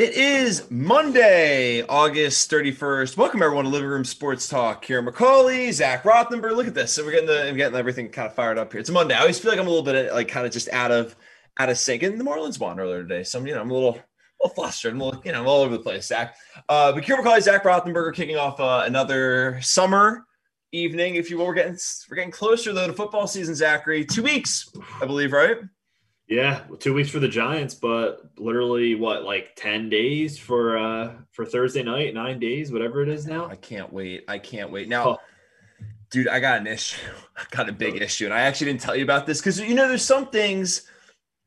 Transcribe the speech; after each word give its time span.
It 0.00 0.14
is 0.14 0.70
Monday, 0.70 1.82
August 1.82 2.50
31st. 2.50 3.18
Welcome 3.18 3.42
everyone 3.42 3.66
to 3.66 3.70
Living 3.70 3.90
Room 3.90 4.06
Sports 4.06 4.48
Talk. 4.48 4.82
Here, 4.82 5.02
Macaulay, 5.02 5.72
Zach 5.72 6.04
Rothenberg. 6.04 6.56
Look 6.56 6.66
at 6.66 6.72
this. 6.72 6.94
So 6.94 7.04
we're 7.04 7.10
getting 7.10 7.26
the 7.26 7.46
I'm 7.46 7.54
getting 7.54 7.76
everything 7.76 8.08
kind 8.08 8.26
of 8.26 8.34
fired 8.34 8.56
up 8.56 8.72
here. 8.72 8.80
It's 8.80 8.88
a 8.88 8.92
Monday. 8.92 9.14
I 9.14 9.20
always 9.20 9.38
feel 9.38 9.50
like 9.50 9.60
I'm 9.60 9.66
a 9.66 9.68
little 9.68 9.84
bit 9.84 10.10
like 10.14 10.26
kind 10.26 10.46
of 10.46 10.52
just 10.52 10.70
out 10.70 10.90
of 10.90 11.14
out 11.58 11.68
of 11.68 11.76
sync. 11.76 12.02
And 12.02 12.18
the 12.18 12.24
Marlins 12.24 12.58
won 12.58 12.80
earlier 12.80 13.02
today, 13.02 13.24
so 13.24 13.38
I'm 13.38 13.46
you 13.46 13.54
know 13.54 13.60
I'm 13.60 13.70
a 13.70 13.74
little 13.74 13.90
a 13.90 14.40
little 14.42 14.54
flustered. 14.54 14.94
I'm 14.94 15.02
a 15.02 15.04
little, 15.04 15.22
you 15.22 15.32
know 15.32 15.40
I'm 15.42 15.46
all 15.46 15.60
over 15.60 15.76
the 15.76 15.82
place, 15.82 16.06
Zach. 16.06 16.34
Uh, 16.66 16.92
but 16.92 17.04
Kieran 17.04 17.22
Macaulay, 17.22 17.42
Zach 17.42 17.62
Rothenberger 17.64 18.14
kicking 18.14 18.38
off 18.38 18.58
uh, 18.58 18.84
another 18.86 19.60
summer 19.60 20.24
evening, 20.72 21.16
if 21.16 21.28
you 21.28 21.36
will. 21.36 21.46
We're 21.46 21.52
getting 21.52 21.76
we're 22.08 22.16
getting 22.16 22.30
closer 22.30 22.72
though 22.72 22.86
to 22.86 22.94
football 22.94 23.26
season, 23.26 23.54
Zachary. 23.54 24.06
Two 24.06 24.22
weeks, 24.22 24.72
I 25.02 25.04
believe, 25.04 25.34
right? 25.34 25.58
Yeah, 26.30 26.60
two 26.78 26.94
weeks 26.94 27.10
for 27.10 27.18
the 27.18 27.26
Giants, 27.26 27.74
but 27.74 28.30
literally 28.38 28.94
what, 28.94 29.24
like 29.24 29.56
ten 29.56 29.88
days 29.88 30.38
for 30.38 30.78
uh 30.78 31.14
for 31.32 31.44
Thursday 31.44 31.82
night, 31.82 32.14
nine 32.14 32.38
days, 32.38 32.70
whatever 32.70 33.02
it 33.02 33.08
is 33.08 33.26
now. 33.26 33.46
I 33.46 33.56
can't 33.56 33.92
wait. 33.92 34.24
I 34.28 34.38
can't 34.38 34.70
wait. 34.70 34.88
Now, 34.88 35.08
oh. 35.08 35.18
dude, 36.08 36.28
I 36.28 36.38
got 36.38 36.60
an 36.60 36.68
issue. 36.68 37.02
I 37.36 37.42
got 37.50 37.68
a 37.68 37.72
big 37.72 38.00
issue, 38.00 38.26
and 38.26 38.32
I 38.32 38.42
actually 38.42 38.68
didn't 38.68 38.80
tell 38.80 38.94
you 38.94 39.02
about 39.02 39.26
this 39.26 39.40
because 39.40 39.58
you 39.58 39.74
know 39.74 39.88
there's 39.88 40.04
some 40.04 40.28
things. 40.28 40.86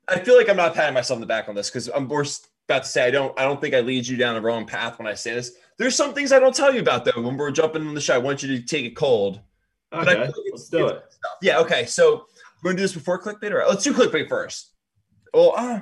I 0.09 0.19
feel 0.19 0.35
like 0.35 0.49
I'm 0.49 0.57
not 0.57 0.75
patting 0.75 0.93
myself 0.93 1.15
on 1.15 1.21
the 1.21 1.27
back 1.27 1.47
on 1.47 1.55
this 1.55 1.69
because 1.69 1.87
I'm 1.87 2.11
about 2.11 2.83
to 2.83 2.83
say 2.83 3.07
I 3.07 3.11
don't. 3.11 3.39
I 3.39 3.43
don't 3.43 3.61
think 3.61 3.73
I 3.73 3.79
lead 3.79 4.05
you 4.05 4.17
down 4.17 4.35
the 4.35 4.41
wrong 4.41 4.65
path 4.65 4.99
when 4.99 5.07
I 5.07 5.13
say 5.13 5.33
this. 5.33 5.53
There's 5.77 5.95
some 5.95 6.13
things 6.13 6.33
I 6.33 6.39
don't 6.39 6.53
tell 6.53 6.73
you 6.73 6.81
about 6.81 7.05
though. 7.05 7.21
When 7.21 7.37
we're 7.37 7.51
jumping 7.51 7.87
in 7.87 7.93
the 7.93 8.01
show, 8.01 8.15
I 8.15 8.17
want 8.17 8.43
you 8.43 8.49
to 8.49 8.61
take 8.61 8.83
it 8.83 8.97
cold. 8.97 9.39
Okay, 9.93 10.25
like 10.25 10.33
let's 10.51 10.67
do 10.67 10.87
it. 10.87 11.03
Stuff. 11.09 11.37
Yeah. 11.41 11.59
Okay. 11.59 11.85
So 11.85 12.25
we're 12.61 12.71
gonna 12.71 12.79
do 12.79 12.81
this 12.81 12.93
before 12.93 13.21
clickbait, 13.21 13.51
or 13.51 13.63
let's 13.65 13.85
do 13.85 13.93
clickbait 13.93 14.27
first. 14.27 14.71
Oh, 15.33 15.49
uh, 15.49 15.81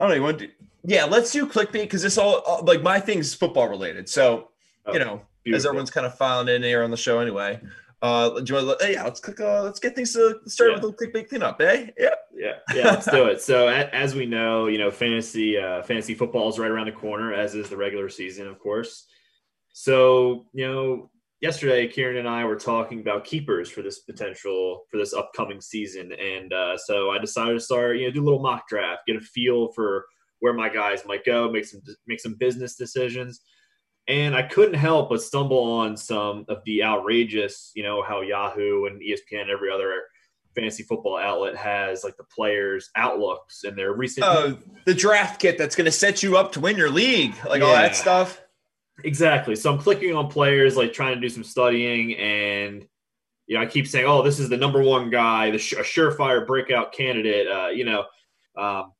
don't 0.00 0.08
know. 0.08 0.14
You 0.14 0.22
want 0.22 0.38
to? 0.38 0.46
Do, 0.46 0.52
yeah, 0.84 1.04
let's 1.04 1.32
do 1.32 1.46
clickbait 1.46 1.72
because 1.72 2.02
this 2.02 2.18
all, 2.18 2.36
all 2.46 2.64
like 2.64 2.82
my 2.82 3.00
thing's 3.00 3.34
football 3.34 3.68
related. 3.68 4.08
So 4.08 4.50
oh, 4.86 4.92
you 4.92 4.98
know, 4.98 5.22
beautiful. 5.42 5.56
as 5.56 5.66
everyone's 5.66 5.90
kind 5.90 6.06
of 6.06 6.16
filing 6.16 6.48
in 6.48 6.62
here 6.62 6.82
on 6.82 6.90
the 6.90 6.96
show 6.96 7.20
anyway. 7.20 7.60
Uh, 8.02 8.40
do 8.40 8.44
you 8.52 8.66
want 8.66 8.78
to, 8.78 8.86
hey, 8.86 8.92
yeah, 8.92 9.04
let's 9.04 9.20
click. 9.20 9.40
Uh, 9.40 9.62
let's 9.62 9.80
get 9.80 9.96
things 9.96 10.12
to 10.12 10.38
start 10.46 10.70
yeah. 10.70 10.80
with 10.80 10.84
a 10.84 10.92
clickbait 10.92 11.28
cleanup, 11.28 11.60
eh? 11.60 11.88
Yeah, 11.98 12.10
yeah, 12.34 12.52
yeah. 12.74 12.84
Let's 12.84 13.10
do 13.10 13.24
it. 13.26 13.40
So 13.40 13.68
as 13.68 14.14
we 14.14 14.26
know, 14.26 14.66
you 14.66 14.78
know, 14.78 14.90
fantasy 14.90 15.58
uh, 15.58 15.82
fantasy 15.82 16.14
football 16.14 16.48
is 16.48 16.58
right 16.58 16.70
around 16.70 16.86
the 16.86 16.92
corner, 16.92 17.32
as 17.32 17.54
is 17.54 17.70
the 17.70 17.76
regular 17.76 18.08
season, 18.08 18.46
of 18.46 18.58
course. 18.58 19.06
So 19.72 20.46
you 20.52 20.66
know, 20.66 21.10
yesterday 21.46 21.86
kieran 21.86 22.16
and 22.16 22.28
i 22.28 22.44
were 22.44 22.56
talking 22.56 23.00
about 23.00 23.24
keepers 23.24 23.70
for 23.70 23.80
this 23.80 24.00
potential 24.00 24.82
for 24.90 24.96
this 24.96 25.14
upcoming 25.14 25.60
season. 25.60 26.12
And 26.12 26.52
uh, 26.52 26.76
so 26.76 27.10
i 27.10 27.18
decided 27.18 27.54
to 27.54 27.60
start 27.60 27.98
you 27.98 28.06
know 28.06 28.12
do 28.12 28.22
a 28.22 28.24
little 28.24 28.42
mock 28.42 28.68
draft 28.68 29.02
get 29.06 29.16
a 29.16 29.20
feel 29.20 29.68
for 29.72 30.06
where 30.40 30.52
my 30.52 30.68
guys 30.68 31.06
might 31.06 31.24
go 31.24 31.50
make 31.50 31.64
some 31.64 31.80
make 32.06 32.20
some 32.20 32.34
business 32.34 32.74
decisions. 32.74 33.40
And 34.08 34.34
i 34.34 34.42
couldn't 34.42 34.74
help 34.74 35.08
but 35.08 35.22
stumble 35.22 35.62
on 35.62 35.96
some 35.96 36.44
of 36.48 36.58
the 36.64 36.82
outrageous 36.82 37.70
you 37.76 37.84
know 37.84 38.02
how 38.02 38.22
yahoo 38.22 38.86
and 38.86 39.00
espn 39.00 39.42
and 39.42 39.50
every 39.50 39.70
other 39.70 40.02
fantasy 40.54 40.82
football 40.82 41.18
outlet 41.18 41.54
has 41.54 42.02
like 42.02 42.16
the 42.16 42.24
players 42.24 42.90
outlooks 42.96 43.64
and 43.64 43.76
their 43.76 43.92
recent 43.92 44.24
oh 44.26 44.58
the 44.86 44.94
draft 44.94 45.40
kit 45.40 45.58
that's 45.58 45.76
going 45.76 45.84
to 45.84 45.92
set 45.92 46.22
you 46.22 46.36
up 46.36 46.52
to 46.52 46.60
win 46.60 46.76
your 46.76 46.90
league 46.90 47.34
like 47.46 47.60
yeah. 47.60 47.66
all 47.66 47.74
that 47.74 47.94
stuff 47.94 48.40
Exactly. 49.04 49.56
So 49.56 49.72
I'm 49.72 49.78
clicking 49.78 50.14
on 50.14 50.28
players, 50.28 50.76
like 50.76 50.92
trying 50.92 51.14
to 51.14 51.20
do 51.20 51.28
some 51.28 51.44
studying, 51.44 52.16
and 52.16 52.86
you 53.46 53.56
know, 53.56 53.62
I 53.62 53.66
keep 53.66 53.86
saying, 53.86 54.06
"Oh, 54.06 54.22
this 54.22 54.38
is 54.38 54.48
the 54.48 54.56
number 54.56 54.82
one 54.82 55.10
guy, 55.10 55.50
the 55.50 55.56
a 55.56 55.82
surefire 55.82 56.46
breakout 56.46 56.92
candidate." 56.92 57.46
Uh, 57.46 57.68
you 57.68 57.84
know, 57.84 58.06
um, 58.56 58.92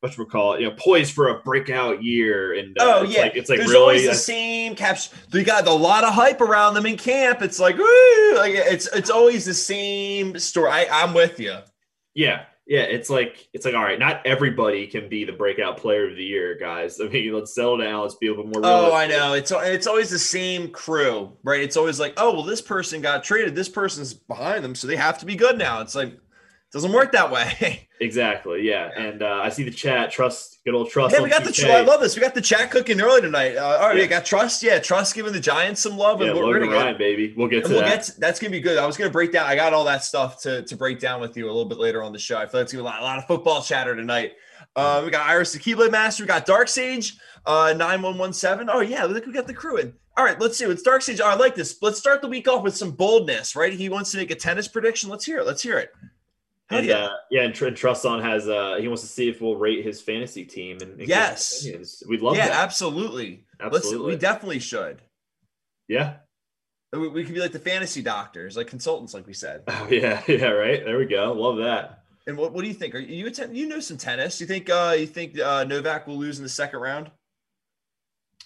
what 0.00 0.16
we 0.16 0.24
call 0.24 0.54
it, 0.54 0.62
you 0.62 0.68
know, 0.68 0.74
poised 0.76 1.12
for 1.12 1.28
a 1.28 1.40
breakout 1.40 2.02
year. 2.02 2.54
And 2.58 2.76
uh, 2.78 3.00
oh 3.00 3.02
yeah, 3.02 3.22
like, 3.22 3.36
it's 3.36 3.50
like 3.50 3.58
There's 3.58 3.70
really 3.70 3.82
always 3.82 4.06
the 4.06 4.14
same 4.14 4.74
caps. 4.74 5.10
They 5.30 5.44
got 5.44 5.66
a 5.66 5.72
lot 5.72 6.04
of 6.04 6.14
hype 6.14 6.40
around 6.40 6.74
them 6.74 6.86
in 6.86 6.96
camp. 6.96 7.42
It's 7.42 7.60
like, 7.60 7.76
woo, 7.76 8.36
like 8.36 8.54
it's 8.54 8.88
it's 8.94 9.10
always 9.10 9.44
the 9.44 9.54
same 9.54 10.38
story. 10.38 10.70
I, 10.70 10.86
I'm 10.90 11.14
with 11.14 11.38
you. 11.38 11.58
Yeah, 12.14 12.44
yeah, 12.70 12.82
it's 12.82 13.10
like 13.10 13.48
it's 13.52 13.64
like 13.64 13.74
all 13.74 13.82
right, 13.82 13.98
not 13.98 14.24
everybody 14.24 14.86
can 14.86 15.08
be 15.08 15.24
the 15.24 15.32
breakout 15.32 15.76
player 15.76 16.08
of 16.08 16.16
the 16.16 16.22
year, 16.22 16.56
guys. 16.56 17.00
I 17.04 17.08
mean, 17.08 17.34
let's 17.34 17.52
settle 17.52 17.78
down. 17.78 18.02
Let's 18.02 18.14
be 18.14 18.28
a 18.28 18.30
little 18.30 18.44
bit 18.44 18.54
more. 18.54 18.62
Realistic. 18.62 18.92
Oh, 18.92 18.96
I 18.96 19.06
know. 19.08 19.32
It's 19.34 19.50
it's 19.50 19.88
always 19.88 20.08
the 20.08 20.20
same 20.20 20.68
crew, 20.68 21.36
right? 21.42 21.60
It's 21.60 21.76
always 21.76 21.98
like, 21.98 22.14
oh, 22.16 22.32
well, 22.32 22.44
this 22.44 22.62
person 22.62 23.00
got 23.00 23.24
traded. 23.24 23.56
This 23.56 23.68
person's 23.68 24.14
behind 24.14 24.64
them, 24.64 24.76
so 24.76 24.86
they 24.86 24.94
have 24.94 25.18
to 25.18 25.26
be 25.26 25.34
good 25.34 25.58
now. 25.58 25.80
It's 25.80 25.96
like 25.96 26.10
it 26.10 26.20
doesn't 26.72 26.92
work 26.92 27.10
that 27.10 27.32
way. 27.32 27.88
exactly. 28.00 28.62
Yeah. 28.62 28.88
And 28.96 29.24
uh, 29.24 29.40
I 29.42 29.48
see 29.48 29.64
the 29.64 29.72
chat. 29.72 30.12
Trust, 30.12 30.59
good 30.64 30.74
old 30.74 30.90
trust. 30.90 31.14
Yeah, 31.14 31.22
we 31.22 31.30
got 31.30 31.42
2K. 31.42 31.46
the. 31.46 31.52
Tr- 31.52 31.68
I 31.68 31.80
love 31.80 32.00
this. 32.00 32.16
We 32.16 32.22
got 32.22 32.34
the 32.34 32.40
chat 32.40 32.70
cooking 32.70 33.00
early 33.00 33.20
tonight. 33.20 33.56
Uh, 33.56 33.78
all 33.80 33.88
right, 33.88 33.96
yeah. 33.96 34.02
we 34.02 34.08
got 34.08 34.24
trust. 34.24 34.62
Yeah, 34.62 34.78
trust 34.78 35.14
giving 35.14 35.32
the 35.32 35.40
Giants 35.40 35.82
some 35.82 35.96
love. 35.96 36.20
And 36.20 36.28
yeah, 36.28 36.40
we're, 36.40 36.46
Logan 36.46 36.70
Ryan, 36.70 36.98
baby. 36.98 37.34
We'll 37.36 37.48
get 37.48 37.64
to 37.64 37.70
we'll 37.70 37.80
that. 37.80 37.88
Get 37.88 38.02
to, 38.04 38.20
that's 38.20 38.40
gonna 38.40 38.50
be 38.50 38.60
good. 38.60 38.78
I 38.78 38.86
was 38.86 38.96
gonna 38.96 39.10
break 39.10 39.32
down. 39.32 39.46
I 39.46 39.54
got 39.54 39.72
all 39.72 39.84
that 39.84 40.04
stuff 40.04 40.40
to 40.42 40.62
to 40.62 40.76
break 40.76 40.98
down 40.98 41.20
with 41.20 41.36
you 41.36 41.46
a 41.46 41.52
little 41.52 41.64
bit 41.64 41.78
later 41.78 42.02
on 42.02 42.12
the 42.12 42.18
show. 42.18 42.36
I 42.36 42.46
feel 42.46 42.60
like 42.60 42.64
it's 42.64 42.72
gonna 42.72 42.84
be 42.84 42.88
a 42.88 42.90
lot, 42.90 43.00
a 43.00 43.04
lot 43.04 43.18
of 43.18 43.26
football 43.26 43.62
chatter 43.62 43.94
tonight. 43.94 44.32
Uh, 44.76 45.02
we 45.04 45.10
got 45.10 45.28
Iris 45.28 45.52
the 45.52 45.58
Keyblade 45.58 45.90
Master. 45.90 46.22
We 46.22 46.28
got 46.28 46.46
Dark 46.46 46.68
Sage 46.68 47.16
uh, 47.46 47.74
9117. 47.76 48.68
Oh, 48.72 48.80
yeah. 48.80 49.04
Look, 49.04 49.26
we 49.26 49.32
got 49.32 49.46
the 49.46 49.54
crew 49.54 49.78
in. 49.78 49.92
All 50.16 50.24
right, 50.24 50.38
let's 50.40 50.58
see. 50.58 50.64
It's 50.64 50.82
Dark 50.82 51.02
Sage. 51.02 51.20
Oh, 51.20 51.26
I 51.26 51.34
like 51.34 51.54
this. 51.54 51.78
Let's 51.80 51.98
start 51.98 52.20
the 52.20 52.28
week 52.28 52.46
off 52.46 52.62
with 52.62 52.76
some 52.76 52.92
boldness, 52.92 53.56
right? 53.56 53.72
He 53.72 53.88
wants 53.88 54.10
to 54.12 54.18
make 54.18 54.30
a 54.30 54.34
tennis 54.34 54.68
prediction. 54.68 55.08
Let's 55.08 55.24
hear 55.24 55.38
it. 55.38 55.46
Let's 55.46 55.62
hear 55.62 55.78
it. 55.78 55.92
And 56.70 56.86
yeah, 56.86 57.04
uh, 57.04 57.10
yeah, 57.30 57.42
and, 57.42 57.62
and 57.62 57.76
Truston 57.76 58.22
has 58.22 58.48
uh 58.48 58.76
he 58.80 58.86
wants 58.86 59.02
to 59.02 59.08
see 59.08 59.28
if 59.28 59.40
we'll 59.40 59.56
rate 59.56 59.84
his 59.84 60.00
fantasy 60.00 60.44
team 60.44 60.78
and, 60.80 61.00
and 61.00 61.08
yes, 61.08 61.66
we'd 62.08 62.20
love 62.20 62.36
that 62.36 62.46
yeah, 62.46 62.48
that. 62.48 62.62
absolutely, 62.62 63.44
absolutely. 63.60 64.12
Let's, 64.12 64.14
we 64.14 64.16
definitely 64.16 64.58
should. 64.60 65.02
Yeah, 65.88 66.14
we, 66.92 67.08
we 67.08 67.24
could 67.24 67.34
be 67.34 67.40
like 67.40 67.52
the 67.52 67.58
fantasy 67.58 68.02
doctors, 68.02 68.56
like 68.56 68.68
consultants, 68.68 69.14
like 69.14 69.26
we 69.26 69.34
said. 69.34 69.62
Oh 69.68 69.88
yeah, 69.90 70.22
yeah, 70.28 70.46
right. 70.46 70.84
There 70.84 70.98
we 70.98 71.06
go. 71.06 71.32
Love 71.32 71.58
that. 71.58 72.04
And 72.26 72.36
what, 72.36 72.52
what 72.52 72.62
do 72.62 72.68
you 72.68 72.74
think? 72.74 72.94
Are 72.94 72.98
you 72.98 73.26
attend, 73.26 73.56
you 73.56 73.66
know 73.66 73.80
some 73.80 73.96
tennis? 73.96 74.40
You 74.40 74.46
think 74.46 74.70
uh 74.70 74.94
you 74.98 75.06
think 75.06 75.38
uh, 75.40 75.64
Novak 75.64 76.06
will 76.06 76.18
lose 76.18 76.38
in 76.38 76.44
the 76.44 76.48
second 76.48 76.80
round? 76.80 77.10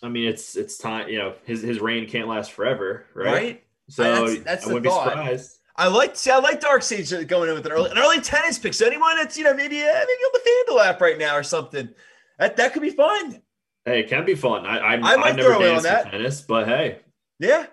I 0.03 0.09
mean, 0.09 0.29
it's 0.29 0.57
it's 0.57 0.79
time. 0.79 1.09
You 1.09 1.19
know, 1.19 1.35
his 1.45 1.63
his 1.63 1.81
reign 1.81 2.09
can't 2.09 2.29
last 2.29 2.53
forever, 2.53 3.07
right? 3.15 3.33
Right. 3.33 3.65
So 3.89 4.03
that's, 4.03 4.45
that's 4.45 4.65
I 4.65 4.73
wouldn't 4.73 4.85
be 4.85 4.91
surprised. 4.91 5.59
I 5.77 5.89
like 5.89 6.17
see 6.17 6.31
I 6.31 6.39
like 6.39 6.61
Dark 6.61 6.83
Sage 6.83 7.11
going 7.27 7.49
in 7.49 7.55
with 7.55 7.67
an 7.67 7.73
early 7.73 7.91
an 7.91 7.99
early 7.99 8.21
tennis 8.21 8.59
pick. 8.59 8.75
So 8.75 8.87
anyone 8.87 9.17
that's 9.17 9.37
you 9.37 9.45
know 9.45 9.55
maybe 9.55 9.83
uh, 9.83 9.87
maybe 9.87 9.91
on 10.03 10.31
the 10.33 10.73
FanDuel 10.73 10.87
app 10.87 11.01
right 11.01 11.19
now 11.19 11.37
or 11.37 11.43
something, 11.43 11.89
that 12.39 12.57
that 12.57 12.73
could 12.73 12.83
be 12.83 12.91
fun. 12.91 13.43
Hey, 13.85 14.01
it 14.01 14.09
can 14.09 14.25
be 14.25 14.35
fun. 14.35 14.67
I 14.67 14.79
I, 14.79 14.93
I 14.95 15.17
might 15.17 15.37
never 15.37 15.59
danced 15.59 15.87
on 15.87 15.93
that. 15.93 16.11
tennis, 16.11 16.41
but 16.43 16.69
hey, 16.69 17.01
yeah, 17.39 17.67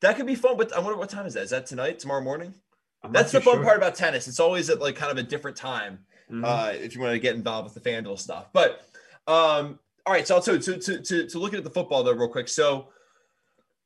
that 0.00 0.16
could 0.16 0.26
be 0.26 0.36
fun. 0.36 0.56
But 0.56 0.72
I 0.72 0.78
wonder 0.78 0.96
what 0.96 1.10
time 1.10 1.26
is 1.26 1.34
that? 1.34 1.42
Is 1.42 1.50
that 1.50 1.66
tonight? 1.66 1.98
Tomorrow 1.98 2.22
morning? 2.22 2.54
I'm 3.02 3.12
that's 3.12 3.32
the 3.32 3.40
fun 3.40 3.56
sure. 3.56 3.64
part 3.64 3.78
about 3.78 3.94
tennis. 3.94 4.28
It's 4.28 4.40
always 4.40 4.70
at 4.70 4.80
like 4.80 4.94
kind 4.94 5.10
of 5.10 5.18
a 5.18 5.22
different 5.22 5.56
time 5.56 6.00
mm-hmm. 6.30 6.44
uh, 6.44 6.72
if 6.74 6.94
you 6.94 7.00
want 7.00 7.14
to 7.14 7.18
get 7.18 7.34
involved 7.34 7.72
with 7.72 7.82
the 7.82 7.90
FanDuel 7.90 8.18
stuff. 8.18 8.52
But 8.52 8.86
um, 9.26 9.78
all 10.06 10.14
right, 10.14 10.26
so 10.26 10.40
to 10.40 10.58
to 10.58 10.78
to 10.78 11.02
to, 11.02 11.26
to 11.26 11.38
look 11.38 11.54
at 11.54 11.64
the 11.64 11.70
football 11.70 12.04
though 12.04 12.12
real 12.12 12.28
quick. 12.28 12.48
So 12.48 12.88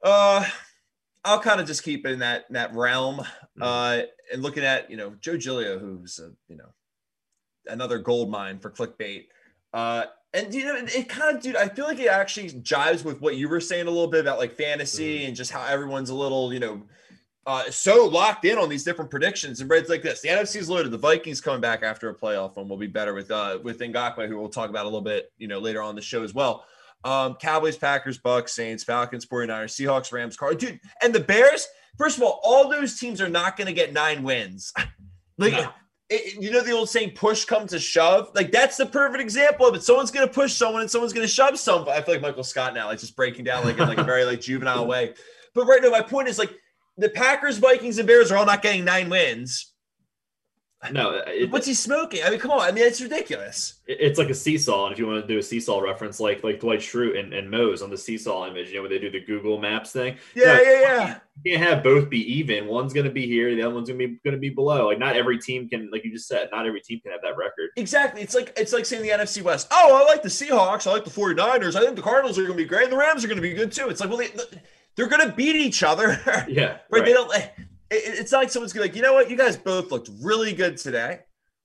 uh 0.02 0.44
I'll 1.24 1.40
kind 1.40 1.60
of 1.60 1.66
just 1.66 1.82
keep 1.82 2.06
it 2.06 2.12
in 2.12 2.18
that 2.20 2.44
that 2.50 2.74
realm. 2.74 3.18
Mm-hmm. 3.18 3.62
Uh, 3.62 4.02
and 4.32 4.42
looking 4.42 4.64
at 4.64 4.90
you 4.90 4.96
know 4.96 5.14
Joe 5.20 5.36
Giglio, 5.36 5.78
who's 5.78 6.18
a, 6.18 6.32
you 6.48 6.56
know 6.56 6.72
another 7.66 7.98
gold 7.98 8.30
mine 8.30 8.58
for 8.58 8.70
clickbait. 8.70 9.26
Uh, 9.72 10.04
and 10.32 10.52
you 10.52 10.64
know, 10.64 10.76
it, 10.76 10.94
it, 10.94 11.08
kind 11.08 11.36
of, 11.36 11.42
dude, 11.42 11.56
I 11.56 11.68
feel 11.68 11.86
like 11.86 11.98
it 11.98 12.08
actually 12.08 12.50
jives 12.50 13.04
with 13.04 13.20
what 13.20 13.36
you 13.36 13.48
were 13.48 13.60
saying 13.60 13.86
a 13.86 13.90
little 13.90 14.08
bit 14.08 14.20
about 14.20 14.38
like 14.38 14.56
fantasy 14.56 15.18
mm-hmm. 15.18 15.28
and 15.28 15.36
just 15.36 15.50
how 15.50 15.64
everyone's 15.64 16.10
a 16.10 16.14
little, 16.14 16.52
you 16.52 16.60
know, 16.60 16.82
uh, 17.46 17.70
so 17.70 18.06
locked 18.06 18.44
in 18.44 18.58
on 18.58 18.68
these 18.68 18.84
different 18.84 19.10
predictions. 19.10 19.60
And 19.60 19.68
Brad's 19.68 19.88
like 19.88 20.02
this: 20.02 20.20
the 20.22 20.28
NFC 20.28 20.56
is 20.56 20.70
loaded. 20.70 20.90
The 20.92 20.98
Vikings 20.98 21.40
coming 21.40 21.60
back 21.60 21.82
after 21.82 22.08
a 22.08 22.14
playoff 22.14 22.56
and 22.56 22.68
will 22.68 22.78
be 22.78 22.86
better 22.86 23.12
with 23.14 23.30
uh 23.30 23.58
with 23.62 23.78
Ngakoue, 23.78 24.28
who 24.28 24.38
we'll 24.38 24.48
talk 24.48 24.70
about 24.70 24.84
a 24.84 24.88
little 24.88 25.02
bit, 25.02 25.30
you 25.36 25.46
know, 25.46 25.58
later 25.58 25.82
on 25.82 25.94
the 25.94 26.00
show 26.00 26.22
as 26.22 26.32
well. 26.32 26.64
Um, 27.04 27.34
Cowboys, 27.34 27.76
Packers, 27.76 28.18
Bucks, 28.18 28.54
Saints, 28.54 28.82
Falcons, 28.82 29.26
49ers, 29.26 29.72
Seahawks, 29.72 30.12
Rams, 30.12 30.36
Cardinals. 30.36 30.72
Dude, 30.72 30.80
and 31.02 31.14
the 31.14 31.20
Bears, 31.20 31.68
first 31.98 32.16
of 32.16 32.24
all, 32.24 32.40
all 32.42 32.68
those 32.68 32.98
teams 32.98 33.20
are 33.20 33.28
not 33.28 33.56
going 33.56 33.66
to 33.66 33.74
get 33.74 33.92
nine 33.92 34.22
wins. 34.22 34.72
like, 35.38 35.52
no. 35.52 35.70
it, 36.08 36.42
you 36.42 36.50
know 36.50 36.62
the 36.62 36.72
old 36.72 36.88
saying, 36.88 37.12
push 37.14 37.44
comes 37.44 37.72
to 37.72 37.78
shove? 37.78 38.30
Like, 38.34 38.50
that's 38.50 38.78
the 38.78 38.86
perfect 38.86 39.20
example 39.20 39.66
of 39.66 39.74
it. 39.74 39.82
Someone's 39.82 40.10
going 40.10 40.26
to 40.26 40.32
push 40.32 40.54
someone 40.54 40.80
and 40.80 40.90
someone's 40.90 41.12
going 41.12 41.26
to 41.26 41.32
shove 41.32 41.58
someone. 41.58 41.90
I 41.90 42.00
feel 42.00 42.14
like 42.14 42.22
Michael 42.22 42.42
Scott 42.42 42.74
now, 42.74 42.86
like 42.86 43.00
just 43.00 43.16
breaking 43.16 43.44
down 43.44 43.64
like 43.64 43.78
in 43.78 43.86
like 43.86 43.98
a 43.98 44.04
very 44.04 44.24
like 44.24 44.40
juvenile 44.40 44.86
way. 44.86 45.12
But 45.54 45.66
right 45.66 45.82
now, 45.82 45.90
my 45.90 46.00
point 46.00 46.28
is 46.28 46.38
like 46.38 46.56
the 46.96 47.10
Packers, 47.10 47.58
Vikings, 47.58 47.98
and 47.98 48.06
Bears 48.06 48.32
are 48.32 48.38
all 48.38 48.46
not 48.46 48.62
getting 48.62 48.84
nine 48.84 49.10
wins. 49.10 49.73
No, 50.90 51.10
uh, 51.18 51.22
it, 51.26 51.50
what's 51.50 51.66
he 51.66 51.74
smoking? 51.74 52.22
I 52.24 52.30
mean, 52.30 52.38
come 52.38 52.50
on. 52.50 52.60
I 52.60 52.72
mean, 52.72 52.84
it's 52.84 53.00
ridiculous. 53.00 53.74
It, 53.86 53.98
it's 54.00 54.18
like 54.18 54.30
a 54.30 54.34
seesaw, 54.34 54.86
and 54.86 54.92
if 54.92 54.98
you 54.98 55.06
want 55.06 55.22
to 55.22 55.26
do 55.26 55.38
a 55.38 55.42
seesaw 55.42 55.80
reference, 55.80 56.20
like 56.20 56.42
like 56.44 56.60
Dwight 56.60 56.80
Schrute 56.80 57.18
and, 57.18 57.32
and 57.32 57.50
Mose 57.50 57.82
on 57.82 57.90
the 57.90 57.98
seesaw 57.98 58.46
image, 58.46 58.68
you 58.68 58.76
know, 58.76 58.82
when 58.82 58.90
they 58.90 58.98
do 58.98 59.10
the 59.10 59.20
Google 59.20 59.58
Maps 59.58 59.92
thing. 59.92 60.16
Yeah, 60.34 60.60
yeah, 60.60 60.80
yeah. 60.80 61.18
You 61.42 61.56
can't 61.56 61.68
have 61.68 61.82
both 61.82 62.08
be 62.08 62.20
even. 62.38 62.66
One's 62.66 62.92
going 62.92 63.06
to 63.06 63.12
be 63.12 63.26
here, 63.26 63.54
the 63.54 63.62
other 63.62 63.74
one's 63.74 63.88
going 63.88 63.98
to 63.98 64.08
be 64.08 64.18
going 64.24 64.34
to 64.34 64.40
be 64.40 64.50
below. 64.50 64.86
Like, 64.86 64.98
not 64.98 65.16
every 65.16 65.38
team 65.38 65.68
can, 65.68 65.90
like 65.90 66.04
you 66.04 66.12
just 66.12 66.28
said, 66.28 66.48
not 66.52 66.66
every 66.66 66.80
team 66.80 67.00
can 67.00 67.12
have 67.12 67.22
that 67.22 67.36
record. 67.36 67.70
Exactly. 67.76 68.22
It's 68.22 68.34
like 68.34 68.52
it's 68.56 68.72
like 68.72 68.86
saying 68.86 69.02
the 69.02 69.10
NFC 69.10 69.42
West. 69.42 69.68
Oh, 69.70 70.00
I 70.02 70.08
like 70.08 70.22
the 70.22 70.28
Seahawks. 70.28 70.86
I 70.86 70.92
like 70.92 71.04
the 71.04 71.10
49ers. 71.10 71.76
I 71.76 71.80
think 71.80 71.96
the 71.96 72.02
Cardinals 72.02 72.38
are 72.38 72.42
going 72.42 72.56
to 72.56 72.62
be 72.62 72.68
great. 72.68 72.84
And 72.84 72.92
the 72.92 72.96
Rams 72.96 73.24
are 73.24 73.28
going 73.28 73.36
to 73.36 73.42
be 73.42 73.54
good 73.54 73.72
too. 73.72 73.88
It's 73.88 74.00
like, 74.00 74.08
well, 74.08 74.18
they, 74.18 74.30
they're 74.96 75.08
going 75.08 75.28
to 75.28 75.34
beat 75.34 75.56
each 75.56 75.82
other. 75.82 76.20
Yeah. 76.48 76.64
right? 76.64 76.80
right. 76.90 77.04
They 77.04 77.12
don't. 77.12 77.30
It's 77.90 78.32
not 78.32 78.38
like 78.38 78.50
someone's 78.50 78.72
going 78.72 78.86
to 78.86 78.92
like, 78.92 78.96
you 78.96 79.02
know 79.02 79.12
what? 79.12 79.30
You 79.30 79.36
guys 79.36 79.56
both 79.56 79.90
looked 79.90 80.10
really 80.22 80.52
good 80.52 80.76
today. 80.76 81.20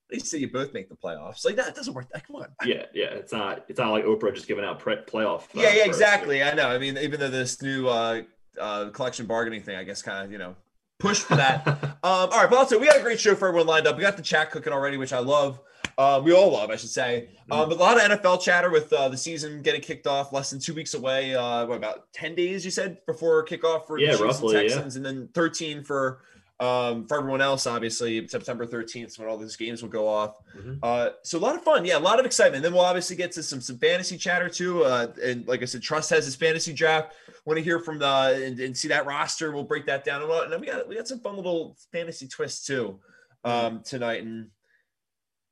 They 0.09 0.19
say 0.19 0.39
you 0.39 0.51
both 0.51 0.73
make 0.73 0.89
the 0.89 0.95
playoffs. 0.95 1.45
Like 1.45 1.55
that 1.57 1.75
doesn't 1.75 1.93
work. 1.93 2.07
Like, 2.13 2.25
come 2.25 2.37
on. 2.37 2.47
Yeah, 2.65 2.85
yeah. 2.93 3.07
It's 3.07 3.31
not. 3.31 3.65
It's 3.67 3.77
not 3.77 3.91
like 3.91 4.05
Oprah 4.05 4.33
just 4.33 4.47
giving 4.47 4.65
out 4.65 4.79
pre- 4.79 4.95
playoff. 4.97 5.43
Uh, 5.55 5.61
yeah, 5.61 5.73
yeah, 5.73 5.85
exactly. 5.85 6.41
I 6.41 6.53
know. 6.55 6.67
I 6.67 6.79
mean, 6.79 6.97
even 6.97 7.19
though 7.19 7.29
this 7.29 7.61
new 7.61 7.87
uh, 7.87 8.23
uh, 8.59 8.89
collective 8.89 9.27
bargaining 9.27 9.61
thing, 9.61 9.75
I 9.75 9.83
guess, 9.83 10.01
kind 10.01 10.25
of 10.25 10.31
you 10.31 10.39
know, 10.39 10.55
push 10.97 11.19
for 11.19 11.35
that. 11.35 11.67
um, 11.67 11.97
all 12.03 12.29
right, 12.29 12.49
but 12.49 12.57
also 12.57 12.79
we 12.79 12.87
got 12.87 12.97
a 12.97 13.01
great 13.01 13.19
show 13.19 13.35
for 13.35 13.47
everyone 13.47 13.67
lined 13.67 13.85
up. 13.85 13.97
We 13.97 14.01
got 14.01 14.17
the 14.17 14.23
chat 14.23 14.49
cooking 14.49 14.73
already, 14.73 14.97
which 14.97 15.13
I 15.13 15.19
love. 15.19 15.59
Uh, 15.99 16.21
we 16.23 16.33
all 16.33 16.49
love, 16.49 16.69
I 16.69 16.77
should 16.77 16.89
say. 16.89 17.27
Um, 17.51 17.67
but 17.67 17.77
a 17.77 17.81
lot 17.81 17.97
of 17.97 18.03
NFL 18.03 18.41
chatter 18.41 18.69
with 18.69 18.91
uh, 18.93 19.09
the 19.09 19.17
season 19.17 19.61
getting 19.61 19.81
kicked 19.81 20.07
off, 20.07 20.31
less 20.31 20.49
than 20.49 20.57
two 20.57 20.73
weeks 20.73 20.93
away. 20.93 21.35
Uh, 21.35 21.65
what 21.65 21.75
about 21.75 22.11
ten 22.13 22.35
days? 22.35 22.63
You 22.63 22.71
said 22.71 23.05
before 23.05 23.45
kickoff 23.45 23.85
for 23.85 23.99
yeah, 23.99 24.15
the 24.15 24.23
roughly, 24.23 24.53
Texans, 24.55 24.95
yeah. 24.95 24.97
and 24.97 25.05
then 25.05 25.29
thirteen 25.33 25.83
for 25.83 26.21
um, 26.61 27.05
for 27.05 27.17
everyone 27.17 27.41
else, 27.41 27.67
obviously, 27.67 28.27
September 28.27 28.65
13th 28.65 29.17
when 29.17 29.29
all 29.29 29.37
those 29.37 29.55
games 29.55 29.81
will 29.81 29.89
go 29.89 30.07
off. 30.07 30.37
Mm-hmm. 30.57 30.75
Uh, 30.83 31.09
so 31.23 31.37
a 31.37 31.39
lot 31.39 31.55
of 31.55 31.63
fun. 31.63 31.85
Yeah, 31.85 31.97
a 31.97 31.99
lot 31.99 32.19
of 32.19 32.25
excitement. 32.25 32.63
Then 32.63 32.73
we'll 32.73 32.83
obviously 32.83 33.15
get 33.15 33.31
to 33.33 33.43
some 33.43 33.61
some 33.61 33.77
fantasy 33.77 34.17
chatter 34.17 34.49
too. 34.49 34.83
Uh, 34.83 35.07
and 35.23 35.47
like 35.47 35.61
I 35.61 35.65
said, 35.65 35.81
Trust 35.81 36.09
has 36.09 36.25
his 36.25 36.35
fantasy 36.35 36.73
draft. 36.73 37.13
Want 37.45 37.57
to 37.57 37.63
hear 37.63 37.79
from 37.79 37.99
the 37.99 38.41
and, 38.45 38.59
and, 38.59 38.77
see 38.77 38.89
that 38.89 39.05
roster? 39.05 39.51
We'll 39.51 39.63
break 39.63 39.85
that 39.85 40.03
down. 40.03 40.21
And 40.21 40.51
then 40.51 40.59
we 40.59 40.67
got 40.67 40.87
we 40.87 40.95
got 40.95 41.07
some 41.07 41.19
fun 41.19 41.37
little 41.37 41.77
fantasy 41.93 42.27
twists 42.27 42.65
too 42.65 42.99
um, 43.45 43.53
mm-hmm. 43.53 43.77
tonight. 43.83 44.23
And 44.23 44.49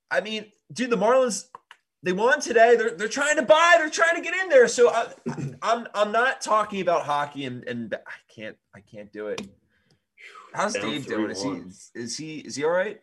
I 0.09 0.21
mean, 0.21 0.45
dude, 0.71 0.89
the 0.89 0.97
Marlins 0.97 1.45
they 2.03 2.13
won 2.13 2.39
today. 2.39 2.75
They're 2.75 2.91
they're 2.91 3.07
trying 3.07 3.35
to 3.37 3.41
buy. 3.41 3.75
They're 3.77 3.89
trying 3.89 4.15
to 4.15 4.21
get 4.21 4.33
in 4.35 4.49
there. 4.49 4.67
So 4.67 4.89
I, 4.89 5.07
I'm 5.61 5.87
I'm 5.93 6.11
not 6.11 6.41
talking 6.41 6.81
about 6.81 7.03
hockey 7.03 7.45
and 7.45 7.67
and 7.67 7.93
I 7.93 8.33
can't 8.33 8.55
I 8.75 8.81
can't 8.81 9.11
do 9.11 9.27
it. 9.27 9.41
How's 10.53 10.73
Dave 10.73 11.05
doing? 11.05 11.31
Is 11.31 11.43
he 11.43 11.99
is 11.99 12.17
he 12.17 12.37
is 12.39 12.55
he 12.55 12.63
all 12.63 12.71
right? 12.71 12.99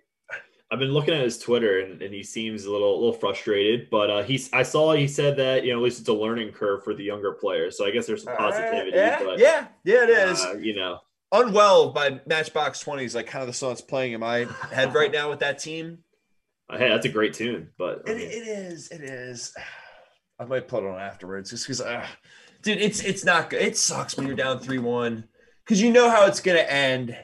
I've 0.70 0.78
been 0.78 0.92
looking 0.92 1.14
at 1.14 1.20
his 1.20 1.38
Twitter 1.38 1.80
and, 1.80 2.02
and 2.02 2.12
he 2.12 2.22
seems 2.22 2.64
a 2.64 2.70
little 2.70 2.94
a 2.94 2.98
little 2.98 3.12
frustrated, 3.12 3.90
but 3.90 4.10
uh, 4.10 4.22
he's 4.22 4.52
I 4.52 4.62
saw 4.62 4.92
he 4.94 5.06
said 5.06 5.36
that 5.36 5.64
you 5.64 5.72
know 5.72 5.78
at 5.78 5.84
least 5.84 6.00
it's 6.00 6.08
a 6.08 6.12
learning 6.12 6.52
curve 6.52 6.82
for 6.82 6.94
the 6.94 7.04
younger 7.04 7.32
players. 7.32 7.76
So 7.76 7.86
I 7.86 7.90
guess 7.90 8.06
there's 8.06 8.24
some 8.24 8.36
positivity. 8.36 8.96
Yeah, 8.96 9.22
but, 9.22 9.38
yeah, 9.38 9.66
yeah, 9.84 10.04
it 10.04 10.10
is. 10.10 10.44
Uh, 10.44 10.54
you 10.54 10.74
know, 10.74 11.00
unwell 11.30 11.90
by 11.90 12.20
Matchbox 12.26 12.80
Twenty 12.80 13.04
is 13.04 13.14
like 13.14 13.26
kind 13.26 13.42
of 13.42 13.48
the 13.48 13.52
song 13.52 13.70
that's 13.70 13.82
playing 13.82 14.12
in 14.12 14.20
my 14.20 14.46
head 14.72 14.94
right 14.94 15.12
now 15.12 15.28
with 15.28 15.40
that 15.40 15.58
team. 15.58 16.03
Uh, 16.70 16.78
hey, 16.78 16.88
that's 16.88 17.06
a 17.06 17.10
great 17.10 17.34
tune, 17.34 17.68
but 17.78 18.02
it, 18.06 18.16
mean, 18.16 18.26
it 18.26 18.48
is, 18.48 18.88
it 18.88 19.02
is. 19.02 19.54
I 20.38 20.44
might 20.44 20.66
put 20.66 20.82
it 20.82 20.88
on 20.88 20.98
afterwards 20.98 21.50
just 21.50 21.64
because, 21.64 21.80
uh, 21.80 22.04
dude, 22.62 22.78
it's 22.78 23.04
it's 23.04 23.24
not 23.24 23.50
good. 23.50 23.62
It 23.62 23.76
sucks 23.76 24.16
when 24.16 24.26
you're 24.26 24.34
down 24.34 24.58
three 24.58 24.78
one 24.78 25.28
because 25.64 25.80
you 25.80 25.92
know 25.92 26.10
how 26.10 26.26
it's 26.26 26.40
gonna 26.40 26.58
end 26.58 27.16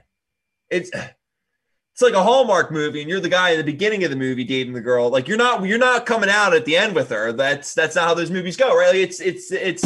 it's 0.70 0.90
it's 0.94 2.02
like 2.02 2.14
a 2.14 2.22
Hallmark 2.22 2.70
movie, 2.72 3.00
and 3.00 3.10
you're 3.10 3.20
the 3.20 3.28
guy 3.28 3.50
in 3.50 3.58
the 3.58 3.64
beginning 3.64 4.04
of 4.04 4.10
the 4.10 4.16
movie 4.16 4.44
dating 4.44 4.72
the 4.72 4.80
girl. 4.80 5.10
Like 5.10 5.28
you're 5.28 5.36
not 5.36 5.64
you're 5.66 5.78
not 5.78 6.06
coming 6.06 6.30
out 6.30 6.54
at 6.54 6.64
the 6.64 6.76
end 6.76 6.94
with 6.94 7.10
her. 7.10 7.32
That's 7.32 7.74
that's 7.74 7.96
not 7.96 8.06
how 8.06 8.14
those 8.14 8.30
movies 8.30 8.56
go, 8.56 8.76
right? 8.76 8.94
It's 8.94 9.20
it's 9.20 9.52
it's 9.52 9.82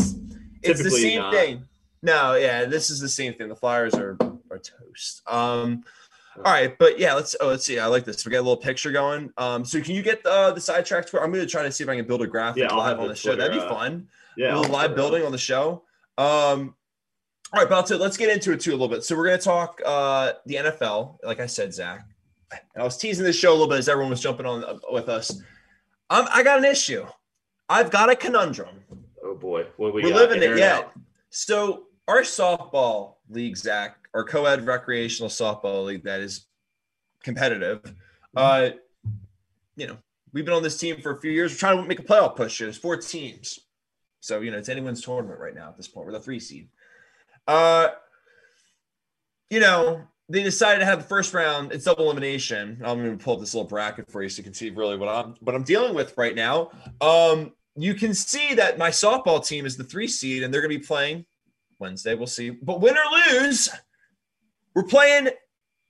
it's 0.63 0.79
Typically 0.79 0.83
the 0.85 0.91
same 0.91 1.21
not. 1.21 1.35
thing. 1.35 1.65
No, 2.03 2.35
yeah, 2.35 2.67
this 2.67 2.91
is 2.91 3.01
the 3.01 3.09
same 3.09 3.35
thing. 3.35 3.49
The 3.49 3.57
Flyers 3.57 3.95
are 3.95 4.17
are 4.51 4.59
toast. 4.59 5.23
Um, 5.27 5.85
all 6.37 6.53
right, 6.53 6.77
but 6.79 6.99
yeah, 6.99 7.15
let's 7.15 7.37
oh 7.41 7.49
let's 7.49 7.65
see. 7.65 7.79
I 7.79 7.87
like 7.87 8.05
this. 8.05 8.25
We 8.25 8.33
got 8.33 8.39
a 8.39 8.41
little 8.41 8.57
picture 8.57 8.91
going. 8.91 9.33
Um, 9.37 9.65
so 9.65 9.81
can 9.81 9.95
you 9.95 10.03
get 10.03 10.23
the 10.25 10.53
the 10.53 10.61
sidetrack? 10.61 11.13
I'm 11.15 11.31
going 11.31 11.45
to 11.45 11.47
try 11.47 11.63
to 11.63 11.71
see 11.71 11.85
if 11.85 11.91
I 11.91 11.97
can 11.97 12.07
build 12.07 12.23
a 12.23 12.27
graphic 12.27 12.63
yeah, 12.63 12.75
live 12.75 12.99
on 12.99 13.09
the 13.09 13.15
show. 13.15 13.37
That'd 13.37 13.53
be 13.53 13.61
uh, 13.61 13.69
fun. 13.69 14.09
Yeah, 14.37 14.57
live 14.57 14.97
building 14.97 15.25
on 15.25 15.33
the 15.33 15.39
show. 15.39 15.83
Um, 16.19 16.75
all 17.53 17.61
right, 17.61 17.69
but 17.69 17.89
let's 18.01 18.17
get 18.17 18.31
into 18.31 18.53
it 18.53 18.61
too 18.61 18.71
a 18.71 18.73
little 18.73 18.89
bit. 18.89 19.05
So 19.05 19.17
we're 19.17 19.27
going 19.27 19.39
to 19.39 19.45
talk 19.45 19.81
uh, 19.87 20.33
the 20.47 20.57
NFL. 20.57 21.19
Like 21.23 21.39
I 21.39 21.47
said, 21.47 21.73
Zach, 21.73 22.05
And 22.51 22.83
I 22.83 22.83
was 22.83 22.97
teasing 22.97 23.25
this 23.25 23.37
show 23.37 23.51
a 23.51 23.53
little 23.53 23.69
bit 23.69 23.79
as 23.79 23.89
everyone 23.89 24.11
was 24.11 24.21
jumping 24.21 24.45
on 24.45 24.65
uh, 24.65 24.79
with 24.91 25.09
us. 25.09 25.41
I'm, 26.11 26.27
I 26.33 26.43
got 26.43 26.59
an 26.59 26.65
issue. 26.65 27.07
I've 27.69 27.93
got 27.93 28.11
a 28.11 28.17
conundrum. 28.17 28.83
Oh 29.23 29.35
boy, 29.35 29.67
what 29.77 29.95
we 29.95 30.03
we're 30.03 30.15
living 30.15 30.43
it 30.43 30.59
yet. 30.59 30.91
So 31.31 31.85
our 32.09 32.23
softball 32.23 33.15
league, 33.31 33.57
Zach, 33.57 34.04
our 34.15 34.25
co-ed 34.25 34.67
recreational 34.67 35.29
softball 35.29 35.85
league 35.85 36.05
that 36.05 36.21
is 36.21 36.47
competitive. 37.23 37.83
Mm-hmm. 37.83 38.37
Uh, 38.37 38.71
you 39.77 39.89
know, 39.89 39.99
we've 40.33 40.45
been 40.45 40.55
on 40.55 40.63
this 40.63 40.79
team 40.79 41.01
for 41.01 41.13
a 41.13 41.21
few 41.21 41.33
years. 41.33 41.53
We're 41.53 41.59
trying 41.59 41.79
to 41.79 41.89
make 41.89 41.99
a 41.99 42.05
playoff 42.05 42.37
push. 42.37 42.59
There's 42.59 42.77
four 42.77 42.97
teams, 42.97 43.59
so 44.21 44.41
you 44.41 44.51
know 44.51 44.59
it's 44.59 44.69
anyone's 44.69 45.03
tournament 45.03 45.41
right 45.41 45.55
now 45.55 45.69
at 45.69 45.77
this 45.77 45.89
point. 45.89 46.07
We're 46.07 46.13
the 46.13 46.21
three 46.21 46.41
seed. 46.41 46.69
Uh, 47.47 47.89
you 49.51 49.61
know, 49.61 50.03
they 50.29 50.43
decided 50.43 50.81
to 50.81 50.87
have 50.87 51.03
the 51.03 51.09
first 51.09 51.35
round. 51.35 51.73
It's 51.73 51.85
double 51.85 52.05
elimination. 52.05 52.81
I'm 52.85 52.99
going 53.03 53.19
to 53.19 53.23
pull 53.23 53.35
up 53.35 53.41
this 53.41 53.55
little 53.55 53.69
bracket 53.69 54.11
for 54.11 54.23
you 54.23 54.29
so 54.29 54.39
you 54.39 54.45
can 54.45 54.55
see 54.55 54.71
really 54.71 54.97
what 54.97 55.09
I'm 55.09 55.35
what 55.41 55.55
I'm 55.55 55.65
dealing 55.65 55.95
with 55.95 56.17
right 56.17 56.35
now. 56.35 56.71
Um, 57.01 57.53
you 57.77 57.95
can 57.95 58.15
see 58.15 58.55
that 58.55 58.79
my 58.79 58.91
softball 58.91 59.45
team 59.45 59.67
is 59.67 59.77
the 59.77 59.85
three 59.85 60.09
seed, 60.09 60.43
and 60.43 60.55
they're 60.55 60.61
going 60.61 60.73
to 60.73 60.79
be 60.79 60.87
playing 60.87 61.27
Wednesday. 61.79 62.15
We'll 62.15 62.27
see. 62.27 62.51
But 62.51 62.81
win 62.81 62.97
or 62.97 63.43
lose, 63.43 63.69
we're 64.75 64.85
playing 64.85 65.29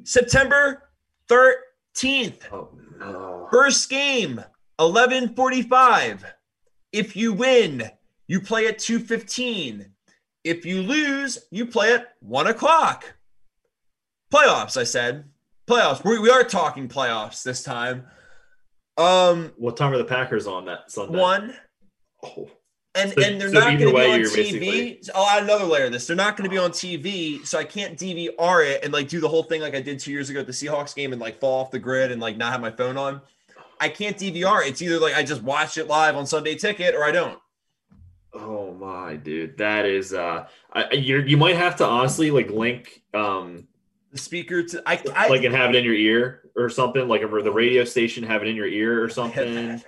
September 0.02 0.90
13th. 1.30 2.40
Oh 2.52 2.68
no! 2.98 3.48
First 3.50 3.88
game, 3.88 4.42
11:45. 4.80 6.24
If 6.92 7.16
you 7.16 7.32
win, 7.32 7.90
you 8.26 8.40
play 8.40 8.66
at 8.66 8.78
2:15. 8.78 9.86
If 10.44 10.66
you 10.66 10.82
lose, 10.82 11.38
you 11.50 11.66
play 11.66 11.94
at 11.94 12.14
one 12.20 12.46
o'clock. 12.46 13.14
Playoffs, 14.32 14.76
I 14.76 14.84
said. 14.84 15.24
Playoffs. 15.66 16.04
We, 16.04 16.18
we 16.18 16.30
are 16.30 16.44
talking 16.44 16.88
playoffs 16.88 17.42
this 17.42 17.62
time. 17.62 18.04
Um, 18.96 19.52
what 19.56 19.76
time 19.76 19.92
are 19.92 19.98
the 19.98 20.04
Packers 20.04 20.46
on 20.46 20.66
that 20.66 20.90
Sunday? 20.90 21.18
One. 21.18 21.56
Oh. 22.22 22.50
And, 22.96 23.12
so, 23.12 23.22
and 23.22 23.40
they're 23.40 23.48
so 23.48 23.58
not 23.58 23.78
going 23.78 23.78
to 23.78 23.92
be 23.92 24.12
on 24.12 24.20
TV. 24.20 25.10
I'll 25.14 25.26
add 25.26 25.42
another 25.42 25.64
layer 25.64 25.86
of 25.86 25.92
this. 25.92 26.06
They're 26.06 26.16
not 26.16 26.36
going 26.36 26.48
to 26.48 26.50
be 26.50 26.58
on 26.58 26.70
TV, 26.70 27.44
so 27.44 27.58
I 27.58 27.64
can't 27.64 27.98
DVR 27.98 28.64
it 28.64 28.84
and 28.84 28.92
like 28.92 29.08
do 29.08 29.20
the 29.20 29.28
whole 29.28 29.42
thing 29.42 29.60
like 29.60 29.74
I 29.74 29.80
did 29.80 29.98
two 29.98 30.12
years 30.12 30.30
ago 30.30 30.40
at 30.40 30.46
the 30.46 30.52
Seahawks 30.52 30.94
game 30.94 31.12
and 31.12 31.20
like 31.20 31.40
fall 31.40 31.60
off 31.60 31.72
the 31.72 31.78
grid 31.80 32.12
and 32.12 32.20
like 32.20 32.36
not 32.36 32.52
have 32.52 32.60
my 32.60 32.70
phone 32.70 32.96
on. 32.96 33.20
I 33.80 33.88
can't 33.88 34.16
DVR. 34.16 34.66
It's 34.66 34.80
either 34.80 34.98
like 34.98 35.14
I 35.14 35.24
just 35.24 35.42
watch 35.42 35.76
it 35.76 35.88
live 35.88 36.16
on 36.16 36.26
Sunday 36.26 36.54
Ticket 36.54 36.94
or 36.94 37.04
I 37.04 37.10
don't. 37.10 37.38
Oh 38.32 38.72
my 38.74 39.16
dude, 39.16 39.58
that 39.58 39.86
is 39.86 40.12
uh, 40.12 40.46
you 40.92 41.20
you 41.20 41.36
might 41.36 41.56
have 41.56 41.76
to 41.76 41.86
honestly 41.86 42.30
like 42.30 42.50
link 42.50 43.02
um 43.12 43.68
the 44.10 44.18
speaker 44.18 44.62
to 44.62 44.82
I, 44.86 45.02
I 45.14 45.28
like 45.28 45.44
and 45.44 45.54
have 45.54 45.70
it 45.70 45.76
in 45.76 45.84
your 45.84 45.94
ear 45.94 46.42
or 46.56 46.68
something 46.68 47.06
like 47.08 47.22
over 47.22 47.42
the 47.42 47.52
radio 47.52 47.84
station, 47.84 48.24
have 48.24 48.42
it 48.42 48.48
in 48.48 48.56
your 48.56 48.66
ear 48.66 49.02
or 49.02 49.08
something. 49.10 49.82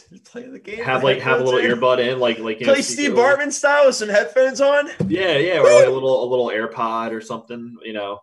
play 0.24 0.48
the 0.48 0.58
game. 0.58 0.84
Have 0.84 1.04
like 1.04 1.20
have 1.20 1.40
a 1.40 1.44
little 1.44 1.60
in. 1.60 1.70
earbud 1.70 1.98
in, 1.98 2.18
like 2.18 2.38
like 2.38 2.58
play 2.58 2.74
know, 2.74 2.80
Steve 2.80 3.12
Bartman 3.12 3.52
style 3.52 3.86
with 3.86 3.96
some 3.96 4.08
headphones 4.08 4.60
on. 4.60 4.88
Yeah, 5.08 5.36
yeah, 5.36 5.58
or 5.58 5.72
like 5.72 5.86
a 5.86 5.90
little 5.90 6.24
a 6.24 6.28
little 6.28 6.46
AirPod 6.46 7.12
or 7.12 7.20
something, 7.20 7.76
you 7.82 7.92
know. 7.92 8.20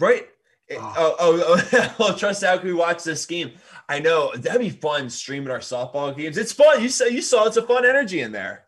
Right. 0.00 0.28
Oh, 0.72 1.16
oh, 1.20 1.60
oh, 1.72 1.94
oh 2.00 2.16
trust 2.16 2.44
how 2.44 2.58
can 2.58 2.66
we 2.66 2.74
watch 2.74 3.04
this 3.04 3.24
game? 3.24 3.52
I 3.88 4.00
know 4.00 4.32
that'd 4.34 4.60
be 4.60 4.70
fun 4.70 5.08
streaming 5.08 5.50
our 5.50 5.60
softball 5.60 6.16
games. 6.16 6.36
It's 6.36 6.52
fun. 6.52 6.82
You 6.82 6.88
saw 6.88 7.04
you 7.04 7.22
saw 7.22 7.46
it's 7.46 7.56
a 7.56 7.62
fun 7.62 7.86
energy 7.86 8.20
in 8.20 8.32
there. 8.32 8.64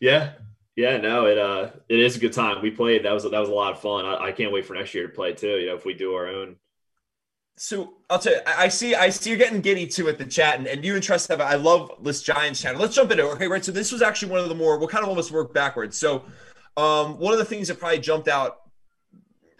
Yeah, 0.00 0.32
yeah, 0.76 0.96
no, 0.98 1.26
it 1.26 1.38
uh, 1.38 1.70
it 1.88 1.98
is 1.98 2.16
a 2.16 2.20
good 2.20 2.32
time. 2.32 2.62
We 2.62 2.70
played. 2.70 3.04
That 3.04 3.12
was 3.12 3.24
that 3.24 3.32
was 3.32 3.48
a 3.48 3.54
lot 3.54 3.72
of 3.72 3.80
fun. 3.80 4.04
I, 4.04 4.26
I 4.26 4.32
can't 4.32 4.52
wait 4.52 4.64
for 4.64 4.74
next 4.74 4.94
year 4.94 5.06
to 5.06 5.12
play 5.12 5.32
too. 5.32 5.58
You 5.58 5.66
know, 5.66 5.74
if 5.74 5.84
we 5.84 5.94
do 5.94 6.14
our 6.14 6.28
own. 6.28 6.56
So 7.62 7.94
I'll 8.10 8.18
tell 8.18 8.32
you, 8.32 8.40
I 8.44 8.66
see, 8.66 8.96
I 8.96 9.08
see 9.10 9.30
you're 9.30 9.38
getting 9.38 9.60
giddy 9.60 9.86
too 9.86 10.08
at 10.08 10.18
the 10.18 10.24
chat, 10.24 10.58
and, 10.58 10.66
and 10.66 10.84
you 10.84 10.94
and 10.94 11.02
Trust 11.02 11.28
have. 11.28 11.40
I 11.40 11.54
love 11.54 11.92
this 12.02 12.20
Giants 12.20 12.60
channel. 12.60 12.80
Let's 12.80 12.96
jump 12.96 13.12
into 13.12 13.24
it. 13.24 13.32
Okay, 13.34 13.46
right. 13.46 13.64
So 13.64 13.70
this 13.70 13.92
was 13.92 14.02
actually 14.02 14.32
one 14.32 14.40
of 14.40 14.48
the 14.48 14.54
more. 14.56 14.80
We'll 14.80 14.88
kind 14.88 15.04
of 15.04 15.08
almost 15.08 15.30
work 15.30 15.54
backwards. 15.54 15.96
So, 15.96 16.24
um, 16.76 17.20
one 17.20 17.32
of 17.32 17.38
the 17.38 17.44
things 17.44 17.68
that 17.68 17.78
probably 17.78 18.00
jumped 18.00 18.26
out 18.26 18.62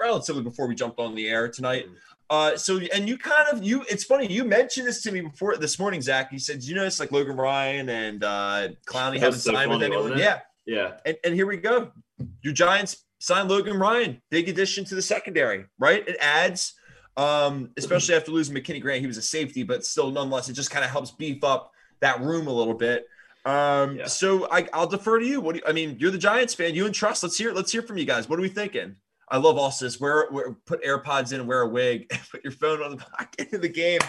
relatively 0.01 0.43
before 0.43 0.67
we 0.67 0.75
jumped 0.75 0.99
on 0.99 1.15
the 1.15 1.29
air 1.29 1.47
tonight. 1.47 1.87
Uh, 2.29 2.57
so 2.57 2.81
and 2.93 3.09
you 3.09 3.17
kind 3.17 3.47
of 3.53 3.63
you 3.63 3.85
it's 3.89 4.03
funny 4.03 4.27
you 4.27 4.43
mentioned 4.43 4.89
this 4.89 5.01
to 5.03 5.13
me 5.13 5.21
before 5.21 5.57
this 5.57 5.79
morning, 5.79 6.03
Zach. 6.03 6.33
You 6.33 6.41
said 6.41 6.65
you 6.65 6.75
know 6.75 6.85
it's 6.85 6.99
like 6.99 7.13
Logan 7.13 7.37
Ryan 7.37 7.89
and 7.89 8.25
uh 8.25 8.71
Clowney 8.85 9.21
haven't 9.21 9.39
so 9.39 9.53
signed 9.53 9.71
with 9.71 9.83
anyone. 9.85 10.19
Yeah, 10.19 10.41
yeah. 10.67 10.95
And 11.07 11.17
and 11.23 11.35
here 11.37 11.47
we 11.47 11.57
go. 11.57 11.93
Your 12.41 12.53
Giants 12.53 13.05
signed 13.21 13.49
Logan 13.49 13.79
Ryan, 13.79 14.21
big 14.29 14.49
addition 14.49 14.85
to 14.87 14.97
the 14.97 15.03
secondary, 15.03 15.67
right? 15.79 16.07
It 16.09 16.17
adds 16.21 16.75
um, 17.17 17.71
especially 17.77 18.15
after 18.15 18.31
losing 18.31 18.55
McKinney 18.55 18.81
Grant. 18.81 19.01
He 19.01 19.07
was 19.07 19.17
a 19.17 19.23
safety, 19.23 19.63
but 19.63 19.85
still, 19.85 20.11
nonetheless, 20.11 20.49
it 20.49 20.55
just 20.55 20.71
kind 20.71 20.85
of 20.85 20.91
helps 20.91 21.11
beef 21.11 21.45
up 21.45 21.73
that 22.01 22.21
room 22.21 22.47
a 22.47 22.53
little 22.53 22.75
bit. 22.75 23.07
Um, 23.45 23.97
yeah. 23.97 24.07
so 24.07 24.49
I, 24.51 24.69
will 24.75 24.87
defer 24.87 25.19
to 25.19 25.27
you. 25.27 25.41
What 25.41 25.55
do 25.55 25.59
you, 25.59 25.65
I 25.69 25.73
mean? 25.73 25.97
You're 25.99 26.11
the 26.11 26.19
Giants 26.19 26.55
fan. 26.55 26.75
You 26.75 26.87
and 26.87 26.95
Trust. 26.95 27.23
Let's 27.23 27.37
hear. 27.37 27.53
Let's 27.53 27.73
hear 27.73 27.83
from 27.83 27.99
you 27.99 28.05
guys. 28.05 28.29
What 28.29 28.39
are 28.39 28.43
we 28.43 28.49
thinking? 28.49 28.97
I 29.29 29.39
love 29.39 29.57
all 29.57 29.75
this. 29.81 29.99
Wear, 29.99 30.29
wear 30.31 30.53
put 30.67 30.85
AirPods 30.85 31.33
in, 31.33 31.41
and 31.41 31.49
wear 31.49 31.63
a 31.63 31.69
wig, 31.69 32.09
put 32.31 32.45
your 32.45 32.53
phone 32.53 32.83
on 32.83 32.91
the 32.93 32.99
pocket 32.99 33.53
of 33.53 33.63
the 33.63 33.69
game. 33.69 34.01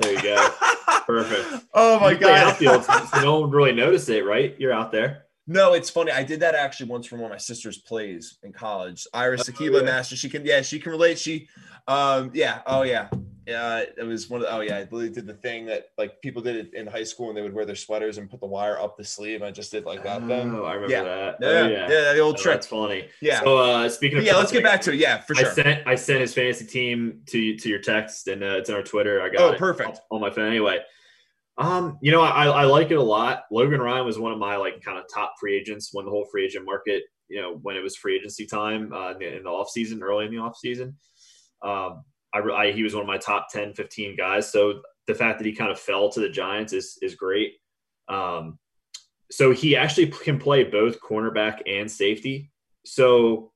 There 0.00 0.12
you 0.12 0.22
go. 0.22 0.48
Perfect. 1.06 1.66
Oh 1.74 2.00
my 2.00 2.12
you 2.12 2.18
god. 2.18 2.48
Outfield, 2.48 2.84
so 2.84 3.20
no 3.20 3.40
one 3.40 3.50
really 3.50 3.72
notice 3.72 4.08
it, 4.08 4.24
right? 4.24 4.54
You're 4.58 4.72
out 4.72 4.92
there. 4.92 5.26
No, 5.46 5.74
it's 5.74 5.90
funny. 5.90 6.12
I 6.12 6.22
did 6.22 6.40
that 6.40 6.54
actually 6.54 6.88
once 6.88 7.06
from 7.06 7.18
one 7.18 7.30
of 7.30 7.34
my 7.34 7.38
sister's 7.38 7.78
plays 7.78 8.38
in 8.42 8.52
college. 8.52 9.06
Iris 9.12 9.48
oh, 9.48 9.52
Akiba 9.52 9.78
yeah. 9.78 9.82
Master. 9.82 10.16
She 10.16 10.30
can, 10.30 10.46
yeah, 10.46 10.62
she 10.62 10.78
can 10.78 10.92
relate. 10.92 11.18
She, 11.18 11.48
um, 11.88 12.30
yeah, 12.34 12.60
oh 12.66 12.82
yeah, 12.82 13.08
yeah. 13.46 13.84
It 13.96 14.04
was 14.04 14.30
one 14.30 14.40
of 14.40 14.46
the, 14.46 14.54
oh 14.54 14.60
yeah, 14.60 14.78
I 14.78 14.84
did 14.84 15.26
the 15.26 15.34
thing 15.34 15.66
that 15.66 15.86
like 15.98 16.20
people 16.22 16.42
did 16.42 16.56
it 16.56 16.74
in 16.74 16.86
high 16.86 17.04
school 17.04 17.28
and 17.28 17.36
they 17.36 17.42
would 17.42 17.52
wear 17.52 17.64
their 17.64 17.76
sweaters 17.76 18.18
and 18.18 18.30
put 18.30 18.40
the 18.40 18.46
wire 18.46 18.80
up 18.80 18.96
the 18.96 19.04
sleeve. 19.04 19.42
I 19.42 19.50
just 19.50 19.72
did 19.72 19.84
like 19.84 20.02
that. 20.04 20.22
Oh, 20.22 20.26
then 20.26 20.54
I 20.54 20.74
remember 20.74 20.88
yeah. 20.88 21.02
that. 21.02 21.36
Yeah, 21.40 21.48
oh, 21.48 21.68
yeah, 21.68 21.88
yeah, 21.88 22.12
the 22.12 22.20
old 22.20 22.36
oh, 22.38 22.42
trick. 22.42 22.54
That's 22.56 22.66
funny. 22.66 23.08
Yeah. 23.20 23.40
So 23.40 23.58
uh, 23.58 23.88
speaking 23.88 24.18
of, 24.18 24.24
yeah, 24.24 24.36
let's 24.36 24.52
get 24.52 24.62
back 24.62 24.80
to 24.82 24.92
it. 24.92 24.98
Yeah, 24.98 25.20
for 25.20 25.34
sure. 25.34 25.48
I 25.48 25.54
sent 25.54 25.86
I 25.86 25.94
sent 25.94 26.20
his 26.20 26.34
fantasy 26.34 26.66
team 26.66 27.22
to 27.26 27.56
to 27.56 27.68
your 27.68 27.80
text 27.80 28.28
and 28.28 28.42
uh, 28.42 28.58
it's 28.58 28.70
on 28.70 28.76
our 28.76 28.82
Twitter. 28.82 29.22
I 29.22 29.28
got 29.28 29.54
oh, 29.54 29.58
perfect 29.58 30.00
on 30.10 30.20
my 30.20 30.30
phone 30.30 30.48
anyway. 30.48 30.80
Um, 31.58 31.98
you 32.00 32.12
know, 32.12 32.22
I, 32.22 32.46
I 32.46 32.64
like 32.64 32.90
it 32.90 32.96
a 32.96 33.02
lot. 33.02 33.44
Logan 33.50 33.80
Ryan 33.80 34.06
was 34.06 34.18
one 34.18 34.32
of 34.32 34.38
my 34.38 34.56
like 34.56 34.82
kind 34.82 34.98
of 34.98 35.04
top 35.12 35.34
free 35.38 35.54
agents 35.54 35.90
when 35.92 36.06
the 36.06 36.10
whole 36.10 36.24
free 36.24 36.46
agent 36.46 36.64
market, 36.64 37.02
you 37.28 37.42
know, 37.42 37.58
when 37.62 37.76
it 37.76 37.82
was 37.82 37.94
free 37.94 38.16
agency 38.16 38.46
time 38.46 38.92
uh, 38.92 39.10
in, 39.12 39.18
the, 39.18 39.36
in 39.36 39.42
the 39.42 39.50
off 39.50 39.68
season, 39.68 40.02
early 40.02 40.24
in 40.24 40.30
the 40.30 40.38
off 40.38 40.56
season. 40.56 40.96
Um, 41.62 42.04
I, 42.34 42.40
I, 42.40 42.72
he 42.72 42.82
was 42.82 42.94
one 42.94 43.02
of 43.02 43.08
my 43.08 43.18
top 43.18 43.48
10, 43.50 43.74
15 43.74 44.16
guys. 44.16 44.50
So 44.50 44.82
the 45.06 45.14
fact 45.14 45.38
that 45.38 45.46
he 45.46 45.52
kind 45.52 45.70
of 45.70 45.78
fell 45.78 46.08
to 46.10 46.20
the 46.20 46.28
Giants 46.28 46.72
is 46.72 46.98
is 47.02 47.14
great. 47.14 47.54
Um, 48.08 48.58
so 49.30 49.50
he 49.50 49.76
actually 49.76 50.08
can 50.08 50.38
play 50.38 50.64
both 50.64 51.00
cornerback 51.00 51.60
and 51.66 51.90
safety. 51.90 52.50
So 52.84 53.52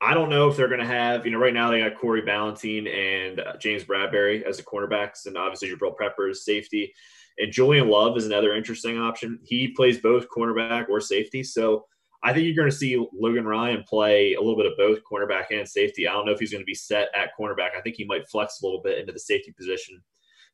I 0.00 0.14
don't 0.14 0.30
know 0.30 0.48
if 0.48 0.56
they're 0.56 0.68
going 0.68 0.80
to 0.80 0.86
have, 0.86 1.24
you 1.24 1.32
know, 1.32 1.38
right 1.38 1.54
now 1.54 1.70
they 1.70 1.80
got 1.80 1.98
Corey 1.98 2.22
Ballentine 2.22 2.86
and 2.86 3.40
uh, 3.40 3.56
James 3.58 3.84
Bradberry 3.84 4.42
as 4.42 4.58
the 4.58 4.62
cornerbacks, 4.62 5.26
and 5.26 5.38
obviously 5.38 5.70
Jabrill 5.70 5.96
Pepper 5.96 6.28
is 6.28 6.44
safety. 6.44 6.92
And 7.38 7.52
Julian 7.52 7.88
Love 7.88 8.16
is 8.16 8.26
another 8.26 8.54
interesting 8.54 8.98
option. 8.98 9.38
He 9.42 9.68
plays 9.68 9.98
both 9.98 10.26
cornerback 10.34 10.88
or 10.88 11.00
safety. 11.00 11.42
So 11.42 11.86
I 12.22 12.32
think 12.32 12.46
you're 12.46 12.56
going 12.56 12.70
to 12.70 12.76
see 12.76 13.04
Logan 13.12 13.46
Ryan 13.46 13.84
play 13.86 14.34
a 14.34 14.40
little 14.40 14.56
bit 14.56 14.66
of 14.66 14.72
both 14.76 15.00
cornerback 15.10 15.46
and 15.50 15.68
safety. 15.68 16.08
I 16.08 16.12
don't 16.12 16.26
know 16.26 16.32
if 16.32 16.40
he's 16.40 16.50
going 16.50 16.62
to 16.62 16.66
be 16.66 16.74
set 16.74 17.08
at 17.14 17.30
cornerback. 17.38 17.70
I 17.76 17.80
think 17.82 17.96
he 17.96 18.04
might 18.04 18.28
flex 18.28 18.60
a 18.60 18.66
little 18.66 18.80
bit 18.82 18.98
into 18.98 19.12
the 19.12 19.18
safety 19.18 19.52
position, 19.52 20.02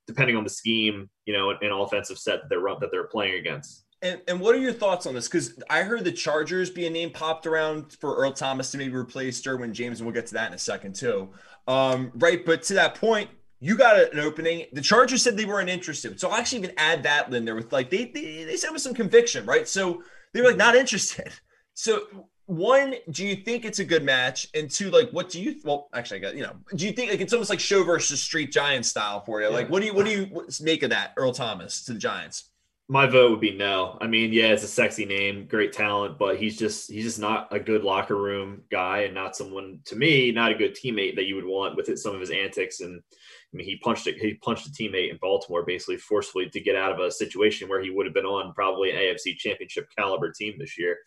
depending 0.06 0.36
on 0.36 0.44
the 0.44 0.50
scheme, 0.50 1.08
you 1.24 1.32
know, 1.32 1.50
and 1.50 1.72
offensive 1.72 2.18
set 2.18 2.40
that 2.42 2.48
they're 2.48 2.60
that 2.60 2.90
they're 2.90 3.08
playing 3.08 3.34
against. 3.34 3.84
And, 4.02 4.20
and 4.26 4.40
what 4.40 4.54
are 4.56 4.58
your 4.58 4.72
thoughts 4.72 5.06
on 5.06 5.14
this? 5.14 5.28
Because 5.28 5.62
I 5.70 5.84
heard 5.84 6.04
the 6.04 6.10
Chargers 6.10 6.70
be 6.70 6.86
a 6.86 6.90
name 6.90 7.10
popped 7.10 7.46
around 7.46 7.92
for 8.00 8.16
Earl 8.16 8.32
Thomas 8.32 8.72
to 8.72 8.78
maybe 8.78 8.94
replace 8.94 9.40
Derwin 9.40 9.72
James, 9.72 10.00
and 10.00 10.06
we'll 10.06 10.14
get 10.14 10.26
to 10.26 10.34
that 10.34 10.48
in 10.48 10.54
a 10.54 10.58
second 10.58 10.96
too. 10.96 11.30
Um, 11.68 12.10
right, 12.16 12.44
but 12.44 12.64
to 12.64 12.74
that 12.74 12.96
point, 12.96 13.30
you 13.60 13.76
got 13.76 14.12
an 14.12 14.18
opening. 14.18 14.66
The 14.72 14.80
Chargers 14.80 15.22
said 15.22 15.36
they 15.36 15.44
weren't 15.44 15.70
interested, 15.70 16.18
so 16.18 16.28
I'll 16.28 16.34
actually 16.34 16.58
even 16.64 16.72
add 16.76 17.04
that 17.04 17.32
in 17.32 17.44
there 17.44 17.54
with 17.54 17.72
like 17.72 17.90
they 17.90 18.06
they, 18.06 18.42
they 18.42 18.56
said 18.56 18.70
with 18.72 18.82
some 18.82 18.92
conviction, 18.92 19.46
right? 19.46 19.68
So 19.68 20.02
they 20.34 20.40
were 20.40 20.48
like 20.48 20.56
not 20.56 20.74
interested. 20.74 21.32
So 21.74 22.26
one, 22.46 22.94
do 23.10 23.26
you 23.26 23.36
think 23.36 23.64
it's 23.64 23.78
a 23.78 23.84
good 23.84 24.02
match? 24.02 24.48
And 24.54 24.70
two, 24.70 24.90
like, 24.90 25.10
what 25.10 25.30
do 25.30 25.40
you? 25.40 25.56
Well, 25.64 25.88
actually, 25.94 26.18
I 26.18 26.20
got 26.20 26.36
you 26.36 26.42
know. 26.42 26.54
Do 26.74 26.86
you 26.86 26.92
think 26.92 27.10
like 27.10 27.20
it's 27.20 27.32
almost 27.32 27.50
like 27.50 27.60
show 27.60 27.84
versus 27.84 28.20
street 28.20 28.52
giant 28.52 28.86
style 28.86 29.24
for 29.24 29.40
you? 29.40 29.48
Yeah. 29.48 29.54
Like, 29.54 29.70
what 29.70 29.80
do 29.80 29.86
you 29.86 29.94
what 29.94 30.06
do 30.06 30.12
you 30.12 30.46
make 30.60 30.82
of 30.82 30.90
that 30.90 31.12
Earl 31.16 31.32
Thomas 31.32 31.84
to 31.84 31.92
the 31.92 31.98
Giants? 31.98 32.50
My 32.88 33.06
vote 33.06 33.30
would 33.30 33.40
be 33.40 33.56
no. 33.56 33.96
I 34.02 34.06
mean, 34.06 34.32
yeah, 34.32 34.48
it's 34.48 34.64
a 34.64 34.68
sexy 34.68 35.06
name, 35.06 35.46
great 35.46 35.72
talent, 35.72 36.18
but 36.18 36.36
he's 36.36 36.58
just 36.58 36.90
he's 36.90 37.04
just 37.04 37.20
not 37.20 37.48
a 37.50 37.60
good 37.60 37.84
locker 37.84 38.16
room 38.16 38.62
guy 38.70 39.02
and 39.02 39.14
not 39.14 39.36
someone 39.36 39.78
to 39.86 39.96
me, 39.96 40.30
not 40.32 40.50
a 40.50 40.56
good 40.56 40.74
teammate 40.74 41.14
that 41.16 41.26
you 41.26 41.36
would 41.36 41.46
want 41.46 41.76
with 41.76 41.88
it, 41.88 41.98
some 41.98 42.14
of 42.14 42.20
his 42.20 42.30
antics. 42.30 42.80
And 42.80 43.00
I 43.00 43.56
mean, 43.56 43.66
he 43.66 43.76
punched 43.76 44.08
it. 44.08 44.16
He 44.16 44.34
punched 44.34 44.66
a 44.66 44.70
teammate 44.70 45.10
in 45.10 45.18
Baltimore 45.22 45.64
basically 45.64 45.96
forcefully 45.96 46.50
to 46.50 46.60
get 46.60 46.76
out 46.76 46.92
of 46.92 46.98
a 46.98 47.10
situation 47.10 47.68
where 47.68 47.80
he 47.80 47.90
would 47.90 48.04
have 48.04 48.14
been 48.14 48.26
on 48.26 48.52
probably 48.52 48.90
an 48.90 48.96
AFC 48.96 49.36
Championship 49.36 49.86
caliber 49.96 50.30
team 50.30 50.56
this 50.58 50.78
year. 50.78 50.98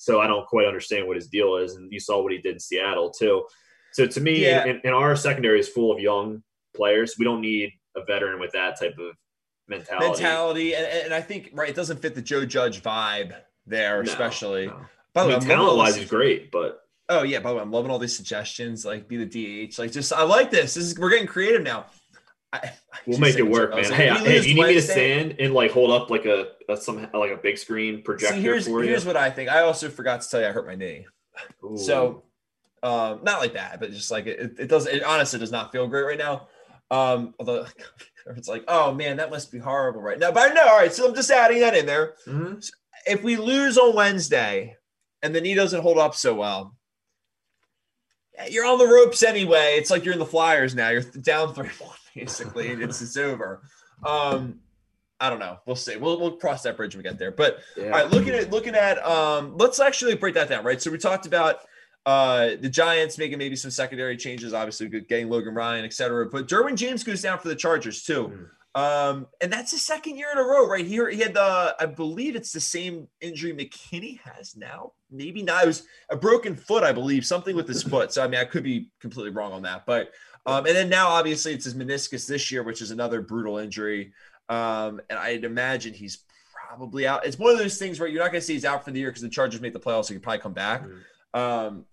So 0.00 0.18
I 0.18 0.26
don't 0.26 0.46
quite 0.46 0.66
understand 0.66 1.06
what 1.06 1.16
his 1.16 1.28
deal 1.28 1.56
is. 1.56 1.74
And 1.74 1.92
you 1.92 2.00
saw 2.00 2.22
what 2.22 2.32
he 2.32 2.38
did 2.38 2.54
in 2.54 2.58
Seattle 2.58 3.10
too. 3.10 3.44
So 3.92 4.06
to 4.06 4.20
me, 4.20 4.46
yeah. 4.46 4.64
and, 4.64 4.80
and 4.82 4.94
our 4.94 5.14
secondary 5.14 5.60
is 5.60 5.68
full 5.68 5.92
of 5.92 6.00
young 6.00 6.42
players. 6.74 7.16
We 7.18 7.26
don't 7.26 7.42
need 7.42 7.72
a 7.94 8.02
veteran 8.06 8.40
with 8.40 8.52
that 8.52 8.80
type 8.80 8.96
of 8.98 9.14
mentality. 9.68 10.06
Mentality, 10.06 10.74
and, 10.74 10.86
and 10.86 11.14
I 11.14 11.20
think 11.20 11.50
right, 11.52 11.68
it 11.68 11.76
doesn't 11.76 12.00
fit 12.00 12.14
the 12.14 12.22
Joe 12.22 12.46
Judge 12.46 12.82
vibe 12.82 13.34
there, 13.66 14.02
no, 14.02 14.10
especially. 14.10 14.68
No. 14.68 14.80
By 15.12 15.24
the 15.24 15.34
way, 15.34 15.40
talent 15.40 15.76
wise, 15.76 15.96
he's 15.96 16.08
great, 16.08 16.50
but 16.50 16.80
oh 17.10 17.22
yeah. 17.22 17.40
By 17.40 17.50
the 17.50 17.56
way, 17.56 17.62
I'm 17.62 17.70
loving 17.70 17.90
all 17.90 17.98
these 17.98 18.16
suggestions. 18.16 18.86
Like 18.86 19.06
be 19.06 19.22
the 19.22 19.68
DH. 19.68 19.78
Like 19.78 19.92
just 19.92 20.14
I 20.14 20.22
like 20.22 20.50
this. 20.50 20.72
This 20.74 20.84
is 20.84 20.98
we're 20.98 21.10
getting 21.10 21.26
creative 21.26 21.62
now. 21.62 21.86
I, 22.52 22.58
I 22.58 22.72
we'll 23.06 23.18
make 23.18 23.36
it 23.36 23.48
work, 23.48 23.70
man. 23.70 23.84
Like, 23.84 23.92
hey, 23.92 24.08
hey, 24.08 24.40
do 24.40 24.48
you 24.48 24.54
need 24.54 24.60
Wednesday, 24.60 24.66
me 24.66 24.74
to 24.74 24.82
stand 24.82 25.36
and 25.38 25.54
like 25.54 25.70
hold 25.70 25.90
up 25.90 26.10
like 26.10 26.26
a, 26.26 26.48
a 26.68 26.76
some 26.76 27.06
like 27.14 27.30
a 27.30 27.36
big 27.36 27.58
screen 27.58 28.02
projector 28.02 28.36
see, 28.36 28.42
here's, 28.42 28.66
for 28.66 28.82
you? 28.82 28.90
Here's 28.90 29.06
what 29.06 29.16
I 29.16 29.30
think. 29.30 29.50
I 29.50 29.60
also 29.60 29.88
forgot 29.88 30.22
to 30.22 30.28
tell 30.28 30.40
you 30.40 30.46
I 30.46 30.50
hurt 30.50 30.66
my 30.66 30.74
knee. 30.74 31.06
Ooh. 31.64 31.76
So, 31.76 32.24
um, 32.82 33.20
not 33.22 33.40
like 33.40 33.54
that, 33.54 33.78
but 33.78 33.92
just 33.92 34.10
like 34.10 34.26
it, 34.26 34.58
it 34.58 34.68
does. 34.68 34.86
It 34.86 35.04
honestly 35.04 35.38
does 35.38 35.52
not 35.52 35.70
feel 35.70 35.86
great 35.86 36.06
right 36.06 36.18
now. 36.18 36.48
Um, 36.90 37.34
although 37.38 37.66
it's 38.36 38.48
like, 38.48 38.64
oh 38.66 38.92
man, 38.94 39.18
that 39.18 39.30
must 39.30 39.52
be 39.52 39.58
horrible 39.58 40.02
right 40.02 40.18
now. 40.18 40.32
But 40.32 40.54
no, 40.54 40.62
all 40.62 40.78
right. 40.78 40.92
So 40.92 41.06
I'm 41.06 41.14
just 41.14 41.30
adding 41.30 41.60
that 41.60 41.76
in 41.76 41.86
there. 41.86 42.14
Mm-hmm. 42.26 42.60
So 42.60 42.72
if 43.06 43.22
we 43.22 43.36
lose 43.36 43.78
on 43.78 43.94
Wednesday 43.94 44.76
and 45.22 45.34
the 45.34 45.40
knee 45.40 45.54
doesn't 45.54 45.82
hold 45.82 45.98
up 45.98 46.16
so 46.16 46.34
well, 46.34 46.74
you're 48.50 48.66
on 48.66 48.78
the 48.78 48.86
ropes 48.86 49.22
anyway. 49.22 49.76
It's 49.76 49.90
like 49.90 50.04
you're 50.04 50.14
in 50.14 50.18
the 50.18 50.26
Flyers 50.26 50.74
now. 50.74 50.88
You're 50.88 51.02
down 51.02 51.54
three 51.54 51.68
one 51.78 51.96
basically. 52.16 52.68
it's 52.68 53.00
it's 53.00 53.16
over. 53.16 53.62
Um, 54.04 54.60
I 55.20 55.28
don't 55.28 55.38
know. 55.38 55.58
We'll 55.66 55.76
see. 55.76 55.96
We'll 55.96 56.18
we'll 56.18 56.36
cross 56.36 56.62
that 56.62 56.76
bridge 56.76 56.94
when 56.94 57.04
we 57.04 57.08
get 57.08 57.18
there. 57.18 57.30
But 57.30 57.58
yeah. 57.76 57.86
all 57.86 57.90
right, 57.90 58.10
looking 58.10 58.30
at 58.30 58.50
looking 58.50 58.74
at 58.74 59.04
um, 59.04 59.56
let's 59.56 59.80
actually 59.80 60.14
break 60.14 60.34
that 60.34 60.48
down, 60.48 60.64
right? 60.64 60.80
So 60.80 60.90
we 60.90 60.98
talked 60.98 61.26
about 61.26 61.56
uh, 62.06 62.50
the 62.60 62.70
Giants 62.70 63.18
making 63.18 63.38
maybe 63.38 63.56
some 63.56 63.70
secondary 63.70 64.16
changes, 64.16 64.54
obviously 64.54 64.88
getting 64.88 65.28
Logan 65.28 65.54
Ryan, 65.54 65.84
et 65.84 65.92
cetera. 65.92 66.26
But 66.26 66.48
Derwin 66.48 66.76
James 66.76 67.04
goes 67.04 67.20
down 67.20 67.38
for 67.38 67.48
the 67.48 67.56
Chargers 67.56 68.02
too. 68.02 68.32
Mm. 68.32 68.46
Um, 68.72 69.26
and 69.40 69.52
that's 69.52 69.72
the 69.72 69.78
second 69.78 70.16
year 70.16 70.28
in 70.32 70.38
a 70.38 70.42
row, 70.42 70.66
right? 70.66 70.86
Here 70.86 71.10
he 71.10 71.20
had 71.20 71.34
the, 71.34 71.74
I 71.78 71.86
believe 71.86 72.36
it's 72.36 72.52
the 72.52 72.60
same 72.60 73.08
injury 73.20 73.52
McKinney 73.52 74.20
has 74.20 74.56
now. 74.56 74.92
Maybe 75.10 75.42
not. 75.42 75.64
It 75.64 75.66
was 75.66 75.86
a 76.08 76.16
broken 76.16 76.54
foot, 76.54 76.84
I 76.84 76.92
believe, 76.92 77.26
something 77.26 77.56
with 77.56 77.66
his 77.66 77.82
foot. 77.82 78.12
So 78.12 78.22
I 78.22 78.28
mean, 78.28 78.40
I 78.40 78.44
could 78.44 78.62
be 78.62 78.88
completely 79.00 79.32
wrong 79.32 79.52
on 79.52 79.62
that. 79.62 79.86
But 79.86 80.12
um, 80.46 80.66
and 80.66 80.74
then 80.74 80.88
now 80.88 81.08
obviously 81.08 81.52
it's 81.52 81.64
his 81.64 81.74
meniscus 81.74 82.26
this 82.26 82.50
year, 82.50 82.62
which 82.62 82.82
is 82.82 82.90
another 82.90 83.20
brutal 83.20 83.58
injury. 83.58 84.12
Um, 84.48 85.00
and 85.08 85.18
I'd 85.18 85.44
imagine 85.44 85.94
he's 85.94 86.24
probably 86.68 87.06
out. 87.06 87.26
It's 87.26 87.38
one 87.38 87.52
of 87.52 87.58
those 87.58 87.78
things 87.78 88.00
where 88.00 88.08
you're 88.08 88.22
not 88.22 88.32
going 88.32 88.40
to 88.40 88.46
see 88.46 88.54
he's 88.54 88.64
out 88.64 88.84
for 88.84 88.90
the 88.90 88.98
year 88.98 89.10
because 89.10 89.22
the 89.22 89.28
Chargers 89.28 89.60
made 89.60 89.72
the 89.72 89.80
playoffs, 89.80 90.06
so 90.06 90.08
he 90.08 90.14
could 90.14 90.22
probably 90.22 90.40
come 90.40 90.52
back. 90.52 90.84
Um, 91.34 91.84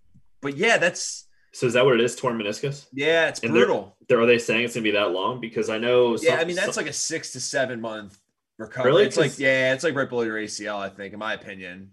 but 0.41 0.57
yeah, 0.57 0.77
that's 0.77 1.27
so 1.51 1.65
is 1.65 1.73
that 1.73 1.85
what 1.85 1.95
it 1.95 2.01
is? 2.01 2.15
Torn 2.15 2.37
meniscus? 2.37 2.87
Yeah, 2.93 3.27
it's 3.27 3.39
and 3.39 3.51
brutal. 3.51 3.95
They're, 4.07 4.17
they're, 4.17 4.23
are 4.23 4.27
they 4.27 4.37
saying 4.37 4.65
it's 4.65 4.75
gonna 4.75 4.83
be 4.83 4.91
that 4.91 5.11
long? 5.11 5.39
Because 5.39 5.69
I 5.69 5.77
know. 5.77 6.15
Some, 6.15 6.27
yeah, 6.27 6.39
I 6.39 6.45
mean 6.45 6.55
that's 6.55 6.75
some, 6.75 6.83
like 6.83 6.91
a 6.91 6.93
six 6.93 7.31
to 7.31 7.39
seven 7.39 7.81
month 7.81 8.17
recovery. 8.57 8.91
Really? 8.91 9.05
It's 9.05 9.17
like 9.17 9.39
yeah, 9.39 9.73
it's 9.73 9.83
like 9.83 9.95
right 9.95 10.09
below 10.09 10.23
your 10.23 10.37
ACL. 10.37 10.77
I 10.77 10.89
think, 10.89 11.13
in 11.13 11.19
my 11.19 11.33
opinion. 11.33 11.91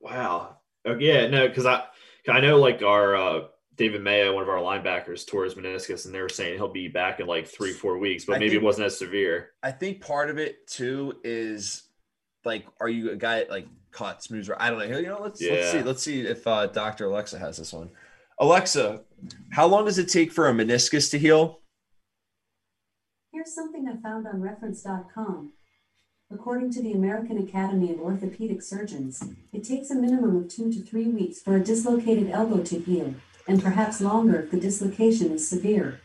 Wow. 0.00 0.58
Okay, 0.86 1.04
yeah, 1.04 1.26
no, 1.28 1.48
because 1.48 1.66
I 1.66 1.84
I 2.28 2.40
know 2.40 2.58
like 2.58 2.82
our 2.82 3.16
uh, 3.16 3.40
David 3.76 4.02
Mayo, 4.02 4.34
one 4.34 4.42
of 4.42 4.48
our 4.48 4.58
linebackers, 4.58 5.26
tore 5.26 5.44
his 5.44 5.54
meniscus, 5.54 6.06
and 6.06 6.14
they 6.14 6.20
were 6.20 6.28
saying 6.28 6.54
he'll 6.54 6.68
be 6.68 6.88
back 6.88 7.20
in 7.20 7.26
like 7.26 7.46
three 7.46 7.72
four 7.72 7.98
weeks, 7.98 8.24
but 8.24 8.36
I 8.36 8.38
maybe 8.38 8.50
think, 8.50 8.62
it 8.62 8.64
wasn't 8.64 8.86
as 8.86 8.98
severe. 8.98 9.50
I 9.62 9.72
think 9.72 10.00
part 10.00 10.30
of 10.30 10.38
it 10.38 10.66
too 10.66 11.18
is 11.24 11.84
like, 12.44 12.66
are 12.80 12.88
you 12.88 13.10
a 13.10 13.16
guy 13.16 13.46
like 13.50 13.66
caught 13.90 14.22
smooth? 14.22 14.48
I 14.58 14.70
don't 14.70 14.78
know. 14.78 14.98
You 14.98 15.08
know, 15.08 15.20
let's 15.20 15.42
yeah. 15.42 15.52
let's 15.52 15.72
see. 15.72 15.82
Let's 15.82 16.02
see 16.02 16.20
if 16.20 16.46
uh, 16.46 16.66
Doctor 16.68 17.06
Alexa 17.06 17.38
has 17.38 17.56
this 17.56 17.72
one. 17.72 17.90
Alexa, 18.38 19.02
how 19.50 19.66
long 19.66 19.84
does 19.84 19.98
it 19.98 20.08
take 20.08 20.32
for 20.32 20.48
a 20.48 20.52
meniscus 20.52 21.10
to 21.10 21.18
heal? 21.18 21.60
Here's 23.32 23.54
something 23.54 23.88
I 23.88 24.00
found 24.00 24.26
on 24.26 24.40
reference.com. 24.40 25.52
According 26.32 26.72
to 26.72 26.82
the 26.82 26.92
American 26.92 27.38
Academy 27.38 27.92
of 27.92 28.00
Orthopedic 28.00 28.62
Surgeons, 28.62 29.22
it 29.52 29.62
takes 29.62 29.90
a 29.90 29.94
minimum 29.94 30.36
of 30.36 30.48
two 30.48 30.72
to 30.72 30.80
three 30.80 31.06
weeks 31.06 31.40
for 31.40 31.56
a 31.56 31.62
dislocated 31.62 32.30
elbow 32.30 32.62
to 32.62 32.78
heal, 32.80 33.14
and 33.46 33.62
perhaps 33.62 34.00
longer 34.00 34.40
if 34.40 34.50
the 34.50 34.60
dislocation 34.60 35.32
is 35.32 35.48
severe. 35.48 36.00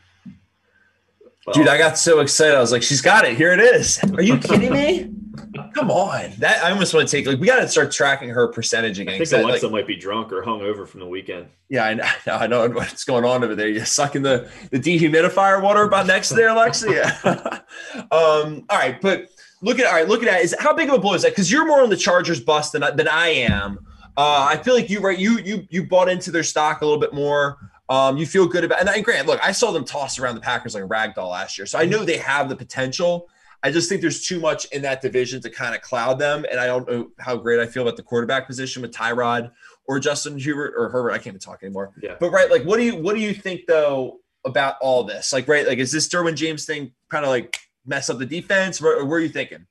Dude, 1.53 1.67
I 1.67 1.77
got 1.77 1.97
so 1.97 2.19
excited. 2.19 2.55
I 2.55 2.59
was 2.59 2.71
like, 2.71 2.83
she's 2.83 3.01
got 3.01 3.25
it. 3.25 3.35
Here 3.35 3.51
it 3.51 3.59
is. 3.59 3.99
Are 4.13 4.21
you 4.21 4.37
kidding 4.37 4.71
me? 4.71 5.09
Come 5.73 5.89
on, 5.89 6.31
that 6.39 6.63
I 6.63 6.71
almost 6.71 6.93
want 6.93 7.07
to 7.07 7.15
take 7.15 7.25
like 7.25 7.39
we 7.39 7.47
got 7.47 7.61
to 7.61 7.67
start 7.67 7.91
tracking 7.91 8.29
her 8.29 8.47
percentage 8.49 8.99
again. 8.99 9.15
I 9.15 9.23
think 9.23 9.43
Alexa 9.43 9.67
like, 9.67 9.71
might 9.71 9.87
be 9.87 9.95
drunk 9.95 10.33
or 10.33 10.41
hung 10.41 10.61
over 10.61 10.85
from 10.85 10.99
the 10.99 11.07
weekend. 11.07 11.47
Yeah, 11.69 11.85
I 11.85 11.93
know, 11.93 12.05
I 12.27 12.47
know 12.47 12.67
what's 12.69 13.03
going 13.03 13.25
on 13.25 13.43
over 13.43 13.55
there. 13.55 13.69
You're 13.69 13.85
sucking 13.85 14.21
the 14.21 14.49
the 14.71 14.79
dehumidifier 14.79 15.61
water 15.61 15.83
about 15.83 16.07
next 16.07 16.29
to 16.29 16.35
there, 16.35 16.49
Alexa. 16.49 16.91
Yeah. 16.91 17.19
um. 18.11 18.65
All 18.69 18.77
right, 18.77 18.99
but 19.01 19.29
look 19.61 19.79
at 19.79 19.85
all 19.85 19.93
right. 19.93 20.07
Look 20.07 20.21
at 20.21 20.25
that. 20.25 20.41
Is 20.41 20.55
how 20.59 20.73
big 20.73 20.89
of 20.89 20.95
a 20.95 20.99
blow 20.99 21.13
is 21.13 21.21
that? 21.21 21.31
Because 21.31 21.51
you're 21.51 21.65
more 21.65 21.81
on 21.81 21.89
the 21.89 21.97
Chargers 21.97 22.41
bus 22.41 22.71
than 22.71 22.81
than 22.95 23.07
I 23.07 23.29
am. 23.29 23.79
Uh, 24.17 24.47
I 24.49 24.57
feel 24.57 24.73
like 24.73 24.89
you 24.89 24.99
right. 24.99 25.17
You 25.17 25.39
you 25.39 25.67
you 25.69 25.87
bought 25.87 26.09
into 26.09 26.31
their 26.31 26.43
stock 26.43 26.81
a 26.81 26.85
little 26.85 26.99
bit 26.99 27.13
more. 27.13 27.57
Um, 27.89 28.17
you 28.17 28.27
feel 28.27 28.45
good 28.45 28.63
about, 28.63 28.79
and, 28.81 28.89
and 28.89 29.03
Grant, 29.03 29.25
look, 29.25 29.39
I 29.43 29.51
saw 29.51 29.71
them 29.71 29.83
toss 29.83 30.19
around 30.19 30.35
the 30.35 30.41
Packers 30.41 30.75
like 30.75 30.83
a 30.83 30.85
rag 30.85 31.15
doll 31.15 31.31
last 31.31 31.57
year, 31.57 31.65
so 31.65 31.79
I 31.79 31.85
know 31.85 32.05
they 32.05 32.17
have 32.17 32.47
the 32.47 32.55
potential. 32.55 33.27
I 33.63 33.71
just 33.71 33.89
think 33.89 34.01
there's 34.01 34.25
too 34.25 34.39
much 34.39 34.65
in 34.65 34.83
that 34.83 35.01
division 35.01 35.41
to 35.41 35.49
kind 35.49 35.75
of 35.75 35.81
cloud 35.81 36.19
them, 36.19 36.45
and 36.51 36.59
I 36.59 36.67
don't 36.67 36.87
know 36.87 37.09
how 37.19 37.35
great 37.35 37.59
I 37.59 37.65
feel 37.65 37.81
about 37.83 37.97
the 37.97 38.03
quarterback 38.03 38.45
position 38.45 38.83
with 38.83 38.91
Tyrod 38.91 39.51
or 39.85 39.99
Justin 39.99 40.37
Hubert 40.37 40.75
or 40.77 40.89
Herbert. 40.89 41.11
I 41.11 41.17
can't 41.17 41.27
even 41.27 41.39
talk 41.39 41.63
anymore. 41.63 41.91
Yeah. 42.01 42.15
But 42.19 42.29
right, 42.29 42.49
like, 42.49 42.63
what 42.63 42.77
do 42.77 42.83
you 42.83 42.95
what 42.95 43.15
do 43.15 43.21
you 43.21 43.33
think 43.33 43.61
though 43.67 44.19
about 44.45 44.75
all 44.81 45.03
this? 45.03 45.33
Like, 45.33 45.47
right, 45.47 45.67
like, 45.67 45.79
is 45.79 45.91
this 45.91 46.07
Derwin 46.07 46.35
James 46.35 46.65
thing 46.65 46.93
kind 47.09 47.25
of 47.25 47.29
like 47.29 47.57
mess 47.85 48.09
up 48.09 48.19
the 48.19 48.25
defense? 48.25 48.81
Or 48.81 49.03
where 49.05 49.17
are 49.17 49.21
you 49.21 49.29
thinking? 49.29 49.65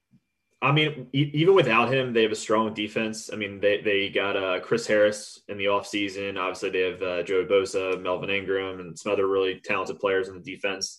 I 0.60 0.72
mean, 0.72 1.06
even 1.12 1.54
without 1.54 1.92
him, 1.92 2.12
they 2.12 2.22
have 2.22 2.32
a 2.32 2.36
strong 2.36 2.74
defense. 2.74 3.30
I 3.32 3.36
mean, 3.36 3.60
they, 3.60 3.80
they 3.80 4.08
got 4.08 4.36
uh, 4.36 4.58
Chris 4.58 4.88
Harris 4.88 5.40
in 5.46 5.56
the 5.56 5.66
offseason. 5.66 6.36
Obviously, 6.36 6.70
they 6.70 6.80
have 6.80 7.02
uh, 7.02 7.22
Joe 7.22 7.46
Bosa, 7.46 8.00
Melvin 8.02 8.30
Ingram, 8.30 8.80
and 8.80 8.98
some 8.98 9.12
other 9.12 9.28
really 9.28 9.60
talented 9.60 10.00
players 10.00 10.26
in 10.26 10.34
the 10.34 10.40
defense, 10.40 10.98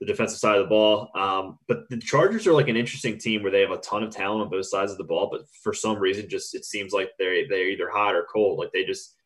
the 0.00 0.06
defensive 0.06 0.38
side 0.38 0.56
of 0.56 0.64
the 0.64 0.70
ball. 0.70 1.10
Um, 1.14 1.58
but 1.68 1.86
the 1.90 1.98
Chargers 1.98 2.46
are 2.46 2.54
like 2.54 2.68
an 2.68 2.78
interesting 2.78 3.18
team 3.18 3.42
where 3.42 3.52
they 3.52 3.60
have 3.60 3.72
a 3.72 3.78
ton 3.78 4.02
of 4.02 4.10
talent 4.10 4.40
on 4.40 4.48
both 4.48 4.66
sides 4.66 4.90
of 4.90 4.96
the 4.96 5.04
ball. 5.04 5.28
But 5.30 5.42
for 5.62 5.74
some 5.74 5.98
reason, 5.98 6.26
just 6.26 6.54
it 6.54 6.64
seems 6.64 6.94
like 6.94 7.10
they're 7.18 7.46
they're 7.46 7.68
either 7.68 7.90
hot 7.90 8.14
or 8.14 8.26
cold. 8.32 8.58
Like 8.58 8.72
they 8.72 8.84
just 8.84 9.16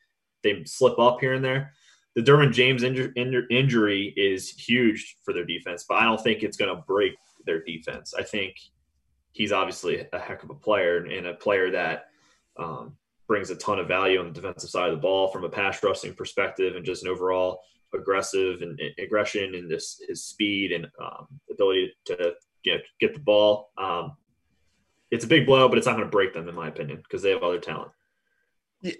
they 0.42 0.64
slip 0.64 0.98
up 0.98 1.20
here 1.20 1.34
and 1.34 1.44
there. 1.44 1.72
The 2.16 2.22
Derwin 2.22 2.52
James 2.52 2.82
inju- 2.82 3.14
inju- 3.14 3.46
injury 3.48 4.12
is 4.16 4.50
huge 4.50 5.18
for 5.24 5.32
their 5.32 5.44
defense, 5.44 5.84
but 5.88 5.98
I 5.98 6.04
don't 6.04 6.20
think 6.20 6.42
it's 6.42 6.56
going 6.56 6.74
to 6.74 6.82
break 6.82 7.12
their 7.46 7.62
defense. 7.62 8.12
I 8.12 8.24
think 8.24 8.56
he's 9.38 9.52
obviously 9.52 10.04
a 10.12 10.18
heck 10.18 10.42
of 10.42 10.50
a 10.50 10.54
player 10.54 10.96
and 11.04 11.26
a 11.26 11.32
player 11.32 11.70
that 11.70 12.08
um, 12.58 12.96
brings 13.28 13.50
a 13.50 13.56
ton 13.56 13.78
of 13.78 13.86
value 13.86 14.18
on 14.18 14.26
the 14.26 14.32
defensive 14.32 14.68
side 14.68 14.88
of 14.88 14.96
the 14.96 15.00
ball 15.00 15.28
from 15.28 15.44
a 15.44 15.48
pass 15.48 15.80
rushing 15.84 16.12
perspective 16.12 16.74
and 16.74 16.84
just 16.84 17.04
an 17.04 17.08
overall 17.08 17.60
aggressive 17.94 18.62
and, 18.62 18.78
and 18.80 18.92
aggression 18.98 19.54
and 19.54 19.70
this 19.70 20.02
his 20.08 20.24
speed 20.24 20.72
and 20.72 20.88
um, 21.00 21.28
ability 21.50 21.92
to 22.04 22.34
get 22.64 22.82
get 22.98 23.14
the 23.14 23.20
ball. 23.20 23.70
Um, 23.78 24.16
it's 25.12 25.24
a 25.24 25.28
big 25.28 25.46
blow, 25.46 25.68
but 25.68 25.78
it's 25.78 25.86
not 25.86 25.94
going 25.94 26.04
to 26.04 26.10
break 26.10 26.34
them, 26.34 26.48
in 26.48 26.54
my 26.54 26.66
opinion, 26.66 26.98
because 26.98 27.22
they 27.22 27.30
have 27.30 27.44
other 27.44 27.60
talent. 27.60 27.92
Yeah. 28.82 28.92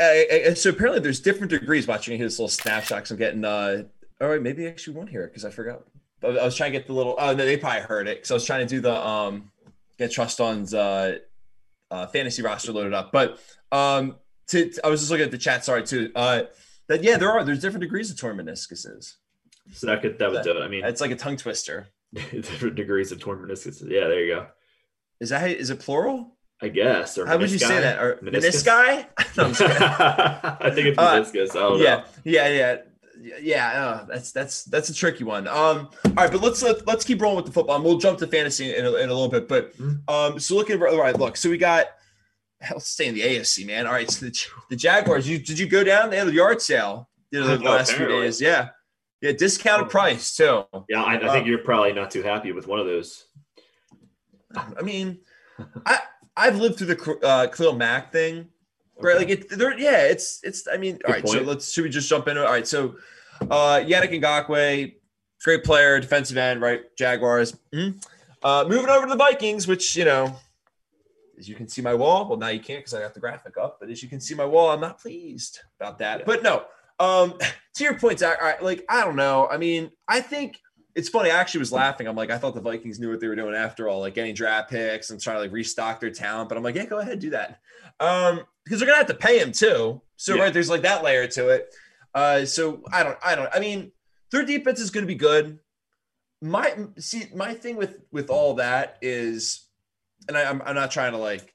Uh, 0.00 0.54
so 0.54 0.70
apparently, 0.70 1.00
there's 1.00 1.20
different 1.20 1.50
degrees 1.50 1.86
watching 1.86 2.18
his 2.18 2.38
little 2.38 2.48
snapshots. 2.48 3.12
I'm 3.12 3.16
getting. 3.16 3.44
Uh, 3.44 3.84
all 4.20 4.28
right, 4.28 4.42
maybe 4.42 4.66
I 4.66 4.70
actually 4.70 4.96
won't 4.96 5.08
hear 5.08 5.22
it 5.22 5.28
because 5.28 5.44
I 5.44 5.50
forgot. 5.50 5.84
I 6.22 6.44
was 6.44 6.56
trying 6.56 6.72
to 6.72 6.78
get 6.78 6.86
the 6.86 6.92
little. 6.92 7.14
Oh 7.18 7.34
no, 7.34 7.44
they 7.44 7.56
probably 7.56 7.82
heard 7.82 8.08
it 8.08 8.18
because 8.18 8.30
I 8.30 8.34
was 8.34 8.44
trying 8.44 8.66
to 8.66 8.74
do 8.74 8.80
the 8.80 9.06
um 9.06 9.50
get 9.98 10.12
Trust 10.12 10.40
On's 10.40 10.74
uh, 10.74 11.18
uh, 11.90 12.06
fantasy 12.06 12.42
roster 12.42 12.72
loaded 12.72 12.94
up. 12.94 13.12
But 13.12 13.38
um, 13.70 14.16
to, 14.48 14.72
I 14.82 14.88
was 14.88 15.00
just 15.00 15.10
looking 15.10 15.24
at 15.24 15.30
the 15.30 15.38
chat. 15.38 15.64
Sorry 15.64 15.82
too. 15.82 16.10
Uh, 16.14 16.42
that 16.88 17.04
yeah, 17.04 17.18
there 17.18 17.30
are 17.30 17.44
there's 17.44 17.60
different 17.60 17.82
degrees 17.82 18.10
of 18.10 18.18
torn 18.18 18.36
meniscuses. 18.36 19.14
So 19.72 19.86
that 19.86 20.00
could 20.00 20.18
that 20.18 20.30
would 20.30 20.42
do 20.42 20.56
it. 20.56 20.62
I 20.62 20.68
mean, 20.68 20.84
it's 20.84 21.00
like 21.00 21.10
a 21.10 21.16
tongue 21.16 21.36
twister. 21.36 21.88
different 22.14 22.74
degrees 22.74 23.12
of 23.12 23.20
torn 23.20 23.38
meniscus. 23.38 23.82
Yeah, 23.82 24.08
there 24.08 24.24
you 24.24 24.34
go. 24.34 24.46
Is 25.20 25.28
that 25.28 25.50
is 25.50 25.70
it 25.70 25.80
plural? 25.80 26.36
I 26.60 26.68
guess. 26.68 27.18
Or 27.18 27.26
How 27.26 27.38
would 27.38 27.50
you 27.50 27.58
say 27.58 27.80
that? 27.80 28.02
Or 28.02 28.16
meniscus? 28.16 28.64
menisci? 28.64 29.06
I 30.60 30.70
think 30.70 30.88
it's 30.88 30.98
uh, 30.98 31.20
meniscus. 31.20 31.54
Uh, 31.54 31.76
yeah, 31.76 31.96
know. 31.96 32.04
yeah, 32.24 32.48
yeah 32.48 32.76
yeah, 33.20 33.68
uh, 33.84 34.04
that's 34.04 34.32
that's 34.32 34.64
that's 34.64 34.88
a 34.88 34.94
tricky 34.94 35.24
one. 35.24 35.46
Um, 35.48 35.88
all 36.04 36.12
right, 36.16 36.30
but 36.30 36.40
let's 36.40 36.62
let, 36.62 36.86
let's 36.86 37.04
keep 37.04 37.20
rolling 37.20 37.36
with 37.36 37.46
the 37.46 37.52
football. 37.52 37.76
And 37.76 37.84
we'll 37.84 37.98
jump 37.98 38.18
to 38.20 38.26
fantasy 38.26 38.74
in 38.74 38.84
a, 38.84 38.94
in 38.94 39.08
a 39.08 39.12
little 39.12 39.28
bit. 39.28 39.48
But 39.48 39.76
mm-hmm. 39.76 40.08
um, 40.12 40.38
so 40.38 40.54
looking 40.54 40.80
all 40.82 40.98
right, 40.98 41.18
look, 41.18 41.36
so 41.36 41.50
we 41.50 41.58
got 41.58 41.86
let's 42.70 42.88
stay 42.88 43.08
in 43.08 43.14
the 43.14 43.22
AFC, 43.22 43.66
man. 43.66 43.86
All 43.86 43.92
right, 43.92 44.10
so 44.10 44.26
the, 44.26 44.46
the 44.70 44.76
Jaguars. 44.76 45.28
You 45.28 45.38
did 45.38 45.58
you 45.58 45.68
go 45.68 45.84
down? 45.84 46.10
They 46.10 46.16
had 46.16 46.28
a 46.28 46.32
yard 46.32 46.62
sale 46.62 47.08
you 47.30 47.40
know, 47.40 47.56
the 47.56 47.68
oh, 47.68 47.70
last 47.70 47.92
few 47.92 48.06
days. 48.06 48.40
Yeah, 48.40 48.68
yeah, 49.20 49.32
discounted 49.32 49.90
price 49.90 50.36
too. 50.36 50.64
Yeah, 50.88 51.02
I, 51.02 51.14
I 51.14 51.32
think 51.32 51.44
uh, 51.44 51.48
you're 51.48 51.58
probably 51.58 51.92
not 51.92 52.10
too 52.10 52.22
happy 52.22 52.52
with 52.52 52.66
one 52.66 52.78
of 52.78 52.86
those. 52.86 53.26
I 54.54 54.82
mean, 54.82 55.18
I 55.84 56.00
I've 56.36 56.56
lived 56.56 56.78
through 56.78 56.94
the 56.94 57.18
uh, 57.26 57.48
Khalil 57.48 57.74
Mack 57.74 58.12
thing 58.12 58.48
right? 59.00 59.16
Like 59.16 59.28
it, 59.28 59.48
there, 59.50 59.78
yeah, 59.78 60.04
it's 60.04 60.40
it's. 60.42 60.66
I 60.68 60.76
mean, 60.76 60.96
Good 60.96 61.06
all 61.06 61.12
right. 61.12 61.24
Point. 61.24 61.38
So 61.38 61.44
let's 61.44 61.72
should 61.72 61.84
we 61.84 61.90
just 61.90 62.08
jump 62.08 62.28
into 62.28 62.42
it? 62.42 62.46
All 62.46 62.52
right. 62.52 62.66
So, 62.66 62.96
uh, 63.42 63.80
Yannick 63.84 64.20
Ngakoue, 64.20 64.94
great 65.42 65.64
player, 65.64 66.00
defensive 66.00 66.36
end, 66.36 66.60
right? 66.60 66.82
Jaguars. 66.96 67.56
Mm-hmm. 67.74 67.98
Uh, 68.42 68.64
moving 68.68 68.88
over 68.88 69.06
to 69.06 69.10
the 69.10 69.16
Vikings, 69.16 69.66
which 69.66 69.96
you 69.96 70.04
know, 70.04 70.36
as 71.38 71.48
you 71.48 71.54
can 71.54 71.68
see 71.68 71.82
my 71.82 71.94
wall. 71.94 72.28
Well, 72.28 72.38
now 72.38 72.48
you 72.48 72.60
can't 72.60 72.80
because 72.80 72.94
I 72.94 73.00
got 73.00 73.14
the 73.14 73.20
graphic 73.20 73.56
up. 73.56 73.78
But 73.80 73.90
as 73.90 74.02
you 74.02 74.08
can 74.08 74.20
see 74.20 74.34
my 74.34 74.44
wall, 74.44 74.70
I'm 74.70 74.80
not 74.80 75.00
pleased 75.00 75.60
about 75.80 75.98
that. 75.98 76.20
Yeah. 76.20 76.24
But 76.26 76.42
no, 76.42 76.64
um, 76.98 77.34
to 77.74 77.84
your 77.84 77.98
point, 77.98 78.20
Zach. 78.20 78.40
Right, 78.40 78.62
like 78.62 78.84
I 78.88 79.04
don't 79.04 79.16
know. 79.16 79.48
I 79.50 79.56
mean, 79.56 79.90
I 80.06 80.20
think 80.20 80.60
it's 80.94 81.08
funny. 81.08 81.30
I 81.30 81.36
actually 81.36 81.60
was 81.60 81.72
laughing. 81.72 82.08
I'm 82.08 82.16
like, 82.16 82.30
I 82.30 82.38
thought 82.38 82.54
the 82.54 82.60
Vikings 82.60 82.98
knew 82.98 83.10
what 83.10 83.20
they 83.20 83.28
were 83.28 83.36
doing 83.36 83.54
after 83.54 83.88
all, 83.88 84.00
like 84.00 84.14
getting 84.14 84.34
draft 84.34 84.70
picks 84.70 85.10
and 85.10 85.20
trying 85.20 85.36
to 85.36 85.40
like 85.40 85.52
restock 85.52 86.00
their 86.00 86.10
talent. 86.10 86.48
But 86.48 86.58
I'm 86.58 86.64
like, 86.64 86.74
yeah, 86.74 86.86
go 86.86 86.98
ahead, 86.98 87.20
do 87.20 87.30
that. 87.30 87.60
Um, 88.00 88.40
because 88.64 88.80
they're 88.80 88.86
gonna 88.86 88.98
have 88.98 89.06
to 89.06 89.14
pay 89.14 89.38
him 89.38 89.52
too. 89.52 90.00
So 90.16 90.34
yeah. 90.34 90.42
right, 90.42 90.52
there's 90.52 90.68
like 90.68 90.82
that 90.82 91.04
layer 91.04 91.26
to 91.28 91.48
it. 91.48 91.74
Uh, 92.18 92.44
so 92.44 92.82
I 92.92 93.04
don't, 93.04 93.16
I 93.24 93.36
don't. 93.36 93.48
I 93.54 93.60
mean, 93.60 93.92
their 94.32 94.44
defense 94.44 94.80
is 94.80 94.90
going 94.90 95.04
to 95.04 95.06
be 95.06 95.14
good. 95.14 95.60
My 96.42 96.74
see, 96.98 97.26
my 97.32 97.54
thing 97.54 97.76
with 97.76 98.00
with 98.10 98.28
all 98.28 98.54
that 98.54 98.98
is, 99.00 99.68
and 100.26 100.36
I, 100.36 100.50
I'm 100.50 100.60
I'm 100.62 100.74
not 100.74 100.90
trying 100.90 101.12
to 101.12 101.18
like 101.18 101.54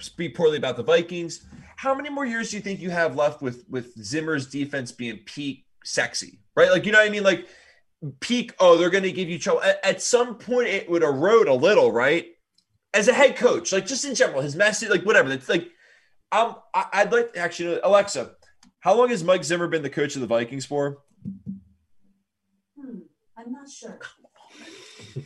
speak 0.00 0.34
poorly 0.34 0.56
about 0.56 0.76
the 0.76 0.82
Vikings. 0.82 1.46
How 1.76 1.94
many 1.94 2.10
more 2.10 2.26
years 2.26 2.50
do 2.50 2.56
you 2.56 2.62
think 2.62 2.80
you 2.80 2.90
have 2.90 3.14
left 3.14 3.40
with 3.40 3.66
with 3.68 3.94
Zimmer's 4.02 4.48
defense 4.48 4.90
being 4.90 5.20
peak 5.26 5.64
sexy? 5.84 6.40
Right, 6.56 6.72
like 6.72 6.84
you 6.84 6.90
know 6.90 6.98
what 6.98 7.06
I 7.06 7.10
mean, 7.10 7.22
like 7.22 7.46
peak. 8.18 8.54
Oh, 8.58 8.76
they're 8.76 8.90
going 8.90 9.04
to 9.04 9.12
give 9.12 9.28
you 9.28 9.38
trouble. 9.38 9.62
At, 9.62 9.84
at 9.84 10.02
some 10.02 10.38
point, 10.38 10.66
it 10.70 10.90
would 10.90 11.04
erode 11.04 11.46
a 11.46 11.54
little, 11.54 11.92
right? 11.92 12.26
As 12.94 13.06
a 13.06 13.14
head 13.14 13.36
coach, 13.36 13.70
like 13.72 13.86
just 13.86 14.04
in 14.04 14.16
general, 14.16 14.42
his 14.42 14.56
message, 14.56 14.90
like 14.90 15.06
whatever. 15.06 15.30
It's 15.30 15.48
like 15.48 15.70
um, 16.32 16.56
I, 16.74 17.04
would 17.04 17.12
like 17.12 17.36
actually 17.36 17.78
Alexa, 17.84 18.32
how 18.80 18.94
long 18.94 19.10
has 19.10 19.24
Mike 19.24 19.44
Zimmer 19.44 19.68
been 19.68 19.82
the 19.82 19.90
coach 19.90 20.14
of 20.14 20.20
the 20.20 20.26
Vikings 20.26 20.64
for? 20.64 20.98
Hmm, 22.78 22.98
I'm 23.36 23.52
not 23.52 23.68
sure. 23.68 23.98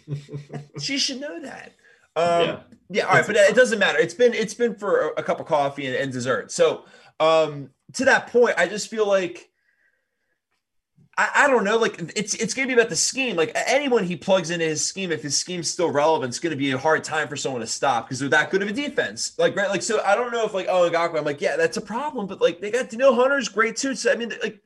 she 0.81 0.99
should 0.99 1.21
know 1.21 1.41
that. 1.41 1.73
Um, 2.15 2.43
yeah. 2.43 2.59
yeah, 2.91 3.07
all 3.07 3.15
right, 3.15 3.27
but 3.27 3.37
it 3.37 3.55
doesn't 3.55 3.79
matter. 3.79 3.99
It's 3.99 4.15
been 4.15 4.35
it's 4.35 4.55
been 4.55 4.75
for 4.75 5.09
a, 5.09 5.21
a 5.21 5.23
cup 5.23 5.41
of 5.41 5.47
coffee 5.47 5.87
and, 5.87 5.97
and 5.97 6.13
dessert. 6.13 6.53
So 6.53 6.85
um, 7.21 7.71
to 7.95 8.05
that 8.05 8.27
point, 8.29 8.55
I 8.59 8.69
just 8.69 8.89
feel 8.89 9.07
like 9.07 9.51
I, 11.19 11.31
I, 11.35 11.47
don't 11.47 11.65
know. 11.65 11.77
Like 11.77 12.13
it's 12.17 12.35
it's 12.35 12.55
gonna 12.55 12.69
be 12.69 12.73
about 12.73 12.89
the 12.89 12.97
scheme. 12.97 13.37
Like 13.37 13.53
anyone 13.55 14.05
he 14.05 14.17
plugs 14.17 14.51
into 14.51 14.65
his 14.65 14.83
scheme, 14.83 15.13
if 15.13 15.23
his 15.23 15.37
scheme's 15.37 15.69
still 15.71 15.91
relevant, 15.91 16.31
it's 16.31 16.39
gonna 16.39 16.57
be 16.57 16.71
a 16.71 16.79
hard 16.79 17.05
time 17.05 17.29
for 17.29 17.37
someone 17.37 17.61
to 17.61 17.67
stop 17.67 18.07
because 18.07 18.19
they're 18.19 18.31
that 18.31 18.51
good 18.51 18.63
of 18.63 18.69
a 18.69 18.73
defense. 18.73 19.39
Like 19.39 19.55
right, 19.55 19.69
like 19.69 19.83
so 19.83 20.03
I 20.03 20.15
don't 20.15 20.33
know 20.33 20.47
if 20.47 20.55
like 20.55 20.69
oh 20.71 20.89
Ngakoue, 20.91 21.19
I'm 21.19 21.25
like 21.25 21.43
yeah 21.43 21.57
that's 21.57 21.77
a 21.77 21.83
problem, 21.83 22.27
but 22.27 22.41
like 22.41 22.61
they 22.61 22.71
got 22.71 22.89
Danielle 22.89 23.15
Hunter's 23.15 23.49
great 23.49 23.77
too. 23.77 23.95
So 23.95 24.11
I 24.11 24.17
mean 24.17 24.33
like 24.43 24.63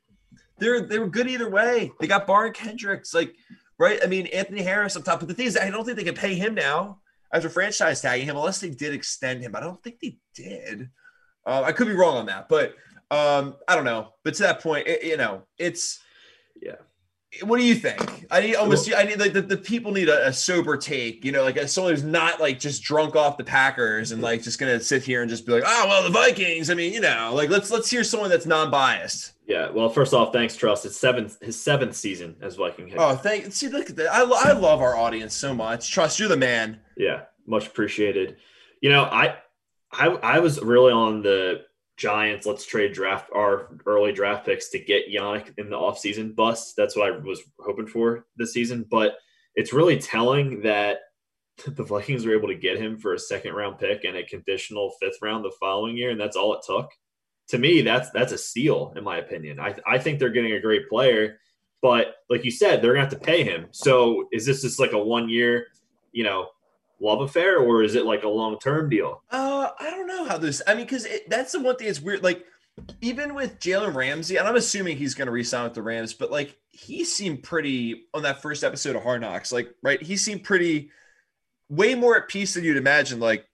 they're 0.58 0.82
they 0.82 1.00
were 1.00 1.08
good 1.08 1.28
either 1.28 1.50
way. 1.50 1.90
They 1.98 2.06
got 2.06 2.28
Baron 2.28 2.52
Kendricks 2.52 3.12
like 3.12 3.34
right. 3.78 3.98
I 4.02 4.06
mean 4.06 4.26
Anthony 4.26 4.62
Harris 4.62 4.96
on 4.96 5.02
top. 5.02 5.18
But 5.18 5.28
the 5.28 5.34
thing 5.34 5.46
is, 5.46 5.56
I 5.56 5.70
don't 5.70 5.84
think 5.84 5.96
they 5.96 6.04
can 6.04 6.14
pay 6.14 6.36
him 6.36 6.54
now 6.54 7.00
after 7.32 7.48
franchise 7.48 8.00
tagging 8.00 8.26
him 8.26 8.36
unless 8.36 8.60
they 8.60 8.70
did 8.70 8.94
extend 8.94 9.42
him. 9.42 9.56
I 9.56 9.60
don't 9.60 9.82
think 9.82 9.98
they 9.98 10.18
did. 10.34 10.90
Uh, 11.44 11.62
I 11.64 11.72
could 11.72 11.88
be 11.88 11.94
wrong 11.94 12.16
on 12.16 12.26
that, 12.26 12.48
but 12.48 12.76
um, 13.10 13.56
I 13.66 13.74
don't 13.74 13.84
know. 13.84 14.14
But 14.24 14.34
to 14.34 14.42
that 14.44 14.60
point, 14.60 14.86
it, 14.86 15.04
you 15.04 15.16
know, 15.16 15.42
it's 15.58 16.00
yeah. 16.62 16.76
What 17.42 17.58
do 17.58 17.64
you 17.64 17.74
think? 17.74 18.26
I 18.30 18.40
need 18.40 18.54
almost. 18.54 18.90
I 18.94 19.02
need 19.02 19.18
like 19.18 19.32
the, 19.32 19.42
the 19.42 19.56
people 19.56 19.92
need 19.92 20.08
a, 20.08 20.28
a, 20.28 20.32
sober 20.32 20.76
take. 20.76 21.24
You 21.24 21.32
know, 21.32 21.42
like 21.42 21.58
someone 21.68 21.92
who's 21.92 22.04
not 22.04 22.40
like 22.40 22.58
just 22.58 22.82
drunk 22.82 23.14
off 23.14 23.36
the 23.36 23.44
Packers 23.44 24.12
and 24.12 24.18
mm-hmm. 24.18 24.24
like 24.24 24.42
just 24.42 24.58
gonna 24.58 24.80
sit 24.80 25.02
here 25.02 25.20
and 25.20 25.28
just 25.28 25.44
be 25.44 25.52
like, 25.52 25.64
oh 25.66 25.86
well, 25.86 26.02
the 26.02 26.10
Vikings. 26.10 26.70
I 26.70 26.74
mean, 26.74 26.94
you 26.94 27.00
know, 27.00 27.32
like 27.34 27.50
let's 27.50 27.70
let's 27.70 27.90
hear 27.90 28.04
someone 28.04 28.30
that's 28.30 28.46
non-biased. 28.46 29.32
Yeah. 29.46 29.70
Well, 29.70 29.88
first 29.88 30.14
off, 30.14 30.32
thanks, 30.32 30.56
Trust. 30.56 30.86
It's 30.86 30.96
seventh 30.96 31.42
his 31.42 31.60
seventh 31.60 31.94
season 31.94 32.36
as 32.40 32.56
Viking 32.56 32.88
head. 32.88 32.98
Oh, 32.98 33.16
thank. 33.16 33.52
See, 33.52 33.68
look 33.68 33.90
at 33.90 33.96
that. 33.96 34.14
I 34.14 34.22
I 34.22 34.52
love 34.52 34.80
our 34.80 34.96
audience 34.96 35.34
so 35.34 35.54
much. 35.54 35.90
Trust, 35.90 36.18
you're 36.18 36.28
the 36.28 36.36
man. 36.36 36.80
Yeah, 36.96 37.22
much 37.46 37.66
appreciated. 37.66 38.36
You 38.80 38.90
know, 38.90 39.02
I 39.04 39.36
I 39.92 40.06
I 40.06 40.38
was 40.38 40.60
really 40.60 40.92
on 40.92 41.22
the 41.22 41.65
Giants, 41.96 42.46
let's 42.46 42.66
trade 42.66 42.92
draft 42.92 43.30
our 43.34 43.68
early 43.86 44.12
draft 44.12 44.44
picks 44.44 44.68
to 44.70 44.78
get 44.78 45.10
Yannick 45.10 45.54
in 45.58 45.70
the 45.70 45.76
offseason 45.76 46.34
bust. 46.34 46.74
That's 46.76 46.94
what 46.94 47.12
I 47.12 47.18
was 47.18 47.40
hoping 47.58 47.86
for 47.86 48.26
this 48.36 48.52
season. 48.52 48.84
But 48.90 49.16
it's 49.54 49.72
really 49.72 49.98
telling 49.98 50.60
that 50.62 51.00
the 51.66 51.82
Vikings 51.82 52.26
were 52.26 52.36
able 52.36 52.48
to 52.48 52.54
get 52.54 52.78
him 52.78 52.98
for 52.98 53.14
a 53.14 53.18
second 53.18 53.54
round 53.54 53.78
pick 53.78 54.04
and 54.04 54.16
a 54.16 54.22
conditional 54.22 54.92
fifth 55.00 55.18
round 55.22 55.44
the 55.44 55.52
following 55.58 55.96
year, 55.96 56.10
and 56.10 56.20
that's 56.20 56.36
all 56.36 56.54
it 56.54 56.60
took. 56.66 56.90
To 57.48 57.58
me, 57.58 57.80
that's 57.82 58.10
that's 58.10 58.32
a 58.32 58.38
steal 58.38 58.92
in 58.96 59.04
my 59.04 59.18
opinion. 59.18 59.60
I 59.60 59.74
I 59.86 59.98
think 59.98 60.18
they're 60.18 60.30
getting 60.30 60.52
a 60.52 60.60
great 60.60 60.88
player, 60.88 61.38
but 61.80 62.16
like 62.28 62.44
you 62.44 62.50
said, 62.50 62.82
they're 62.82 62.92
gonna 62.92 63.08
have 63.08 63.18
to 63.18 63.24
pay 63.24 63.44
him. 63.44 63.68
So 63.70 64.28
is 64.32 64.44
this 64.44 64.62
just 64.62 64.80
like 64.80 64.92
a 64.92 64.98
one 64.98 65.28
year, 65.28 65.68
you 66.12 66.24
know, 66.24 66.48
love 67.00 67.20
affair, 67.20 67.58
or 67.58 67.82
is 67.82 67.94
it 67.94 68.04
like 68.04 68.24
a 68.24 68.28
long 68.28 68.58
term 68.58 68.88
deal? 68.88 69.22
Uh, 69.30 69.70
I 69.78 69.90
don't 69.90 70.06
know 70.06 70.24
how 70.24 70.38
this. 70.38 70.62
I 70.66 70.74
mean, 70.74 70.84
because 70.84 71.06
that's 71.28 71.52
the 71.52 71.60
one 71.60 71.76
thing 71.76 71.86
that's 71.86 72.00
weird. 72.00 72.22
Like 72.22 72.44
even 73.00 73.34
with 73.34 73.58
Jalen 73.58 73.94
Ramsey, 73.94 74.36
and 74.36 74.46
I'm 74.46 74.56
assuming 74.56 74.96
he's 74.96 75.14
going 75.14 75.26
to 75.26 75.32
resign 75.32 75.64
with 75.64 75.74
the 75.74 75.82
Rams, 75.82 76.14
but 76.14 76.30
like 76.30 76.56
he 76.70 77.04
seemed 77.04 77.42
pretty 77.42 78.06
on 78.12 78.22
that 78.22 78.42
first 78.42 78.64
episode 78.64 78.96
of 78.96 79.02
Hard 79.02 79.22
Knocks. 79.22 79.52
Like, 79.52 79.74
right, 79.82 80.02
he 80.02 80.16
seemed 80.16 80.44
pretty 80.44 80.90
way 81.68 81.94
more 81.94 82.16
at 82.16 82.28
peace 82.28 82.54
than 82.54 82.64
you'd 82.64 82.76
imagine. 82.76 83.18
Like 83.18 83.46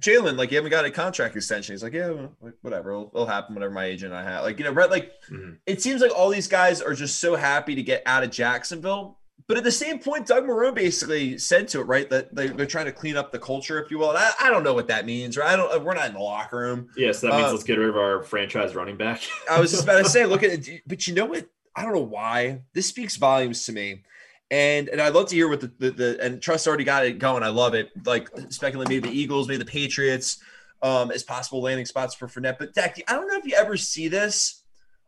Jalen, 0.00 0.36
like 0.36 0.50
you 0.50 0.56
haven't 0.56 0.70
got 0.70 0.84
a 0.84 0.90
contract 0.90 1.36
extension. 1.36 1.74
He's 1.74 1.82
like, 1.82 1.92
yeah, 1.92 2.28
like, 2.40 2.54
whatever, 2.62 2.90
it'll, 2.92 3.10
it'll, 3.14 3.26
happen. 3.26 3.54
Whatever 3.54 3.74
my 3.74 3.84
agent 3.84 4.12
I 4.12 4.22
have, 4.22 4.44
like 4.44 4.58
you 4.58 4.64
know, 4.64 4.72
right? 4.72 4.90
Like 4.90 5.12
mm-hmm. 5.30 5.52
it 5.66 5.82
seems 5.82 6.00
like 6.00 6.12
all 6.16 6.30
these 6.30 6.48
guys 6.48 6.80
are 6.80 6.94
just 6.94 7.18
so 7.18 7.36
happy 7.36 7.74
to 7.74 7.82
get 7.82 8.02
out 8.06 8.24
of 8.24 8.30
Jacksonville. 8.30 9.18
But 9.48 9.58
at 9.58 9.64
the 9.64 9.72
same 9.72 10.00
point, 10.00 10.26
Doug 10.26 10.44
Marrone 10.44 10.74
basically 10.74 11.38
said 11.38 11.68
to 11.68 11.80
it, 11.80 11.84
right, 11.84 12.10
that 12.10 12.34
they, 12.34 12.48
are 12.48 12.66
trying 12.66 12.86
to 12.86 12.92
clean 12.92 13.16
up 13.16 13.30
the 13.30 13.38
culture, 13.38 13.80
if 13.80 13.92
you 13.92 13.98
will. 13.98 14.10
And 14.10 14.18
I, 14.18 14.32
I, 14.40 14.50
don't 14.50 14.64
know 14.64 14.74
what 14.74 14.88
that 14.88 15.06
means, 15.06 15.36
right? 15.36 15.50
I 15.50 15.56
don't. 15.56 15.84
We're 15.84 15.94
not 15.94 16.08
in 16.08 16.14
the 16.14 16.20
locker 16.20 16.58
room. 16.58 16.88
Yes, 16.96 17.06
yeah, 17.06 17.12
so 17.12 17.26
that 17.28 17.36
means 17.36 17.48
uh, 17.48 17.52
let's 17.52 17.64
get 17.64 17.78
rid 17.78 17.88
of 17.88 17.96
our 17.96 18.22
franchise 18.24 18.74
running 18.74 18.96
back. 18.96 19.22
I 19.50 19.60
was 19.60 19.70
just 19.70 19.84
about 19.84 19.98
to 19.98 20.08
say, 20.08 20.26
look 20.26 20.42
at 20.42 20.50
it, 20.68 20.82
but 20.86 21.06
you 21.06 21.14
know 21.14 21.26
what? 21.26 21.46
I 21.76 21.82
don't 21.82 21.94
know 21.94 22.00
why 22.00 22.62
this 22.72 22.86
speaks 22.86 23.16
volumes 23.16 23.64
to 23.66 23.72
me. 23.72 24.02
And 24.50 24.88
and 24.88 25.00
I'd 25.00 25.14
love 25.14 25.28
to 25.28 25.34
hear 25.34 25.48
what 25.48 25.60
the, 25.60 25.72
the, 25.78 25.90
the 25.90 26.18
and 26.20 26.40
Trust 26.40 26.66
already 26.66 26.84
got 26.84 27.04
it 27.04 27.18
going. 27.18 27.42
I 27.42 27.48
love 27.48 27.74
it. 27.74 27.90
Like 28.04 28.28
speculating 28.48 28.96
maybe 28.96 29.10
the 29.10 29.16
Eagles, 29.16 29.46
maybe 29.46 29.58
the 29.58 29.70
Patriots 29.70 30.38
um, 30.82 31.10
as 31.10 31.22
possible 31.22 31.60
landing 31.60 31.86
spots 31.86 32.14
for 32.14 32.26
Fournette. 32.26 32.58
But 32.58 32.74
Zach, 32.74 33.00
I 33.08 33.12
don't 33.14 33.26
know 33.28 33.36
if 33.36 33.44
you 33.44 33.54
ever 33.56 33.76
see 33.76 34.08
this 34.08 34.62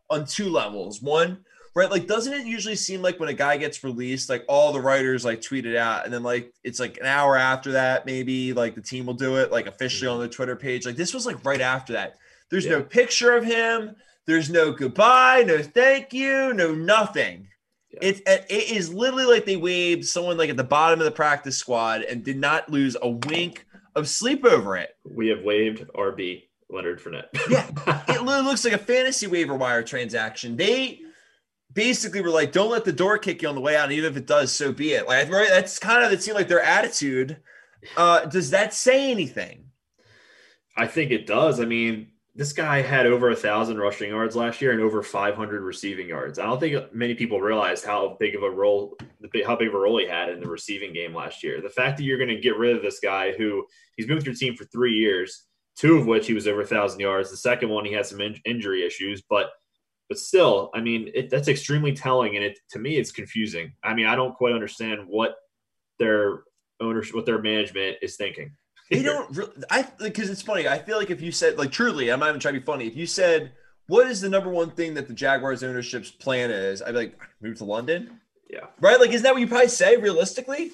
on 0.09 0.25
two 0.25 0.49
levels. 0.49 1.01
One, 1.01 1.45
right? 1.75 1.89
Like, 1.89 2.07
doesn't 2.07 2.33
it 2.33 2.45
usually 2.45 2.75
seem 2.75 3.01
like 3.01 3.19
when 3.19 3.29
a 3.29 3.33
guy 3.33 3.57
gets 3.57 3.83
released, 3.83 4.29
like 4.29 4.45
all 4.47 4.71
the 4.71 4.81
writers 4.81 5.25
like 5.25 5.41
tweet 5.41 5.65
it 5.65 5.75
out, 5.75 6.05
and 6.05 6.13
then 6.13 6.23
like 6.23 6.53
it's 6.63 6.79
like 6.79 6.97
an 6.97 7.05
hour 7.05 7.35
after 7.35 7.73
that, 7.73 8.05
maybe 8.05 8.53
like 8.53 8.75
the 8.75 8.81
team 8.81 9.05
will 9.05 9.13
do 9.13 9.37
it 9.37 9.51
like 9.51 9.67
officially 9.67 10.07
mm-hmm. 10.07 10.15
on 10.15 10.21
the 10.21 10.29
Twitter 10.29 10.55
page. 10.55 10.85
Like 10.85 10.95
this 10.95 11.13
was 11.13 11.25
like 11.25 11.43
right 11.45 11.61
after 11.61 11.93
that. 11.93 12.17
There's 12.49 12.65
yeah. 12.65 12.71
no 12.71 12.83
picture 12.83 13.35
of 13.35 13.45
him. 13.45 13.95
There's 14.25 14.49
no 14.49 14.71
goodbye, 14.71 15.43
no 15.45 15.61
thank 15.61 16.13
you, 16.13 16.53
no 16.53 16.73
nothing. 16.73 17.47
Yeah. 17.91 18.09
It, 18.09 18.21
it 18.27 18.71
is 18.71 18.93
literally 18.93 19.25
like 19.25 19.45
they 19.45 19.57
waved 19.57 20.05
someone 20.05 20.37
like 20.37 20.51
at 20.51 20.57
the 20.57 20.63
bottom 20.63 20.99
of 20.99 21.05
the 21.05 21.11
practice 21.11 21.57
squad 21.57 22.03
and 22.03 22.23
did 22.23 22.37
not 22.37 22.69
lose 22.69 22.95
a 23.01 23.09
wink 23.09 23.65
of 23.95 24.07
sleep 24.07 24.45
over 24.45 24.77
it. 24.77 24.95
We 25.03 25.29
have 25.29 25.41
waived 25.43 25.87
RB 25.95 26.43
Leonard 26.69 27.01
Fournette. 27.01 27.29
yeah, 27.49 27.67
it 28.07 28.21
literally 28.21 28.45
looks 28.45 28.63
like 28.63 28.73
a 28.73 28.77
fantasy 28.77 29.25
waiver 29.27 29.55
wire 29.55 29.81
transaction. 29.81 30.55
They 30.55 31.01
basically 31.79 32.19
were 32.19 32.29
like, 32.29 32.51
"Don't 32.51 32.69
let 32.69 32.83
the 32.83 32.91
door 32.91 33.17
kick 33.17 33.41
you 33.41 33.47
on 33.47 33.55
the 33.55 33.61
way 33.61 33.77
out, 33.77 33.85
and 33.85 33.93
even 33.93 34.11
if 34.11 34.17
it 34.17 34.27
does, 34.27 34.51
so 34.51 34.73
be 34.73 34.91
it." 34.91 35.07
Like, 35.07 35.31
right? 35.31 35.47
That's 35.47 35.79
kind 35.79 36.03
of 36.03 36.11
it 36.11 36.21
seemed 36.21 36.35
like 36.35 36.49
their 36.49 36.61
attitude. 36.61 37.37
Uh, 37.95 38.25
does 38.25 38.49
that 38.49 38.73
say 38.73 39.09
anything? 39.09 39.63
I 40.75 40.87
think 40.87 41.11
it 41.11 41.25
does. 41.25 41.61
I 41.61 41.65
mean, 41.65 42.09
this 42.35 42.51
guy 42.51 42.81
had 42.81 43.05
over 43.05 43.29
a 43.29 43.35
thousand 43.35 43.77
rushing 43.77 44.09
yards 44.09 44.35
last 44.35 44.61
year 44.61 44.73
and 44.73 44.81
over 44.81 45.01
500 45.01 45.61
receiving 45.61 46.09
yards. 46.09 46.37
I 46.37 46.43
don't 46.43 46.59
think 46.59 46.93
many 46.93 47.15
people 47.15 47.39
realized 47.39 47.85
how 47.85 48.17
big 48.19 48.35
of 48.35 48.43
a 48.43 48.49
role, 48.49 48.97
how 49.45 49.55
big 49.55 49.69
of 49.69 49.73
a 49.73 49.79
role 49.79 49.99
he 49.99 50.07
had 50.07 50.27
in 50.27 50.41
the 50.41 50.49
receiving 50.49 50.91
game 50.91 51.15
last 51.15 51.43
year. 51.43 51.61
The 51.61 51.69
fact 51.69 51.97
that 51.97 52.03
you're 52.03 52.17
going 52.17 52.29
to 52.29 52.41
get 52.41 52.57
rid 52.57 52.75
of 52.75 52.81
this 52.81 52.99
guy 52.99 53.31
who 53.31 53.65
he's 53.95 54.05
been 54.05 54.17
with 54.17 54.25
your 54.25 54.35
team 54.35 54.55
for 54.55 54.65
three 54.65 54.93
years, 54.93 55.45
two 55.77 55.97
of 55.97 56.07
which 56.07 56.27
he 56.27 56.33
was 56.33 56.45
over 56.45 56.61
a 56.61 56.67
thousand 56.67 56.99
yards. 56.99 57.31
The 57.31 57.37
second 57.37 57.69
one 57.69 57.85
he 57.85 57.93
had 57.93 58.05
some 58.05 58.19
in- 58.19 58.41
injury 58.45 58.85
issues, 58.85 59.21
but 59.29 59.49
but 60.09 60.17
still, 60.17 60.71
I 60.73 60.81
mean, 60.81 61.09
it, 61.13 61.29
that's 61.29 61.47
extremely 61.47 61.93
telling, 61.93 62.35
and 62.35 62.43
it 62.43 62.59
to 62.71 62.79
me 62.79 62.97
it's 62.97 63.11
confusing. 63.11 63.73
I 63.83 63.93
mean, 63.93 64.07
I 64.07 64.15
don't 64.15 64.35
quite 64.35 64.53
understand 64.53 65.01
what 65.07 65.35
their 65.99 66.41
ownership, 66.81 67.15
what 67.15 67.25
their 67.25 67.41
management 67.41 67.97
is 68.01 68.17
thinking. 68.17 68.51
They 68.89 69.03
don't. 69.03 69.35
Really, 69.37 69.51
I 69.69 69.87
because 69.99 70.29
it's 70.29 70.41
funny. 70.41 70.67
I 70.67 70.79
feel 70.79 70.97
like 70.97 71.11
if 71.11 71.21
you 71.21 71.31
said 71.31 71.57
like 71.57 71.71
truly, 71.71 72.11
I'm 72.11 72.19
not 72.19 72.29
even 72.29 72.41
trying 72.41 72.55
to 72.55 72.59
be 72.59 72.65
funny. 72.65 72.87
If 72.87 72.95
you 72.95 73.05
said 73.05 73.51
what 73.89 74.05
is 74.05 74.21
the 74.21 74.29
number 74.29 74.49
one 74.51 74.69
thing 74.69 74.93
that 74.93 75.07
the 75.07 75.13
Jaguars 75.15 75.63
ownership's 75.63 76.11
plan 76.11 76.51
is, 76.51 76.83
I'd 76.83 76.91
be 76.91 76.97
like 76.97 77.19
move 77.41 77.57
to 77.57 77.65
London. 77.65 78.19
Yeah. 78.47 78.67
Right. 78.79 78.99
Like, 78.99 79.09
isn't 79.09 79.23
that 79.23 79.33
what 79.33 79.41
you 79.41 79.47
probably 79.47 79.67
say 79.67 79.97
realistically? 79.97 80.71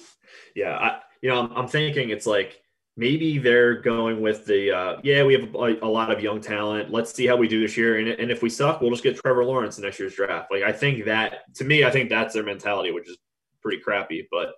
Yeah. 0.54 0.76
I, 0.76 0.98
you 1.22 1.30
know, 1.30 1.40
I'm, 1.40 1.52
I'm 1.52 1.66
thinking 1.66 2.10
it's 2.10 2.26
like 2.26 2.60
maybe 2.96 3.38
they're 3.38 3.80
going 3.80 4.20
with 4.20 4.46
the 4.46 4.70
uh, 4.70 5.00
yeah 5.02 5.22
we 5.22 5.34
have 5.34 5.54
a, 5.54 5.76
a, 5.82 5.86
lot 5.88 6.10
of 6.10 6.20
young 6.20 6.40
talent 6.40 6.90
let's 6.90 7.12
see 7.14 7.26
how 7.26 7.36
we 7.36 7.46
do 7.46 7.60
this 7.60 7.76
year 7.76 7.98
and, 7.98 8.08
and 8.08 8.30
if 8.30 8.42
we 8.42 8.48
suck 8.50 8.80
we'll 8.80 8.90
just 8.90 9.02
get 9.02 9.16
trevor 9.16 9.44
lawrence 9.44 9.76
in 9.78 9.84
next 9.84 9.98
year's 9.98 10.14
draft 10.14 10.50
like 10.50 10.62
i 10.62 10.72
think 10.72 11.04
that 11.04 11.52
to 11.54 11.64
me 11.64 11.84
i 11.84 11.90
think 11.90 12.08
that's 12.08 12.34
their 12.34 12.42
mentality 12.42 12.90
which 12.90 13.08
is 13.08 13.18
pretty 13.60 13.80
crappy 13.80 14.26
but 14.30 14.54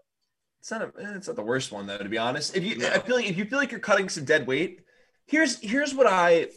it's 0.61 0.71
not 0.71 0.83
a, 0.83 1.17
it's 1.17 1.29
not 1.29 1.37
the 1.37 1.43
worst 1.43 1.73
one 1.73 1.87
though, 1.87 1.99
to 1.99 2.09
be 2.09 2.19
honest. 2.19 2.57
If 2.57 2.65
you 2.65 2.77
no. 2.77 2.89
I 2.89 2.99
feel 2.99 3.17
like 3.17 3.27
if 3.27 3.39
you 3.39 3.45
feel 3.45 3.59
like 3.59 3.71
you're 3.71 3.81
cutting 3.81 4.09
some 4.09 4.25
dead 4.25 4.47
weight, 4.47 4.81
here's 5.27 5.59
here's 5.61 5.95
what 5.95 6.07
I 6.07 6.49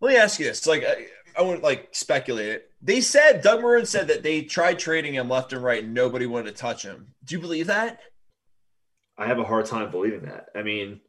let 0.00 0.12
me 0.12 0.16
ask 0.16 0.38
you 0.38 0.46
this. 0.46 0.66
Like 0.66 0.84
I, 0.84 1.06
I 1.36 1.42
wouldn't 1.42 1.62
like 1.62 1.88
speculate 1.92 2.48
it. 2.48 2.70
They 2.82 3.00
said 3.00 3.42
Doug 3.42 3.60
Marrone 3.60 3.86
said 3.86 4.08
that 4.08 4.22
they 4.22 4.42
tried 4.42 4.78
trading 4.78 5.14
him 5.14 5.28
left 5.28 5.52
and 5.52 5.62
right 5.62 5.82
and 5.82 5.94
nobody 5.94 6.26
wanted 6.26 6.54
to 6.54 6.60
touch 6.60 6.84
him. 6.84 7.14
Do 7.24 7.34
you 7.34 7.40
believe 7.40 7.68
that? 7.68 8.00
I 9.18 9.26
have 9.26 9.38
a 9.38 9.44
hard 9.44 9.66
time 9.66 9.90
believing 9.90 10.22
that. 10.22 10.46
I 10.54 10.62
mean, 10.62 11.00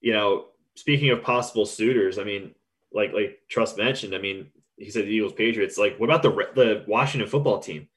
you 0.00 0.12
know, 0.12 0.46
speaking 0.74 1.10
of 1.10 1.22
possible 1.22 1.66
suitors, 1.66 2.18
I 2.18 2.24
mean, 2.24 2.54
like 2.92 3.12
like 3.12 3.40
Trust 3.48 3.76
mentioned, 3.76 4.14
I 4.14 4.18
mean, 4.18 4.48
he 4.76 4.90
said 4.90 5.04
the 5.04 5.10
Eagles 5.10 5.32
Patriots. 5.32 5.78
Like, 5.78 5.98
what 5.98 6.10
about 6.10 6.22
the 6.22 6.30
the 6.54 6.84
Washington 6.86 7.28
football 7.28 7.58
team? 7.58 7.88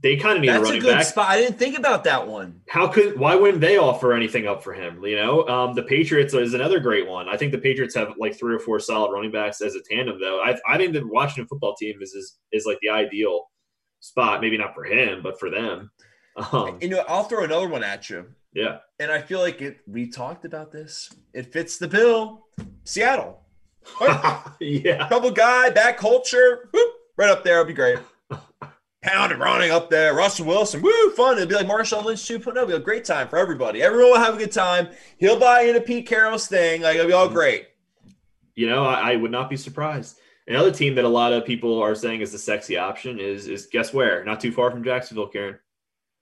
They 0.00 0.16
kind 0.16 0.36
of 0.36 0.42
need 0.42 0.48
That's 0.48 0.60
a 0.60 0.64
running 0.64 0.80
a 0.80 0.82
good 0.82 0.96
back. 0.98 1.06
spot. 1.06 1.30
I 1.30 1.38
didn't 1.38 1.58
think 1.58 1.78
about 1.78 2.04
that 2.04 2.26
one. 2.26 2.60
How 2.68 2.88
could? 2.88 3.18
Why 3.18 3.36
wouldn't 3.36 3.60
they 3.60 3.78
offer 3.78 4.12
anything 4.12 4.46
up 4.46 4.62
for 4.62 4.74
him? 4.74 5.02
You 5.02 5.16
know, 5.16 5.46
um, 5.48 5.74
the 5.74 5.82
Patriots 5.84 6.34
is 6.34 6.52
another 6.52 6.80
great 6.80 7.06
one. 7.08 7.28
I 7.28 7.36
think 7.36 7.52
the 7.52 7.58
Patriots 7.58 7.94
have 7.94 8.12
like 8.18 8.36
three 8.36 8.54
or 8.54 8.58
four 8.58 8.80
solid 8.80 9.12
running 9.12 9.30
backs 9.30 9.62
as 9.62 9.76
a 9.76 9.80
tandem, 9.88 10.20
though. 10.20 10.40
I, 10.40 10.58
I 10.68 10.76
think 10.76 10.92
the 10.92 11.06
Washington 11.06 11.46
football 11.46 11.74
team 11.76 12.02
is, 12.02 12.12
is 12.12 12.36
is 12.52 12.66
like 12.66 12.78
the 12.82 12.90
ideal 12.90 13.44
spot. 14.00 14.40
Maybe 14.42 14.58
not 14.58 14.74
for 14.74 14.84
him, 14.84 15.22
but 15.22 15.38
for 15.38 15.48
them. 15.48 15.90
Um, 16.52 16.78
you 16.82 16.88
know, 16.88 17.04
I'll 17.08 17.24
throw 17.24 17.44
another 17.44 17.68
one 17.68 17.84
at 17.84 18.10
you. 18.10 18.26
Yeah, 18.54 18.78
and 18.98 19.10
I 19.10 19.20
feel 19.20 19.40
like 19.40 19.60
it. 19.60 19.78
We 19.86 20.08
talked 20.08 20.44
about 20.44 20.72
this. 20.72 21.12
It 21.32 21.52
fits 21.52 21.78
the 21.78 21.88
bill. 21.88 22.46
Seattle. 22.84 23.40
Yeah, 24.60 25.08
couple 25.08 25.30
guy, 25.30 25.68
back 25.70 25.98
culture, 25.98 26.70
whoop, 26.72 26.92
right 27.18 27.28
up 27.28 27.44
there. 27.44 27.60
It'll 27.60 27.66
be 27.66 27.74
great 27.74 27.98
pound 29.04 29.32
and 29.32 29.40
running 29.40 29.70
up 29.70 29.90
there. 29.90 30.14
Russell 30.14 30.46
Wilson, 30.46 30.82
woo, 30.82 31.10
fun. 31.10 31.36
It'd 31.36 31.48
be 31.48 31.54
like 31.54 31.66
Marshawn 31.66 32.04
Lynch 32.04 32.20
2.0. 32.20 32.48
It'll 32.48 32.66
be 32.66 32.72
a 32.72 32.78
great 32.78 33.04
time 33.04 33.28
for 33.28 33.38
everybody. 33.38 33.82
Everyone 33.82 34.12
will 34.12 34.18
have 34.18 34.34
a 34.34 34.38
good 34.38 34.52
time. 34.52 34.88
He'll 35.18 35.38
buy 35.38 35.62
into 35.62 35.80
Pete 35.80 36.06
Carroll's 36.06 36.46
thing. 36.46 36.82
Like 36.82 36.96
it'll 36.96 37.06
be 37.06 37.12
all 37.12 37.26
mm-hmm. 37.26 37.34
great. 37.34 37.66
You 38.54 38.68
know, 38.68 38.84
I, 38.84 39.12
I 39.12 39.16
would 39.16 39.30
not 39.30 39.50
be 39.50 39.56
surprised. 39.56 40.18
Another 40.46 40.70
team 40.70 40.94
that 40.94 41.04
a 41.04 41.08
lot 41.08 41.32
of 41.32 41.44
people 41.44 41.80
are 41.82 41.94
saying 41.94 42.20
is 42.20 42.32
the 42.32 42.38
sexy 42.38 42.76
option 42.76 43.18
is 43.18 43.46
is 43.46 43.66
guess 43.66 43.92
where? 43.92 44.24
Not 44.24 44.40
too 44.40 44.52
far 44.52 44.70
from 44.70 44.84
Jacksonville, 44.84 45.28
Kieran. 45.28 45.58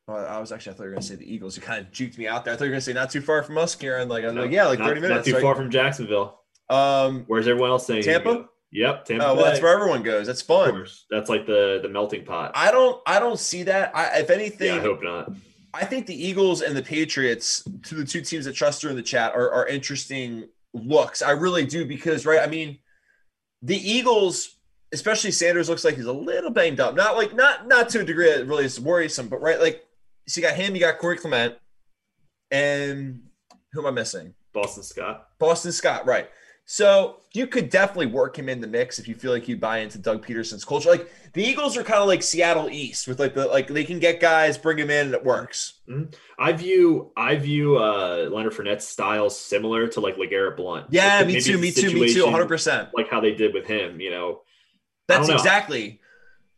Well, 0.08 0.26
I 0.26 0.40
was 0.40 0.50
actually 0.50 0.72
I 0.72 0.76
thought 0.76 0.82
you 0.84 0.88
were 0.90 0.94
gonna 0.94 1.02
say 1.02 1.14
the 1.14 1.32
Eagles. 1.32 1.56
You 1.56 1.62
kind 1.62 1.80
of 1.80 1.92
juked 1.92 2.18
me 2.18 2.26
out 2.26 2.44
there. 2.44 2.54
I 2.54 2.56
thought 2.56 2.64
you 2.64 2.70
were 2.70 2.74
gonna 2.74 2.80
say 2.80 2.92
not 2.92 3.10
too 3.10 3.20
far 3.20 3.42
from 3.42 3.56
us, 3.58 3.74
Kieran. 3.74 4.08
Like 4.08 4.24
I 4.24 4.28
was 4.28 4.34
no, 4.34 4.42
like, 4.42 4.50
yeah, 4.50 4.66
like 4.66 4.78
not, 4.78 4.88
30 4.88 5.00
minutes. 5.00 5.16
Not 5.18 5.24
too 5.24 5.34
right? 5.34 5.42
far 5.42 5.54
from 5.54 5.70
Jacksonville. 5.70 6.40
Um, 6.68 7.24
where's 7.28 7.46
everyone 7.46 7.70
else 7.70 7.86
saying? 7.86 8.02
Tampa. 8.02 8.48
Yep, 8.72 9.04
Tampa. 9.04 9.26
Oh, 9.26 9.34
well, 9.34 9.44
that's 9.44 9.60
where 9.60 9.72
everyone 9.72 10.02
goes. 10.02 10.26
That's 10.26 10.42
fun. 10.42 10.86
That's 11.10 11.28
like 11.28 11.46
the 11.46 11.80
the 11.82 11.88
melting 11.88 12.24
pot. 12.24 12.52
I 12.54 12.70
don't 12.70 13.00
I 13.06 13.20
don't 13.20 13.38
see 13.38 13.62
that. 13.64 13.94
I 13.94 14.20
if 14.20 14.30
anything, 14.30 14.74
yeah, 14.74 14.76
I 14.76 14.80
hope 14.80 15.02
not. 15.02 15.30
I 15.74 15.84
think 15.84 16.06
the 16.06 16.26
Eagles 16.26 16.62
and 16.62 16.76
the 16.76 16.82
Patriots, 16.82 17.64
to 17.84 17.94
the 17.94 18.04
two 18.04 18.20
teams 18.20 18.44
that 18.44 18.54
trust 18.54 18.82
her 18.82 18.90
in 18.90 18.96
the 18.96 19.02
chat, 19.02 19.32
are, 19.34 19.50
are 19.50 19.66
interesting 19.66 20.48
looks. 20.74 21.22
I 21.22 21.30
really 21.30 21.64
do 21.64 21.86
because 21.86 22.26
right. 22.26 22.40
I 22.40 22.46
mean, 22.46 22.78
the 23.62 23.76
Eagles, 23.76 24.56
especially 24.92 25.30
Sanders, 25.30 25.68
looks 25.68 25.84
like 25.84 25.96
he's 25.96 26.06
a 26.06 26.12
little 26.12 26.50
banged 26.50 26.80
up. 26.80 26.94
Not 26.94 27.16
like 27.16 27.34
not 27.34 27.68
not 27.68 27.88
to 27.90 28.00
a 28.00 28.04
degree 28.04 28.30
that 28.30 28.46
really 28.46 28.64
is 28.64 28.80
worrisome, 28.80 29.28
but 29.28 29.40
right, 29.40 29.60
like 29.60 29.84
so 30.26 30.40
you 30.40 30.46
got 30.46 30.56
him, 30.56 30.74
you 30.74 30.80
got 30.80 30.98
Corey 30.98 31.16
Clement, 31.16 31.56
and 32.50 33.22
who 33.72 33.80
am 33.80 33.86
I 33.86 33.90
missing? 33.90 34.34
Boston 34.52 34.82
Scott. 34.82 35.28
Boston 35.38 35.72
Scott, 35.72 36.06
right. 36.06 36.28
So 36.64 37.16
you 37.32 37.48
could 37.48 37.70
definitely 37.70 38.06
work 38.06 38.38
him 38.38 38.48
in 38.48 38.60
the 38.60 38.66
mix 38.66 38.98
if 38.98 39.08
you 39.08 39.14
feel 39.14 39.32
like 39.32 39.48
you 39.48 39.56
buy 39.56 39.78
into 39.78 39.98
Doug 39.98 40.24
Pederson's 40.24 40.64
culture. 40.64 40.88
Like 40.88 41.10
the 41.32 41.42
Eagles 41.42 41.76
are 41.76 41.82
kind 41.82 42.00
of 42.00 42.06
like 42.06 42.22
Seattle 42.22 42.70
East 42.70 43.08
with 43.08 43.18
like 43.18 43.34
the 43.34 43.46
like 43.46 43.66
they 43.68 43.84
can 43.84 43.98
get 43.98 44.20
guys, 44.20 44.56
bring 44.56 44.76
them 44.76 44.88
in, 44.88 45.06
and 45.06 45.14
it 45.14 45.24
works. 45.24 45.80
Mm-hmm. 45.88 46.10
I 46.38 46.52
view 46.52 47.12
I 47.16 47.34
view 47.36 47.78
uh 47.78 48.28
Leonard 48.32 48.52
Fournette's 48.52 48.86
style 48.86 49.28
similar 49.28 49.88
to 49.88 50.00
like 50.00 50.16
LeGarrette 50.16 50.56
Blunt. 50.56 50.86
Yeah, 50.90 51.18
like, 51.18 51.26
me 51.26 51.40
too, 51.40 51.58
me 51.58 51.72
too, 51.72 51.92
me 51.92 52.12
too, 52.12 52.24
100. 52.24 52.46
percent 52.46 52.88
Like 52.94 53.10
how 53.10 53.20
they 53.20 53.34
did 53.34 53.54
with 53.54 53.66
him, 53.66 54.00
you 54.00 54.10
know. 54.10 54.42
That's 55.08 55.28
exactly. 55.28 56.00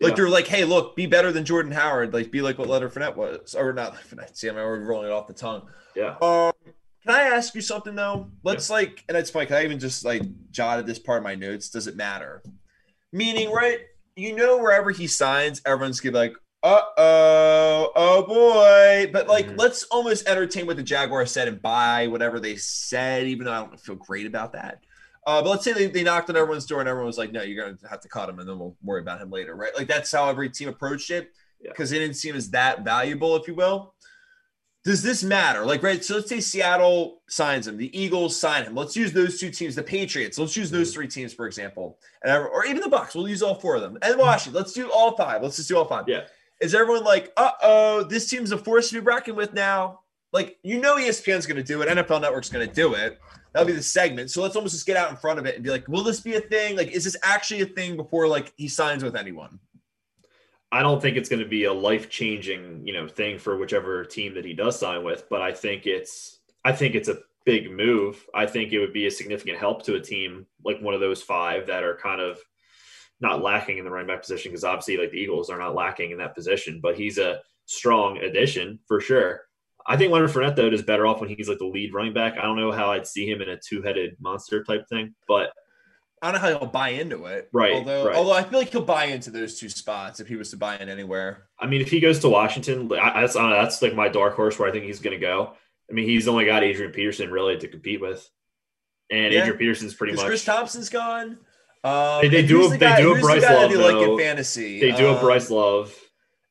Like 0.00 0.10
yeah. 0.10 0.16
they're 0.16 0.28
like, 0.28 0.46
hey, 0.46 0.64
look, 0.64 0.96
be 0.96 1.06
better 1.06 1.30
than 1.30 1.44
Jordan 1.44 1.72
Howard. 1.72 2.12
Like 2.12 2.30
be 2.30 2.42
like 2.42 2.58
what 2.58 2.68
Leonard 2.68 2.92
Fournette 2.92 3.16
was, 3.16 3.54
or 3.54 3.72
not 3.72 3.94
Fournette. 3.94 4.36
See, 4.36 4.48
I'm 4.48 4.56
already 4.56 4.84
rolling 4.84 5.08
it 5.08 5.12
off 5.12 5.26
the 5.26 5.34
tongue. 5.34 5.68
Yeah. 5.94 6.16
Um, 6.20 6.52
can 7.04 7.14
I 7.14 7.22
ask 7.22 7.54
you 7.54 7.60
something 7.60 7.94
though? 7.94 8.30
Let's 8.42 8.68
yeah. 8.68 8.76
like, 8.76 9.04
and 9.08 9.16
it's 9.16 9.30
funny. 9.30 9.46
Can 9.46 9.56
I 9.56 9.64
even 9.64 9.78
just 9.78 10.04
like 10.04 10.22
jotted 10.50 10.86
this 10.86 10.98
part 10.98 11.18
of 11.18 11.24
my 11.24 11.34
notes? 11.34 11.70
Does 11.70 11.86
it 11.86 11.96
matter? 11.96 12.42
Meaning, 13.12 13.52
right? 13.52 13.80
You 14.16 14.34
know, 14.34 14.58
wherever 14.58 14.90
he 14.90 15.06
signs, 15.06 15.60
everyone's 15.64 16.00
gonna 16.00 16.12
be 16.12 16.18
like, 16.18 16.34
uh 16.62 16.80
oh, 16.96 17.92
oh 17.94 18.22
boy. 18.26 19.10
But 19.12 19.28
like, 19.28 19.46
mm-hmm. 19.46 19.58
let's 19.58 19.84
almost 19.84 20.26
entertain 20.26 20.66
what 20.66 20.76
the 20.76 20.82
Jaguars 20.82 21.30
said 21.30 21.46
and 21.46 21.60
buy 21.60 22.06
whatever 22.06 22.40
they 22.40 22.56
said, 22.56 23.26
even 23.26 23.44
though 23.44 23.52
I 23.52 23.58
don't 23.58 23.78
feel 23.78 23.96
great 23.96 24.26
about 24.26 24.54
that. 24.54 24.78
Uh, 25.26 25.42
but 25.42 25.50
let's 25.50 25.64
say 25.64 25.72
they, 25.72 25.86
they 25.86 26.02
knocked 26.02 26.28
on 26.28 26.36
everyone's 26.36 26.66
door 26.66 26.80
and 26.80 26.88
everyone 26.88 27.06
was 27.06 27.18
like, 27.18 27.32
no, 27.32 27.42
you're 27.42 27.62
going 27.62 27.76
to 27.76 27.88
have 27.88 28.00
to 28.00 28.08
cut 28.08 28.28
him 28.28 28.38
and 28.38 28.48
then 28.48 28.58
we'll 28.58 28.76
worry 28.82 29.00
about 29.00 29.20
him 29.20 29.30
later, 29.30 29.54
right? 29.54 29.74
Like 29.76 29.88
that's 29.88 30.12
how 30.12 30.28
every 30.28 30.50
team 30.50 30.68
approached 30.68 31.10
it 31.10 31.32
because 31.62 31.92
yeah. 31.92 31.98
it 31.98 32.00
didn't 32.00 32.16
seem 32.16 32.34
as 32.34 32.50
that 32.50 32.84
valuable, 32.84 33.34
if 33.36 33.48
you 33.48 33.54
will. 33.54 33.94
Does 34.84 35.02
this 35.02 35.24
matter? 35.24 35.64
Like, 35.64 35.82
right? 35.82 36.04
So 36.04 36.16
let's 36.16 36.28
say 36.28 36.40
Seattle 36.40 37.22
signs 37.26 37.66
him, 37.66 37.78
the 37.78 37.98
Eagles 37.98 38.38
sign 38.38 38.64
him. 38.64 38.74
Let's 38.74 38.94
use 38.94 39.14
those 39.14 39.40
two 39.40 39.50
teams, 39.50 39.74
the 39.74 39.82
Patriots. 39.82 40.38
Let's 40.38 40.58
use 40.58 40.70
those 40.70 40.88
mm-hmm. 40.88 40.94
three 40.94 41.08
teams, 41.08 41.32
for 41.32 41.46
example, 41.46 41.98
and 42.22 42.30
or 42.32 42.66
even 42.66 42.82
the 42.82 42.90
Bucks. 42.90 43.14
We'll 43.14 43.26
use 43.26 43.42
all 43.42 43.54
four 43.54 43.76
of 43.76 43.80
them. 43.80 43.96
And 44.02 44.18
Washington. 44.18 44.60
Let's 44.60 44.74
do 44.74 44.90
all 44.90 45.16
five. 45.16 45.42
Let's 45.42 45.56
just 45.56 45.70
do 45.70 45.78
all 45.78 45.86
five. 45.86 46.06
Yeah. 46.06 46.24
Is 46.60 46.74
everyone 46.74 47.02
like, 47.02 47.32
uh 47.38 47.52
oh, 47.62 48.04
this 48.04 48.28
team's 48.28 48.52
a 48.52 48.58
force 48.58 48.90
to 48.90 48.96
be 48.96 49.00
reckoned 49.00 49.38
with 49.38 49.54
now? 49.54 50.00
Like, 50.34 50.58
you 50.62 50.80
know, 50.80 50.96
ESPN's 50.96 51.46
going 51.46 51.56
to 51.56 51.62
do 51.62 51.80
it. 51.80 51.88
NFL 51.88 52.20
Network's 52.20 52.50
going 52.50 52.68
to 52.68 52.74
do 52.74 52.94
it. 52.94 53.20
That'll 53.54 53.68
be 53.68 53.72
the 53.72 53.82
segment. 53.82 54.32
So 54.32 54.42
let's 54.42 54.56
almost 54.56 54.74
just 54.74 54.84
get 54.84 54.96
out 54.96 55.10
in 55.10 55.16
front 55.16 55.38
of 55.38 55.46
it 55.46 55.54
and 55.54 55.62
be 55.62 55.70
like, 55.70 55.86
will 55.86 56.02
this 56.02 56.20
be 56.20 56.34
a 56.34 56.40
thing? 56.40 56.76
Like, 56.76 56.90
is 56.90 57.04
this 57.04 57.16
actually 57.22 57.62
a 57.62 57.66
thing 57.66 57.96
before 57.96 58.26
like 58.26 58.52
he 58.56 58.66
signs 58.66 59.04
with 59.04 59.14
anyone? 59.14 59.60
I 60.72 60.82
don't 60.82 61.00
think 61.00 61.16
it's 61.16 61.28
going 61.28 61.42
to 61.42 61.48
be 61.48 61.64
a 61.64 61.72
life 61.72 62.10
changing, 62.10 62.84
you 62.84 62.92
know, 62.92 63.06
thing 63.06 63.38
for 63.38 63.56
whichever 63.56 64.04
team 64.04 64.34
that 64.34 64.44
he 64.44 64.54
does 64.54 64.76
sign 64.76 65.04
with, 65.04 65.28
but 65.30 65.40
I 65.40 65.52
think 65.52 65.86
it's 65.86 66.40
I 66.64 66.72
think 66.72 66.96
it's 66.96 67.08
a 67.08 67.20
big 67.44 67.70
move. 67.70 68.26
I 68.34 68.46
think 68.46 68.72
it 68.72 68.80
would 68.80 68.92
be 68.92 69.06
a 69.06 69.10
significant 69.10 69.58
help 69.58 69.84
to 69.84 69.94
a 69.94 70.00
team 70.00 70.46
like 70.64 70.80
one 70.80 70.94
of 70.94 71.00
those 71.00 71.22
five 71.22 71.68
that 71.68 71.84
are 71.84 71.96
kind 71.96 72.20
of 72.20 72.40
not 73.20 73.40
lacking 73.40 73.78
in 73.78 73.84
the 73.84 73.90
running 73.90 74.08
back 74.08 74.22
position 74.22 74.50
because 74.50 74.64
obviously 74.64 74.96
like 74.96 75.12
the 75.12 75.18
Eagles 75.18 75.48
are 75.48 75.58
not 75.58 75.76
lacking 75.76 76.10
in 76.10 76.18
that 76.18 76.34
position, 76.34 76.80
but 76.82 76.96
he's 76.96 77.18
a 77.18 77.40
strong 77.66 78.18
addition 78.18 78.80
for 78.88 79.00
sure. 79.00 79.42
I 79.86 79.96
think 79.96 80.12
Leonard 80.12 80.30
Fournette 80.30 80.56
though 80.56 80.68
is 80.68 80.82
better 80.82 81.06
off 81.06 81.20
when 81.20 81.28
he's 81.28 81.48
like 81.48 81.58
the 81.58 81.66
lead 81.66 81.92
running 81.92 82.14
back. 82.14 82.38
I 82.38 82.42
don't 82.42 82.56
know 82.56 82.72
how 82.72 82.92
I'd 82.92 83.06
see 83.06 83.28
him 83.28 83.42
in 83.42 83.50
a 83.50 83.58
two-headed 83.58 84.16
monster 84.20 84.64
type 84.64 84.88
thing, 84.88 85.14
but 85.28 85.50
I 86.22 86.32
don't 86.32 86.40
know 86.40 86.48
how 86.48 86.58
he'll 86.58 86.68
buy 86.68 86.88
into 86.88 87.26
it. 87.26 87.50
Right. 87.52 87.74
Although, 87.74 88.06
right. 88.06 88.16
although 88.16 88.32
I 88.32 88.44
feel 88.44 88.58
like 88.58 88.70
he'll 88.70 88.80
buy 88.80 89.06
into 89.06 89.30
those 89.30 89.58
two 89.58 89.68
spots 89.68 90.20
if 90.20 90.26
he 90.26 90.36
was 90.36 90.50
to 90.50 90.56
buy 90.56 90.78
in 90.78 90.88
anywhere. 90.88 91.48
I 91.58 91.66
mean, 91.66 91.82
if 91.82 91.90
he 91.90 92.00
goes 92.00 92.18
to 92.20 92.30
Washington, 92.30 92.90
I, 92.98 93.20
that's 93.20 93.34
know, 93.34 93.50
that's 93.50 93.82
like 93.82 93.94
my 93.94 94.08
dark 94.08 94.34
horse 94.34 94.58
where 94.58 94.66
I 94.66 94.72
think 94.72 94.84
he's 94.86 95.00
going 95.00 95.18
to 95.18 95.20
go. 95.20 95.52
I 95.90 95.92
mean, 95.92 96.08
he's 96.08 96.26
only 96.26 96.46
got 96.46 96.64
Adrian 96.64 96.92
Peterson 96.92 97.30
really 97.30 97.58
to 97.58 97.68
compete 97.68 98.00
with, 98.00 98.26
and 99.10 99.34
yeah. 99.34 99.40
Adrian 99.42 99.58
Peterson's 99.58 99.92
pretty 99.92 100.14
much. 100.14 100.24
Chris 100.24 100.42
Thompson's 100.42 100.88
gone. 100.88 101.36
Um, 101.84 102.22
they, 102.22 102.28
they 102.28 102.46
do. 102.46 102.64
A, 102.64 102.68
the 102.70 102.78
they 102.78 102.96
do 102.96 103.14
a 103.14 103.20
Bryce 103.20 103.42
Love. 103.42 103.70
They 103.70 103.76
like 103.76 104.08
in 104.08 104.18
fantasy. 104.18 104.80
They 104.80 104.92
do 104.92 105.10
um, 105.10 105.16
a 105.16 105.20
Bryce 105.20 105.50
Love. 105.50 105.94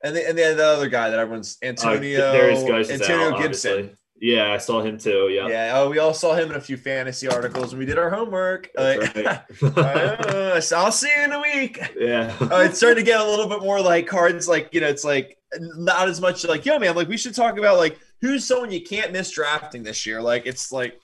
And 0.03 0.15
they, 0.15 0.25
and 0.25 0.37
they 0.37 0.43
had 0.43 0.57
the 0.57 0.65
other 0.65 0.89
guy 0.89 1.09
that 1.09 1.17
everyone's 1.17 1.57
Antonio. 1.63 2.19
Uh, 2.21 2.83
Antonio 2.89 3.33
out, 3.33 3.41
Gibson. 3.41 3.71
Obviously. 3.71 3.97
Yeah, 4.23 4.53
I 4.53 4.57
saw 4.57 4.81
him 4.81 4.97
too. 4.97 5.29
Yeah. 5.29 5.49
Yeah. 5.49 5.73
Oh, 5.75 5.89
we 5.89 5.99
all 5.99 6.13
saw 6.13 6.33
him 6.33 6.49
in 6.49 6.55
a 6.55 6.61
few 6.61 6.77
fantasy 6.77 7.27
articles 7.27 7.73
when 7.73 7.79
we 7.79 7.85
did 7.85 7.97
our 7.97 8.09
homework. 8.09 8.69
Like, 8.73 9.13
right. 9.15 9.27
uh, 9.77 10.61
I'll 10.77 10.93
see 10.93 11.09
you 11.17 11.23
in 11.25 11.33
a 11.33 11.41
week. 11.41 11.77
Yeah. 11.97 12.33
uh, 12.39 12.59
it's 12.65 12.77
starting 12.77 13.03
to 13.03 13.11
get 13.11 13.19
a 13.19 13.25
little 13.25 13.49
bit 13.49 13.59
more 13.59 13.81
like 13.81 14.07
cards, 14.07 14.47
like 14.47 14.73
you 14.73 14.79
know, 14.79 14.87
it's 14.87 15.03
like 15.03 15.37
not 15.59 16.07
as 16.07 16.21
much 16.21 16.45
like, 16.45 16.65
yo, 16.65 16.79
man, 16.79 16.95
like 16.95 17.09
we 17.09 17.17
should 17.17 17.35
talk 17.35 17.57
about 17.57 17.77
like 17.77 17.99
who's 18.21 18.45
someone 18.47 18.71
you 18.71 18.81
can't 18.81 19.11
miss 19.11 19.29
drafting 19.29 19.83
this 19.83 20.05
year. 20.05 20.21
Like 20.21 20.45
it's 20.45 20.71
like. 20.71 20.97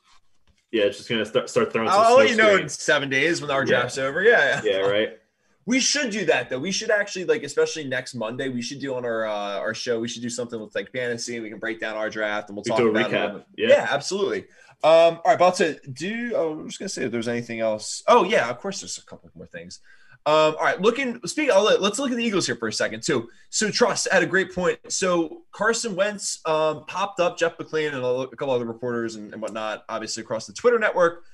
Yeah, 0.71 0.83
it's 0.83 0.95
just 0.95 1.09
gonna 1.09 1.25
start 1.25 1.49
start 1.49 1.73
throwing. 1.73 1.89
I'll 1.89 2.15
let 2.15 2.29
you 2.29 2.37
know 2.37 2.55
in 2.55 2.69
seven 2.69 3.09
days 3.09 3.41
when 3.41 3.51
our 3.51 3.65
draft's 3.65 3.97
yeah. 3.97 4.03
over. 4.03 4.23
Yeah. 4.23 4.61
Yeah. 4.63 4.77
Right. 4.77 5.19
We 5.69 5.79
should 5.79 6.09
do 6.09 6.25
that 6.25 6.49
though. 6.49 6.57
We 6.57 6.71
should 6.71 6.89
actually 6.89 7.25
like, 7.25 7.43
especially 7.43 7.83
next 7.83 8.15
Monday, 8.15 8.49
we 8.49 8.59
should 8.59 8.79
do 8.79 8.95
on 8.95 9.05
our 9.05 9.27
uh, 9.27 9.59
our 9.59 9.75
show. 9.75 9.99
We 9.99 10.07
should 10.07 10.23
do 10.23 10.29
something 10.29 10.59
with 10.59 10.73
like 10.73 10.91
fantasy, 10.91 11.35
and 11.35 11.43
we 11.43 11.51
can 11.51 11.59
break 11.59 11.79
down 11.79 11.95
our 11.95 12.09
draft, 12.09 12.49
and 12.49 12.57
we'll 12.57 12.63
we 12.65 12.71
talk 12.71 12.79
about 12.79 13.11
recap. 13.11 13.35
it. 13.35 13.45
Yeah. 13.55 13.67
yeah, 13.67 13.87
absolutely. 13.91 14.45
Um, 14.83 15.17
all 15.17 15.21
right, 15.27 15.35
about 15.35 15.57
to 15.57 15.79
do. 15.93 16.33
Oh, 16.35 16.53
I'm 16.53 16.69
just 16.69 16.79
gonna 16.79 16.89
say 16.89 17.03
if 17.03 17.11
there's 17.11 17.27
anything 17.27 17.59
else. 17.59 18.01
Oh 18.07 18.23
yeah, 18.23 18.49
of 18.49 18.57
course. 18.57 18.81
There's 18.81 18.97
a 18.97 19.05
couple 19.05 19.29
more 19.35 19.45
things. 19.45 19.79
Um, 20.25 20.55
all 20.57 20.63
right, 20.63 20.81
looking. 20.81 21.21
Speaking, 21.27 21.53
let's 21.53 21.99
look 21.99 22.09
at 22.09 22.17
the 22.17 22.25
Eagles 22.25 22.47
here 22.47 22.55
for 22.55 22.67
a 22.67 22.73
second 22.73 23.03
too. 23.03 23.29
So 23.51 23.69
Trust 23.69 24.07
had 24.11 24.23
a 24.23 24.25
great 24.25 24.55
point. 24.55 24.79
So 24.91 25.43
Carson 25.51 25.95
Wentz 25.95 26.39
um, 26.47 26.85
popped 26.87 27.19
up. 27.19 27.37
Jeff 27.37 27.59
McLane 27.59 27.93
and 27.93 28.03
a 28.03 28.35
couple 28.35 28.55
other 28.55 28.65
reporters 28.65 29.17
and, 29.17 29.33
and 29.33 29.39
whatnot, 29.39 29.83
obviously 29.87 30.21
across 30.23 30.47
the 30.47 30.53
Twitter 30.53 30.79
network 30.79 31.25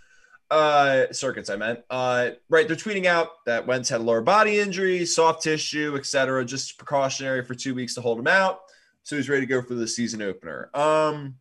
uh 0.51 1.11
circuits 1.11 1.49
i 1.49 1.55
meant. 1.55 1.79
Uh 1.89 2.31
right 2.49 2.67
they're 2.67 2.77
tweeting 2.77 3.05
out 3.05 3.43
that 3.45 3.65
wentz 3.65 3.89
had 3.89 4.01
a 4.01 4.03
lower 4.03 4.21
body 4.21 4.59
injury 4.59 5.05
soft 5.05 5.41
tissue 5.41 5.95
etc 5.97 6.45
just 6.45 6.77
precautionary 6.77 7.43
for 7.43 7.55
two 7.55 7.73
weeks 7.73 7.95
to 7.95 8.01
hold 8.01 8.19
him 8.19 8.27
out. 8.27 8.59
So 9.03 9.15
he's 9.15 9.29
ready 9.29 9.41
to 9.41 9.47
go 9.47 9.61
for 9.61 9.75
the 9.75 9.87
season 9.87 10.21
opener. 10.21 10.69
Um 10.73 11.35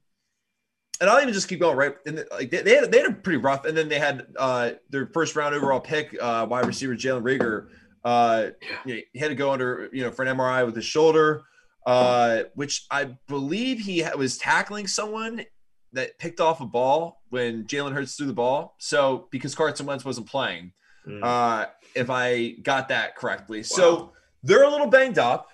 and 1.00 1.10
i'll 1.10 1.20
even 1.20 1.34
just 1.34 1.48
keep 1.48 1.60
going 1.60 1.76
right? 1.76 1.96
And 2.06 2.24
like 2.30 2.50
they, 2.50 2.62
they, 2.62 2.76
had, 2.76 2.90
they 2.90 3.00
had 3.00 3.10
a 3.10 3.14
pretty 3.14 3.38
rough 3.38 3.64
and 3.64 3.76
then 3.76 3.88
they 3.88 3.98
had 3.98 4.26
uh 4.38 4.72
their 4.90 5.06
first 5.08 5.36
round 5.36 5.54
overall 5.54 5.80
pick 5.80 6.16
uh 6.20 6.46
wide 6.48 6.66
receiver 6.66 6.94
jalen 6.94 7.22
reagor 7.22 7.68
uh 8.04 8.50
yeah. 8.86 9.00
he 9.12 9.18
had 9.18 9.28
to 9.28 9.34
go 9.34 9.50
under 9.50 9.88
you 9.92 10.02
know 10.02 10.10
for 10.10 10.24
an 10.24 10.36
mri 10.36 10.64
with 10.64 10.76
his 10.76 10.84
shoulder 10.84 11.42
uh 11.86 12.42
which 12.54 12.86
i 12.90 13.04
believe 13.28 13.78
he 13.78 14.04
was 14.16 14.38
tackling 14.38 14.86
someone 14.86 15.44
that 15.94 16.18
picked 16.18 16.40
off 16.40 16.60
a 16.60 16.66
ball 16.66 17.22
when 17.30 17.64
Jalen 17.64 17.92
Hurts 17.92 18.16
threw 18.16 18.26
the 18.26 18.32
ball. 18.32 18.76
So 18.78 19.28
because 19.30 19.54
Carson 19.54 19.86
Wentz 19.86 20.04
wasn't 20.04 20.28
playing, 20.28 20.72
mm. 21.06 21.22
uh, 21.22 21.66
if 21.94 22.10
I 22.10 22.56
got 22.62 22.88
that 22.88 23.16
correctly. 23.16 23.58
Wow. 23.58 23.62
So 23.62 24.12
they're 24.42 24.64
a 24.64 24.70
little 24.70 24.88
banged 24.88 25.18
up, 25.18 25.48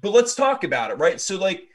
but 0.00 0.12
let's 0.12 0.34
talk 0.34 0.64
about 0.64 0.90
it, 0.90 0.98
right? 0.98 1.20
So 1.20 1.36
like, 1.36 1.68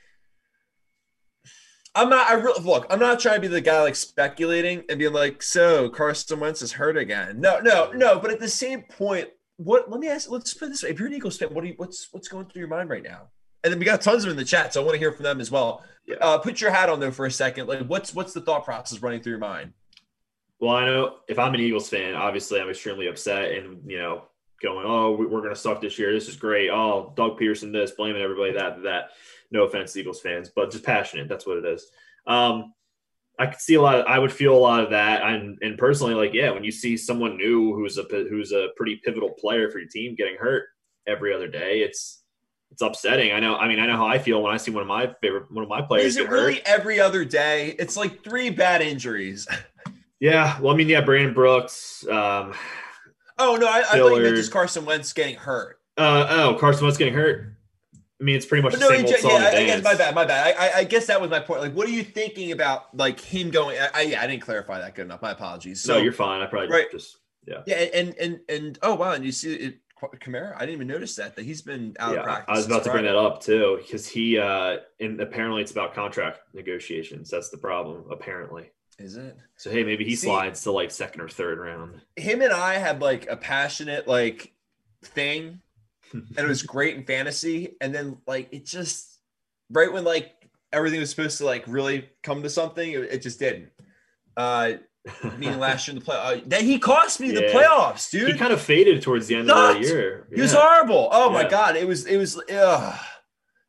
I'm 1.95 2.09
not. 2.09 2.29
I 2.29 2.33
really 2.33 2.63
look. 2.63 2.85
I'm 2.89 2.99
not 2.99 3.19
trying 3.19 3.35
to 3.35 3.41
be 3.41 3.47
the 3.47 3.61
guy 3.61 3.81
like 3.81 3.95
speculating 3.95 4.83
and 4.89 4.99
being 4.99 5.13
like, 5.13 5.41
so 5.41 5.89
Carson 5.89 6.39
Wentz 6.39 6.61
is 6.61 6.73
hurt 6.73 6.97
again. 6.97 7.41
No, 7.41 7.59
no, 7.59 7.91
no. 7.91 8.19
But 8.19 8.31
at 8.31 8.39
the 8.39 8.47
same 8.47 8.83
point, 8.83 9.27
what? 9.57 9.89
Let 9.89 9.99
me 9.99 10.07
ask. 10.07 10.29
Let's 10.29 10.53
put 10.53 10.69
this 10.69 10.83
way. 10.83 10.91
If 10.91 10.99
you're 10.99 11.07
an 11.07 11.15
Eagles 11.15 11.37
fan, 11.37 11.49
what 11.49 11.61
do 11.61 11.69
you? 11.69 11.73
What's 11.77 12.07
what's 12.11 12.27
going 12.27 12.45
through 12.45 12.59
your 12.59 12.69
mind 12.69 12.89
right 12.89 13.03
now? 13.03 13.29
And 13.63 13.73
then 13.73 13.79
we 13.79 13.85
got 13.85 14.01
tons 14.01 14.23
of 14.23 14.29
them 14.29 14.31
in 14.31 14.37
the 14.37 14.45
chat, 14.45 14.73
so 14.73 14.81
I 14.81 14.85
want 14.85 14.95
to 14.95 14.99
hear 14.99 15.11
from 15.11 15.23
them 15.23 15.41
as 15.41 15.51
well. 15.51 15.83
Yeah. 16.05 16.15
Uh, 16.21 16.37
put 16.37 16.61
your 16.61 16.71
hat 16.71 16.89
on 16.89 16.99
though 16.99 17.11
for 17.11 17.25
a 17.25 17.31
second. 17.31 17.67
Like, 17.67 17.85
what's 17.85 18.15
what's 18.15 18.33
the 18.33 18.41
thought 18.41 18.65
process 18.65 19.01
running 19.01 19.21
through 19.21 19.33
your 19.33 19.39
mind? 19.39 19.73
Well, 20.59 20.75
I 20.75 20.85
know 20.85 21.17
if 21.27 21.37
I'm 21.39 21.53
an 21.53 21.59
Eagles 21.59 21.89
fan, 21.89 22.15
obviously 22.15 22.59
I'm 22.59 22.69
extremely 22.69 23.07
upset 23.07 23.51
and 23.51 23.81
you 23.89 23.97
know 23.97 24.23
going, 24.61 24.85
oh, 24.85 25.11
we're 25.11 25.41
going 25.41 25.49
to 25.49 25.55
suck 25.55 25.81
this 25.81 25.97
year. 25.97 26.11
This 26.13 26.27
is 26.27 26.35
great. 26.35 26.69
Oh, 26.69 27.13
Doug 27.15 27.39
Pederson, 27.39 27.71
this 27.71 27.91
blaming 27.91 28.21
everybody 28.21 28.53
that 28.53 28.83
that. 28.83 29.11
No 29.51 29.63
offense, 29.63 29.97
Eagles 29.97 30.21
fans, 30.21 30.51
but 30.55 30.69
just 30.69 30.83
passionate. 30.83 31.27
That's 31.27 31.47
what 31.47 31.57
it 31.57 31.65
is. 31.65 31.89
Um, 32.27 32.71
I 33.39 33.47
could 33.47 33.59
see 33.59 33.75
a 33.75 33.81
lot. 33.81 33.95
Of, 33.95 34.05
I 34.05 34.19
would 34.19 34.33
feel 34.33 34.55
a 34.55 34.59
lot 34.59 34.83
of 34.83 34.89
that, 34.91 35.23
and 35.23 35.57
and 35.61 35.77
personally, 35.77 36.13
like 36.13 36.33
yeah, 36.33 36.51
when 36.51 36.63
you 36.63 36.71
see 36.71 36.97
someone 36.97 37.37
new 37.37 37.73
who's 37.73 37.97
a 37.97 38.03
who's 38.03 38.51
a 38.51 38.67
pretty 38.75 38.97
pivotal 39.03 39.31
player 39.31 39.71
for 39.71 39.79
your 39.79 39.87
team 39.87 40.13
getting 40.15 40.35
hurt 40.35 40.65
every 41.07 41.33
other 41.33 41.47
day, 41.47 41.79
it's 41.79 42.23
it's 42.71 42.81
upsetting. 42.81 43.31
I 43.31 43.39
know. 43.39 43.55
I 43.55 43.67
mean, 43.67 43.79
I 43.79 43.85
know 43.85 43.97
how 43.97 44.07
I 44.07 44.19
feel 44.19 44.41
when 44.41 44.53
I 44.53 44.57
see 44.57 44.71
one 44.71 44.81
of 44.81 44.87
my 44.87 45.13
favorite 45.21 45.51
one 45.51 45.63
of 45.63 45.69
my 45.69 45.81
players. 45.81 46.05
Is 46.05 46.17
it 46.17 46.29
really 46.29 46.55
hurt. 46.55 46.63
every 46.65 46.99
other 46.99 47.25
day? 47.25 47.75
It's 47.79 47.97
like 47.97 48.23
three 48.23 48.49
bad 48.49 48.81
injuries. 48.81 49.47
yeah. 50.19 50.59
Well, 50.59 50.73
I 50.73 50.77
mean, 50.77 50.89
yeah, 50.89 51.01
Brandon 51.01 51.33
Brooks. 51.33 52.05
Um, 52.07 52.53
oh 53.37 53.57
no, 53.59 53.67
I, 53.67 53.79
I 53.79 53.97
thought 53.97 54.15
you 54.15 54.21
meant 54.21 54.35
just 54.35 54.51
Carson 54.51 54.85
Wentz 54.85 55.13
getting 55.13 55.35
hurt. 55.35 55.79
Uh, 55.97 56.27
oh, 56.29 56.57
Carson 56.59 56.83
Wentz 56.83 56.97
getting 56.97 57.13
hurt. 57.13 57.55
I 58.19 58.23
mean, 58.23 58.35
it's 58.35 58.45
pretty 58.45 58.61
much 58.61 58.73
the 58.73 58.79
no, 58.79 58.89
same 58.89 59.05
old 59.05 59.15
song. 59.15 59.31
Yeah, 59.31 59.47
I, 59.47 59.65
guess 59.65 59.83
my 59.83 59.95
bad, 59.95 60.13
my 60.13 60.25
bad. 60.25 60.55
I, 60.57 60.79
I, 60.79 60.83
guess 60.83 61.07
that 61.07 61.21
was 61.21 61.29
my 61.29 61.39
point. 61.39 61.61
Like, 61.61 61.73
what 61.73 61.87
are 61.87 61.91
you 61.91 62.03
thinking 62.03 62.51
about, 62.51 62.93
like 62.93 63.17
him 63.17 63.49
going? 63.49 63.77
I, 63.93 64.01
yeah, 64.01 64.21
I 64.21 64.27
didn't 64.27 64.41
clarify 64.41 64.79
that 64.79 64.93
good 64.93 65.03
enough. 65.03 65.21
My 65.21 65.31
apologies. 65.31 65.81
So, 65.81 65.93
no, 65.93 66.01
you're 66.01 66.11
fine. 66.11 66.41
I 66.41 66.45
probably 66.47 66.67
right. 66.67 66.91
just 66.91 67.17
yeah. 67.47 67.63
Yeah, 67.65 67.75
and 67.75 68.13
and 68.19 68.39
and 68.49 68.79
oh 68.81 68.95
wow, 68.95 69.13
and 69.13 69.23
you 69.23 69.31
see 69.31 69.53
it 69.53 69.77
Kamara? 70.01 70.55
I 70.55 70.59
didn't 70.61 70.75
even 70.75 70.87
notice 70.87 71.15
that 71.15 71.35
that 71.35 71.43
he's 71.43 71.61
been 71.61 71.95
out 71.99 72.13
yeah, 72.13 72.19
of 72.19 72.25
practice. 72.25 72.45
I 72.47 72.57
was 72.57 72.65
about 72.65 72.83
to 72.85 72.91
bring 72.91 73.05
that 73.05 73.15
up 73.15 73.41
too 73.41 73.79
because 73.81 74.07
he 74.07 74.37
uh 74.37 74.77
and 74.99 75.19
apparently 75.21 75.61
it's 75.61 75.71
about 75.71 75.93
contract 75.93 76.39
negotiations. 76.53 77.29
That's 77.29 77.49
the 77.49 77.57
problem. 77.57 78.05
Apparently, 78.11 78.71
is 78.97 79.15
it? 79.17 79.37
So 79.55 79.69
hey, 79.69 79.83
maybe 79.83 80.05
he 80.05 80.15
See, 80.15 80.27
slides 80.27 80.63
to 80.63 80.71
like 80.71 80.91
second 80.91 81.21
or 81.21 81.29
third 81.29 81.59
round. 81.59 82.01
Him 82.15 82.41
and 82.41 82.53
I 82.53 82.75
had 82.75 83.01
like 83.01 83.27
a 83.29 83.37
passionate 83.37 84.07
like 84.07 84.53
thing, 85.03 85.61
and 86.13 86.37
it 86.37 86.47
was 86.47 86.63
great 86.63 86.95
in 86.95 87.05
fantasy. 87.05 87.75
And 87.81 87.93
then 87.93 88.17
like 88.27 88.49
it 88.51 88.65
just 88.65 89.19
right 89.69 89.91
when 89.91 90.03
like 90.03 90.31
everything 90.71 90.99
was 90.99 91.09
supposed 91.09 91.37
to 91.39 91.45
like 91.45 91.63
really 91.67 92.09
come 92.23 92.43
to 92.43 92.49
something, 92.49 92.91
it, 92.91 92.99
it 92.99 93.21
just 93.21 93.39
didn't. 93.39 93.69
Uh, 94.37 94.73
meaning 95.37 95.59
last 95.59 95.87
year 95.87 95.93
in 95.93 95.99
the 95.99 96.05
play. 96.05 96.17
Uh, 96.17 96.41
that 96.47 96.61
he 96.61 96.79
cost 96.79 97.19
me 97.19 97.27
yeah. 97.27 97.41
the 97.41 97.47
playoffs, 97.47 98.09
dude. 98.09 98.31
He 98.31 98.37
kind 98.37 98.53
of 98.53 98.61
faded 98.61 99.01
towards 99.01 99.27
the 99.27 99.35
end 99.35 99.47
Not. 99.47 99.77
of 99.77 99.81
the 99.81 99.87
year. 99.87 100.27
Yeah. 100.29 100.35
He 100.35 100.41
was 100.41 100.53
horrible. 100.53 101.09
Oh 101.11 101.27
yeah. 101.31 101.43
my 101.43 101.49
god, 101.49 101.75
it 101.75 101.87
was 101.87 102.05
it 102.05 102.17
was 102.17 102.37
ugh. 102.51 102.99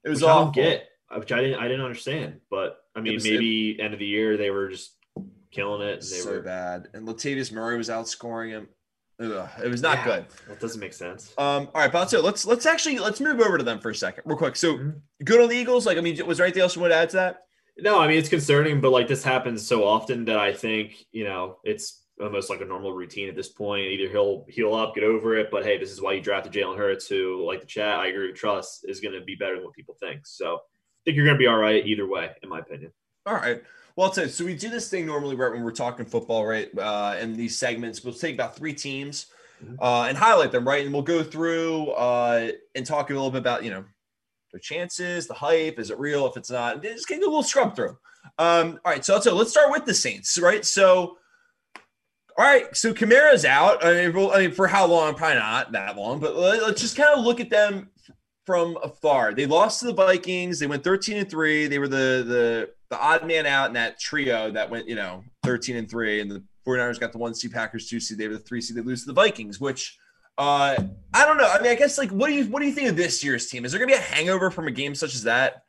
it 0.04 0.08
was 0.08 0.22
all 0.22 0.48
I 0.48 0.50
get, 0.52 0.88
which 1.16 1.32
I 1.32 1.40
didn't 1.40 1.60
I 1.60 1.68
didn't 1.68 1.84
understand. 1.84 2.40
But 2.50 2.78
I 2.94 3.00
mean, 3.00 3.14
was, 3.14 3.24
maybe 3.24 3.72
it, 3.72 3.80
end 3.80 3.94
of 3.94 4.00
the 4.00 4.06
year 4.06 4.36
they 4.36 4.50
were 4.50 4.68
just 4.68 4.96
killing 5.50 5.86
it. 5.86 6.00
they 6.00 6.06
so 6.06 6.30
were 6.30 6.42
bad, 6.42 6.88
and 6.94 7.06
Latavius 7.06 7.52
Murray 7.52 7.76
was 7.76 7.88
outscoring 7.88 8.50
him. 8.50 8.68
Ugh, 9.20 9.48
it 9.62 9.68
was 9.68 9.82
not 9.82 10.02
good. 10.04 10.24
That 10.48 10.60
doesn't 10.60 10.80
make 10.80 10.94
sense. 10.94 11.34
Um, 11.36 11.68
all 11.74 11.86
right, 11.86 12.08
so 12.08 12.20
let's 12.22 12.46
let's 12.46 12.64
actually 12.64 12.98
let's 12.98 13.20
move 13.20 13.40
over 13.40 13.58
to 13.58 13.64
them 13.64 13.78
for 13.78 13.90
a 13.90 13.94
second, 13.94 14.24
real 14.24 14.38
quick. 14.38 14.56
So 14.56 14.74
mm-hmm. 14.74 14.90
good 15.24 15.42
on 15.42 15.48
the 15.50 15.56
Eagles. 15.56 15.84
Like, 15.84 15.98
I 15.98 16.00
mean, 16.00 16.24
was 16.26 16.38
there 16.38 16.46
anything 16.46 16.62
else 16.62 16.74
you 16.74 16.80
want 16.80 16.92
to 16.92 16.96
add 16.96 17.10
to 17.10 17.16
that? 17.16 17.42
No, 17.82 17.98
I 17.98 18.08
mean 18.08 18.18
it's 18.18 18.28
concerning, 18.28 18.80
but 18.80 18.90
like 18.90 19.08
this 19.08 19.22
happens 19.22 19.66
so 19.66 19.84
often 19.84 20.24
that 20.26 20.38
I 20.38 20.52
think 20.52 21.06
you 21.12 21.24
know 21.24 21.58
it's 21.64 22.00
almost 22.20 22.50
like 22.50 22.60
a 22.60 22.64
normal 22.64 22.92
routine 22.92 23.28
at 23.28 23.36
this 23.36 23.48
point. 23.48 23.86
Either 23.86 24.10
he'll 24.10 24.44
heal 24.48 24.74
up, 24.74 24.94
get 24.94 25.04
over 25.04 25.36
it, 25.36 25.50
but 25.50 25.64
hey, 25.64 25.78
this 25.78 25.90
is 25.90 26.00
why 26.00 26.12
you 26.12 26.20
drafted 26.20 26.52
Jalen 26.52 26.76
Hurts, 26.76 27.08
who 27.08 27.44
like 27.46 27.60
the 27.60 27.66
chat, 27.66 27.98
I 27.98 28.08
agree 28.08 28.28
with 28.28 28.36
trust 28.36 28.84
is 28.88 29.00
going 29.00 29.14
to 29.14 29.24
be 29.24 29.34
better 29.34 29.54
than 29.54 29.64
what 29.64 29.74
people 29.74 29.96
think. 29.98 30.26
So 30.26 30.56
I 30.56 30.58
think 31.04 31.16
you're 31.16 31.24
going 31.24 31.36
to 31.36 31.42
be 31.42 31.46
all 31.46 31.56
right 31.56 31.84
either 31.84 32.06
way, 32.06 32.30
in 32.42 32.48
my 32.48 32.58
opinion. 32.58 32.92
All 33.26 33.34
right. 33.34 33.62
Well, 33.96 34.12
so, 34.12 34.26
so 34.26 34.44
we 34.44 34.54
do 34.54 34.70
this 34.70 34.88
thing 34.88 35.06
normally 35.06 35.36
right 35.36 35.52
when 35.52 35.62
we're 35.62 35.72
talking 35.72 36.06
football, 36.06 36.46
right? 36.46 36.68
Uh, 36.78 37.16
in 37.20 37.36
these 37.36 37.58
segments, 37.58 38.04
we'll 38.04 38.14
take 38.14 38.34
about 38.34 38.56
three 38.56 38.72
teams 38.72 39.26
mm-hmm. 39.62 39.74
uh, 39.82 40.06
and 40.06 40.16
highlight 40.16 40.52
them, 40.52 40.66
right? 40.66 40.84
And 40.84 40.92
we'll 40.92 41.02
go 41.02 41.22
through 41.22 41.88
uh, 41.90 42.50
and 42.74 42.86
talk 42.86 43.10
a 43.10 43.12
little 43.12 43.30
bit 43.30 43.38
about, 43.38 43.64
you 43.64 43.70
know, 43.70 43.84
their 44.50 44.60
chances, 44.60 45.26
the 45.26 45.34
hype, 45.34 45.78
is 45.78 45.90
it 45.90 45.98
real? 45.98 46.26
If 46.26 46.36
it's 46.36 46.50
not, 46.50 46.82
just 46.82 47.08
get 47.08 47.18
a 47.18 47.24
little 47.24 47.42
scrub 47.42 47.76
through. 47.76 47.96
Um, 48.38 48.78
all 48.84 48.92
right, 48.92 49.04
so, 49.04 49.18
so 49.20 49.34
let's 49.34 49.50
start 49.50 49.70
with 49.70 49.84
the 49.84 49.94
Saints, 49.94 50.38
right? 50.38 50.64
So, 50.64 51.16
all 52.38 52.44
right, 52.44 52.74
so 52.76 52.92
Kamara's 52.92 53.44
out. 53.44 53.84
I 53.84 54.08
mean, 54.08 54.30
I 54.32 54.38
mean, 54.38 54.52
for 54.52 54.66
how 54.66 54.86
long? 54.86 55.14
Probably 55.14 55.36
not 55.36 55.72
that 55.72 55.96
long, 55.96 56.20
but 56.20 56.36
let's 56.36 56.80
just 56.80 56.96
kind 56.96 57.10
of 57.10 57.24
look 57.24 57.40
at 57.40 57.50
them 57.50 57.90
from 58.46 58.76
afar. 58.82 59.34
They 59.34 59.46
lost 59.46 59.80
to 59.80 59.86
the 59.86 59.94
Vikings. 59.94 60.58
They 60.58 60.66
went 60.66 60.82
13 60.82 61.18
and 61.18 61.30
three. 61.30 61.66
They 61.68 61.78
were 61.78 61.88
the 61.88 62.24
the 62.26 62.70
the 62.88 63.00
odd 63.00 63.24
man 63.24 63.46
out 63.46 63.68
in 63.68 63.74
that 63.74 64.00
trio 64.00 64.50
that 64.50 64.68
went, 64.68 64.88
you 64.88 64.96
know, 64.96 65.22
13 65.44 65.76
and 65.76 65.88
three, 65.88 66.20
and 66.20 66.28
the 66.28 66.42
49ers 66.66 66.98
got 66.98 67.12
the 67.12 67.18
one 67.18 67.34
seed, 67.34 67.52
Packers 67.52 67.88
two 67.88 68.00
seed. 68.00 68.18
They 68.18 68.26
were 68.26 68.34
the 68.34 68.40
three 68.40 68.60
seed. 68.60 68.76
They 68.76 68.82
lose 68.82 69.02
to 69.02 69.06
the 69.06 69.12
Vikings, 69.12 69.60
which 69.60 69.99
uh, 70.40 70.82
I 71.12 71.26
don't 71.26 71.36
know. 71.36 71.46
I 71.46 71.60
mean, 71.60 71.70
I 71.70 71.74
guess 71.74 71.98
like, 71.98 72.10
what 72.10 72.28
do 72.28 72.34
you 72.34 72.46
what 72.46 72.60
do 72.60 72.66
you 72.66 72.72
think 72.72 72.88
of 72.88 72.96
this 72.96 73.22
year's 73.22 73.48
team? 73.48 73.66
Is 73.66 73.72
there 73.72 73.78
gonna 73.78 73.92
be 73.92 73.98
a 73.98 74.00
hangover 74.00 74.50
from 74.50 74.66
a 74.66 74.70
game 74.70 74.94
such 74.94 75.14
as 75.14 75.24
that? 75.24 75.64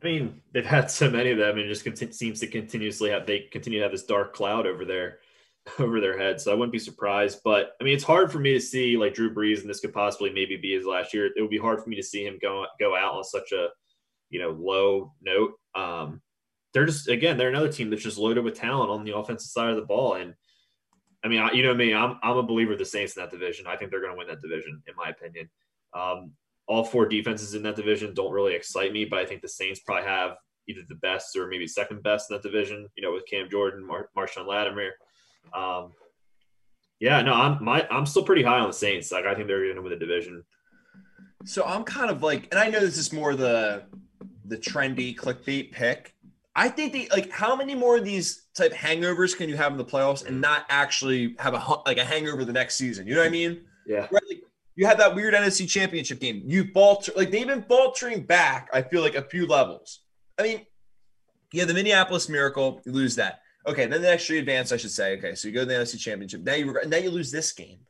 I 0.00 0.06
mean, 0.06 0.40
they've 0.52 0.64
had 0.64 0.88
so 0.88 1.10
many 1.10 1.32
of 1.32 1.38
them, 1.38 1.58
and 1.58 1.68
just 1.68 2.14
seems 2.14 2.38
to 2.38 2.46
continuously 2.46 3.10
have 3.10 3.26
they 3.26 3.40
continue 3.40 3.80
to 3.80 3.82
have 3.82 3.90
this 3.90 4.04
dark 4.04 4.34
cloud 4.34 4.68
over 4.68 4.84
their 4.84 5.18
over 5.80 6.00
their 6.00 6.16
head. 6.16 6.40
So 6.40 6.52
I 6.52 6.54
wouldn't 6.54 6.72
be 6.72 6.78
surprised. 6.78 7.40
But 7.42 7.72
I 7.80 7.84
mean, 7.84 7.94
it's 7.94 8.04
hard 8.04 8.30
for 8.30 8.38
me 8.38 8.52
to 8.52 8.60
see 8.60 8.96
like 8.96 9.14
Drew 9.14 9.34
Brees, 9.34 9.62
and 9.62 9.68
this 9.68 9.80
could 9.80 9.92
possibly 9.92 10.30
maybe 10.30 10.56
be 10.56 10.76
his 10.76 10.86
last 10.86 11.12
year. 11.12 11.26
It 11.26 11.40
would 11.40 11.50
be 11.50 11.58
hard 11.58 11.82
for 11.82 11.88
me 11.88 11.96
to 11.96 12.04
see 12.04 12.24
him 12.24 12.38
go 12.40 12.66
go 12.78 12.94
out 12.94 13.14
on 13.14 13.24
such 13.24 13.50
a 13.50 13.70
you 14.30 14.38
know 14.38 14.50
low 14.50 15.12
note. 15.20 15.54
Um, 15.74 16.22
they're 16.72 16.86
just 16.86 17.08
again, 17.08 17.36
they're 17.36 17.48
another 17.48 17.72
team 17.72 17.90
that's 17.90 18.04
just 18.04 18.16
loaded 18.16 18.44
with 18.44 18.54
talent 18.54 18.90
on 18.90 19.02
the 19.02 19.16
offensive 19.16 19.50
side 19.50 19.70
of 19.70 19.76
the 19.76 19.82
ball, 19.82 20.14
and 20.14 20.36
I 21.24 21.28
mean, 21.28 21.48
you 21.54 21.62
know 21.62 21.74
me, 21.74 21.94
I'm 21.94 22.18
I'm 22.22 22.36
a 22.36 22.42
believer 22.42 22.72
of 22.72 22.78
the 22.78 22.84
Saints 22.84 23.16
in 23.16 23.22
that 23.22 23.30
division. 23.30 23.66
I 23.66 23.76
think 23.76 23.90
they're 23.90 24.00
going 24.00 24.12
to 24.12 24.18
win 24.18 24.28
that 24.28 24.42
division, 24.42 24.82
in 24.86 24.94
my 24.96 25.10
opinion. 25.10 25.48
Um, 25.94 26.32
all 26.68 26.84
four 26.84 27.06
defenses 27.06 27.54
in 27.54 27.62
that 27.62 27.76
division 27.76 28.14
don't 28.14 28.32
really 28.32 28.54
excite 28.54 28.92
me, 28.92 29.04
but 29.04 29.18
I 29.18 29.26
think 29.26 29.42
the 29.42 29.48
Saints 29.48 29.80
probably 29.80 30.08
have 30.08 30.36
either 30.68 30.82
the 30.88 30.96
best 30.96 31.36
or 31.36 31.46
maybe 31.46 31.66
second 31.66 32.02
best 32.02 32.30
in 32.30 32.36
that 32.36 32.42
division. 32.42 32.88
You 32.96 33.02
know, 33.02 33.12
with 33.12 33.26
Cam 33.26 33.48
Jordan, 33.48 33.86
Mar- 33.86 34.10
Marshon 34.16 34.46
Lattimore. 34.46 34.94
Um, 35.54 35.92
yeah, 37.00 37.20
no, 37.22 37.34
I'm 37.34 37.62
my 37.62 37.86
I'm 37.90 38.06
still 38.06 38.24
pretty 38.24 38.42
high 38.42 38.58
on 38.58 38.68
the 38.68 38.74
Saints. 38.74 39.12
Like 39.12 39.26
I 39.26 39.34
think 39.34 39.48
they're 39.48 39.64
going 39.64 39.76
to 39.76 39.82
win 39.82 39.92
the 39.92 39.98
division. 39.98 40.44
So 41.44 41.64
I'm 41.64 41.84
kind 41.84 42.10
of 42.10 42.22
like, 42.22 42.48
and 42.50 42.58
I 42.58 42.68
know 42.68 42.80
this 42.80 42.98
is 42.98 43.12
more 43.12 43.34
the 43.34 43.84
the 44.46 44.56
trendy 44.56 45.16
clickbait 45.16 45.72
pick, 45.72 46.14
I 46.58 46.70
think 46.70 46.94
they 46.94 47.06
like 47.08 47.30
how 47.30 47.54
many 47.54 47.74
more 47.74 47.98
of 47.98 48.04
these 48.04 48.46
type 48.54 48.72
hangovers 48.72 49.36
can 49.36 49.50
you 49.50 49.56
have 49.58 49.72
in 49.72 49.78
the 49.78 49.84
playoffs 49.84 50.26
and 50.26 50.40
not 50.40 50.64
actually 50.70 51.36
have 51.38 51.52
a 51.52 51.62
like 51.84 51.98
a 51.98 52.04
hangover 52.04 52.46
the 52.46 52.52
next 52.52 52.76
season? 52.76 53.06
You 53.06 53.14
know 53.14 53.20
what 53.20 53.28
I 53.28 53.30
mean? 53.30 53.60
Yeah. 53.86 54.08
Right. 54.10 54.22
Like, 54.28 54.42
you 54.74 54.86
had 54.86 54.98
that 54.98 55.14
weird 55.14 55.34
NFC 55.34 55.68
Championship 55.68 56.18
game. 56.18 56.42
You 56.46 56.70
falter 56.72 57.12
like 57.14 57.30
they've 57.30 57.46
been 57.46 57.64
faltering 57.64 58.22
back. 58.22 58.70
I 58.72 58.80
feel 58.80 59.02
like 59.02 59.14
a 59.14 59.22
few 59.22 59.46
levels. 59.46 60.00
I 60.38 60.42
mean, 60.42 60.66
yeah, 61.52 61.66
the 61.66 61.74
Minneapolis 61.74 62.28
Miracle, 62.28 62.80
you 62.86 62.92
lose 62.92 63.16
that. 63.16 63.40
Okay, 63.66 63.86
then 63.86 64.00
the 64.00 64.08
next 64.08 64.28
year 64.30 64.38
advance, 64.40 64.72
I 64.72 64.78
should 64.78 64.90
say. 64.90 65.18
Okay, 65.18 65.34
so 65.34 65.48
you 65.48 65.54
go 65.54 65.60
to 65.60 65.66
the 65.66 65.74
NFC 65.74 65.98
Championship. 65.98 66.42
Now 66.42 66.54
you 66.54 66.74
now 66.86 66.96
you 66.96 67.10
lose 67.10 67.30
this 67.30 67.52
game. 67.52 67.80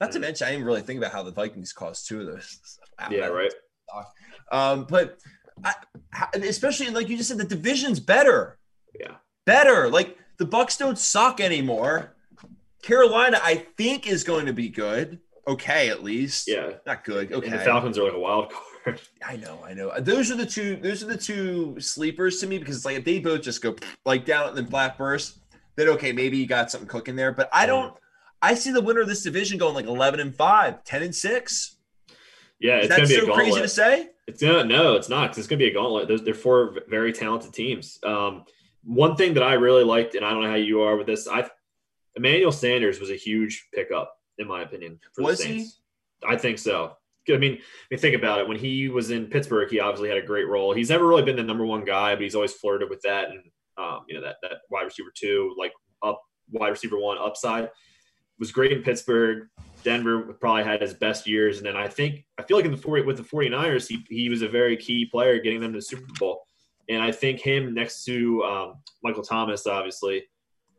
Not 0.00 0.12
to 0.12 0.18
mm. 0.18 0.22
mention, 0.22 0.46
I 0.46 0.52
didn't 0.52 0.66
really 0.66 0.82
think 0.82 0.98
about 0.98 1.12
how 1.12 1.24
the 1.24 1.32
Vikings 1.32 1.72
caused 1.72 2.06
two 2.06 2.20
of 2.20 2.26
those. 2.26 2.78
Wow, 3.00 3.08
yeah, 3.10 3.26
right. 3.26 3.52
Um, 4.52 4.86
but 4.88 5.18
I, 5.64 5.74
especially 6.34 6.90
like 6.90 7.08
you 7.08 7.16
just 7.16 7.28
said, 7.28 7.38
the 7.38 7.44
division's 7.44 8.00
better. 8.00 8.58
Yeah, 8.98 9.14
better. 9.46 9.88
Like 9.88 10.16
the 10.38 10.46
Bucks 10.46 10.76
don't 10.76 10.98
suck 10.98 11.40
anymore. 11.40 12.14
Carolina, 12.82 13.38
I 13.42 13.66
think, 13.76 14.06
is 14.06 14.24
going 14.24 14.46
to 14.46 14.52
be 14.52 14.68
good. 14.68 15.20
Okay, 15.46 15.88
at 15.88 16.02
least. 16.02 16.48
Yeah, 16.48 16.72
not 16.86 17.04
good. 17.04 17.32
Okay, 17.32 17.46
and 17.46 17.54
the 17.54 17.64
Falcons 17.64 17.98
are 17.98 18.04
like 18.04 18.12
a 18.12 18.18
wild 18.18 18.52
card. 18.52 19.00
I 19.26 19.36
know, 19.36 19.58
I 19.64 19.74
know. 19.74 19.92
Those 20.00 20.30
are 20.30 20.36
the 20.36 20.46
two. 20.46 20.76
Those 20.76 21.02
are 21.02 21.06
the 21.06 21.16
two 21.16 21.78
sleepers 21.80 22.40
to 22.40 22.46
me 22.46 22.58
because 22.58 22.76
it's 22.76 22.84
like 22.84 22.96
if 22.96 23.04
they 23.04 23.18
both 23.18 23.42
just 23.42 23.62
go 23.62 23.76
like 24.04 24.24
down 24.24 24.48
and 24.48 24.56
then 24.56 24.66
flat 24.66 24.96
burst, 24.96 25.38
then 25.76 25.88
okay, 25.88 26.12
maybe 26.12 26.36
you 26.36 26.46
got 26.46 26.70
something 26.70 26.88
cooking 26.88 27.16
there. 27.16 27.32
But 27.32 27.48
I 27.52 27.66
don't. 27.66 27.94
I 28.42 28.54
see 28.54 28.72
the 28.72 28.80
winner 28.80 29.02
of 29.02 29.08
this 29.08 29.22
division 29.22 29.58
going 29.58 29.74
like 29.74 29.84
11 29.84 30.18
and 30.18 30.34
5, 30.34 30.82
10 30.82 31.02
and 31.02 31.14
6. 31.14 31.76
Yeah, 32.58 32.76
it's 32.76 32.88
going 32.88 33.02
to 33.02 33.06
be 33.06 33.20
so 33.20 33.34
crazy 33.34 33.60
to 33.60 33.68
say. 33.68 34.08
It's. 34.30 34.42
No, 34.42 34.94
it's 34.94 35.08
not. 35.08 35.28
Cause 35.28 35.38
it's 35.38 35.46
going 35.48 35.58
to 35.58 35.64
be 35.64 35.70
a 35.70 35.74
gauntlet. 35.74 36.08
They're, 36.08 36.18
they're 36.18 36.34
four 36.34 36.76
very 36.88 37.12
talented 37.12 37.52
teams. 37.52 37.98
Um, 38.04 38.44
one 38.82 39.16
thing 39.16 39.34
that 39.34 39.42
I 39.42 39.54
really 39.54 39.84
liked, 39.84 40.14
and 40.14 40.24
I 40.24 40.30
don't 40.30 40.42
know 40.42 40.50
how 40.50 40.56
you 40.56 40.82
are 40.82 40.96
with 40.96 41.06
this, 41.06 41.28
I 41.28 41.48
Emmanuel 42.16 42.52
Sanders 42.52 42.98
was 42.98 43.10
a 43.10 43.16
huge 43.16 43.68
pickup 43.74 44.14
in 44.38 44.48
my 44.48 44.62
opinion. 44.62 44.98
For 45.14 45.22
was 45.22 45.42
he? 45.42 45.68
I 46.26 46.36
think 46.36 46.58
so. 46.58 46.96
I 47.28 47.36
mean, 47.36 47.52
I 47.52 47.58
mean, 47.90 48.00
think 48.00 48.16
about 48.16 48.40
it. 48.40 48.48
When 48.48 48.58
he 48.58 48.88
was 48.88 49.10
in 49.10 49.26
Pittsburgh, 49.26 49.70
he 49.70 49.78
obviously 49.78 50.08
had 50.08 50.18
a 50.18 50.26
great 50.26 50.48
role. 50.48 50.74
He's 50.74 50.90
never 50.90 51.06
really 51.06 51.22
been 51.22 51.36
the 51.36 51.44
number 51.44 51.64
one 51.64 51.84
guy, 51.84 52.14
but 52.14 52.22
he's 52.22 52.34
always 52.34 52.54
flirted 52.54 52.90
with 52.90 53.00
that, 53.02 53.28
and 53.28 53.42
um, 53.78 54.00
you 54.08 54.14
know 54.14 54.22
that 54.22 54.36
that 54.42 54.52
wide 54.70 54.82
receiver 54.82 55.12
two, 55.14 55.54
like 55.58 55.72
up 56.02 56.20
wide 56.50 56.70
receiver 56.70 56.98
one 56.98 57.18
upside, 57.18 57.70
was 58.38 58.50
great 58.50 58.72
in 58.72 58.82
Pittsburgh. 58.82 59.48
Denver 59.82 60.34
probably 60.40 60.64
had 60.64 60.82
his 60.82 60.94
best 60.94 61.26
years. 61.26 61.58
And 61.58 61.66
then 61.66 61.76
I 61.76 61.88
think, 61.88 62.24
I 62.38 62.42
feel 62.42 62.56
like 62.56 62.66
in 62.66 62.70
the 62.70 62.76
40, 62.76 63.02
with 63.02 63.16
the 63.16 63.22
49ers, 63.22 63.88
he, 63.88 64.04
he 64.08 64.28
was 64.28 64.42
a 64.42 64.48
very 64.48 64.76
key 64.76 65.06
player 65.06 65.38
getting 65.40 65.60
them 65.60 65.72
to 65.72 65.78
the 65.78 65.82
Super 65.82 66.12
Bowl. 66.18 66.42
And 66.88 67.02
I 67.02 67.12
think 67.12 67.40
him 67.40 67.74
next 67.74 68.04
to 68.04 68.42
um, 68.42 68.74
Michael 69.02 69.22
Thomas, 69.22 69.66
obviously, 69.66 70.24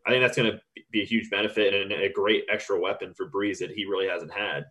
I 0.05 0.09
think 0.09 0.23
that's 0.23 0.35
going 0.35 0.51
to 0.51 0.59
be 0.91 1.01
a 1.01 1.05
huge 1.05 1.29
benefit 1.29 1.73
and 1.73 1.91
a 1.91 2.11
great 2.11 2.45
extra 2.51 2.79
weapon 2.79 3.13
for 3.13 3.29
Brees 3.29 3.59
that 3.59 3.71
he 3.71 3.85
really 3.85 4.07
hasn't 4.07 4.33
had. 4.33 4.65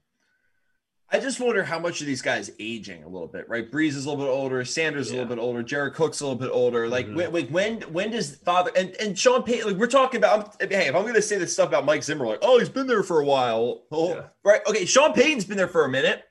I 1.12 1.18
just 1.18 1.40
wonder 1.40 1.64
how 1.64 1.80
much 1.80 2.00
of 2.00 2.06
these 2.06 2.22
guys 2.22 2.52
aging 2.60 3.02
a 3.02 3.08
little 3.08 3.26
bit, 3.26 3.48
right? 3.48 3.68
Brees 3.68 3.88
is 3.88 4.06
a 4.06 4.10
little 4.10 4.24
bit 4.24 4.30
older, 4.30 4.64
Sanders 4.64 5.08
yeah. 5.08 5.14
a 5.14 5.16
little 5.18 5.36
bit 5.36 5.42
older, 5.42 5.62
Jared 5.62 5.94
Cook's 5.94 6.20
a 6.20 6.24
little 6.24 6.38
bit 6.38 6.50
older. 6.52 6.88
Like 6.88 7.08
mm-hmm. 7.08 7.32
when, 7.32 7.52
when 7.52 7.80
when 7.92 8.10
does 8.10 8.36
father 8.36 8.70
and 8.76 8.94
and 9.00 9.18
Sean 9.18 9.42
Payton? 9.42 9.68
Like 9.68 9.76
we're 9.76 9.88
talking 9.88 10.18
about. 10.18 10.56
Hey, 10.62 10.86
if 10.86 10.94
I'm 10.94 11.02
going 11.02 11.14
to 11.14 11.22
say 11.22 11.36
this 11.36 11.52
stuff 11.52 11.68
about 11.68 11.84
Mike 11.84 12.04
Zimmer, 12.04 12.26
like 12.26 12.38
oh 12.42 12.58
he's 12.60 12.68
been 12.68 12.86
there 12.86 13.02
for 13.02 13.20
a 13.20 13.24
while, 13.24 13.82
oh, 13.90 14.14
yeah. 14.14 14.22
right? 14.44 14.60
Okay, 14.68 14.84
Sean 14.84 15.12
Payton's 15.12 15.44
been 15.44 15.56
there 15.56 15.68
for 15.68 15.84
a 15.84 15.88
minute, 15.88 16.22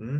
mm-hmm. 0.00 0.18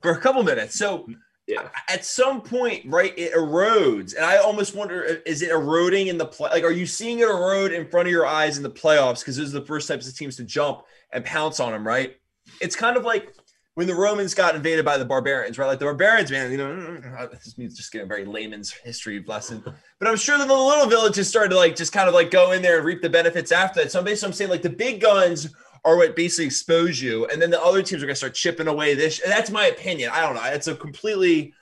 for 0.00 0.12
a 0.12 0.20
couple 0.20 0.42
minutes. 0.42 0.78
So 0.78 1.06
yeah. 1.46 1.68
at 1.90 2.06
some 2.06 2.40
point, 2.40 2.86
right, 2.86 3.12
it 3.18 3.34
erodes, 3.34 4.16
and 4.16 4.24
I 4.24 4.38
almost 4.38 4.74
wonder 4.74 5.02
is 5.02 5.42
it 5.42 5.50
eroding 5.50 6.06
in 6.06 6.16
the 6.16 6.26
play? 6.26 6.48
Like, 6.50 6.64
are 6.64 6.72
you 6.72 6.86
seeing 6.86 7.18
it 7.18 7.28
erode 7.28 7.72
in 7.72 7.86
front 7.88 8.08
of 8.08 8.12
your 8.12 8.24
eyes 8.24 8.56
in 8.56 8.62
the 8.62 8.70
playoffs? 8.70 9.20
Because 9.20 9.36
those 9.36 9.54
are 9.54 9.60
the 9.60 9.66
first 9.66 9.86
types 9.86 10.08
of 10.08 10.16
teams 10.16 10.36
to 10.36 10.44
jump 10.44 10.84
and 11.12 11.22
pounce 11.26 11.60
on 11.60 11.72
them, 11.72 11.86
right? 11.86 12.16
It's 12.60 12.76
kind 12.76 12.96
of 12.96 13.04
like 13.04 13.34
when 13.74 13.86
the 13.86 13.94
Romans 13.94 14.34
got 14.34 14.54
invaded 14.54 14.84
by 14.84 14.98
the 14.98 15.04
barbarians, 15.04 15.58
right? 15.58 15.66
Like 15.66 15.78
the 15.78 15.86
barbarians, 15.86 16.30
man, 16.30 16.50
you 16.50 16.58
know, 16.58 17.28
this 17.32 17.56
means 17.56 17.76
just 17.76 17.90
getting 17.90 18.04
a 18.04 18.08
very 18.08 18.24
layman's 18.24 18.70
history 18.70 19.24
lesson. 19.26 19.62
But 19.98 20.08
I'm 20.08 20.16
sure 20.16 20.36
that 20.36 20.46
the 20.46 20.54
little 20.54 20.86
villages 20.86 21.28
started 21.28 21.50
to 21.50 21.56
like 21.56 21.76
just 21.76 21.92
kind 21.92 22.08
of 22.08 22.14
like 22.14 22.30
go 22.30 22.52
in 22.52 22.60
there 22.60 22.76
and 22.76 22.86
reap 22.86 23.00
the 23.00 23.08
benefits 23.08 23.50
after 23.50 23.82
that. 23.82 23.90
So 23.90 24.02
basically, 24.02 24.28
I'm 24.28 24.32
saying 24.34 24.50
like 24.50 24.62
the 24.62 24.70
big 24.70 25.00
guns 25.00 25.48
are 25.84 25.96
what 25.96 26.14
basically 26.14 26.46
expose 26.46 27.00
you, 27.00 27.26
and 27.26 27.40
then 27.40 27.50
the 27.50 27.60
other 27.60 27.82
teams 27.82 28.02
are 28.02 28.06
going 28.06 28.14
to 28.14 28.18
start 28.18 28.34
chipping 28.34 28.68
away 28.68 28.94
this. 28.94 29.20
And 29.20 29.32
that's 29.32 29.50
my 29.50 29.66
opinion. 29.66 30.10
I 30.12 30.20
don't 30.20 30.34
know. 30.34 30.44
It's 30.44 30.68
a 30.68 30.74
completely 30.74 31.54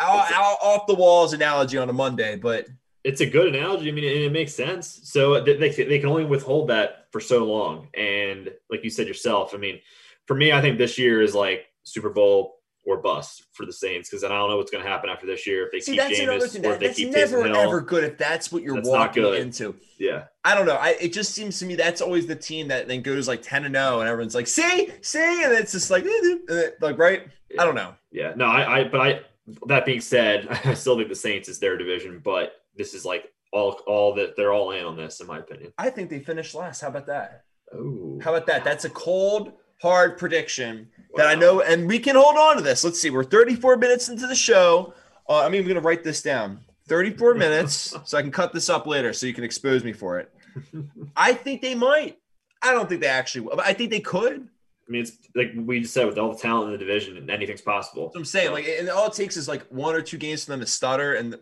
out, 0.00 0.30
out, 0.32 0.58
off 0.62 0.86
the 0.86 0.94
walls 0.94 1.32
analogy 1.32 1.76
on 1.76 1.90
a 1.90 1.92
Monday, 1.92 2.36
but 2.36 2.66
it's 3.04 3.20
a 3.20 3.26
good 3.26 3.54
analogy. 3.54 3.88
I 3.88 3.92
mean, 3.92 4.04
it, 4.04 4.22
it 4.22 4.32
makes 4.32 4.54
sense. 4.54 5.00
So 5.02 5.42
they, 5.42 5.56
they 5.56 5.98
can 5.98 6.08
only 6.08 6.24
withhold 6.24 6.68
that 6.68 7.06
for 7.10 7.20
so 7.20 7.44
long. 7.44 7.88
And 7.94 8.50
like 8.70 8.84
you 8.84 8.90
said 8.90 9.08
yourself, 9.08 9.54
I 9.54 9.58
mean, 9.58 9.80
for 10.28 10.36
me, 10.36 10.52
I 10.52 10.60
think 10.60 10.78
this 10.78 10.96
year 10.98 11.20
is 11.22 11.34
like 11.34 11.66
Super 11.82 12.10
Bowl 12.10 12.54
or 12.86 12.98
bust 12.98 13.44
for 13.52 13.66
the 13.66 13.72
Saints 13.72 14.08
because 14.08 14.22
then 14.22 14.30
I 14.32 14.36
don't 14.36 14.48
know 14.50 14.56
what's 14.56 14.70
going 14.70 14.82
to 14.84 14.88
happen 14.88 15.10
after 15.10 15.26
this 15.26 15.46
year 15.46 15.66
if 15.66 15.72
they 15.72 15.80
See, 15.80 15.92
keep 15.92 16.00
that's 16.00 16.18
Jameis 16.18 16.64
or 16.64 16.74
if 16.74 16.78
they 16.80 16.86
that's 16.86 16.96
keep 16.98 17.10
never 17.10 17.44
Hill. 17.44 17.56
ever 17.56 17.80
good 17.80 18.04
if 18.04 18.16
that's 18.16 18.52
what 18.52 18.62
you're 18.62 18.76
That's 18.76 18.88
walking 18.88 19.24
into. 19.34 19.74
Yeah, 19.98 20.24
I 20.44 20.54
don't 20.54 20.64
know. 20.66 20.76
I 20.76 20.90
it 21.00 21.12
just 21.12 21.34
seems 21.34 21.58
to 21.58 21.66
me 21.66 21.74
that's 21.74 22.00
always 22.00 22.26
the 22.26 22.36
team 22.36 22.68
that 22.68 22.88
then 22.88 23.02
goes 23.02 23.26
like 23.26 23.42
10 23.42 23.64
and 23.64 23.74
0 23.74 24.00
and 24.00 24.08
everyone's 24.08 24.34
like, 24.34 24.46
see, 24.46 24.90
see, 25.02 25.42
and 25.44 25.52
it's 25.54 25.72
just 25.72 25.90
like, 25.90 26.06
eh, 26.06 26.68
like 26.80 26.98
right. 26.98 27.26
I 27.58 27.64
don't 27.64 27.74
know. 27.74 27.94
yeah. 28.12 28.32
No, 28.36 28.44
I, 28.46 28.80
I, 28.80 28.84
but 28.84 29.00
I. 29.00 29.20
That 29.66 29.86
being 29.86 30.02
said, 30.02 30.46
I 30.64 30.74
still 30.74 30.96
think 30.98 31.08
the 31.08 31.14
Saints 31.14 31.48
is 31.48 31.58
their 31.58 31.78
division, 31.78 32.20
but 32.22 32.52
this 32.76 32.92
is 32.92 33.06
like 33.06 33.32
all, 33.50 33.80
all 33.86 34.14
that 34.16 34.36
they're 34.36 34.52
all 34.52 34.72
in 34.72 34.84
on 34.84 34.94
this, 34.94 35.20
in 35.20 35.26
my 35.26 35.38
opinion. 35.38 35.72
I 35.78 35.88
think 35.88 36.10
they 36.10 36.20
finished 36.20 36.54
last. 36.54 36.82
How 36.82 36.88
about 36.88 37.06
that? 37.06 37.44
Oh, 37.74 38.20
How 38.22 38.34
about 38.34 38.46
that? 38.48 38.62
That's 38.62 38.84
a 38.84 38.90
cold, 38.90 39.52
hard 39.80 40.18
prediction 40.18 40.88
that 41.16 41.26
I 41.26 41.34
know, 41.34 41.60
and 41.60 41.86
we 41.86 41.98
can 41.98 42.16
hold 42.16 42.36
on 42.36 42.56
to 42.56 42.62
this. 42.62 42.84
Let's 42.84 43.00
see. 43.00 43.10
We're 43.10 43.24
34 43.24 43.76
minutes 43.76 44.08
into 44.08 44.26
the 44.26 44.34
show. 44.34 44.94
Uh, 45.28 45.42
I'm 45.44 45.54
even 45.54 45.66
going 45.66 45.80
to 45.80 45.86
write 45.86 46.04
this 46.04 46.22
down. 46.22 46.60
34 46.88 47.34
minutes, 47.34 47.94
so 48.04 48.18
I 48.18 48.22
can 48.22 48.30
cut 48.30 48.52
this 48.52 48.68
up 48.68 48.86
later, 48.86 49.12
so 49.12 49.26
you 49.26 49.34
can 49.34 49.44
expose 49.44 49.84
me 49.84 49.92
for 49.92 50.18
it. 50.18 50.32
I 51.16 51.32
think 51.32 51.62
they 51.62 51.74
might. 51.74 52.18
I 52.62 52.72
don't 52.72 52.88
think 52.88 53.00
they 53.00 53.08
actually 53.08 53.42
will, 53.42 53.56
but 53.56 53.66
I 53.66 53.72
think 53.72 53.90
they 53.90 54.00
could. 54.00 54.48
I 54.88 54.90
mean, 54.90 55.02
it's 55.02 55.18
like 55.34 55.52
we 55.54 55.80
just 55.80 55.92
said 55.92 56.06
with 56.06 56.18
all 56.18 56.32
the 56.32 56.38
talent 56.38 56.66
in 56.66 56.72
the 56.72 56.78
division, 56.78 57.16
and 57.18 57.30
anything's 57.30 57.60
possible. 57.60 58.04
That's 58.04 58.14
what 58.14 58.20
I'm 58.20 58.24
saying. 58.24 58.52
Like, 58.52 58.66
and 58.66 58.88
all 58.88 59.06
it 59.06 59.12
takes 59.12 59.36
is 59.36 59.46
like 59.46 59.66
one 59.66 59.94
or 59.94 60.00
two 60.00 60.16
games 60.16 60.44
for 60.44 60.52
them 60.52 60.60
to 60.60 60.66
stutter. 60.66 61.14
And 61.14 61.38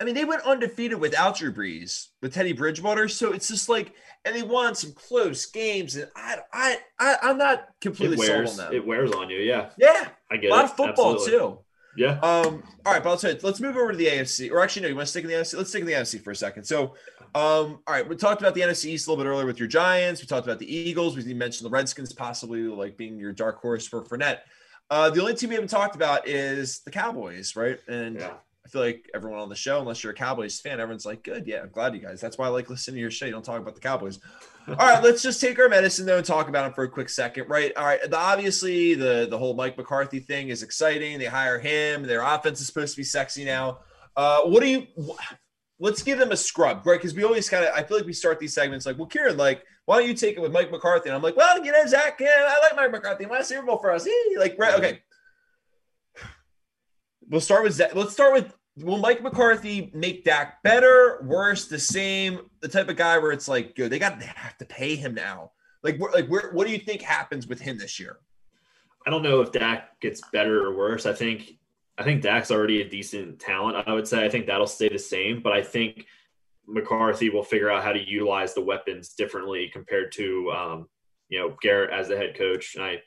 I 0.00 0.04
mean, 0.04 0.14
they 0.14 0.24
went 0.24 0.42
undefeated 0.42 0.98
without 0.98 1.36
Drew 1.38 1.52
Brees, 1.52 2.08
with 2.20 2.34
Teddy 2.34 2.52
Bridgewater. 2.52 3.08
So 3.08 3.32
it's 3.32 3.48
just 3.48 3.68
like, 3.68 3.94
and 4.24 4.34
they 4.34 4.42
won 4.42 4.74
some 4.74 4.92
close 4.92 5.46
games. 5.46 5.96
And 5.96 6.08
I, 6.16 6.38
I, 6.52 6.76
I 6.98 7.16
I'm 7.22 7.38
not 7.38 7.68
completely 7.80 8.16
it 8.16 8.26
sold 8.26 8.30
wears, 8.30 8.50
on 8.50 8.56
them. 8.66 8.74
it 8.74 8.86
wears 8.86 9.12
on 9.12 9.30
you. 9.30 9.38
Yeah, 9.38 9.70
yeah, 9.78 10.08
I 10.30 10.36
get 10.36 10.50
a 10.50 10.54
lot 10.54 10.64
it. 10.64 10.70
of 10.70 10.76
football 10.76 11.14
Absolutely. 11.14 11.38
too. 11.38 11.58
Yeah, 11.94 12.18
Um, 12.22 12.62
all 12.86 12.94
right, 12.94 13.02
but 13.02 13.10
I'll 13.10 13.18
tell 13.18 13.32
you, 13.32 13.38
let's 13.42 13.60
move 13.60 13.76
over 13.76 13.90
to 13.92 13.98
the 13.98 14.06
AFC. 14.06 14.50
Or 14.50 14.62
actually, 14.62 14.82
no, 14.82 14.88
you 14.88 14.96
want 14.96 15.06
to 15.06 15.10
stick 15.10 15.24
in 15.24 15.30
the 15.30 15.36
NFC? 15.36 15.58
Let's 15.58 15.68
stick 15.68 15.82
in 15.82 15.86
the 15.86 15.92
NFC 15.92 16.22
for 16.24 16.30
a 16.30 16.36
second. 16.36 16.64
So, 16.64 16.94
um, 17.34 17.80
all 17.86 17.90
right, 17.90 18.08
we 18.08 18.16
talked 18.16 18.40
about 18.40 18.54
the 18.54 18.62
NFC 18.62 18.86
East 18.86 19.06
a 19.06 19.10
little 19.10 19.22
bit 19.22 19.28
earlier 19.28 19.44
with 19.44 19.58
your 19.58 19.68
Giants. 19.68 20.22
We 20.22 20.26
talked 20.26 20.46
about 20.46 20.58
the 20.58 20.74
Eagles. 20.74 21.16
We 21.16 21.34
mentioned 21.34 21.66
the 21.66 21.70
Redskins 21.70 22.14
possibly 22.14 22.62
like 22.62 22.96
being 22.96 23.18
your 23.18 23.32
dark 23.32 23.60
horse 23.60 23.86
for 23.86 24.02
Fournette. 24.04 24.38
Uh, 24.90 25.10
the 25.10 25.20
only 25.20 25.34
team 25.34 25.50
we 25.50 25.54
haven't 25.54 25.68
talked 25.68 25.94
about 25.94 26.26
is 26.26 26.80
the 26.80 26.90
Cowboys, 26.90 27.56
right? 27.56 27.78
And 27.88 28.16
yeah. 28.16 28.32
I 28.64 28.68
feel 28.68 28.80
like 28.82 29.10
everyone 29.14 29.40
on 29.40 29.48
the 29.48 29.56
show, 29.56 29.80
unless 29.80 30.04
you're 30.04 30.12
a 30.12 30.16
Cowboys 30.16 30.60
fan, 30.60 30.78
everyone's 30.80 31.04
like, 31.04 31.24
good. 31.24 31.46
Yeah, 31.46 31.62
I'm 31.62 31.70
glad 31.70 31.94
you 31.94 32.00
guys. 32.00 32.20
That's 32.20 32.38
why 32.38 32.46
I 32.46 32.48
like 32.50 32.70
listening 32.70 32.94
to 32.94 33.00
your 33.00 33.10
show. 33.10 33.26
You 33.26 33.32
don't 33.32 33.44
talk 33.44 33.60
about 33.60 33.74
the 33.74 33.80
Cowboys. 33.80 34.20
All 34.68 34.74
right, 34.76 35.02
let's 35.02 35.22
just 35.22 35.40
take 35.40 35.58
our 35.58 35.68
medicine 35.68 36.06
though 36.06 36.18
and 36.18 36.24
talk 36.24 36.48
about 36.48 36.62
them 36.62 36.72
for 36.72 36.84
a 36.84 36.88
quick 36.88 37.08
second, 37.08 37.48
right? 37.48 37.76
All 37.76 37.84
right, 37.84 38.00
the, 38.08 38.16
obviously 38.16 38.94
the 38.94 39.26
the 39.28 39.36
whole 39.36 39.54
Mike 39.54 39.76
McCarthy 39.76 40.20
thing 40.20 40.50
is 40.50 40.62
exciting. 40.62 41.18
They 41.18 41.24
hire 41.24 41.58
him. 41.58 42.04
Their 42.04 42.22
offense 42.22 42.60
is 42.60 42.68
supposed 42.68 42.94
to 42.94 43.00
be 43.00 43.04
sexy 43.04 43.44
now. 43.44 43.80
Uh, 44.16 44.42
what 44.42 44.60
do 44.60 44.68
you? 44.68 44.86
wh- 44.96 45.18
Let's 45.80 46.04
give 46.04 46.20
them 46.20 46.30
a 46.30 46.36
scrub, 46.36 46.86
right? 46.86 46.96
Because 46.96 47.12
we 47.12 47.24
always 47.24 47.48
kind 47.48 47.64
of, 47.64 47.72
I 47.74 47.82
feel 47.82 47.96
like 47.96 48.06
we 48.06 48.12
start 48.12 48.38
these 48.38 48.54
segments 48.54 48.86
like, 48.86 48.96
well, 48.98 49.08
Kieran, 49.08 49.36
like, 49.36 49.64
why 49.86 49.98
don't 49.98 50.06
you 50.06 50.14
take 50.14 50.36
it 50.36 50.40
with 50.40 50.52
Mike 50.52 50.70
McCarthy? 50.70 51.08
And 51.08 51.16
I'm 51.16 51.22
like, 51.22 51.34
well, 51.36 51.64
you 51.64 51.72
know, 51.72 51.84
Zach, 51.86 52.20
yeah, 52.20 52.28
I 52.46 52.60
like 52.62 52.76
Mike 52.76 52.92
McCarthy. 52.92 53.26
Why 53.26 53.42
Super 53.42 53.66
Bowl 53.66 53.78
for 53.78 53.90
us? 53.90 54.06
Like, 54.38 54.54
right? 54.58 54.74
Okay. 54.74 55.02
We'll 57.32 57.40
start 57.40 57.62
with 57.62 57.72
Zach. 57.72 57.94
Let's 57.94 58.12
start 58.12 58.34
with 58.34 58.54
will 58.76 58.98
Mike 58.98 59.22
McCarthy 59.22 59.90
make 59.94 60.22
Dak 60.22 60.62
better, 60.62 61.22
worse, 61.24 61.66
the 61.66 61.78
same? 61.78 62.40
The 62.60 62.68
type 62.68 62.90
of 62.90 62.96
guy 62.96 63.16
where 63.16 63.32
it's 63.32 63.48
like, 63.48 63.74
good, 63.74 63.90
they 63.90 63.98
got 63.98 64.20
they 64.20 64.26
have 64.26 64.58
to 64.58 64.66
pay 64.66 64.96
him 64.96 65.14
now. 65.14 65.52
Like, 65.82 65.98
like, 66.12 66.28
where, 66.28 66.50
what 66.52 66.66
do 66.66 66.72
you 66.74 66.78
think 66.78 67.00
happens 67.00 67.46
with 67.46 67.58
him 67.58 67.78
this 67.78 67.98
year? 67.98 68.18
I 69.06 69.10
don't 69.10 69.22
know 69.22 69.40
if 69.40 69.50
Dak 69.50 69.98
gets 70.00 70.20
better 70.30 70.62
or 70.62 70.76
worse. 70.76 71.06
I 71.06 71.14
think 71.14 71.56
I 71.96 72.02
think 72.02 72.20
Dak's 72.20 72.50
already 72.50 72.82
a 72.82 72.88
decent 72.88 73.38
talent. 73.38 73.82
I 73.88 73.94
would 73.94 74.06
say 74.06 74.22
I 74.22 74.28
think 74.28 74.46
that'll 74.46 74.66
stay 74.66 74.90
the 74.90 74.98
same, 74.98 75.40
but 75.40 75.54
I 75.54 75.62
think 75.62 76.04
McCarthy 76.68 77.30
will 77.30 77.42
figure 77.42 77.70
out 77.70 77.82
how 77.82 77.94
to 77.94 78.06
utilize 78.06 78.52
the 78.52 78.60
weapons 78.60 79.14
differently 79.14 79.70
compared 79.72 80.12
to 80.12 80.52
um, 80.52 80.88
you 81.30 81.38
know 81.38 81.56
Garrett 81.62 81.94
as 81.94 82.08
the 82.08 82.16
head 82.18 82.36
coach. 82.36 82.74
And 82.74 82.84
I 82.84 83.02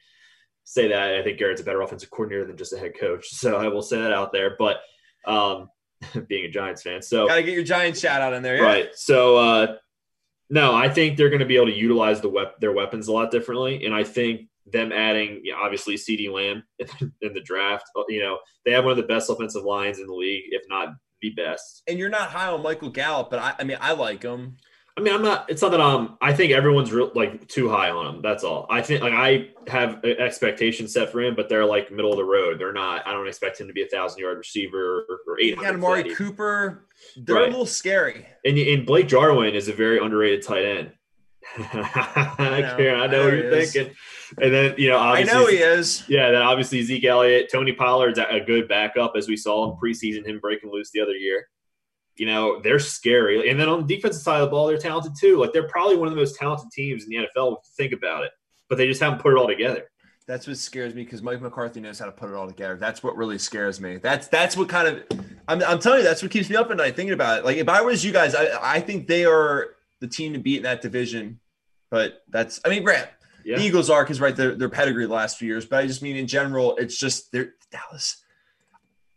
say 0.66 0.90
that 0.90 1.14
I 1.16 1.24
think 1.24 1.40
Garrett's 1.40 1.62
a 1.62 1.64
better 1.64 1.82
offensive 1.82 2.10
coordinator 2.12 2.46
than 2.46 2.58
just 2.58 2.74
a 2.74 2.78
head 2.78 3.00
coach. 3.00 3.28
So 3.30 3.56
I 3.56 3.70
will 3.70 3.82
say 3.82 4.02
that 4.02 4.12
out 4.12 4.34
there. 4.34 4.56
But 4.60 4.78
um, 5.26 5.70
being 6.28 6.46
a 6.46 6.50
Giants 6.50 6.82
fan, 6.82 7.02
so 7.02 7.28
Got 7.28 7.36
to 7.36 7.44
get 7.44 7.54
your 7.54 7.64
Giants 7.64 8.00
shout 8.00 8.22
out 8.22 8.34
in 8.34 8.44
there, 8.44 8.58
yeah? 8.58 8.64
Right. 8.64 8.90
So 8.96 9.38
uh, 9.38 9.76
no, 10.50 10.76
I 10.76 10.90
think 10.90 11.18
they're 11.18 11.30
going 11.30 11.40
to 11.40 11.46
be 11.46 11.56
able 11.56 11.68
to 11.68 11.76
utilize 11.76 12.22
the 12.22 12.30
wep- 12.30 12.60
their 12.60 12.72
weapons 12.74 13.08
a 13.08 13.14
lot 13.14 13.32
differently, 13.32 13.86
and 13.86 13.94
I 13.96 14.04
think 14.04 14.42
them 14.72 14.92
adding 14.92 15.42
you 15.44 15.52
know, 15.52 15.60
obviously 15.62 15.96
CeeDee 15.96 16.32
Lamb 16.32 16.64
in, 16.80 16.88
in 17.22 17.34
the 17.34 17.42
draft. 17.42 17.86
uh, 17.96 18.04
You 18.10 18.22
know, 18.22 18.40
they 18.66 18.72
have 18.72 18.84
one 18.84 18.92
of 18.92 18.98
the 18.98 19.04
best 19.04 19.30
offensive 19.30 19.64
lines 19.64 20.00
in 20.00 20.08
the 20.08 20.14
league, 20.14 20.44
if 20.50 20.64
not 20.70 20.90
the 21.22 21.30
best. 21.32 21.84
And 21.88 21.98
you're 22.00 22.10
not 22.10 22.30
high 22.30 22.48
on 22.48 22.62
Michael 22.64 22.90
Gallup, 22.90 23.30
but 23.30 23.40
I, 23.40 23.54
I 23.60 23.64
mean, 23.64 23.78
I 23.80 23.94
like 23.94 24.24
him. 24.24 24.58
I 24.98 25.02
mean, 25.02 25.14
I'm 25.14 25.22
not. 25.24 25.50
It's 25.50 25.62
not 25.62 25.72
that 25.72 25.82
um. 25.82 26.18
I 26.22 26.32
think 26.34 26.54
everyone's 26.54 26.92
real 26.92 27.12
like 27.16 27.48
too 27.50 27.68
high 27.70 27.90
on 27.90 28.16
him. 28.16 28.22
That's 28.22 28.46
all. 28.46 28.66
I 28.70 28.82
think 28.82 29.02
like 29.02 29.12
I 29.14 29.50
have 29.68 30.04
expectations 30.06 30.94
set 30.94 31.12
for 31.12 31.22
him, 31.22 31.36
but 31.36 31.50
they're 31.50 31.66
like 31.66 31.92
middle 31.92 32.12
of 32.12 32.18
the 32.18 32.24
road. 32.24 32.60
They're 32.60 32.72
not. 32.72 33.06
I 33.06 33.12
don't 33.12 33.28
expect 33.28 33.60
him 33.60 33.68
to 33.68 33.74
be 33.74 33.84
a 33.84 33.88
thousand 33.88 34.20
yard 34.20 34.38
receiver 34.38 35.06
or, 35.10 35.20
or 35.28 35.40
eight 35.42 35.58
hundred. 35.58 35.76
Amari 35.76 36.16
Cooper. 36.16 36.88
They're 37.18 37.36
Right. 37.36 37.48
a 37.48 37.52
little 37.52 37.66
scary. 37.66 38.26
And, 38.46 38.58
and 38.58 38.86
Blake 38.86 39.10
Jarwin 39.10 39.54
is 39.54 39.68
a 39.68 39.74
very 39.74 40.00
underrated 40.00 40.44
tight 40.44 40.64
end. 40.64 40.92
I 41.58 42.62
know. 42.62 42.76
Kieran, 42.78 43.00
I 43.00 43.04
I 43.04 43.08
know 43.08 43.18
know 43.18 43.24
what 43.26 43.34
you're 43.34 43.50
is. 43.52 43.74
thinking. 43.74 43.94
And 44.42 44.54
then, 44.54 44.76
you 44.78 44.90
know, 44.90 44.98
I 44.98 45.24
know 45.24 45.46
he 45.46 45.58
is. 45.58 46.04
yeah, 46.08 46.32
then 46.32 46.42
obviously 46.42 46.82
Zeke 46.82 47.06
Elliott, 47.06 47.50
Tony 47.52 47.72
Pollard's 47.74 48.18
a 48.18 48.40
good 48.46 48.68
backup, 48.68 49.14
as 49.16 49.28
we 49.28 49.38
saw 49.38 49.70
in 49.72 49.78
preseason, 49.78 50.26
him 50.26 50.40
breaking 50.40 50.72
loose 50.72 50.90
the 50.92 51.00
other 51.02 51.14
year. 51.14 51.48
You 52.18 52.26
know, 52.28 52.62
they're 52.62 52.80
scary. 52.80 53.50
And 53.50 53.60
then 53.60 53.68
on 53.68 53.86
the 53.86 53.96
defensive 53.96 54.22
side 54.22 54.42
of 54.42 54.48
the 54.48 54.52
ball, 54.52 54.68
they're 54.68 54.78
talented 54.78 55.14
too. 55.20 55.38
Like 55.38 55.52
they're 55.54 55.68
probably 55.68 55.98
one 55.98 56.08
of 56.08 56.14
the 56.14 56.20
most 56.20 56.36
talented 56.38 56.70
teams 56.72 57.04
in 57.04 57.10
the 57.10 57.16
NFL 57.18 57.58
if 57.58 57.60
you 57.66 57.72
think 57.76 57.92
about 57.94 58.24
it, 58.24 58.32
but 58.70 58.78
they 58.78 58.88
just 58.88 59.02
haven't 59.02 59.20
put 59.20 59.34
it 59.34 59.38
all 59.38 59.48
together. 59.48 59.84
That's 60.28 60.48
what 60.48 60.58
scares 60.58 60.96
me 60.96 61.04
because 61.04 61.22
Mike 61.22 61.40
McCarthy 61.42 61.80
knows 61.82 62.00
how 62.00 62.06
to 62.08 62.12
put 62.12 62.30
it 62.30 62.36
all 62.36 62.48
together. 62.48 62.78
That's 62.78 63.04
what 63.04 63.16
really 63.16 63.38
scares 63.38 63.80
me. 63.80 63.98
That's 63.98 64.28
that's 64.28 64.58
what 64.58 64.70
kind 64.70 64.88
of 64.88 65.04
I'm, 65.48 65.62
I'm 65.64 65.78
telling 65.80 66.00
you 66.00 66.04
that's 66.06 66.24
what 66.24 66.32
keeps 66.32 66.50
me 66.50 66.56
up 66.56 66.72
at 66.72 66.78
night 66.78 66.96
thinking 66.96 67.14
about 67.14 67.40
it. 67.40 67.46
Like 67.46 67.58
if 67.58 67.70
I 67.70 67.82
was 67.82 68.04
you 68.04 68.12
guys, 68.12 68.34
I 68.34 68.48
I 68.78 68.80
think 68.80 69.08
they 69.08 69.26
are 69.26 69.76
the 70.00 70.08
team 70.08 70.34
to 70.34 70.40
beat 70.40 70.58
in 70.58 70.64
that 70.64 70.82
division. 70.82 71.40
But 71.92 72.24
that's 72.30 72.60
I 72.66 72.70
mean, 72.70 72.84
Grant, 72.84 73.08
Yeah. 73.44 73.58
the 73.58 73.64
Eagles 73.66 73.92
are 73.92 74.04
because 74.04 74.20
right 74.20 74.36
their 74.36 74.56
their 74.56 74.70
pedigree 74.70 75.06
the 75.06 75.14
last 75.14 75.38
few 75.38 75.48
years. 75.48 75.66
But 75.66 75.84
I 75.84 75.86
just 75.88 76.02
mean 76.02 76.16
in 76.16 76.26
general, 76.26 76.76
it's 76.78 76.98
just 76.98 77.32
they're 77.32 77.54
Dallas. 77.72 78.24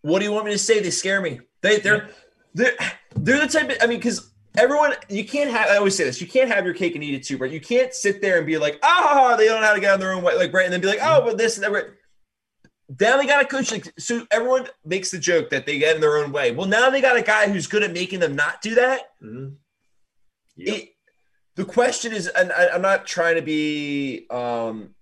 What 0.03 0.19
do 0.19 0.27
you 0.27 0.33
want 0.33 0.45
me 0.45 0.53
to 0.53 0.59
say? 0.59 0.81
They 0.81 0.91
scare 0.91 1.23
me. 1.23 1.41
They 1.63 1.79
they're 1.79 2.11
they're 2.59 2.75
they're 3.17 3.41
the 3.41 3.49
type 3.49 3.71
of 3.71 3.77
I 3.81 3.87
mean 3.87 3.99
because 3.99 4.31
everyone 4.57 4.93
you 5.09 5.25
can't 5.25 5.51
have 5.51 5.69
I 5.71 5.77
always 5.77 5.97
say 5.97 6.05
this 6.05 6.21
you 6.21 6.27
can't 6.27 6.51
have 6.51 6.65
your 6.65 6.75
cake 6.75 6.95
and 6.95 7.03
eat 7.05 7.15
it 7.15 7.23
too 7.23 7.37
right 7.39 7.51
you 7.51 7.61
can't 7.61 7.95
sit 7.95 8.21
there 8.21 8.37
and 8.39 8.47
be 8.47 8.59
like 8.59 8.79
ah 8.83 9.35
they 9.39 9.47
don't 9.47 9.61
know 9.61 9.67
how 9.67 9.75
to 9.75 9.81
get 9.81 9.93
on 9.95 10.01
their 10.01 10.13
own 10.13 10.23
way 10.23 10.37
like 10.37 10.53
right 10.53 10.65
and 10.65 10.73
then 10.73 10.81
be 10.81 10.89
like 10.89 11.01
oh 11.03 11.23
but 11.25 11.39
this 11.39 11.57
and 11.57 11.65
that 11.65 11.73
right. 11.73 11.87
Now 13.01 13.19
they 13.19 13.27
got 13.27 13.43
a 13.43 13.47
coach 13.47 13.71
like 13.71 13.93
so 13.99 14.27
everyone 14.31 14.67
makes 14.85 15.11
the 15.11 15.19
joke 15.19 15.51
that 15.51 15.67
they 15.67 15.79
get 15.79 15.95
in 15.95 16.01
their 16.01 16.17
own 16.19 16.33
way 16.33 16.53
well 16.53 16.67
now 16.67 16.91
they 16.91 17.01
got 17.01 17.17
a 17.17 17.23
guy 17.23 17.49
who's 17.49 17.67
good 17.67 17.83
at 17.83 17.93
making 17.93 18.21
them 18.21 18.35
not 18.35 18.61
do 18.63 18.75
that 18.77 19.11
Mhm. 19.23 19.57
Yep. 20.57 20.77
it, 20.77 20.89
the 21.55 21.65
question 21.65 22.13
is, 22.13 22.29
and 22.29 22.53
I, 22.53 22.69
I'm 22.69 22.83
not 22.83 23.05
trying 23.05 23.35
to 23.35 23.43
be 23.43 24.27
um, 24.31 24.95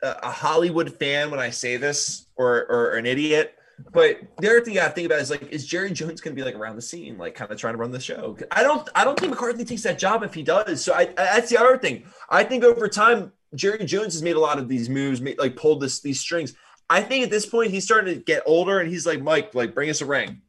a, 0.00 0.10
a 0.22 0.30
Hollywood 0.30 0.96
fan 0.96 1.30
when 1.32 1.40
I 1.40 1.50
say 1.50 1.76
this 1.76 2.26
or, 2.36 2.66
or 2.70 2.92
an 2.92 3.04
idiot, 3.04 3.56
but 3.92 4.20
the 4.38 4.48
other 4.48 4.60
thing 4.60 4.78
I 4.78 4.88
think 4.88 5.06
about 5.06 5.20
is 5.20 5.30
like, 5.30 5.42
is 5.50 5.66
Jerry 5.66 5.90
Jones 5.92 6.20
going 6.20 6.34
to 6.36 6.40
be 6.40 6.44
like 6.44 6.54
around 6.54 6.76
the 6.76 6.82
scene, 6.82 7.18
like 7.18 7.34
kind 7.34 7.50
of 7.50 7.58
trying 7.58 7.74
to 7.74 7.78
run 7.78 7.90
the 7.90 8.00
show? 8.00 8.36
I 8.50 8.62
don't, 8.62 8.88
I 8.94 9.04
don't 9.04 9.18
think 9.18 9.30
McCarthy 9.30 9.64
takes 9.64 9.82
that 9.82 9.98
job 9.98 10.22
if 10.22 10.34
he 10.34 10.42
does. 10.42 10.82
So 10.84 10.92
I, 10.92 11.02
I 11.02 11.06
that's 11.14 11.50
the 11.50 11.58
other 11.58 11.78
thing. 11.78 12.04
I 12.28 12.44
think 12.44 12.64
over 12.64 12.88
time, 12.88 13.32
Jerry 13.54 13.84
Jones 13.84 14.14
has 14.14 14.22
made 14.22 14.36
a 14.36 14.40
lot 14.40 14.58
of 14.58 14.68
these 14.68 14.88
moves, 14.88 15.20
made, 15.20 15.38
like 15.38 15.56
pulled 15.56 15.80
this 15.80 16.00
these 16.00 16.20
strings. 16.20 16.54
I 16.88 17.02
think 17.02 17.24
at 17.24 17.30
this 17.30 17.46
point 17.46 17.70
he's 17.70 17.84
starting 17.84 18.14
to 18.14 18.20
get 18.20 18.42
older, 18.46 18.80
and 18.80 18.90
he's 18.90 19.06
like, 19.06 19.22
Mike, 19.22 19.54
like 19.54 19.74
bring 19.74 19.90
us 19.90 20.00
a 20.00 20.06
ring. 20.06 20.42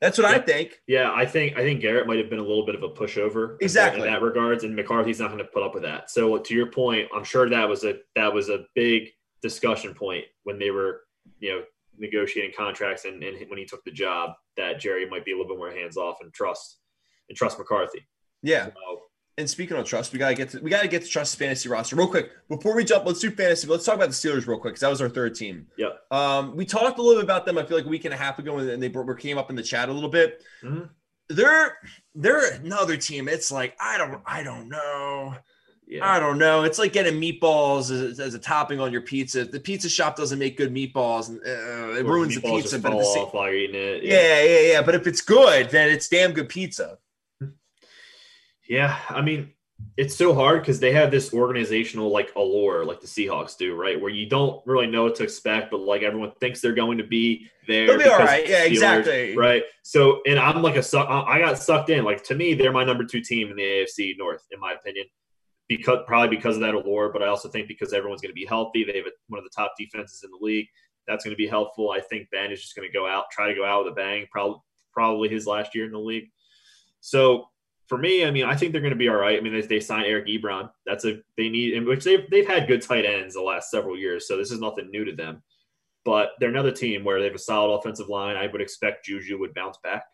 That's 0.00 0.16
what 0.16 0.26
I 0.26 0.38
think. 0.38 0.80
Yeah, 0.86 1.10
I 1.12 1.26
think 1.26 1.56
I 1.56 1.62
think 1.62 1.80
Garrett 1.80 2.06
might 2.06 2.18
have 2.18 2.30
been 2.30 2.38
a 2.38 2.42
little 2.42 2.64
bit 2.64 2.74
of 2.76 2.82
a 2.84 2.88
pushover 2.88 3.52
in 3.52 3.56
that- 3.58 3.62
Exactly. 3.64 4.06
in 4.06 4.12
that 4.12 4.22
regards, 4.22 4.62
and 4.64 4.76
McCarthy's 4.76 5.18
not 5.18 5.26
going 5.28 5.38
to 5.38 5.44
put 5.44 5.62
up 5.64 5.74
with 5.74 5.82
that. 5.82 6.10
So 6.10 6.36
uh, 6.36 6.38
to 6.44 6.54
your 6.54 6.70
point, 6.70 7.08
I'm 7.14 7.24
sure 7.24 7.48
that 7.50 7.68
was 7.68 7.84
a 7.84 7.98
that 8.14 8.32
was 8.32 8.48
a 8.48 8.64
big 8.74 9.08
discussion 9.42 9.94
point 9.94 10.24
when 10.44 10.58
they 10.58 10.70
were 10.70 11.00
you 11.40 11.50
know 11.50 11.62
negotiating 11.98 12.52
contracts 12.56 13.04
and, 13.04 13.22
and 13.22 13.38
when 13.48 13.58
he 13.58 13.64
took 13.64 13.84
the 13.84 13.90
job 13.90 14.30
that 14.56 14.80
Jerry 14.80 15.08
might 15.08 15.24
be 15.24 15.32
a 15.32 15.36
little 15.36 15.52
bit 15.52 15.58
more 15.58 15.70
hands 15.70 15.96
off 15.96 16.18
and 16.20 16.32
trust 16.32 16.78
and 17.28 17.36
trust 17.36 17.58
McCarthy. 17.58 18.06
Yeah. 18.42 18.66
So, 18.66 19.02
And 19.36 19.48
speaking 19.48 19.76
of 19.76 19.84
trust, 19.86 20.12
we 20.12 20.18
gotta 20.18 20.34
get 20.34 20.50
to 20.50 20.60
we 20.60 20.70
gotta 20.70 20.88
get 20.88 21.02
to 21.02 21.08
trust 21.08 21.36
fantasy 21.38 21.68
roster 21.68 21.96
real 21.96 22.08
quick 22.08 22.30
before 22.48 22.74
we 22.74 22.84
jump. 22.84 23.04
Let's 23.06 23.20
do 23.20 23.30
fantasy. 23.30 23.66
Let's 23.66 23.84
talk 23.84 23.96
about 23.96 24.08
the 24.08 24.14
Steelers 24.14 24.46
real 24.46 24.58
quick 24.58 24.74
because 24.74 24.80
that 24.80 24.88
was 24.90 25.00
our 25.02 25.08
third 25.08 25.34
team. 25.34 25.66
yeah, 25.76 25.90
Um, 26.10 26.56
we 26.56 26.64
talked 26.64 26.98
a 26.98 27.02
little 27.02 27.16
bit 27.20 27.24
about 27.24 27.46
them. 27.46 27.58
I 27.58 27.64
feel 27.64 27.76
like 27.76 27.86
a 27.86 27.88
week 27.88 28.04
and 28.04 28.14
a 28.14 28.16
half 28.16 28.38
ago, 28.38 28.58
and 28.58 28.82
they 28.82 28.90
came 29.18 29.38
up 29.38 29.50
in 29.50 29.56
the 29.56 29.62
chat 29.62 29.88
a 29.88 29.92
little 29.92 30.08
bit. 30.10 30.42
Mhm. 30.62 30.90
They're 31.28 31.76
they're 32.14 32.54
another 32.54 32.96
team. 32.96 33.28
It's 33.28 33.52
like 33.52 33.76
I 33.80 33.98
don't 33.98 34.22
I 34.26 34.42
don't 34.42 34.68
know. 34.68 35.34
Yeah. 35.88 36.06
I 36.06 36.20
don't 36.20 36.36
know. 36.36 36.64
It's 36.64 36.78
like 36.78 36.92
getting 36.92 37.18
meatballs 37.18 37.90
as, 37.90 38.20
as, 38.20 38.34
a 38.34 38.38
topping 38.38 38.78
on 38.78 38.92
your 38.92 39.00
pizza. 39.00 39.44
The 39.46 39.58
pizza 39.58 39.88
shop 39.88 40.16
doesn't 40.16 40.38
make 40.38 40.58
good 40.58 40.72
meatballs, 40.72 41.30
uh, 41.30 41.98
it 41.98 42.04
or 42.04 42.12
ruins 42.12 42.34
the 42.34 42.42
pizza. 42.42 42.78
But 42.78 42.92
fall 42.92 43.18
off 43.18 43.32
while 43.32 43.46
you're 43.46 43.54
eating 43.54 43.80
it. 43.80 44.02
Yeah. 44.02 44.20
yeah, 44.20 44.42
yeah, 44.42 44.72
yeah. 44.72 44.82
But 44.82 44.96
if 44.96 45.06
it's 45.06 45.22
good, 45.22 45.70
then 45.70 45.88
it's 45.88 46.06
damn 46.06 46.32
good 46.32 46.50
pizza. 46.50 46.98
Yeah, 48.68 48.98
I 49.08 49.22
mean, 49.22 49.54
it's 49.96 50.14
so 50.14 50.34
hard 50.34 50.60
because 50.60 50.78
they 50.78 50.92
have 50.92 51.10
this 51.10 51.32
organizational 51.32 52.10
like 52.10 52.34
allure, 52.36 52.84
like 52.84 53.00
the 53.00 53.06
Seahawks 53.06 53.56
do, 53.56 53.74
right? 53.74 53.98
Where 53.98 54.10
you 54.10 54.28
don't 54.28 54.60
really 54.66 54.88
know 54.88 55.04
what 55.04 55.14
to 55.16 55.22
expect, 55.22 55.70
but 55.70 55.80
like 55.80 56.02
everyone 56.02 56.32
thinks 56.38 56.60
they're 56.60 56.74
going 56.74 56.98
to 56.98 57.04
be 57.04 57.48
there. 57.66 57.86
They'll 57.86 57.98
be 57.98 58.04
all 58.04 58.18
right. 58.18 58.46
Yeah, 58.46 58.66
Steelers, 58.66 58.70
exactly. 58.72 59.36
Right. 59.38 59.62
So, 59.84 60.20
and 60.26 60.38
I'm 60.38 60.60
like 60.60 60.76
a 60.76 60.98
I 60.98 61.38
got 61.38 61.56
sucked 61.56 61.88
in. 61.88 62.04
Like 62.04 62.24
to 62.24 62.34
me, 62.34 62.52
they're 62.52 62.72
my 62.72 62.84
number 62.84 63.04
two 63.04 63.22
team 63.22 63.48
in 63.48 63.56
the 63.56 63.62
AFC 63.62 64.18
North, 64.18 64.44
in 64.50 64.60
my 64.60 64.74
opinion 64.74 65.06
because 65.68 65.98
probably 66.06 66.34
because 66.34 66.56
of 66.56 66.62
that 66.62 66.74
allure, 66.74 67.10
but 67.12 67.22
I 67.22 67.26
also 67.26 67.48
think 67.48 67.68
because 67.68 67.92
everyone's 67.92 68.22
going 68.22 68.30
to 68.30 68.40
be 68.40 68.46
healthy, 68.46 68.84
they 68.84 68.96
have 68.96 69.06
one 69.28 69.38
of 69.38 69.44
the 69.44 69.54
top 69.54 69.72
defenses 69.78 70.24
in 70.24 70.30
the 70.30 70.44
league. 70.44 70.66
That's 71.06 71.24
going 71.24 71.34
to 71.34 71.38
be 71.38 71.46
helpful. 71.46 71.90
I 71.90 72.00
think 72.00 72.30
Ben 72.30 72.52
is 72.52 72.60
just 72.60 72.74
going 72.76 72.88
to 72.88 72.92
go 72.92 73.06
out, 73.06 73.30
try 73.30 73.48
to 73.48 73.54
go 73.54 73.64
out 73.64 73.84
with 73.84 73.92
a 73.92 73.96
bang. 73.96 74.26
Probably 74.30 74.60
probably 74.92 75.28
his 75.28 75.46
last 75.46 75.74
year 75.74 75.84
in 75.84 75.92
the 75.92 75.98
league. 75.98 76.30
So 77.00 77.48
for 77.86 77.96
me, 77.96 78.24
I 78.24 78.30
mean, 78.30 78.44
I 78.44 78.54
think 78.54 78.72
they're 78.72 78.80
going 78.80 78.92
to 78.92 78.96
be 78.98 79.08
all 79.08 79.16
right. 79.16 79.38
I 79.38 79.40
mean, 79.40 79.52
they, 79.52 79.62
they 79.62 79.80
signed 79.80 80.06
Eric 80.06 80.26
Ebron. 80.26 80.70
That's 80.84 81.04
a 81.04 81.20
they 81.36 81.48
need, 81.48 81.74
in 81.74 81.86
which 81.86 82.04
they've 82.04 82.28
they've 82.30 82.46
had 82.46 82.68
good 82.68 82.82
tight 82.82 83.04
ends 83.04 83.34
the 83.34 83.42
last 83.42 83.70
several 83.70 83.96
years, 83.96 84.26
so 84.26 84.36
this 84.36 84.50
is 84.50 84.60
nothing 84.60 84.90
new 84.90 85.04
to 85.04 85.14
them. 85.14 85.42
But 86.04 86.30
they're 86.38 86.50
another 86.50 86.72
team 86.72 87.04
where 87.04 87.18
they 87.18 87.26
have 87.26 87.34
a 87.34 87.38
solid 87.38 87.74
offensive 87.74 88.08
line. 88.08 88.36
I 88.36 88.46
would 88.46 88.60
expect 88.60 89.04
Juju 89.04 89.38
would 89.38 89.54
bounce 89.54 89.78
back. 89.82 90.04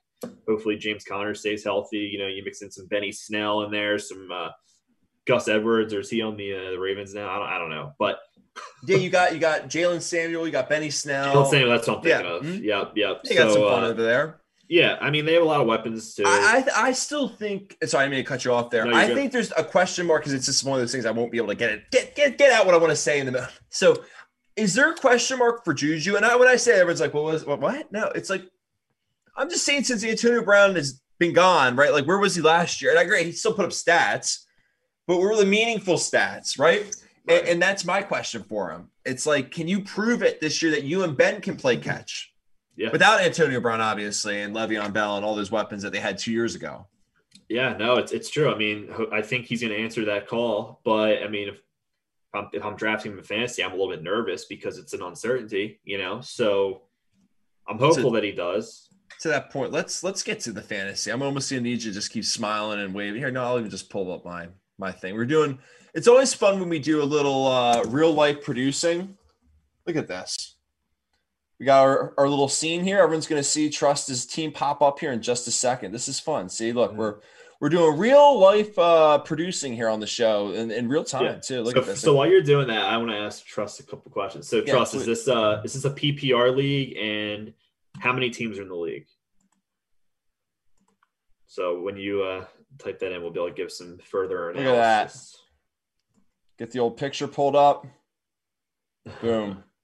Hopefully, 0.49 0.77
James 0.77 1.05
Conner 1.05 1.35
stays 1.35 1.65
healthy. 1.65 1.99
You 1.99 2.19
know, 2.19 2.27
you 2.27 2.45
mix 2.45 2.63
in 2.63 2.71
some 2.71 2.87
Benny 2.87 3.13
Snell 3.13 3.63
in 3.63 3.71
there, 3.71 3.99
some 3.99 4.29
uh, 4.33 4.51
Gus 5.27 5.49
Edwards, 5.49 5.95
or 5.95 6.01
is 6.01 6.11
he 6.11 6.23
on 6.23 6.37
the 6.37 6.55
uh, 6.55 6.71
the 6.71 6.79
Ravens 6.79 7.15
now? 7.15 7.31
I 7.31 7.39
don't, 7.39 7.49
I 7.49 7.59
don't 7.59 7.71
know, 7.71 7.93
but 7.99 8.21
yeah, 8.87 8.97
you 8.97 9.11
got 9.11 9.35
you 9.35 9.41
got 9.41 9.69
Jaylen 9.69 10.01
Samuel, 10.01 10.47
you 10.47 10.53
got 10.53 10.69
Benny 10.69 10.91
Snell. 10.91 11.35
Jaylen 11.35 11.51
Samuel, 11.51 11.71
that's 11.71 11.89
what 11.89 11.99
I'm 11.99 12.03
thinking 12.03 12.25
yeah. 12.25 12.37
of. 12.37 12.43
Mm-hmm. 12.43 12.65
Yep, 12.65 12.93
yep. 12.97 13.23
They 13.25 13.35
got 13.35 13.49
so, 13.49 13.55
some 13.55 13.63
fun 13.63 13.85
uh, 13.85 13.89
over 13.89 14.03
there. 14.03 14.41
Yeah, 14.69 14.97
I 15.01 15.11
mean 15.11 15.25
they 15.27 15.35
have 15.35 15.43
a 15.43 15.47
lot 15.47 15.61
of 15.61 15.67
weapons 15.67 16.15
too. 16.15 16.25
I 16.27 16.65
I, 16.75 16.89
I 16.89 16.93
still 16.93 17.29
think. 17.29 17.77
Sorry, 17.85 18.05
I 18.05 18.09
mean 18.09 18.19
to 18.19 18.25
cut 18.25 18.45
you 18.45 18.53
off 18.53 18.71
there. 18.71 18.85
No, 18.87 18.95
I 18.95 19.07
good. 19.07 19.17
think 19.17 19.33
there's 19.33 19.53
a 19.57 19.65
question 19.65 20.07
mark 20.07 20.23
because 20.23 20.33
it's 20.33 20.47
just 20.47 20.65
one 20.65 20.79
of 20.79 20.83
those 20.83 20.93
things 20.93 21.07
I 21.07 21.11
won't 21.11 21.31
be 21.31 21.39
able 21.39 21.49
to 21.49 21.55
get 21.55 21.71
it 21.71 21.91
get 21.91 22.15
get 22.15 22.39
get 22.39 22.53
out 22.53 22.65
what 22.65 22.75
I 22.75 22.79
want 22.79 22.91
to 22.91 22.97
say 22.97 23.21
in 23.21 23.27
the 23.27 23.33
middle. 23.33 23.49
So, 23.69 24.03
is 24.57 24.75
there 24.75 24.91
a 24.91 24.95
question 24.95 25.39
mark 25.39 25.65
for 25.65 25.75
Juju? 25.75 26.17
And 26.17 26.25
I, 26.25 26.37
when 26.37 26.49
I 26.49 26.57
say 26.57 26.73
everyone's 26.73 27.01
like, 27.01 27.13
"What 27.13 27.25
was 27.25 27.45
what? 27.45 27.61
What?" 27.61 27.93
No, 27.93 28.05
it's 28.15 28.31
like 28.31 28.45
I'm 29.37 29.51
just 29.51 29.67
saying 29.67 29.85
since 29.85 30.03
Antonio 30.03 30.43
Brown 30.43 30.77
has 30.77 31.01
been 31.19 31.35
gone, 31.35 31.77
right? 31.77 31.93
Like 31.93 32.07
where 32.07 32.19
was 32.19 32.35
he 32.35 32.41
last 32.41 32.81
year? 32.81 32.91
And 32.91 32.99
I 32.99 33.03
agree, 33.03 33.25
he 33.25 33.33
still 33.33 33.53
put 33.53 33.67
up 33.67 33.71
stats 33.71 34.45
but 35.07 35.19
what 35.19 35.25
were 35.25 35.37
the 35.37 35.47
meaningful 35.47 35.97
stats, 35.97 36.59
right? 36.59 36.85
right. 36.85 36.97
And, 37.27 37.49
and, 37.49 37.63
that's 37.63 37.85
my 37.85 38.03
question 38.03 38.43
for 38.43 38.71
him. 38.71 38.91
It's 39.05 39.27
like, 39.27 39.51
can 39.51 39.69
you 39.69 39.83
prove 39.83 40.23
it 40.23 40.41
this 40.41 40.63
year 40.63 40.71
that 40.73 40.85
you 40.85 41.05
and 41.05 41.17
Ben 41.17 41.41
can 41.41 41.57
play 41.57 41.77
catch? 41.77 42.33
Yeah. 42.77 42.91
Without 42.91 43.21
Antonio 43.21 43.61
Brown, 43.61 43.81
obviously, 43.81 44.43
and 44.43 44.55
Le'Veon 44.55 44.93
Bell 44.93 45.17
and 45.17 45.25
all 45.25 45.35
those 45.35 45.51
weapons 45.51 45.83
that 45.83 45.93
they 45.93 46.01
had 46.01 46.19
two 46.19 46.33
years 46.33 46.55
ago. 46.55 46.87
Yeah, 47.49 47.77
no, 47.77 47.97
it's 47.97 48.13
it's 48.13 48.31
true. 48.31 48.53
I 48.53 48.57
mean, 48.57 48.89
I 49.13 49.23
think 49.23 49.47
he's 49.47 49.61
going 49.61 49.73
to 49.73 49.79
answer 49.79 50.05
that 50.07 50.27
call. 50.27 50.81
But 50.85 51.23
I 51.23 51.29
mean, 51.29 51.49
if 51.49 51.61
I'm, 52.35 52.49
if 52.53 52.65
I'm 52.65 52.75
drafting 52.75 53.13
him 53.13 53.19
in 53.19 53.25
fantasy, 53.25 53.63
I'm 53.63 53.73
a 53.73 53.75
little 53.75 53.91
bit 53.91 54.03
nervous 54.03 54.47
because 54.47 54.79
it's 54.79 54.93
an 54.93 55.03
uncertainty, 55.03 55.79
you 55.85 55.99
know. 55.99 56.21
So 56.21 56.83
I'm 57.69 57.79
hopeful 57.79 58.11
that 58.13 58.25
he 58.25 58.33
does. 58.33 58.89
To 59.21 59.29
that 59.29 59.51
point, 59.51 59.73
let's 59.73 60.03
let's 60.03 60.23
get 60.23 60.41
to 60.41 60.53
the 60.53 60.63
fantasy. 60.63 61.11
I'm 61.11 61.23
almost 61.23 61.51
going 61.51 61.63
to 61.63 61.69
need 61.69 61.83
you 61.83 61.91
to 61.91 61.95
just 61.95 62.11
keep 62.11 62.25
smiling 62.25 62.81
and 62.81 62.95
waving. 62.95 63.21
Here, 63.21 63.31
no, 63.31 63.45
I'll 63.45 63.59
even 63.59 63.71
just 63.71 63.91
pull 63.91 64.11
up 64.13 64.25
mine 64.25 64.51
my 64.79 64.93
thing. 64.93 65.15
We're 65.15 65.25
doing. 65.25 65.59
It's 65.95 66.09
always 66.09 66.35
fun 66.35 66.59
when 66.61 66.69
we 66.69 66.79
do 66.79 67.03
a 67.03 67.05
little 67.05 67.47
uh, 67.47 67.85
real 67.85 68.13
life 68.13 68.43
producing. 68.43 69.17
Look 69.87 69.97
at 69.97 70.09
this. 70.09 70.57
We 71.61 71.67
got 71.67 71.83
our, 71.83 72.15
our 72.19 72.29
little 72.29 72.49
scene 72.49 72.83
here. 72.83 72.99
Everyone's 72.99 73.29
going 73.29 73.41
to 73.41 73.49
see 73.49 73.71
Trust's 73.71 74.27
team 74.27 74.51
pop 74.51 74.83
up 74.83 74.99
here 74.99 75.13
in 75.13 75.23
just 75.23 75.47
a 75.47 75.53
second. 75.53 75.93
This 75.93 76.09
is 76.09 76.19
fun. 76.19 76.49
See, 76.49 76.73
look, 76.73 76.91
mm-hmm. 76.91 76.99
we're 76.99 77.17
we're 77.61 77.69
doing 77.69 77.97
real 77.97 78.39
life 78.39 78.79
uh, 78.79 79.19
producing 79.19 79.75
here 79.75 79.89
on 79.89 80.01
the 80.01 80.07
show 80.07 80.51
in, 80.51 80.71
in 80.71 80.89
real 80.89 81.05
time 81.05 81.25
yeah. 81.25 81.35
too. 81.37 81.63
Look 81.63 81.75
so, 81.75 81.81
at 81.81 81.87
this. 81.87 82.01
So 82.01 82.15
while 82.15 82.29
you're 82.29 82.43
doing 82.43 82.67
that, 82.69 82.85
I 82.85 82.97
want 82.97 83.11
to 83.11 83.17
ask 83.17 83.47
Trust 83.47 83.81
a 83.81 83.85
couple 83.85 84.11
questions. 84.11 84.49
So 84.49 84.57
yeah, 84.57 84.73
Trust, 84.73 84.93
please. 84.93 85.03
is 85.03 85.07
this 85.07 85.29
uh 85.29 85.63
is 85.65 85.75
this 85.75 85.85
a 85.85 85.91
PPR 85.91 86.55
league 86.55 86.97
and 86.99 87.55
how 88.01 88.13
many 88.13 88.31
teams 88.31 88.59
are 88.59 88.63
in 88.63 88.69
the 88.69 88.75
league? 88.75 89.07
So 91.47 91.81
when 91.81 91.97
you 91.97 92.23
uh 92.23 92.45
type 92.79 92.99
that 93.01 93.13
in, 93.13 93.23
we'll 93.23 93.31
be 93.31 93.41
able 93.41 93.49
to 93.49 93.55
give 93.55 93.73
some 93.73 93.99
further 93.99 94.51
analysis. 94.51 94.67
Look 94.67 94.75
at 94.75 96.59
that. 96.59 96.65
Get 96.65 96.71
the 96.73 96.81
old 96.81 96.97
picture 96.97 97.27
pulled 97.27 97.57
up. 97.57 97.87
Boom. 99.21 99.63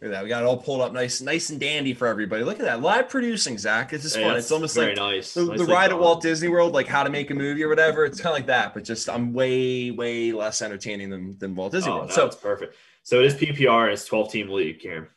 Look 0.00 0.12
at 0.12 0.14
that. 0.14 0.22
We 0.22 0.30
got 0.30 0.42
it 0.42 0.46
all 0.46 0.56
pulled 0.56 0.80
up 0.80 0.94
nice, 0.94 1.20
nice 1.20 1.50
and 1.50 1.60
dandy 1.60 1.92
for 1.92 2.06
everybody. 2.06 2.42
Look 2.42 2.58
at 2.58 2.64
that. 2.64 2.80
Live 2.80 3.10
producing, 3.10 3.58
Zach. 3.58 3.92
It's 3.92 4.04
just 4.04 4.16
fun. 4.16 4.34
It's 4.34 4.50
almost 4.50 4.74
like 4.74 4.96
nice. 4.96 5.34
the, 5.34 5.44
the 5.44 5.66
ride 5.66 5.90
at 5.90 5.98
Walt 5.98 6.22
Disney 6.22 6.48
World, 6.48 6.72
like 6.72 6.86
how 6.86 7.02
to 7.02 7.10
make 7.10 7.30
a 7.30 7.34
movie 7.34 7.62
or 7.62 7.68
whatever. 7.68 8.06
It's 8.06 8.18
kind 8.18 8.32
of 8.32 8.38
like 8.38 8.46
that, 8.46 8.72
but 8.72 8.82
just 8.82 9.10
I'm 9.10 9.34
way, 9.34 9.90
way 9.90 10.32
less 10.32 10.62
entertaining 10.62 11.10
than, 11.10 11.36
than 11.38 11.54
Walt 11.54 11.72
Disney 11.72 11.92
oh, 11.92 11.98
World. 11.98 12.12
So 12.12 12.24
it's 12.24 12.36
perfect. 12.36 12.76
So 13.02 13.20
it 13.20 13.26
is 13.26 13.34
PPR 13.34 13.84
and 13.84 13.92
it's 13.92 14.06
12 14.06 14.32
team 14.32 14.48
league, 14.48 14.78
Kieran. 14.78 15.08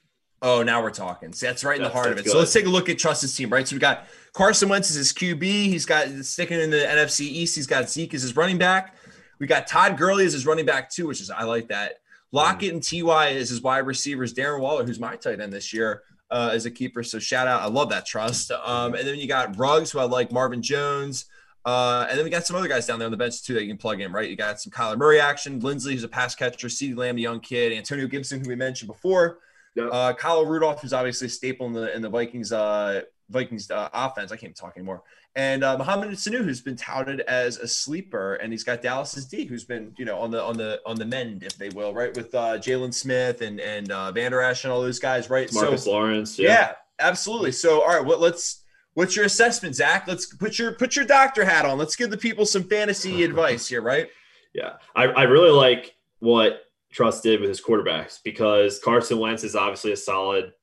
Oh, 0.44 0.62
now 0.62 0.84
we're 0.84 0.92
talking. 0.92 1.32
See, 1.32 1.48
that's 1.48 1.64
right 1.64 1.78
in 1.78 1.84
that's, 1.84 1.94
the 1.94 1.98
heart 1.98 2.12
of 2.12 2.18
it. 2.18 2.26
Good. 2.26 2.32
So 2.32 2.38
let's 2.38 2.52
take 2.52 2.66
a 2.66 2.70
look 2.70 2.90
at 2.90 3.00
Trust's 3.00 3.34
team, 3.34 3.50
right? 3.50 3.66
So 3.66 3.78
we 3.78 3.80
got 3.80 4.08
Carson 4.34 4.68
Wentz 4.68 4.90
as 4.90 4.98
his 4.98 5.14
QB. 5.14 5.42
He's 5.42 5.86
got 5.86 6.10
sticking 6.26 6.60
in 6.60 6.70
the 6.70 6.78
NFC 6.78 7.22
East. 7.22 7.56
He's 7.56 7.66
got 7.66 7.90
Zeke 7.90 8.14
as 8.14 8.24
his 8.24 8.36
running 8.36 8.58
back. 8.58 8.94
We 9.40 9.48
got 9.48 9.68
Todd 9.68 9.98
Gurley 9.98 10.26
as 10.26 10.34
his 10.34 10.46
running 10.46 10.66
back 10.66 10.90
too, 10.90 11.08
which 11.08 11.22
is 11.22 11.32
I 11.32 11.44
like 11.44 11.70
that. 11.70 11.94
Lockett 12.34 12.72
mm. 12.72 12.74
and 12.74 13.08
Ty 13.08 13.28
is 13.30 13.50
his 13.50 13.62
wide 13.62 13.88
receivers. 13.88 14.34
Darren 14.34 14.60
Waller, 14.60 14.84
who's 14.84 15.00
my 15.00 15.16
tight 15.16 15.40
end 15.40 15.54
this 15.54 15.72
year, 15.72 16.04
uh, 16.30 16.50
as 16.52 16.66
a 16.66 16.72
keeper. 16.72 17.04
So 17.04 17.20
shout 17.20 17.48
out. 17.48 17.62
I 17.62 17.68
love 17.68 17.90
that 17.92 18.06
trust. 18.06 18.52
Um, 18.52 18.96
and 18.96 19.08
then 19.08 19.16
you 19.16 19.30
got 19.30 19.58
Ruggs, 19.58 19.92
who 19.92 20.00
I 20.00 20.04
like, 20.04 20.34
Marvin 20.34 20.62
Jones. 20.62 21.26
Uh, 21.64 22.06
and 22.10 22.18
then 22.18 22.26
we 22.26 22.30
got 22.30 22.46
some 22.46 22.58
other 22.58 22.68
guys 22.68 22.86
down 22.86 23.00
there 23.00 23.06
on 23.06 23.12
the 23.12 23.18
bench 23.18 23.42
too 23.44 23.54
that 23.54 23.62
you 23.62 23.70
can 23.70 23.78
plug 23.78 24.02
in, 24.02 24.12
right? 24.12 24.30
You 24.30 24.36
got 24.36 24.60
some 24.60 24.72
Kyler 24.72 24.98
Murray 24.98 25.22
action, 25.22 25.62
Lindsay, 25.62 25.94
who's 25.94 26.04
a 26.04 26.10
pass 26.10 26.36
catcher, 26.36 26.68
CeeDee 26.68 26.98
Lamb, 26.98 27.16
the 27.16 27.22
young 27.22 27.40
kid, 27.40 27.72
Antonio 27.72 28.08
Gibson, 28.08 28.42
who 28.42 28.50
we 28.50 28.56
mentioned 28.56 28.90
before. 28.90 29.40
Yep. 29.76 29.90
Uh, 29.92 30.14
Kyle 30.14 30.46
Rudolph, 30.46 30.82
who's 30.82 30.94
obviously 30.94 31.28
a 31.28 31.30
staple 31.30 31.68
in 31.68 31.74
the 31.74 31.94
in 31.96 32.02
the 32.02 32.10
Vikings 32.10 32.52
uh, 32.52 33.02
Vikings 33.30 33.72
uh, 33.72 33.90
offense. 33.94 34.32
I 34.32 34.38
can't 34.38 34.56
talk 34.56 34.78
anymore. 34.78 35.04
And 35.36 35.64
uh, 35.64 35.78
Mohamed 35.80 36.12
Sanu, 36.12 36.44
who's 36.44 36.62
been 36.62 36.76
touted 36.76 37.22
as 37.22 37.58
a 37.58 37.68
sleeper, 37.68 38.36
and 38.36 38.54
he's 38.54 38.64
got 38.64 38.84
Dallas's 38.84 39.26
D, 39.26 39.46
who's 39.46 39.64
been 39.64 39.92
you 39.98 40.06
know 40.06 40.20
on 40.20 40.30
the 40.30 40.42
on 40.42 40.58
the 40.58 40.80
on 40.86 40.96
the 40.96 41.06
mend, 41.06 41.42
if 41.44 41.58
they 41.58 41.70
will, 41.70 41.94
right, 41.94 42.16
with 42.16 42.34
uh, 42.36 42.60
Jaylon 42.60 42.94
Smith 42.94 43.42
and 43.42 43.60
and 43.60 43.92
uh, 43.92 44.12
Vander 44.12 44.42
Esch 44.42 44.64
and 44.64 44.72
all 44.72 44.82
those 44.82 45.00
guys, 45.00 45.30
right? 45.30 45.52
Marcus 45.52 45.86
so, 45.86 45.92
Lawrence, 45.92 46.38
yeah. 46.38 46.50
yeah, 46.50 46.72
absolutely. 47.00 47.52
So 47.52 47.82
all 47.82 47.98
right, 47.98 48.06
what 48.06 48.20
let's. 48.20 48.60
What's 48.96 49.16
your 49.16 49.26
assessment, 49.26 49.74
Zach? 49.74 50.06
Let's 50.08 50.28
put 50.28 50.60
your 50.60 50.74
put 50.74 50.96
your 50.96 51.04
doctor 51.04 51.44
hat 51.44 51.66
on. 51.66 51.80
Let's 51.80 51.96
give 51.96 52.12
the 52.12 52.18
people 52.18 52.46
some 52.46 52.62
fantasy 52.62 53.24
advice 53.24 53.68
here, 53.68 53.82
right? 53.82 54.08
Yeah, 54.54 54.74
I, 54.96 55.06
I 55.06 55.24
really 55.24 55.50
like 55.50 55.96
what 56.20 56.63
trusted 56.94 57.42
with 57.42 57.50
his 57.50 57.62
quarterbacks 57.62 58.20
because 58.24 58.80
Carson 58.80 59.18
Wentz 59.20 59.44
is 59.44 59.56
obviously 59.56 59.92
a 59.92 59.98
solid 59.98 60.54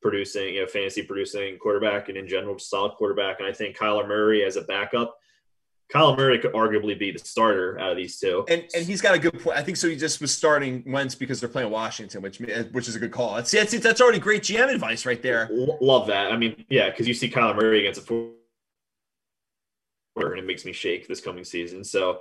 producing, 0.00 0.54
you 0.54 0.60
know, 0.60 0.66
fantasy 0.66 1.02
producing 1.02 1.58
quarterback 1.58 2.08
and 2.08 2.16
in 2.16 2.28
general, 2.28 2.58
solid 2.58 2.92
quarterback. 2.92 3.40
And 3.40 3.48
I 3.48 3.52
think 3.52 3.76
Kyler 3.76 4.06
Murray 4.06 4.44
as 4.44 4.56
a 4.56 4.62
backup, 4.62 5.16
Kyler 5.92 6.16
Murray 6.16 6.38
could 6.38 6.52
arguably 6.52 6.96
be 6.96 7.10
the 7.10 7.18
starter 7.18 7.78
out 7.80 7.90
of 7.90 7.96
these 7.96 8.18
two. 8.18 8.44
And 8.48 8.64
and 8.74 8.86
he's 8.86 9.00
got 9.00 9.16
a 9.16 9.18
good 9.18 9.42
point. 9.42 9.58
I 9.58 9.62
think 9.62 9.76
so. 9.76 9.88
He 9.88 9.96
just 9.96 10.20
was 10.20 10.32
starting 10.32 10.84
Wentz 10.86 11.16
because 11.16 11.40
they're 11.40 11.48
playing 11.48 11.70
Washington, 11.70 12.22
which 12.22 12.38
which 12.38 12.86
is 12.86 12.94
a 12.94 13.00
good 13.00 13.10
call. 13.10 13.34
That's 13.34 13.50
that's, 13.50 13.76
that's 13.80 14.00
already 14.00 14.20
great 14.20 14.42
GM 14.42 14.72
advice 14.72 15.04
right 15.04 15.20
there. 15.20 15.48
Love 15.50 16.06
that. 16.06 16.30
I 16.30 16.36
mean, 16.36 16.64
yeah, 16.68 16.90
because 16.90 17.08
you 17.08 17.14
see 17.14 17.28
Kyler 17.28 17.56
Murray 17.56 17.80
against 17.80 18.00
a 18.00 18.04
four, 18.04 18.30
and 20.16 20.38
it 20.38 20.46
makes 20.46 20.64
me 20.64 20.72
shake 20.72 21.08
this 21.08 21.20
coming 21.20 21.42
season. 21.42 21.82
So 21.82 22.20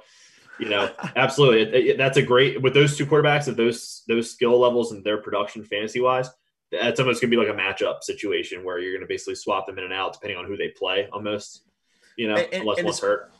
you 0.60 0.70
know, 0.70 0.89
absolutely. 1.16 1.62
It, 1.62 1.88
it, 1.88 1.97
that's 1.97 2.18
a 2.18 2.22
great 2.22 2.62
with 2.62 2.74
those 2.74 2.97
two 2.97 3.05
quarterbacks 3.05 3.47
at 3.47 3.57
those 3.57 4.03
those 4.07 4.32
skill 4.32 4.60
levels 4.60 4.91
and 4.91 5.03
their 5.03 5.18
production 5.18 5.64
fantasy 5.64 6.01
wise. 6.01 6.30
That's 6.72 6.99
almost 6.99 7.22
gonna 7.22 7.32
be 7.32 7.38
like 7.38 7.47
a 7.47 7.53
matchup 7.53 8.03
situation 8.03 8.64
where 8.64 8.80
you're 8.80 8.93
gonna 8.93 9.07
basically 9.07 9.36
swap 9.36 9.66
them 9.66 9.78
in 9.78 9.86
and 9.86 9.93
out 9.93 10.14
depending 10.14 10.38
on 10.38 10.45
who 10.45 10.57
they 10.57 10.70
play. 10.70 11.07
Almost, 11.12 11.64
you 12.18 12.28
know, 12.28 12.36
and, 12.36 12.62
unless 12.62 12.78
and 12.78 12.86
one's 12.86 12.99
hurt. 12.99 13.32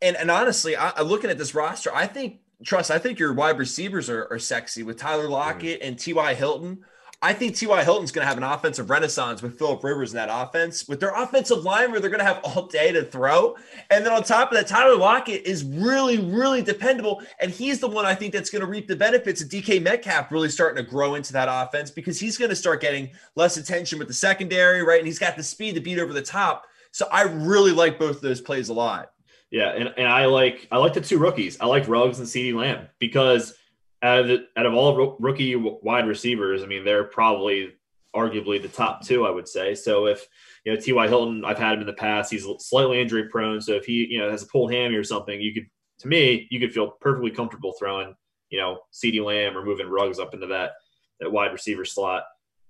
And 0.00 0.16
and 0.16 0.30
honestly, 0.30 0.76
I, 0.76 1.00
looking 1.02 1.30
at 1.30 1.38
this 1.38 1.54
roster, 1.54 1.94
I 1.94 2.06
think 2.06 2.40
trust. 2.64 2.90
I 2.90 2.98
think 2.98 3.18
your 3.18 3.32
wide 3.32 3.58
receivers 3.58 4.08
are, 4.10 4.28
are 4.30 4.38
sexy 4.38 4.82
with 4.82 4.96
Tyler 4.96 5.28
Lockett 5.28 5.80
mm-hmm. 5.80 5.88
and 5.88 5.98
T.Y. 5.98 6.34
Hilton. 6.34 6.84
I 7.20 7.32
think 7.32 7.56
T.Y. 7.56 7.82
Hilton's 7.82 8.12
going 8.12 8.22
to 8.22 8.28
have 8.28 8.36
an 8.36 8.44
offensive 8.44 8.90
renaissance 8.90 9.42
with 9.42 9.58
Philip 9.58 9.82
Rivers 9.82 10.12
in 10.12 10.16
that 10.16 10.28
offense. 10.30 10.86
With 10.86 11.00
their 11.00 11.12
offensive 11.20 11.64
line, 11.64 11.90
where 11.90 11.98
they're 11.98 12.10
going 12.10 12.20
to 12.20 12.24
have 12.24 12.40
all 12.44 12.66
day 12.66 12.92
to 12.92 13.02
throw. 13.02 13.56
And 13.90 14.06
then 14.06 14.12
on 14.12 14.22
top 14.22 14.52
of 14.52 14.56
that, 14.56 14.68
Tyler 14.68 14.96
Lockett 14.96 15.44
is 15.44 15.64
really, 15.64 16.18
really 16.18 16.62
dependable. 16.62 17.20
And 17.40 17.50
he's 17.50 17.80
the 17.80 17.88
one 17.88 18.06
I 18.06 18.14
think 18.14 18.32
that's 18.32 18.50
going 18.50 18.60
to 18.60 18.68
reap 18.68 18.86
the 18.86 18.94
benefits 18.94 19.42
of 19.42 19.48
DK 19.48 19.82
Metcalf 19.82 20.30
really 20.30 20.48
starting 20.48 20.84
to 20.84 20.88
grow 20.88 21.16
into 21.16 21.32
that 21.32 21.48
offense 21.50 21.90
because 21.90 22.20
he's 22.20 22.38
going 22.38 22.50
to 22.50 22.56
start 22.56 22.80
getting 22.80 23.10
less 23.34 23.56
attention 23.56 23.98
with 23.98 24.06
the 24.06 24.14
secondary, 24.14 24.84
right? 24.84 24.98
And 24.98 25.06
he's 25.06 25.18
got 25.18 25.36
the 25.36 25.42
speed 25.42 25.74
to 25.74 25.80
beat 25.80 25.98
over 25.98 26.12
the 26.12 26.22
top. 26.22 26.66
So 26.92 27.08
I 27.10 27.22
really 27.22 27.72
like 27.72 27.98
both 27.98 28.16
of 28.16 28.22
those 28.22 28.40
plays 28.40 28.68
a 28.68 28.74
lot. 28.74 29.10
Yeah, 29.50 29.70
and, 29.70 29.92
and 29.96 30.06
I 30.06 30.26
like 30.26 30.68
I 30.70 30.76
like 30.76 30.92
the 30.92 31.00
two 31.00 31.18
rookies. 31.18 31.56
I 31.58 31.66
like 31.66 31.88
Ruggs 31.88 32.18
and 32.18 32.28
CeeDee 32.28 32.54
Lamb 32.54 32.86
because 32.98 33.54
out 34.02 34.20
of 34.20 34.28
the, 34.28 34.46
out 34.56 34.66
of 34.66 34.74
all 34.74 35.16
rookie 35.18 35.56
wide 35.56 36.06
receivers, 36.06 36.62
I 36.62 36.66
mean 36.66 36.84
they're 36.84 37.04
probably 37.04 37.72
arguably 38.14 38.60
the 38.60 38.68
top 38.68 39.04
two, 39.04 39.26
I 39.26 39.30
would 39.30 39.48
say. 39.48 39.74
So 39.74 40.06
if 40.06 40.26
you 40.64 40.72
know 40.72 40.80
T.Y. 40.80 41.08
Hilton, 41.08 41.44
I've 41.44 41.58
had 41.58 41.74
him 41.74 41.80
in 41.80 41.86
the 41.86 41.92
past. 41.92 42.30
He's 42.30 42.46
slightly 42.58 43.00
injury 43.00 43.28
prone, 43.28 43.60
so 43.60 43.72
if 43.72 43.84
he 43.84 44.06
you 44.10 44.18
know 44.18 44.30
has 44.30 44.42
a 44.42 44.46
pulled 44.46 44.72
hammy 44.72 44.96
or 44.96 45.04
something, 45.04 45.40
you 45.40 45.54
could 45.54 45.66
to 46.00 46.08
me 46.08 46.46
you 46.50 46.60
could 46.60 46.72
feel 46.72 46.92
perfectly 47.00 47.30
comfortable 47.30 47.74
throwing 47.78 48.14
you 48.50 48.58
know 48.58 48.78
CeeDee 48.92 49.24
Lamb 49.24 49.56
or 49.56 49.64
moving 49.64 49.88
Ruggs 49.88 50.18
up 50.18 50.34
into 50.34 50.46
that 50.48 50.72
that 51.20 51.30
wide 51.30 51.52
receiver 51.52 51.84
slot. 51.84 52.24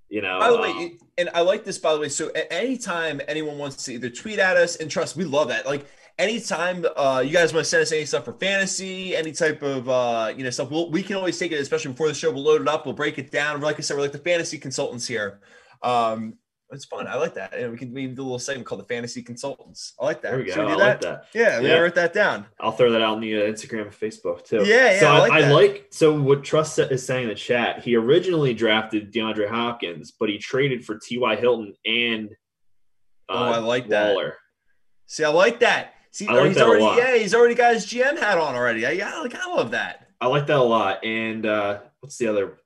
You 0.08 0.22
know. 0.22 0.38
By 0.38 0.50
the 0.50 0.58
way, 0.58 0.70
um, 0.70 0.98
and 1.18 1.30
I 1.34 1.42
like 1.42 1.64
this. 1.64 1.76
By 1.76 1.92
the 1.92 2.00
way, 2.00 2.08
so 2.08 2.30
at 2.34 2.46
any 2.50 2.78
time 2.78 3.20
anyone 3.28 3.58
wants 3.58 3.84
to 3.84 3.94
either 3.94 4.08
tweet 4.08 4.38
at 4.38 4.56
us, 4.56 4.76
and 4.76 4.90
trust 4.90 5.16
we 5.16 5.24
love 5.24 5.48
that. 5.48 5.66
Like 5.66 5.86
anytime 6.18 6.84
uh, 6.96 7.22
you 7.24 7.32
guys 7.32 7.54
want 7.54 7.64
to 7.64 7.70
send 7.70 7.82
us 7.82 7.92
any 7.92 8.04
stuff 8.04 8.24
for 8.24 8.32
fantasy, 8.34 9.16
any 9.16 9.32
type 9.32 9.62
of 9.62 9.88
uh, 9.88 10.32
you 10.36 10.44
know 10.44 10.50
stuff, 10.50 10.70
we'll, 10.70 10.90
we 10.90 11.02
can 11.02 11.16
always 11.16 11.38
take 11.38 11.52
it, 11.52 11.60
especially 11.60 11.92
before 11.92 12.08
the 12.08 12.14
show. 12.14 12.30
We'll 12.30 12.42
load 12.42 12.62
it 12.62 12.68
up, 12.68 12.84
we'll 12.84 12.94
break 12.94 13.18
it 13.18 13.30
down. 13.30 13.60
Like 13.60 13.78
I 13.78 13.82
said, 13.82 13.96
we're 13.96 14.02
like 14.02 14.12
the 14.12 14.18
fantasy 14.18 14.58
consultants 14.58 15.06
here. 15.06 15.40
Um, 15.82 16.34
it's 16.70 16.84
fun. 16.84 17.06
I 17.06 17.14
like 17.14 17.34
that. 17.34 17.54
And 17.54 17.72
we 17.72 17.78
can 17.78 17.92
maybe 17.94 18.14
do 18.14 18.20
a 18.20 18.24
little 18.24 18.38
segment 18.38 18.66
called 18.66 18.82
the 18.82 18.84
Fantasy 18.84 19.22
Consultants. 19.22 19.94
I 19.98 20.04
like 20.04 20.20
that. 20.20 20.32
There 20.32 20.38
we 20.38 20.44
go. 20.44 20.66
We 20.66 20.66
do 20.66 20.74
I 20.74 20.76
that? 20.76 20.78
like 20.78 21.00
that. 21.00 21.24
Yeah, 21.32 21.60
we 21.60 21.68
yeah. 21.68 21.78
write 21.78 21.94
that 21.94 22.12
down. 22.12 22.44
I'll 22.60 22.72
throw 22.72 22.92
that 22.92 23.00
out 23.00 23.14
on 23.14 23.20
the 23.22 23.36
uh, 23.36 23.46
Instagram 23.46 23.82
and 23.82 23.90
Facebook 23.90 24.44
too. 24.44 24.64
Yeah, 24.64 24.92
yeah. 24.92 25.00
So 25.00 25.06
I, 25.06 25.18
like, 25.18 25.32
I, 25.32 25.48
I 25.48 25.50
like, 25.50 25.86
so 25.90 26.20
what 26.20 26.44
Trust 26.44 26.78
is 26.78 27.06
saying 27.06 27.22
in 27.22 27.28
the 27.30 27.34
chat. 27.34 27.82
He 27.82 27.96
originally 27.96 28.52
drafted 28.52 29.12
DeAndre 29.12 29.48
Hopkins, 29.48 30.10
but 30.10 30.28
he 30.28 30.36
traded 30.36 30.84
for 30.84 30.98
T.Y. 30.98 31.36
Hilton 31.36 31.74
and 31.86 32.30
uh, 33.30 33.32
oh, 33.32 33.44
I 33.52 33.58
like 33.58 33.88
Waller. 33.88 34.24
that. 34.26 34.34
See, 35.06 35.24
I 35.24 35.30
like 35.30 35.60
that. 35.60 35.94
See, 36.18 36.26
I 36.26 36.32
like 36.32 36.46
he's 36.48 36.56
that 36.56 36.66
already 36.66 36.82
a 36.82 36.86
lot. 36.86 36.98
yeah, 36.98 37.16
he's 37.16 37.32
already 37.32 37.54
got 37.54 37.74
his 37.74 37.86
GM 37.86 38.18
hat 38.18 38.38
on 38.38 38.56
already. 38.56 38.84
I, 38.84 38.90
yeah, 38.90 39.20
like 39.20 39.36
I 39.36 39.54
love 39.54 39.70
that. 39.70 40.08
I 40.20 40.26
like 40.26 40.48
that 40.48 40.58
a 40.58 40.60
lot. 40.60 41.04
And 41.04 41.46
uh, 41.46 41.78
what's 42.00 42.18
the 42.18 42.26
other 42.26 42.58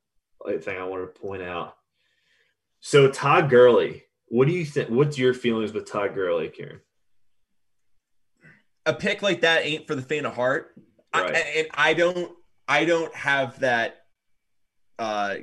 thing 0.61 0.79
I 0.79 0.85
want 0.85 1.03
to 1.03 1.21
point 1.21 1.43
out? 1.43 1.77
So 2.81 3.11
Todd 3.11 3.51
Gurley, 3.51 4.05
what 4.29 4.49
do 4.49 4.55
you 4.55 4.65
think? 4.65 4.89
What's 4.89 5.19
your 5.19 5.35
feelings 5.35 5.75
with 5.75 5.85
Todd 5.85 6.15
Gurley, 6.15 6.49
Kieran? 6.49 6.81
A 8.87 8.95
pick 8.95 9.21
like 9.21 9.43
that 9.43 9.67
ain't 9.67 9.87
for 9.87 9.97
the 9.97 10.01
faint 10.01 10.25
of 10.25 10.35
heart, 10.35 10.73
right. 11.15 11.35
I, 11.35 11.39
and 11.39 11.67
I 11.75 11.93
don't, 11.93 12.33
I 12.67 12.87
don't 12.87 13.15
have 13.15 13.61
that 13.61 14.07
uh, 14.99 15.35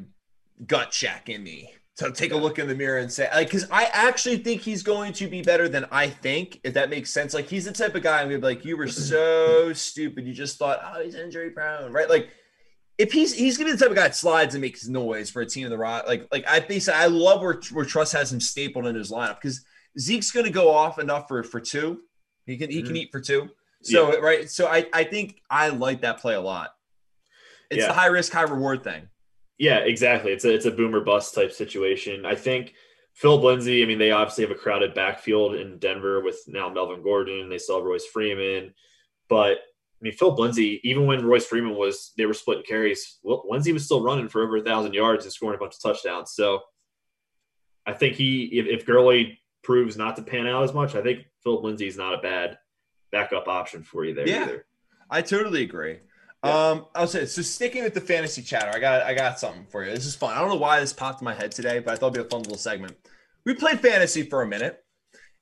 gut 0.65 0.89
check 0.89 1.29
in 1.29 1.43
me 1.43 1.71
to 1.99 2.11
take 2.11 2.31
a 2.31 2.37
look 2.37 2.59
in 2.59 2.67
the 2.67 2.75
mirror 2.75 2.99
and 2.99 3.11
say, 3.11 3.29
like, 3.33 3.47
because 3.47 3.69
I 3.69 3.85
actually 3.85 4.37
think 4.37 4.61
he's 4.61 4.83
going 4.83 5.13
to 5.13 5.27
be 5.27 5.41
better 5.41 5.69
than 5.69 5.85
I 5.91 6.09
think, 6.09 6.59
if 6.63 6.73
that 6.73 6.89
makes 6.89 7.11
sense. 7.11 7.33
Like, 7.33 7.47
he's 7.47 7.65
the 7.65 7.71
type 7.71 7.95
of 7.95 8.03
guy 8.03 8.21
I'm 8.21 8.27
gonna 8.27 8.39
be 8.39 8.45
like, 8.45 8.65
you 8.65 8.77
were 8.77 8.87
so 8.87 9.73
stupid. 9.73 10.25
You 10.25 10.33
just 10.33 10.57
thought, 10.57 10.81
oh, 10.83 11.03
he's 11.03 11.15
injury 11.15 11.51
prone, 11.51 11.91
right? 11.91 12.09
Like, 12.09 12.29
if 12.97 13.13
he's 13.13 13.33
he's 13.33 13.57
gonna 13.57 13.69
be 13.69 13.77
the 13.77 13.77
type 13.77 13.91
of 13.91 13.95
guy 13.95 14.03
that 14.03 14.15
slides 14.15 14.55
and 14.55 14.61
makes 14.61 14.85
noise 14.87 15.29
for 15.29 15.41
a 15.41 15.45
team 15.45 15.65
in 15.65 15.71
the 15.71 15.77
rock, 15.77 16.05
like 16.05 16.27
like 16.31 16.45
I 16.47 16.59
basically 16.59 16.99
I 16.99 17.05
love 17.07 17.41
where 17.41 17.59
where 17.71 17.85
Trust 17.85 18.11
has 18.13 18.31
him 18.31 18.41
stapled 18.41 18.85
in 18.85 18.95
his 18.95 19.09
lineup 19.09 19.41
because 19.41 19.63
Zeke's 19.97 20.31
gonna 20.31 20.49
go 20.49 20.69
off 20.69 20.99
enough 20.99 21.29
for 21.29 21.41
for 21.43 21.61
two. 21.61 22.01
He 22.45 22.57
can 22.57 22.69
he 22.69 22.81
can 22.81 22.89
mm-hmm. 22.89 22.97
eat 22.97 23.11
for 23.11 23.21
two. 23.21 23.49
So 23.83 24.11
yeah. 24.11 24.19
right. 24.19 24.49
So 24.49 24.67
I 24.67 24.85
I 24.91 25.05
think 25.05 25.41
I 25.49 25.69
like 25.69 26.01
that 26.01 26.19
play 26.19 26.35
a 26.35 26.41
lot. 26.41 26.71
It's 27.69 27.81
yeah. 27.81 27.87
the 27.87 27.93
high 27.93 28.07
risk, 28.07 28.33
high 28.33 28.41
reward 28.41 28.83
thing. 28.83 29.07
Yeah, 29.59 29.79
exactly. 29.79 30.31
It's 30.31 30.45
a 30.45 30.53
it's 30.53 30.65
a 30.65 30.71
boomer 30.71 31.01
bust 31.01 31.35
type 31.35 31.51
situation. 31.51 32.25
I 32.25 32.33
think 32.33 32.73
Phil 33.13 33.39
Lindsay, 33.39 33.83
I 33.83 33.85
mean, 33.85 33.99
they 33.99 34.11
obviously 34.11 34.45
have 34.45 34.51
a 34.51 34.59
crowded 34.59 34.93
backfield 34.93 35.55
in 35.55 35.77
Denver 35.79 36.23
with 36.23 36.39
now 36.47 36.69
Melvin 36.69 37.03
Gordon. 37.03 37.49
They 37.49 37.57
still 37.57 37.75
have 37.77 37.85
Royce 37.85 38.05
Freeman. 38.05 38.73
But 39.27 39.57
I 39.57 40.01
mean, 40.01 40.13
Phil 40.13 40.33
Lindsay, 40.33 40.79
even 40.85 41.05
when 41.05 41.25
Royce 41.25 41.45
Freeman 41.45 41.75
was 41.75 42.13
they 42.17 42.25
were 42.25 42.33
splitting 42.33 42.63
carries, 42.63 43.19
Lindsay 43.23 43.73
was 43.73 43.83
still 43.83 44.01
running 44.01 44.29
for 44.29 44.41
over 44.41 44.57
a 44.57 44.63
thousand 44.63 44.93
yards 44.93 45.25
and 45.25 45.33
scoring 45.33 45.55
a 45.55 45.59
bunch 45.59 45.75
of 45.75 45.81
touchdowns. 45.81 46.31
So 46.31 46.61
I 47.85 47.91
think 47.91 48.15
he 48.15 48.45
if, 48.45 48.65
if 48.65 48.85
Gurley 48.85 49.39
proves 49.61 49.97
not 49.97 50.15
to 50.15 50.21
pan 50.21 50.47
out 50.47 50.63
as 50.63 50.73
much, 50.73 50.95
I 50.95 51.01
think 51.01 51.25
Phil 51.43 51.61
Lindsay 51.61 51.87
is 51.87 51.97
not 51.97 52.13
a 52.13 52.21
bad 52.21 52.57
backup 53.11 53.49
option 53.49 53.83
for 53.83 54.05
you 54.05 54.13
there 54.13 54.27
yeah, 54.27 54.43
either. 54.43 54.65
I 55.09 55.21
totally 55.21 55.63
agree. 55.63 55.99
Yeah. 56.43 56.69
Um, 56.69 56.85
I'll 56.95 57.07
say 57.07 57.25
so. 57.25 57.41
Sticking 57.41 57.83
with 57.83 57.93
the 57.93 58.01
fantasy 58.01 58.41
chatter, 58.41 58.71
I 58.73 58.79
got 58.79 59.01
I 59.01 59.13
got 59.13 59.39
something 59.39 59.65
for 59.69 59.83
you. 59.83 59.91
This 59.91 60.05
is 60.05 60.15
fun. 60.15 60.35
I 60.35 60.39
don't 60.39 60.49
know 60.49 60.55
why 60.55 60.79
this 60.79 60.93
popped 60.93 61.21
in 61.21 61.25
my 61.25 61.33
head 61.33 61.51
today, 61.51 61.79
but 61.79 61.93
I 61.93 61.97
thought 61.97 62.15
it'd 62.15 62.23
be 62.23 62.27
a 62.27 62.29
fun 62.29 62.43
little 62.43 62.57
segment. 62.57 62.95
We 63.45 63.55
played 63.55 63.81
fantasy 63.81 64.23
for 64.23 64.41
a 64.41 64.47
minute, 64.47 64.83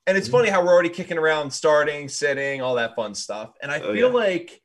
and 0.08 0.18
it's 0.18 0.28
mm-hmm. 0.28 0.38
funny 0.38 0.50
how 0.50 0.64
we're 0.64 0.74
already 0.74 0.90
kicking 0.90 1.20
around 1.20 1.52
starting, 1.52 2.10
sitting, 2.10 2.62
all 2.62 2.76
that 2.76 2.96
fun 2.96 3.14
stuff. 3.14 3.52
And 3.62 3.72
I 3.72 3.80
oh, 3.80 3.94
feel 3.94 4.08
yeah. 4.08 4.14
like 4.14 4.62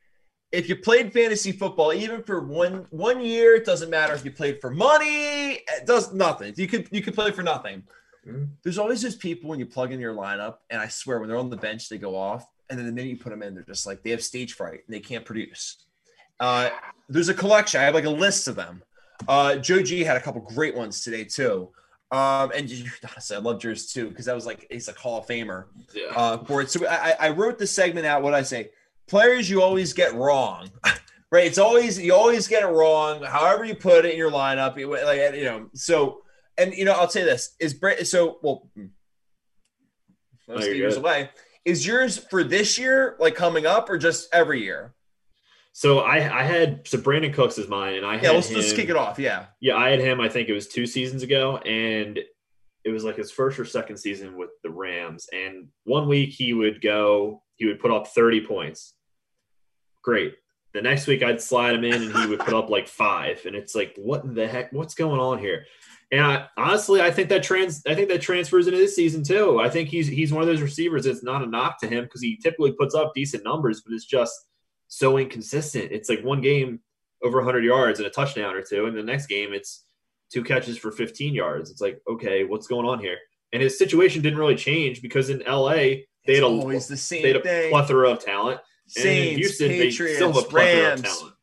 if 0.52 0.70
you 0.70 0.76
played 0.76 1.12
fantasy 1.12 1.52
football, 1.52 1.92
even 1.92 2.22
for 2.22 2.40
one 2.40 2.86
one 2.90 3.20
year, 3.20 3.56
it 3.56 3.66
doesn't 3.66 3.90
matter 3.90 4.14
if 4.14 4.24
you 4.24 4.30
played 4.30 4.58
for 4.60 4.70
money. 4.70 5.54
It 5.54 5.86
does 5.86 6.14
nothing. 6.14 6.54
You 6.56 6.66
could 6.66 6.88
you 6.90 7.02
could 7.02 7.14
play 7.14 7.30
for 7.32 7.42
nothing. 7.42 7.82
Mm-hmm. 8.26 8.44
There's 8.62 8.78
always 8.78 9.02
those 9.02 9.16
people 9.16 9.50
when 9.50 9.58
you 9.58 9.66
plug 9.66 9.92
in 9.92 10.00
your 10.00 10.14
lineup, 10.14 10.58
and 10.70 10.80
I 10.80 10.88
swear 10.88 11.18
when 11.18 11.28
they're 11.28 11.38
on 11.38 11.50
the 11.50 11.56
bench, 11.56 11.90
they 11.90 11.98
go 11.98 12.16
off, 12.16 12.46
and 12.70 12.78
then 12.78 12.86
the 12.86 12.92
minute 12.92 13.10
you 13.10 13.18
put 13.18 13.30
them 13.30 13.42
in, 13.42 13.54
they're 13.54 13.64
just 13.64 13.86
like 13.86 14.02
they 14.02 14.10
have 14.10 14.22
stage 14.22 14.54
fright 14.54 14.80
and 14.86 14.94
they 14.94 15.00
can't 15.00 15.24
produce. 15.24 15.76
Uh, 16.40 16.70
there's 17.08 17.28
a 17.28 17.34
collection. 17.34 17.80
I 17.80 17.84
have 17.84 17.94
like 17.94 18.04
a 18.04 18.10
list 18.10 18.48
of 18.48 18.56
them. 18.56 18.82
Uh, 19.28 19.56
Joe 19.56 19.82
G 19.82 20.02
had 20.02 20.16
a 20.16 20.20
couple 20.20 20.40
great 20.40 20.74
ones 20.74 21.02
today 21.02 21.24
too. 21.24 21.70
Um, 22.10 22.52
and 22.54 22.70
honestly, 23.10 23.36
I 23.36 23.40
loved 23.40 23.64
yours 23.64 23.92
too 23.92 24.08
because 24.08 24.26
that 24.26 24.34
was 24.34 24.46
like 24.46 24.66
he's 24.70 24.88
a 24.88 24.92
Hall 24.92 25.18
of 25.18 25.26
Famer 25.26 25.66
yeah. 25.94 26.06
uh, 26.14 26.44
for 26.44 26.60
it. 26.62 26.70
So 26.70 26.86
I, 26.86 27.16
I 27.18 27.30
wrote 27.30 27.58
the 27.58 27.66
segment 27.66 28.06
out. 28.06 28.22
What 28.22 28.34
I 28.34 28.42
say, 28.42 28.70
players 29.08 29.48
you 29.48 29.62
always 29.62 29.92
get 29.92 30.14
wrong, 30.14 30.70
right? 31.30 31.46
It's 31.46 31.58
always 31.58 31.98
you 31.98 32.14
always 32.14 32.48
get 32.48 32.62
it 32.62 32.66
wrong. 32.66 33.22
However 33.22 33.64
you 33.64 33.74
put 33.74 34.04
it 34.04 34.12
in 34.12 34.18
your 34.18 34.30
lineup, 34.30 34.76
like 35.04 35.34
you 35.34 35.44
know. 35.44 35.70
So 35.74 36.22
and 36.58 36.74
you 36.74 36.84
know, 36.84 36.92
I'll 36.92 37.08
say 37.08 37.24
this 37.24 37.54
is 37.58 37.74
Brett. 37.74 38.06
So 38.06 38.38
well, 38.42 38.68
hmm. 38.74 38.86
years 40.60 40.96
away. 40.96 41.30
Is 41.64 41.86
yours 41.86 42.18
for 42.18 42.42
this 42.42 42.76
year, 42.76 43.16
like 43.20 43.36
coming 43.36 43.66
up, 43.66 43.88
or 43.88 43.96
just 43.96 44.28
every 44.34 44.62
year? 44.62 44.94
So 45.74 46.00
I, 46.00 46.16
I 46.40 46.42
had 46.42 46.86
so 46.86 46.98
Brandin 46.98 47.32
Cooks 47.32 47.56
is 47.56 47.66
mine, 47.68 47.94
and 47.94 48.04
I 48.04 48.20
yeah. 48.20 48.32
Let's 48.32 48.50
him, 48.50 48.56
just 48.56 48.76
kick 48.76 48.90
it 48.90 48.96
off. 48.96 49.18
Yeah, 49.18 49.46
yeah. 49.60 49.76
I 49.76 49.90
had 49.90 50.00
him. 50.00 50.20
I 50.20 50.28
think 50.28 50.48
it 50.48 50.52
was 50.52 50.68
two 50.68 50.86
seasons 50.86 51.22
ago, 51.22 51.56
and 51.58 52.18
it 52.84 52.90
was 52.90 53.04
like 53.04 53.16
his 53.16 53.30
first 53.30 53.58
or 53.58 53.64
second 53.64 53.96
season 53.96 54.36
with 54.36 54.50
the 54.62 54.70
Rams. 54.70 55.28
And 55.32 55.68
one 55.84 56.08
week 56.08 56.30
he 56.30 56.52
would 56.52 56.82
go, 56.82 57.42
he 57.56 57.66
would 57.66 57.80
put 57.80 57.90
up 57.90 58.08
thirty 58.08 58.44
points. 58.44 58.94
Great. 60.02 60.34
The 60.74 60.82
next 60.82 61.06
week 61.06 61.22
I'd 61.22 61.40
slide 61.40 61.74
him 61.74 61.84
in, 61.84 62.02
and 62.02 62.16
he 62.16 62.26
would 62.26 62.40
put 62.40 62.54
up 62.54 62.68
like 62.68 62.88
five. 62.88 63.40
And 63.46 63.56
it's 63.56 63.74
like, 63.74 63.94
what 63.96 64.34
the 64.34 64.46
heck? 64.46 64.72
What's 64.72 64.94
going 64.94 65.20
on 65.20 65.38
here? 65.38 65.64
And 66.10 66.20
I, 66.20 66.46
honestly, 66.58 67.00
I 67.00 67.10
think 67.10 67.30
that 67.30 67.42
trans, 67.42 67.82
I 67.86 67.94
think 67.94 68.08
that 68.08 68.20
transfers 68.20 68.66
into 68.66 68.78
this 68.78 68.94
season 68.94 69.24
too. 69.24 69.58
I 69.58 69.70
think 69.70 69.88
he's 69.88 70.06
he's 70.06 70.32
one 70.32 70.42
of 70.42 70.48
those 70.48 70.60
receivers. 70.60 71.06
It's 71.06 71.22
not 71.22 71.42
a 71.42 71.46
knock 71.46 71.80
to 71.80 71.86
him 71.86 72.04
because 72.04 72.20
he 72.20 72.36
typically 72.36 72.72
puts 72.72 72.94
up 72.94 73.12
decent 73.14 73.44
numbers, 73.44 73.80
but 73.80 73.94
it's 73.94 74.04
just 74.04 74.34
so 74.92 75.16
inconsistent. 75.16 75.90
It's 75.90 76.10
like 76.10 76.22
one 76.22 76.42
game 76.42 76.80
over 77.22 77.38
100 77.38 77.64
yards 77.64 77.98
and 77.98 78.06
a 78.06 78.10
touchdown 78.10 78.54
or 78.54 78.60
two, 78.60 78.84
and 78.84 78.94
the 78.94 79.02
next 79.02 79.26
game 79.26 79.54
it's 79.54 79.84
two 80.30 80.44
catches 80.44 80.76
for 80.76 80.92
15 80.92 81.34
yards. 81.34 81.70
It's 81.70 81.80
like, 81.80 81.98
okay, 82.06 82.44
what's 82.44 82.66
going 82.66 82.86
on 82.86 82.98
here? 82.98 83.16
And 83.54 83.62
his 83.62 83.78
situation 83.78 84.20
didn't 84.20 84.38
really 84.38 84.54
change 84.54 85.00
because 85.00 85.30
in 85.30 85.42
LA 85.48 85.72
they 85.72 86.06
it's 86.26 86.40
had 86.40 86.42
a 86.42 86.46
always 86.46 86.88
the 86.88 86.98
same 86.98 87.22
they 87.22 87.28
had 87.28 87.38
a 87.38 87.42
thing. 87.42 87.70
plethora 87.70 88.10
of 88.10 88.22
talent. 88.22 88.60
Saints, 88.86 89.06
and 89.06 89.18
in 89.18 89.38
Houston, 89.38 89.68
Patriots, 89.68 89.98
they 89.98 90.14
still 90.16 90.32
have 90.32 90.44
a 90.44 90.46
plethora 90.46 90.82
Rams. 90.82 91.00
of 91.00 91.06
talent. 91.06 91.34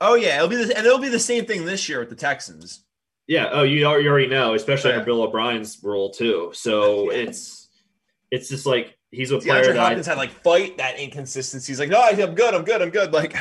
Oh 0.00 0.14
yeah, 0.14 0.36
it'll 0.36 0.48
be 0.48 0.56
the, 0.56 0.76
and 0.76 0.84
it'll 0.84 0.98
be 0.98 1.08
the 1.08 1.18
same 1.20 1.44
thing 1.44 1.64
this 1.64 1.88
year 1.88 2.00
with 2.00 2.08
the 2.08 2.16
Texans. 2.16 2.84
Yeah. 3.28 3.50
Oh, 3.52 3.62
you 3.62 3.84
already 3.84 4.26
know, 4.26 4.54
especially 4.54 4.90
yeah. 4.90 4.96
under 4.96 5.06
Bill 5.06 5.22
O'Brien's 5.22 5.78
role 5.84 6.10
too. 6.10 6.50
So 6.54 7.12
yeah. 7.12 7.18
it's 7.18 7.68
it's 8.32 8.48
just 8.48 8.66
like 8.66 8.98
he's 9.10 9.30
a 9.30 9.38
player 9.38 9.64
DeAndre 9.64 9.76
Hopkins 9.76 10.08
I, 10.08 10.12
had 10.12 10.18
like 10.18 10.30
fight 10.30 10.78
that 10.78 10.98
inconsistency. 10.98 11.72
He's 11.72 11.80
like, 11.80 11.88
no, 11.88 12.00
I'm 12.00 12.34
good, 12.34 12.54
I'm 12.54 12.64
good, 12.64 12.82
I'm 12.82 12.90
good. 12.90 13.12
Like, 13.20 13.36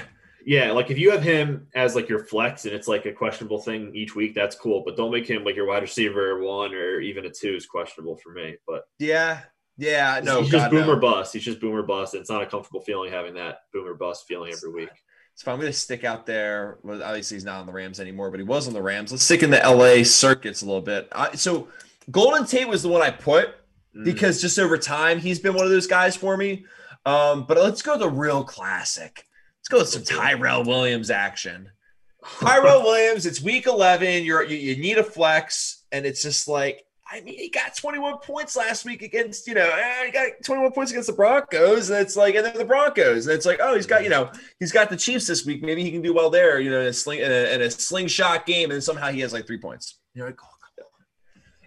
yeah, 0.45 0.71
like 0.71 0.89
if 0.89 0.97
you 0.97 1.11
have 1.11 1.21
him 1.21 1.67
as 1.75 1.95
like 1.95 2.09
your 2.09 2.19
flex 2.19 2.65
and 2.65 2.73
it's 2.73 2.87
like 2.87 3.05
a 3.05 3.11
questionable 3.11 3.59
thing 3.61 3.93
each 3.93 4.15
week, 4.15 4.33
that's 4.33 4.55
cool. 4.55 4.83
But 4.85 4.97
don't 4.97 5.11
make 5.11 5.29
him 5.29 5.43
like 5.43 5.55
your 5.55 5.67
wide 5.67 5.83
receiver 5.83 6.41
one 6.41 6.73
or 6.73 7.01
even 7.01 7.25
a 7.25 7.29
two 7.29 7.55
is 7.55 7.65
questionable 7.65 8.17
for 8.17 8.31
me. 8.31 8.55
But 8.65 8.83
yeah, 8.97 9.41
yeah, 9.77 10.19
no, 10.23 10.41
he's 10.41 10.49
just 10.49 10.71
boomer 10.71 10.95
no. 10.95 10.99
bust. 10.99 11.33
He's 11.33 11.43
just 11.43 11.59
boomer 11.59 11.83
bust. 11.83 12.15
It's 12.15 12.29
not 12.29 12.41
a 12.41 12.45
comfortable 12.45 12.81
feeling 12.81 13.11
having 13.11 13.33
that 13.35 13.59
boomer 13.73 13.93
bust 13.93 14.25
feeling 14.27 14.51
every 14.51 14.71
week. 14.71 14.89
So 15.35 15.51
I'm 15.51 15.59
going 15.59 15.71
to 15.71 15.77
stick 15.77 16.03
out 16.03 16.25
there. 16.25 16.79
Well, 16.83 17.01
obviously 17.01 17.35
he's 17.35 17.45
not 17.45 17.61
on 17.61 17.65
the 17.65 17.71
Rams 17.71 17.99
anymore, 18.01 18.29
but 18.29 18.41
he 18.41 18.45
was 18.45 18.67
on 18.67 18.73
the 18.73 18.81
Rams. 18.81 19.11
Let's 19.11 19.23
stick 19.23 19.41
in 19.41 19.51
the 19.51 19.59
LA 19.59 20.03
circuits 20.03 20.61
a 20.63 20.65
little 20.65 20.81
bit. 20.81 21.07
I, 21.13 21.35
so 21.35 21.69
Golden 22.11 22.45
Tate 22.45 22.67
was 22.67 22.83
the 22.83 22.89
one 22.89 23.01
I 23.01 23.11
put 23.11 23.55
mm. 23.95 24.03
because 24.03 24.41
just 24.41 24.59
over 24.59 24.77
time 24.77 25.19
he's 25.19 25.39
been 25.39 25.53
one 25.53 25.65
of 25.65 25.71
those 25.71 25.87
guys 25.87 26.15
for 26.15 26.37
me. 26.37 26.65
Um, 27.05 27.45
but 27.47 27.57
let's 27.57 27.81
go 27.81 27.97
the 27.97 28.09
real 28.09 28.43
classic. 28.43 29.25
Let's 29.59 29.69
go 29.69 29.79
with 29.79 29.89
some 29.89 30.03
Tyrell 30.03 30.63
Williams 30.63 31.09
action. 31.09 31.69
Tyrell 32.39 32.83
Williams, 32.83 33.25
it's 33.25 33.41
week 33.41 33.65
11. 33.65 34.23
You're 34.23 34.43
you, 34.43 34.57
you 34.57 34.81
need 34.81 34.97
a 34.97 35.03
flex, 35.03 35.85
and 35.91 36.05
it's 36.05 36.21
just 36.21 36.47
like 36.47 36.83
I 37.11 37.21
mean, 37.21 37.39
he 37.39 37.49
got 37.49 37.75
21 37.75 38.19
points 38.19 38.55
last 38.55 38.85
week 38.85 39.01
against, 39.01 39.47
you 39.47 39.55
know, 39.55 39.67
eh, 39.67 40.05
he 40.05 40.11
got 40.11 40.27
21 40.43 40.71
points 40.73 40.91
against 40.91 41.07
the 41.07 41.13
Broncos. 41.13 41.89
And 41.89 41.99
it's 41.99 42.15
like, 42.15 42.35
and 42.35 42.45
then 42.45 42.55
the 42.55 42.65
Broncos. 42.65 43.25
And 43.25 43.35
it's 43.35 43.47
like, 43.47 43.59
oh, 43.61 43.75
he's 43.75 43.87
got, 43.87 44.03
you 44.03 44.09
know, 44.09 44.31
he's 44.59 44.71
got 44.71 44.91
the 44.91 44.97
Chiefs 44.97 45.25
this 45.25 45.43
week. 45.43 45.63
Maybe 45.63 45.83
he 45.83 45.91
can 45.91 46.03
do 46.03 46.13
well 46.13 46.29
there, 46.29 46.59
you 46.59 46.69
know, 46.69 46.81
in 46.81 46.87
a 46.87 46.93
sling 46.93 47.19
in 47.19 47.31
a, 47.31 47.55
in 47.55 47.61
a 47.63 47.71
slingshot 47.71 48.45
game. 48.45 48.69
And 48.69 48.83
somehow 48.83 49.09
he 49.09 49.21
has 49.21 49.33
like 49.33 49.47
three 49.47 49.57
points. 49.57 49.97
You're 50.13 50.27
like, 50.27 50.39
oh, 50.43 50.58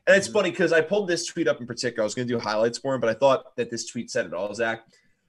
and 0.06 0.16
it's 0.16 0.28
funny 0.28 0.50
because 0.50 0.72
I 0.72 0.80
pulled 0.80 1.08
this 1.08 1.26
tweet 1.26 1.46
up 1.46 1.60
in 1.60 1.66
particular. 1.66 2.02
I 2.02 2.04
was 2.04 2.14
going 2.14 2.26
to 2.26 2.34
do 2.34 2.40
highlights 2.40 2.78
for 2.78 2.94
him, 2.94 3.00
but 3.00 3.10
I 3.10 3.14
thought 3.14 3.54
that 3.56 3.70
this 3.70 3.86
tweet 3.86 4.10
said 4.10 4.26
it 4.26 4.34
all, 4.34 4.52
Zach. 4.54 4.82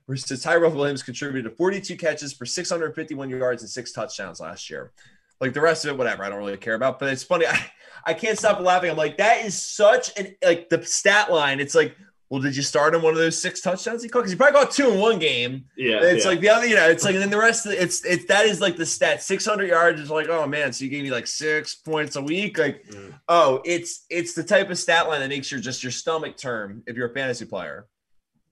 Where 0.06 0.18
says 0.18 0.42
Tyrell 0.44 0.72
Williams 0.72 1.04
contributed 1.04 1.56
42 1.56 1.96
catches 1.96 2.34
for 2.34 2.46
651 2.46 3.30
yards 3.30 3.62
and 3.62 3.70
six 3.70 3.92
touchdowns 3.92 4.40
last 4.40 4.70
year. 4.70 4.92
Like 5.40 5.54
the 5.54 5.62
rest 5.62 5.86
of 5.86 5.92
it, 5.92 5.98
whatever. 5.98 6.24
I 6.24 6.30
don't 6.30 6.40
really 6.40 6.58
care 6.58 6.74
about. 6.74 7.00
But 7.00 7.14
it's 7.14 7.24
funny. 7.24 7.46
I, 7.46 7.58
I 8.06 8.14
can't 8.14 8.38
stop 8.38 8.60
laughing. 8.60 8.90
I'm 8.90 8.98
like, 8.98 9.18
that 9.18 9.46
is 9.46 9.62
such 9.62 10.18
an 10.20 10.36
like 10.44 10.70
the 10.70 10.84
stat 10.84 11.32
line. 11.32 11.60
It's 11.60 11.76
like, 11.76 11.96
well, 12.30 12.42
did 12.42 12.56
you 12.56 12.64
start 12.64 12.96
in 12.96 13.02
one 13.02 13.14
of 13.14 13.20
those 13.20 13.40
six 13.40 13.62
touchdowns 13.62 14.02
he 14.02 14.10
caught? 14.10 14.22
Because 14.22 14.32
he 14.32 14.38
probably 14.38 14.60
got 14.60 14.72
two 14.72 14.92
in 14.92 15.00
one 15.00 15.20
game. 15.20 15.66
Yeah. 15.78 16.00
It's 16.02 16.26
yeah. 16.26 16.32
like 16.32 16.40
the 16.40 16.50
other, 16.50 16.66
you 16.66 16.76
know, 16.76 16.90
it's 16.90 17.04
like, 17.04 17.14
and 17.14 17.22
then 17.22 17.30
the 17.30 17.38
rest 17.38 17.66
of 17.66 17.74
it, 17.74 17.82
it's 17.82 18.04
it's 18.04 18.26
that 18.26 18.46
is 18.46 18.60
like 18.60 18.76
the 18.76 18.86
stat. 18.86 19.22
600 19.22 19.68
yards 19.68 20.02
is 20.02 20.10
like, 20.10 20.30
oh 20.30 20.48
man, 20.48 20.74
so 20.74 20.84
you 20.84 20.90
gave 20.90 21.04
me 21.04 21.12
like 21.12 21.28
six 21.28 21.76
points 21.76 22.16
a 22.16 22.22
week. 22.22 22.58
Like, 22.58 22.88
mm. 22.88 23.14
oh, 23.28 23.62
it's 23.66 24.06
it's 24.10 24.34
the 24.34 24.44
type 24.44 24.70
of 24.70 24.80
stat 24.80 25.08
line 25.08 25.20
that 25.20 25.30
makes 25.30 25.52
your 25.52 25.60
just 25.60 25.84
your 25.84 25.92
stomach 25.92 26.36
turn 26.36 26.82
if 26.88 26.96
you're 26.96 27.08
a 27.08 27.14
fantasy 27.14 27.46
player. 27.46 27.88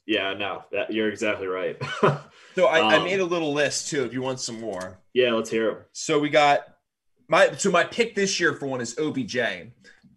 Yeah, 0.06 0.34
no, 0.34 0.64
that, 0.72 0.92
you're 0.92 1.10
exactly 1.10 1.48
right. 1.48 1.82
so 2.56 2.66
I, 2.66 2.82
um, 2.82 2.88
I 2.88 3.00
made 3.04 3.20
a 3.20 3.26
little 3.26 3.54
list 3.54 3.90
too. 3.90 4.04
If 4.04 4.14
you 4.14 4.22
want 4.22 4.40
some 4.40 4.60
more, 4.60 5.00
yeah, 5.14 5.32
let's 5.32 5.50
hear 5.50 5.70
it. 5.70 5.88
So 5.94 6.20
we 6.20 6.30
got 6.30 6.68
my 7.28 7.52
so 7.54 7.72
my 7.72 7.84
pick 7.84 8.14
this 8.14 8.40
year 8.40 8.54
for 8.54 8.68
one 8.68 8.82
is 8.82 8.98
OBJ. 9.00 9.38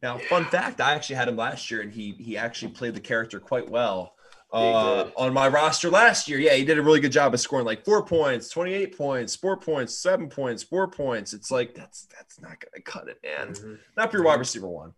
Now, 0.04 0.18
fun 0.18 0.44
fact, 0.44 0.82
I 0.82 0.92
actually 0.92 1.16
had 1.16 1.28
him 1.28 1.36
last 1.36 1.70
year, 1.70 1.80
and 1.80 1.90
he 1.90 2.12
he 2.18 2.36
actually 2.36 2.72
played 2.72 2.94
the 2.94 3.00
character 3.00 3.40
quite 3.40 3.70
well. 3.70 4.14
Uh, 4.52 5.08
on 5.16 5.32
my 5.32 5.48
roster 5.48 5.88
last 5.88 6.28
year, 6.28 6.38
yeah, 6.38 6.52
he 6.52 6.62
did 6.62 6.78
a 6.78 6.82
really 6.82 7.00
good 7.00 7.10
job 7.10 7.32
of 7.32 7.40
scoring 7.40 7.64
like 7.64 7.86
four 7.86 8.04
points, 8.04 8.50
twenty-eight 8.50 8.98
points, 8.98 9.34
four 9.34 9.56
points, 9.56 9.96
seven 9.96 10.28
points, 10.28 10.62
four 10.62 10.88
points. 10.88 11.32
It's 11.32 11.50
like 11.50 11.74
that's 11.74 12.06
that's 12.14 12.38
not 12.38 12.50
gonna 12.60 12.82
cut 12.84 13.08
it, 13.08 13.18
man. 13.24 13.54
Mm-hmm. 13.54 13.74
Not 13.96 14.10
for 14.10 14.18
your 14.18 14.26
wide 14.26 14.38
receiver 14.38 14.68
one. 14.68 14.92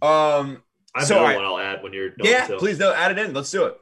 Um, 0.00 0.62
I 0.94 1.02
so 1.02 1.20
one 1.20 1.44
I'll 1.44 1.58
add 1.58 1.82
when 1.82 1.92
you're 1.92 2.10
done. 2.10 2.28
Yeah, 2.28 2.46
please 2.56 2.78
no, 2.78 2.94
add 2.94 3.10
it 3.10 3.18
in. 3.18 3.34
Let's 3.34 3.50
do 3.50 3.64
it. 3.64 3.76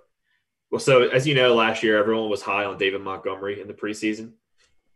Well, 0.71 0.81
so 0.81 1.09
as 1.09 1.27
you 1.27 1.35
know, 1.35 1.55
last 1.55 1.83
year 1.83 1.99
everyone 1.99 2.31
was 2.31 2.41
high 2.41 2.65
on 2.65 2.79
David 2.79 3.03
Montgomery 3.03 3.61
in 3.61 3.69
the 3.69 3.75
preseason. 3.75 4.33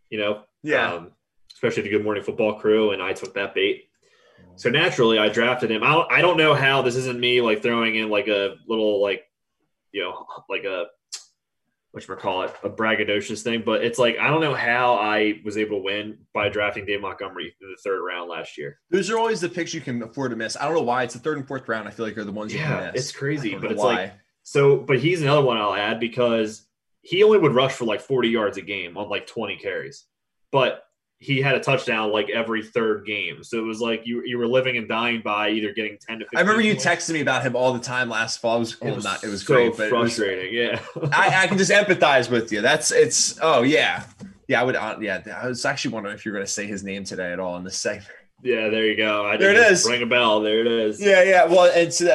You 0.09 0.19
know, 0.19 0.43
yeah, 0.63 0.95
um, 0.95 1.13
especially 1.53 1.83
the 1.83 1.91
Good 1.91 2.05
Morning 2.05 2.25
Football 2.25 2.55
crew, 2.55 2.93
and 2.93 3.03
I 3.03 3.13
took 3.13 3.35
that 3.35 3.55
bait. 3.55 3.91
So 4.57 4.71
naturally, 4.71 5.19
I 5.19 5.29
drafted 5.29 5.71
him. 5.71 5.83
I 5.83 5.93
don't, 5.93 6.13
I 6.13 6.21
don't 6.21 6.37
know 6.37 6.55
how 6.55 6.83
this 6.83 6.97
isn't 6.97 7.19
me 7.19 7.41
like 7.41 7.63
throwing 7.63 7.97
in 7.97 8.09
like 8.09 8.29
a 8.29 8.57
little 8.67 9.03
like, 9.03 9.25
you 9.93 10.03
know, 10.03 10.27
like 10.49 10.65
a 10.65 10.87
what 11.95 12.09
you 12.09 12.17
call 12.17 12.43
it, 12.43 12.55
a 12.65 12.69
braggadocious 12.69 13.43
thing. 13.43 13.63
But 13.65 13.85
it's 13.85 13.99
like 13.99 14.19
I 14.19 14.29
don't 14.29 14.41
know 14.41 14.55
how 14.55 14.95
I 14.95 15.41
was 15.45 15.57
able 15.57 15.79
to 15.79 15.85
win 15.85 16.19
by 16.33 16.49
drafting 16.49 16.87
Dave 16.87 17.01
Montgomery 17.01 17.55
in 17.61 17.69
the 17.69 17.77
third 17.83 18.03
round 18.05 18.29
last 18.29 18.59
year. 18.59 18.81
Those 18.91 19.11
are 19.11 19.19
always 19.19 19.41
the 19.41 19.49
picks 19.49 19.73
you 19.73 19.81
can 19.81 20.03
afford 20.03 20.31
to 20.31 20.37
miss. 20.37 20.57
I 20.57 20.65
don't 20.65 20.75
know 20.75 20.83
why 20.83 21.05
it's 21.05 21.15
the 21.15 21.21
third 21.21 21.39
and 21.39 21.47
fourth 21.47 21.69
round. 21.69 21.87
I 21.87 21.93
feel 21.93 22.05
like 22.05 22.19
are 22.19 22.25
the 22.25 22.33
ones 22.33 22.53
you 22.53 22.59
yeah, 22.59 22.81
can 22.81 22.93
miss. 22.93 23.03
It's 23.03 23.13
crazy, 23.17 23.55
but 23.55 23.71
it's 23.71 23.81
why. 23.81 23.95
like 23.95 24.13
so, 24.43 24.77
but 24.77 24.99
he's 24.99 25.23
another 25.23 25.43
one 25.43 25.57
I'll 25.57 25.75
add 25.75 26.01
because 26.01 26.67
he 27.01 27.23
only 27.23 27.39
would 27.39 27.55
rush 27.55 27.73
for 27.73 27.85
like 27.85 28.01
40 28.01 28.29
yards 28.29 28.59
a 28.59 28.63
game 28.63 28.97
on 28.97 29.09
like 29.09 29.27
20 29.27 29.57
carries, 29.57 30.05
but 30.51 30.84
he 31.19 31.41
had 31.41 31.55
a 31.55 31.61
touchdown 31.61 32.13
like 32.13 32.29
every 32.31 32.63
third 32.63 33.07
game. 33.07 33.43
So 33.43 33.59
it 33.59 33.63
was 33.63 33.81
like 33.81 34.07
you 34.07 34.23
you 34.25 34.37
were 34.39 34.47
living 34.47 34.77
and 34.77 34.89
dying 34.89 35.23
by 35.23 35.51
either 35.51 35.73
getting 35.73 35.99
10 36.07 36.19
to 36.19 36.25
15. 36.27 36.39
I 36.39 36.41
remember 36.41 36.63
you 36.63 36.75
points. 36.75 36.87
texted 36.87 37.15
me 37.15 37.21
about 37.21 37.43
him 37.43 37.57
all 37.57 37.73
the 37.73 37.79
time 37.79 38.09
last 38.09 38.41
fall. 38.41 38.57
It 38.57 38.61
was, 38.61 38.77
it 38.83 38.95
was, 38.95 39.05
not, 39.05 39.25
it 39.25 39.29
was 39.29 39.43
so 39.43 39.55
great, 39.55 39.77
but 39.77 39.89
frustrating. 39.89 40.55
Was, 40.55 40.81
yeah. 40.97 41.09
I, 41.13 41.45
I 41.45 41.47
can 41.47 41.57
just 41.57 41.71
empathize 41.71 42.31
with 42.31 42.53
you. 42.53 42.61
That's 42.61 42.91
it's, 42.91 43.39
oh, 43.41 43.63
yeah. 43.63 44.05
Yeah, 44.49 44.61
I 44.61 44.65
would. 44.65 44.77
Uh, 44.77 44.97
yeah, 45.01 45.23
I 45.43 45.49
was 45.49 45.65
actually 45.65 45.95
wondering 45.95 46.15
if 46.15 46.25
you're 46.25 46.35
going 46.35 46.45
to 46.45 46.51
say 46.51 46.67
his 46.67 46.85
name 46.85 47.05
today 47.05 47.33
at 47.33 47.41
all 47.41 47.57
in 47.57 47.65
this 47.65 47.79
segment. 47.79 48.09
Yeah, 48.43 48.69
there 48.69 48.85
you 48.85 48.97
go. 48.97 49.27
I 49.27 49.39
there 49.39 49.53
it 49.53 49.73
is. 49.73 49.89
Ring 49.89 50.03
a 50.03 50.07
bell. 50.07 50.43
There 50.43 50.61
it 50.61 50.67
is. 50.67 51.01
Yeah, 51.01 51.23
yeah. 51.23 51.47
Well, 51.47 51.73
and 51.75 51.93
so 51.95 52.15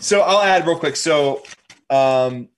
so 0.00 0.20
I'll 0.22 0.42
add 0.42 0.66
real 0.66 0.78
quick. 0.78 0.96
So 0.96 1.44
um, 1.90 2.48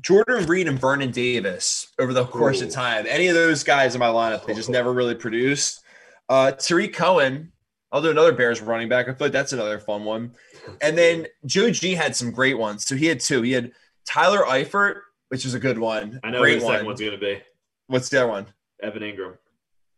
Jordan 0.00 0.46
Reed 0.46 0.68
and 0.68 0.78
Vernon 0.78 1.10
Davis 1.10 1.92
over 1.98 2.12
the 2.12 2.24
course 2.24 2.60
Ooh. 2.60 2.66
of 2.66 2.70
time. 2.70 3.06
Any 3.08 3.28
of 3.28 3.34
those 3.34 3.64
guys 3.64 3.94
in 3.94 3.98
my 3.98 4.08
lineup, 4.08 4.46
they 4.46 4.54
just 4.54 4.70
never 4.70 4.92
really 4.92 5.14
produced. 5.14 5.82
Uh, 6.28 6.52
Tarik 6.52 6.92
Cohen, 6.94 7.52
do 8.00 8.10
another 8.10 8.32
Bears 8.32 8.60
running 8.60 8.88
back. 8.88 9.08
I 9.08 9.14
feel 9.14 9.26
like 9.26 9.32
that's 9.32 9.52
another 9.52 9.78
fun 9.78 10.04
one. 10.04 10.32
And 10.80 10.96
then 10.98 11.26
Joe 11.44 11.70
G 11.70 11.94
had 11.94 12.16
some 12.16 12.30
great 12.30 12.58
ones. 12.58 12.86
So 12.86 12.96
he 12.96 13.06
had 13.06 13.20
two. 13.20 13.42
He 13.42 13.52
had 13.52 13.72
Tyler 14.06 14.44
Eifert, 14.44 15.00
which 15.28 15.44
is 15.44 15.54
a 15.54 15.60
good 15.60 15.78
one. 15.78 16.20
I 16.22 16.30
know 16.30 16.40
great 16.40 16.56
the 16.56 16.60
second 16.60 16.74
one. 16.74 16.86
one's 16.86 17.00
going 17.00 17.12
to 17.12 17.18
be. 17.18 17.40
What's 17.86 18.08
the 18.08 18.22
other 18.22 18.30
one? 18.30 18.46
Evan 18.82 19.02
Engram. 19.02 19.36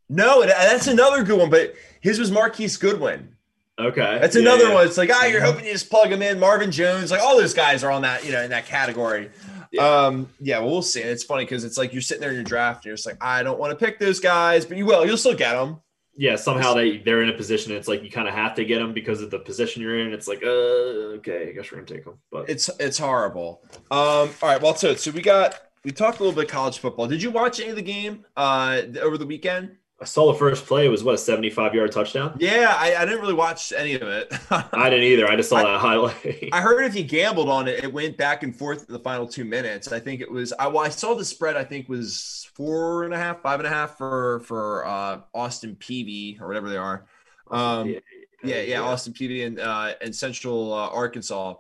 No, 0.08 0.44
that's 0.46 0.86
another 0.86 1.22
good 1.22 1.38
one, 1.38 1.50
but 1.50 1.74
his 2.00 2.18
was 2.18 2.30
Marquise 2.30 2.76
Goodwin. 2.76 3.34
Okay. 3.78 4.18
That's 4.20 4.36
another 4.36 4.64
yeah, 4.64 4.68
yeah. 4.70 4.74
one. 4.74 4.86
It's 4.86 4.96
like, 4.96 5.10
ah, 5.12 5.26
you're 5.26 5.42
hoping 5.42 5.64
you 5.64 5.72
just 5.72 5.90
plug 5.90 6.10
them 6.10 6.22
in. 6.22 6.40
Marvin 6.40 6.72
Jones, 6.72 7.10
like 7.10 7.20
all 7.20 7.36
those 7.36 7.54
guys 7.54 7.84
are 7.84 7.90
on 7.90 8.02
that, 8.02 8.24
you 8.24 8.32
know, 8.32 8.42
in 8.42 8.50
that 8.50 8.66
category. 8.66 9.30
Yeah. 9.72 9.82
Um, 9.82 10.28
yeah, 10.40 10.58
well, 10.58 10.70
we'll 10.70 10.82
see. 10.82 11.02
And 11.02 11.10
It's 11.10 11.24
funny 11.24 11.44
because 11.44 11.64
it's 11.64 11.76
like 11.76 11.92
you're 11.92 12.02
sitting 12.02 12.20
there 12.20 12.30
in 12.30 12.36
your 12.36 12.44
draft 12.44 12.78
and 12.78 12.86
you're 12.86 12.96
just 12.96 13.06
like, 13.06 13.22
I 13.22 13.42
don't 13.42 13.58
want 13.58 13.78
to 13.78 13.84
pick 13.84 13.98
those 13.98 14.20
guys, 14.20 14.64
but 14.64 14.76
you 14.76 14.86
will. 14.86 15.04
You'll 15.06 15.16
still 15.16 15.34
get 15.34 15.52
them. 15.54 15.80
Yeah, 16.20 16.34
somehow 16.34 16.74
they 16.74 16.98
they're 16.98 17.22
in 17.22 17.28
a 17.28 17.32
position. 17.32 17.72
It's 17.72 17.86
like 17.86 18.02
you 18.02 18.10
kind 18.10 18.26
of 18.26 18.34
have 18.34 18.56
to 18.56 18.64
get 18.64 18.80
them 18.80 18.92
because 18.92 19.22
of 19.22 19.30
the 19.30 19.38
position 19.38 19.82
you're 19.82 20.00
in. 20.00 20.12
It's 20.12 20.26
like, 20.26 20.42
uh, 20.42 21.16
okay, 21.18 21.48
I 21.48 21.52
guess 21.52 21.70
we're 21.70 21.78
gonna 21.78 21.86
take 21.86 22.04
them. 22.04 22.18
But 22.32 22.50
it's 22.50 22.68
it's 22.80 22.98
horrible. 22.98 23.62
Um, 23.92 24.30
all 24.42 24.48
right, 24.48 24.60
well, 24.60 24.74
so 24.74 24.96
so 24.96 25.12
we 25.12 25.22
got 25.22 25.60
we 25.84 25.92
talked 25.92 26.18
a 26.18 26.24
little 26.24 26.36
bit 26.36 26.48
college 26.48 26.78
football. 26.78 27.06
Did 27.06 27.22
you 27.22 27.30
watch 27.30 27.60
any 27.60 27.70
of 27.70 27.76
the 27.76 27.82
game 27.82 28.24
uh 28.36 28.82
over 29.00 29.16
the 29.16 29.26
weekend? 29.26 29.76
I 30.00 30.04
saw 30.04 30.32
the 30.32 30.38
first 30.38 30.64
play. 30.64 30.86
It 30.86 30.90
was 30.90 31.02
what 31.02 31.16
a 31.16 31.18
75 31.18 31.74
yard 31.74 31.90
touchdown. 31.90 32.36
Yeah, 32.38 32.72
I, 32.78 32.94
I, 32.94 33.04
didn't 33.04 33.20
really 33.20 33.34
watch 33.34 33.72
any 33.72 33.94
of 33.94 34.02
it. 34.02 34.32
I 34.50 34.88
didn't 34.88 35.04
either. 35.04 35.28
I 35.28 35.34
just 35.34 35.48
saw 35.48 35.56
I, 35.56 35.62
that 35.64 35.80
highlight. 35.80 36.50
I 36.52 36.60
heard 36.60 36.84
if 36.84 36.94
you 36.94 37.02
gambled 37.02 37.48
on 37.48 37.66
it, 37.66 37.82
it 37.82 37.92
went 37.92 38.16
back 38.16 38.44
and 38.44 38.54
forth 38.54 38.86
in 38.86 38.92
the 38.92 39.00
final 39.00 39.26
two 39.26 39.44
minutes. 39.44 39.90
I 39.90 39.98
think 39.98 40.20
it 40.20 40.30
was. 40.30 40.52
I, 40.56 40.68
well, 40.68 40.84
I 40.84 40.88
saw 40.88 41.14
the 41.14 41.24
spread. 41.24 41.56
I 41.56 41.64
think 41.64 41.88
was 41.88 42.48
four 42.54 43.04
and 43.04 43.12
a 43.12 43.18
half, 43.18 43.42
five 43.42 43.58
and 43.58 43.66
a 43.66 43.70
half 43.70 43.98
for 43.98 44.40
for 44.40 44.86
uh, 44.86 45.20
Austin 45.34 45.74
Peay 45.74 46.40
or 46.40 46.46
whatever 46.46 46.68
they 46.68 46.76
are. 46.76 47.06
Um, 47.50 47.88
yeah, 47.88 47.98
yeah, 48.44 48.56
yeah, 48.56 48.62
yeah, 48.62 48.80
Austin 48.82 49.12
Peay 49.12 49.46
and 49.46 49.58
uh, 49.58 49.94
and 50.00 50.14
Central 50.14 50.72
uh, 50.72 50.90
Arkansas. 50.90 51.54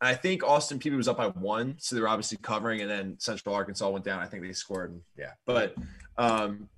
I 0.00 0.14
think 0.14 0.42
Austin 0.42 0.80
Peay 0.80 0.96
was 0.96 1.06
up 1.06 1.16
by 1.16 1.28
one, 1.28 1.76
so 1.78 1.94
they 1.94 2.02
were 2.02 2.08
obviously 2.08 2.38
covering, 2.38 2.80
and 2.80 2.90
then 2.90 3.16
Central 3.20 3.54
Arkansas 3.54 3.88
went 3.88 4.04
down. 4.04 4.18
I 4.18 4.26
think 4.26 4.42
they 4.42 4.52
scored. 4.52 5.00
Yeah, 5.16 5.32
but 5.46 5.76
um, 6.16 6.68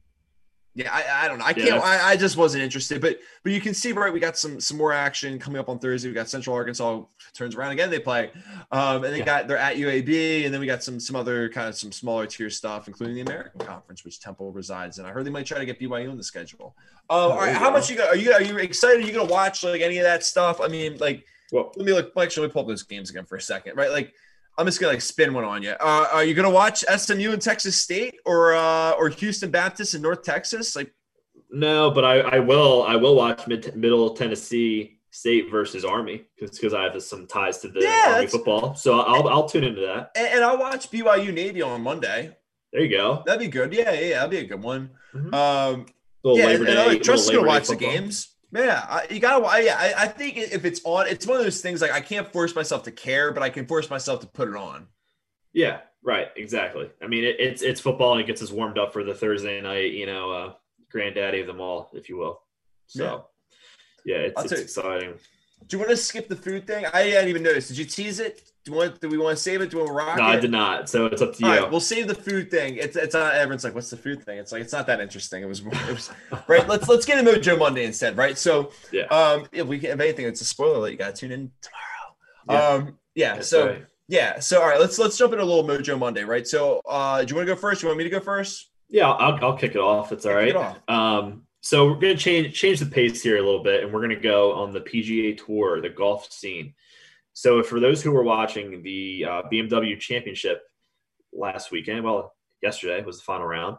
yeah, 0.81 0.91
I, 0.91 1.25
I 1.25 1.29
don't 1.29 1.39
know. 1.39 1.45
I 1.45 1.53
can't. 1.53 1.67
Yeah. 1.67 1.81
I, 1.81 2.11
I 2.11 2.17
just 2.17 2.37
wasn't 2.37 2.65
interested. 2.65 3.01
But 3.03 3.19
but 3.43 3.53
you 3.53 3.61
can 3.61 3.75
see 3.75 3.93
right. 3.93 4.13
We 4.13 4.19
got 4.19 4.39
some 4.39 4.59
some 4.61 4.79
more 4.79 4.93
action 4.93 5.39
coming 5.39 5.61
up 5.61 5.69
on 5.69 5.79
Thursday. 5.79 6.09
We 6.09 6.15
got 6.15 6.29
Central 6.29 6.57
Arkansas 6.57 7.03
turns 7.35 7.55
around 7.55 7.73
again. 7.73 7.91
They 7.91 7.99
play, 7.99 8.31
um, 8.73 9.05
and 9.05 9.13
they 9.13 9.19
yeah. 9.19 9.25
got 9.25 9.49
they're 9.49 9.59
at 9.59 9.77
UAB, 9.77 10.47
and 10.47 10.55
then 10.55 10.61
we 10.61 10.67
got 10.67 10.83
some 10.83 10.99
some 10.99 11.17
other 11.17 11.51
kind 11.51 11.69
of 11.69 11.75
some 11.75 11.93
smaller 11.93 12.27
tier 12.27 12.49
stuff, 12.49 12.89
including 12.89 13.15
the 13.15 13.21
American 13.21 13.61
Conference, 13.61 14.05
which 14.05 14.21
Temple 14.21 14.53
resides 14.53 14.99
in. 14.99 15.05
I 15.05 15.11
heard 15.11 15.27
they 15.27 15.31
might 15.31 15.47
try 15.47 15.59
to 15.59 15.67
get 15.67 15.79
BYU 15.79 16.11
in 16.11 16.17
the 16.17 16.25
schedule. 16.25 16.75
Um, 17.11 17.19
oh, 17.19 17.31
all 17.33 17.39
right, 17.39 17.55
how 17.55 17.71
much 17.71 17.91
you 17.91 17.97
got? 17.97 18.09
Are 18.09 18.17
you 18.17 18.33
are 18.33 18.43
you 18.43 18.57
excited? 18.57 19.05
Are 19.05 19.07
you 19.07 19.13
gonna 19.13 19.31
watch 19.31 19.63
like 19.63 19.83
any 19.83 19.99
of 19.99 20.05
that 20.05 20.25
stuff? 20.25 20.63
I 20.63 20.69
mean, 20.69 20.97
like, 20.97 21.27
well, 21.53 21.73
let 21.77 21.85
me 21.85 21.93
look. 21.93 22.13
Actually, 22.17 22.47
let 22.47 22.49
me 22.49 22.53
pull 22.55 22.63
up 22.63 22.69
those 22.69 22.85
games 22.85 23.11
again 23.11 23.27
for 23.27 23.37
a 23.37 23.43
second. 23.43 23.77
Right, 23.77 23.91
like 23.91 24.15
I'm 24.61 24.67
just 24.67 24.79
gonna 24.79 24.93
like 24.93 25.01
spin 25.01 25.33
one 25.33 25.45
on 25.45 25.63
you. 25.63 25.71
Uh, 25.71 26.07
are 26.13 26.23
you 26.23 26.35
gonna 26.35 26.51
watch 26.51 26.81
SMU 26.81 27.33
and 27.33 27.41
Texas 27.41 27.79
State 27.79 28.17
or 28.27 28.55
uh, 28.55 28.91
or 28.91 29.09
Houston 29.09 29.51
Baptist 29.51 29.95
in 29.95 30.03
North 30.03 30.23
Texas? 30.23 30.77
Like 30.77 30.93
no, 31.51 31.91
but 31.91 32.05
I, 32.05 32.21
I 32.21 32.39
will 32.41 32.83
I 32.83 32.97
will 32.97 33.17
watch 33.17 33.47
mid, 33.47 33.75
Middle 33.75 34.11
Tennessee 34.11 34.99
State 35.11 35.51
versus 35.51 35.83
Army 35.83 36.27
because 36.39 36.75
I 36.75 36.83
have 36.85 37.03
some 37.03 37.27
ties 37.27 37.59
to 37.61 37.69
the 37.69 37.81
yeah, 37.81 38.15
Army 38.17 38.27
football. 38.27 38.75
So 38.75 39.01
I'll 39.01 39.27
I'll 39.29 39.49
tune 39.49 39.65
into 39.65 39.81
that. 39.81 40.11
And, 40.15 40.27
and, 40.27 40.45
I'll 40.45 40.59
watch 40.59 40.91
BYU 40.91 41.33
Navy 41.33 41.63
on 41.63 41.81
Monday. 41.81 42.37
There 42.71 42.83
you 42.83 42.91
go. 42.95 43.23
That'd 43.25 43.41
be 43.41 43.49
good. 43.49 43.73
Yeah, 43.73 43.93
yeah, 43.93 44.17
that'd 44.17 44.31
be 44.31 44.39
a 44.39 44.45
good 44.45 44.63
one. 44.63 44.91
Mm-hmm. 45.15 45.35
Um, 45.35 45.87
yeah, 46.23 46.47
Labor 46.47 46.67
and, 46.67 46.75
Day, 46.75 46.91
and 46.97 47.03
trust 47.03 47.33
you 47.33 47.41
to 47.41 47.47
watch 47.47 47.69
the 47.69 47.77
games. 47.77 48.30
Yeah, 48.53 48.85
I, 48.89 49.07
you 49.11 49.21
gotta. 49.21 49.65
Yeah, 49.65 49.77
I, 49.79 50.05
I 50.05 50.07
think 50.09 50.37
if 50.37 50.65
it's 50.65 50.81
on, 50.85 51.07
it's 51.07 51.27
one 51.27 51.39
of 51.39 51.45
those 51.45 51.61
things 51.61 51.81
like 51.81 51.93
I 51.93 52.01
can't 52.01 52.31
force 52.33 52.55
myself 52.55 52.83
to 52.85 52.91
care, 52.91 53.33
but 53.33 53.43
I 53.43 53.51
can 53.51 53.67
force 53.67 53.89
myself 53.89 54.21
to 54.21 54.27
put 54.27 54.49
it 54.49 54.57
on. 54.57 54.89
Yeah, 55.53 55.81
right. 56.03 56.29
Exactly. 56.37 56.91
I 57.03 57.07
mean, 57.07 57.25
it, 57.25 57.37
it's 57.39 57.63
it's 57.63 57.81
football 57.81 58.13
and 58.13 58.21
it 58.21 58.27
gets 58.27 58.43
us 58.43 58.51
warmed 58.51 58.79
up 58.79 58.93
for 58.93 59.05
the 59.05 59.15
Thursday 59.15 59.61
night. 59.61 59.93
You 59.93 60.07
know, 60.07 60.33
uh, 60.33 60.53
granddaddy 60.91 61.41
of 61.41 61.47
them 61.47 61.61
all, 61.61 61.91
if 61.93 62.09
you 62.09 62.17
will. 62.17 62.41
So, 62.87 63.27
yeah, 64.05 64.17
yeah 64.17 64.23
it's, 64.23 64.53
it's 64.53 64.61
exciting. 64.61 65.15
Do 65.67 65.77
you 65.77 65.79
want 65.79 65.91
to 65.91 65.97
skip 65.97 66.29
the 66.29 66.37
food 66.37 66.67
thing? 66.67 66.87
I 66.93 67.05
didn't 67.05 67.29
even 67.29 67.43
notice. 67.43 67.69
Did 67.69 67.79
you 67.79 67.85
tease 67.85 68.19
it? 68.19 68.43
Do, 68.65 68.73
want, 68.73 69.01
do 69.01 69.09
we 69.09 69.17
want 69.17 69.37
to 69.37 69.43
save 69.43 69.63
it? 69.63 69.71
Do 69.71 69.79
we 69.79 69.85
want 69.85 69.89
to 69.89 70.05
rock 70.05 70.19
no, 70.19 70.25
it? 70.25 70.27
I 70.27 70.37
did 70.41 70.51
not. 70.51 70.89
So 70.91 71.07
it's 71.07 71.23
up 71.23 71.35
to 71.35 71.41
you. 71.41 71.51
All 71.51 71.61
right, 71.61 71.71
we'll 71.71 71.81
save 71.81 72.09
the 72.09 72.15
food 72.15 72.51
thing. 72.51 72.77
It's 72.77 72.95
it's 72.97 73.15
not 73.15 73.35
everyone's 73.35 73.65
like, 73.65 73.75
what's 73.75 73.89
the 73.89 73.97
food 73.97 74.23
thing? 74.23 74.39
It's 74.39 74.53
like 74.53 74.63
it's 74.63 74.73
not 74.73 74.87
that 74.89 75.01
interesting. 75.01 75.43
It 75.43 75.47
was, 75.47 75.61
it 75.61 75.89
was 75.89 76.11
right. 76.47 76.69
Let's 76.69 76.87
let's 76.89 77.07
get 77.07 77.19
into 77.19 77.33
Mojo 77.33 77.59
Monday 77.59 77.85
instead, 77.85 78.19
right? 78.19 78.37
So 78.37 78.73
yeah, 78.93 79.05
um, 79.05 79.47
if 79.53 79.67
we 79.67 79.79
if 79.79 79.99
anything, 79.99 80.27
it's 80.27 80.41
a 80.43 80.45
spoiler 80.45 80.83
that 80.83 80.91
you 80.93 80.99
got 80.99 81.15
to 81.15 81.21
tune 81.21 81.33
in 81.33 81.53
tomorrow. 81.63 82.17
Yeah. 82.51 82.69
Um, 82.69 82.99
yeah. 83.15 83.35
That's 83.37 83.49
so 83.49 83.69
right. 83.69 83.87
yeah. 84.09 84.41
So 84.41 84.61
all 84.61 84.69
right, 84.69 84.81
let's 84.81 84.99
let's 84.99 85.17
jump 85.17 85.33
into 85.33 85.45
a 85.45 85.47
little 85.47 85.65
Mojo 85.65 85.99
Monday, 85.99 86.25
right? 86.25 86.47
So 86.47 86.83
uh, 86.87 87.23
do 87.23 87.31
you 87.31 87.37
want 87.37 87.49
to 87.49 87.55
go 87.55 87.59
first? 87.59 87.81
Do 87.81 87.87
you 87.87 87.89
want 87.89 87.99
me 87.99 88.05
to 88.05 88.11
go 88.11 88.21
first? 88.21 88.71
Yeah, 88.91 89.09
I'll 89.11 89.43
I'll 89.43 89.57
kick 89.57 89.71
it 89.71 89.81
off. 89.81 90.13
It's 90.13 90.27
all 90.27 90.35
right. 90.35 90.55
Um, 90.89 91.45
so 91.61 91.87
we're 91.87 91.99
gonna 91.99 92.17
change 92.17 92.55
change 92.55 92.81
the 92.81 92.87
pace 92.87 93.23
here 93.23 93.37
a 93.37 93.43
little 93.43 93.63
bit, 93.63 93.85
and 93.85 93.93
we're 93.93 94.01
gonna 94.01 94.17
go 94.17 94.53
on 94.53 94.73
the 94.73 94.81
PGA 94.81 95.37
Tour, 95.37 95.81
the 95.81 95.91
golf 95.91 96.31
scene. 96.33 96.75
So 97.33 97.63
for 97.63 97.81
those 97.81 98.03
who 98.03 98.13
were 98.13 98.23
watching 98.23 98.83
the 98.83 99.27
uh, 99.29 99.43
BMW 99.53 99.99
Championship 99.99 100.63
last 101.33 101.71
weekend, 101.71 102.05
well, 102.05 102.35
yesterday 102.63 103.03
was 103.05 103.19
the 103.19 103.25
final 103.25 103.47
round, 103.47 103.77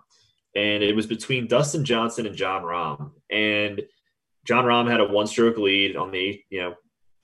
and 0.56 0.84
it 0.84 0.96
was 0.96 1.08
between 1.08 1.48
Dustin 1.48 1.84
Johnson 1.84 2.26
and 2.26 2.36
Jon 2.36 2.64
Rahm. 2.64 3.12
And 3.30 3.82
Jon 4.46 4.66
Rahm 4.66 4.90
had 4.90 5.00
a 5.00 5.06
one-stroke 5.06 5.58
lead 5.58 5.96
on 5.96 6.12
the, 6.12 6.42
you 6.50 6.62
know, 6.62 6.76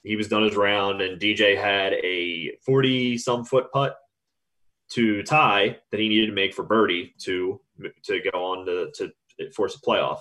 he 0.03 0.15
was 0.15 0.27
done 0.27 0.43
his 0.43 0.55
round, 0.55 1.01
and 1.01 1.21
DJ 1.21 1.55
had 1.55 1.93
a 1.93 2.57
forty-some 2.65 3.45
foot 3.45 3.71
putt 3.71 3.95
to 4.89 5.21
tie 5.23 5.77
that 5.91 5.99
he 5.99 6.07
needed 6.07 6.27
to 6.27 6.33
make 6.33 6.53
for 6.53 6.63
birdie 6.63 7.13
to 7.19 7.59
to 8.03 8.21
go 8.31 8.43
on 8.43 8.65
to, 8.65 8.91
to 8.93 9.51
force 9.51 9.75
a 9.75 9.79
playoff. 9.79 10.19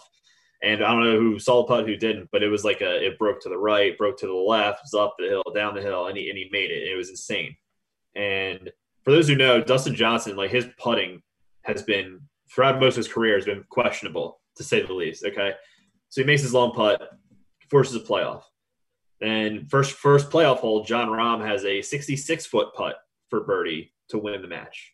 And 0.62 0.82
I 0.82 0.90
don't 0.92 1.04
know 1.04 1.18
who 1.18 1.38
saw 1.38 1.62
the 1.62 1.68
putt, 1.68 1.86
who 1.86 1.96
didn't, 1.96 2.30
but 2.32 2.42
it 2.42 2.48
was 2.48 2.64
like 2.64 2.80
a 2.80 3.06
it 3.06 3.18
broke 3.18 3.40
to 3.42 3.48
the 3.48 3.58
right, 3.58 3.96
broke 3.98 4.18
to 4.18 4.26
the 4.26 4.32
left, 4.32 4.80
was 4.82 4.94
up 4.94 5.14
the 5.18 5.26
hill, 5.26 5.44
down 5.54 5.74
the 5.74 5.82
hill, 5.82 6.06
and 6.06 6.16
he 6.16 6.30
and 6.30 6.38
he 6.38 6.48
made 6.50 6.70
it. 6.70 6.90
It 6.90 6.96
was 6.96 7.10
insane. 7.10 7.54
And 8.14 8.70
for 9.04 9.10
those 9.10 9.28
who 9.28 9.36
know, 9.36 9.62
Dustin 9.62 9.94
Johnson, 9.94 10.36
like 10.36 10.50
his 10.50 10.66
putting 10.78 11.22
has 11.62 11.82
been 11.82 12.20
throughout 12.50 12.80
most 12.80 12.94
of 12.94 12.98
his 12.98 13.08
career 13.08 13.34
has 13.36 13.44
been 13.44 13.64
questionable 13.68 14.40
to 14.56 14.64
say 14.64 14.82
the 14.82 14.92
least. 14.92 15.24
Okay, 15.24 15.52
so 16.08 16.22
he 16.22 16.26
makes 16.26 16.42
his 16.42 16.54
long 16.54 16.72
putt, 16.72 17.10
forces 17.70 17.94
a 17.94 18.00
playoff. 18.00 18.42
And 19.20 19.70
first 19.70 19.92
first 19.92 20.30
playoff 20.30 20.58
hole, 20.58 20.84
Jon 20.84 21.08
Rahm 21.08 21.46
has 21.46 21.64
a 21.64 21.82
66 21.82 22.46
foot 22.46 22.74
putt 22.74 22.96
for 23.28 23.44
birdie 23.44 23.92
to 24.08 24.18
win 24.18 24.40
the 24.42 24.48
match. 24.48 24.92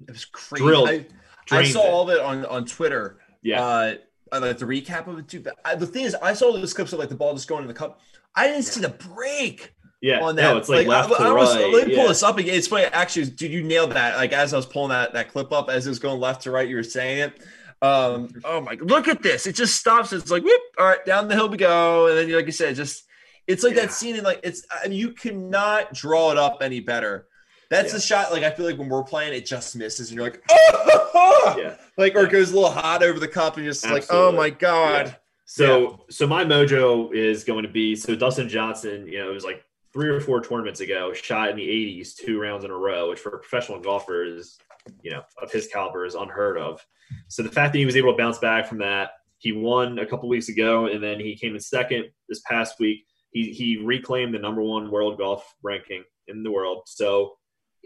It 0.00 0.12
was 0.12 0.24
crazy. 0.24 0.64
Drilled, 0.64 0.88
I, 0.88 1.06
I 1.50 1.64
saw 1.64 1.84
it. 1.84 1.90
all 1.90 2.02
of 2.08 2.16
it 2.16 2.20
on 2.20 2.44
on 2.46 2.64
Twitter. 2.64 3.18
Yeah. 3.42 3.64
Uh, 3.64 3.94
I 4.32 4.38
like 4.38 4.58
the 4.58 4.64
recap 4.64 5.06
of 5.06 5.18
it 5.18 5.28
too. 5.28 5.40
But 5.40 5.58
I, 5.64 5.74
the 5.74 5.86
thing 5.86 6.04
is, 6.04 6.14
I 6.16 6.34
saw 6.34 6.52
those 6.52 6.74
clips 6.74 6.92
of 6.92 6.98
like 6.98 7.08
the 7.08 7.14
ball 7.14 7.34
just 7.34 7.48
going 7.48 7.62
in 7.62 7.68
the 7.68 7.74
cup. 7.74 8.00
I 8.34 8.48
didn't 8.48 8.64
see 8.64 8.80
the 8.80 8.90
break. 8.90 9.72
Yeah, 10.02 10.20
on 10.20 10.36
that. 10.36 10.42
No, 10.42 10.58
it's 10.58 10.68
like, 10.68 10.86
like 10.86 11.08
left 11.08 11.20
I, 11.20 11.28
I 11.28 11.32
was, 11.32 11.56
right. 11.56 11.72
Let 11.72 11.88
me 11.88 11.94
pull 11.94 12.04
yeah. 12.04 12.08
this 12.08 12.22
up 12.22 12.36
again. 12.36 12.54
It's 12.54 12.68
funny, 12.68 12.84
actually, 12.84 13.30
dude. 13.30 13.50
You 13.50 13.62
nailed 13.62 13.92
that. 13.92 14.16
Like 14.16 14.32
as 14.32 14.52
I 14.52 14.56
was 14.58 14.66
pulling 14.66 14.90
that 14.90 15.14
that 15.14 15.32
clip 15.32 15.52
up, 15.52 15.70
as 15.70 15.86
it 15.86 15.88
was 15.88 15.98
going 15.98 16.20
left 16.20 16.42
to 16.42 16.50
right, 16.50 16.68
you 16.68 16.76
were 16.76 16.82
saying 16.82 17.18
it. 17.18 17.42
Um, 17.82 18.28
oh 18.44 18.60
my, 18.60 18.74
look 18.74 19.08
at 19.08 19.22
this! 19.22 19.46
It 19.46 19.54
just 19.54 19.76
stops. 19.76 20.12
It's 20.12 20.30
like, 20.30 20.44
whoop! 20.44 20.60
All 20.78 20.86
right, 20.86 21.04
down 21.04 21.28
the 21.28 21.34
hill 21.34 21.48
we 21.48 21.56
go, 21.56 22.08
and 22.08 22.18
then 22.18 22.30
like 22.30 22.46
you 22.46 22.52
said, 22.52 22.76
just 22.76 23.04
it's 23.46 23.62
like 23.62 23.74
yeah. 23.74 23.82
that 23.82 23.92
scene 23.92 24.16
in 24.16 24.24
like 24.24 24.40
it's. 24.42 24.66
I 24.70 24.88
mean, 24.88 24.98
you 24.98 25.12
cannot 25.12 25.94
draw 25.94 26.30
it 26.30 26.38
up 26.38 26.58
any 26.60 26.80
better 26.80 27.26
that's 27.70 27.88
yeah. 27.88 27.94
the 27.94 28.00
shot. 28.00 28.32
Like 28.32 28.42
I 28.42 28.50
feel 28.50 28.66
like 28.66 28.78
when 28.78 28.88
we're 28.88 29.02
playing, 29.02 29.32
it 29.32 29.46
just 29.46 29.74
misses, 29.76 30.10
and 30.10 30.16
you're 30.16 30.24
like, 30.24 30.42
oh, 30.50 31.56
yeah, 31.58 31.76
like 31.96 32.14
or 32.14 32.24
it 32.24 32.30
goes 32.30 32.52
a 32.52 32.54
little 32.54 32.70
hot 32.70 33.02
over 33.02 33.18
the 33.18 33.28
cup, 33.28 33.56
and 33.56 33.64
you're 33.64 33.72
just 33.72 33.84
Absolutely. 33.84 34.08
like, 34.08 34.16
oh 34.18 34.32
my 34.32 34.50
god. 34.50 35.06
Yeah. 35.06 35.14
So, 35.48 35.90
yeah. 35.90 35.96
so 36.10 36.26
my 36.26 36.44
mojo 36.44 37.14
is 37.14 37.44
going 37.44 37.62
to 37.62 37.68
be 37.68 37.94
so 37.94 38.16
Dustin 38.16 38.48
Johnson. 38.48 39.06
You 39.06 39.18
know, 39.18 39.30
it 39.30 39.34
was 39.34 39.44
like 39.44 39.64
three 39.92 40.08
or 40.08 40.20
four 40.20 40.42
tournaments 40.42 40.80
ago, 40.80 41.12
shot 41.14 41.50
in 41.50 41.56
the 41.56 41.66
80s 41.66 42.14
two 42.14 42.40
rounds 42.40 42.64
in 42.64 42.70
a 42.70 42.76
row, 42.76 43.08
which 43.08 43.20
for 43.20 43.30
a 43.30 43.38
professional 43.38 43.80
golfer 43.80 44.24
is, 44.24 44.58
you 45.02 45.10
know, 45.10 45.22
of 45.40 45.50
his 45.50 45.68
caliber 45.68 46.04
is 46.04 46.14
unheard 46.14 46.58
of. 46.58 46.84
So 47.28 47.42
the 47.42 47.50
fact 47.50 47.72
that 47.72 47.78
he 47.78 47.86
was 47.86 47.96
able 47.96 48.12
to 48.12 48.16
bounce 48.16 48.38
back 48.38 48.66
from 48.66 48.78
that, 48.78 49.12
he 49.38 49.52
won 49.52 49.98
a 49.98 50.06
couple 50.06 50.28
weeks 50.28 50.48
ago, 50.48 50.86
and 50.86 51.02
then 51.02 51.20
he 51.20 51.36
came 51.36 51.54
in 51.54 51.60
second 51.60 52.06
this 52.28 52.40
past 52.40 52.78
week. 52.78 53.06
He 53.30 53.52
he 53.52 53.78
reclaimed 53.78 54.34
the 54.34 54.38
number 54.38 54.62
one 54.62 54.90
world 54.90 55.18
golf 55.18 55.54
ranking 55.62 56.04
in 56.28 56.42
the 56.42 56.50
world. 56.50 56.82
So 56.86 57.36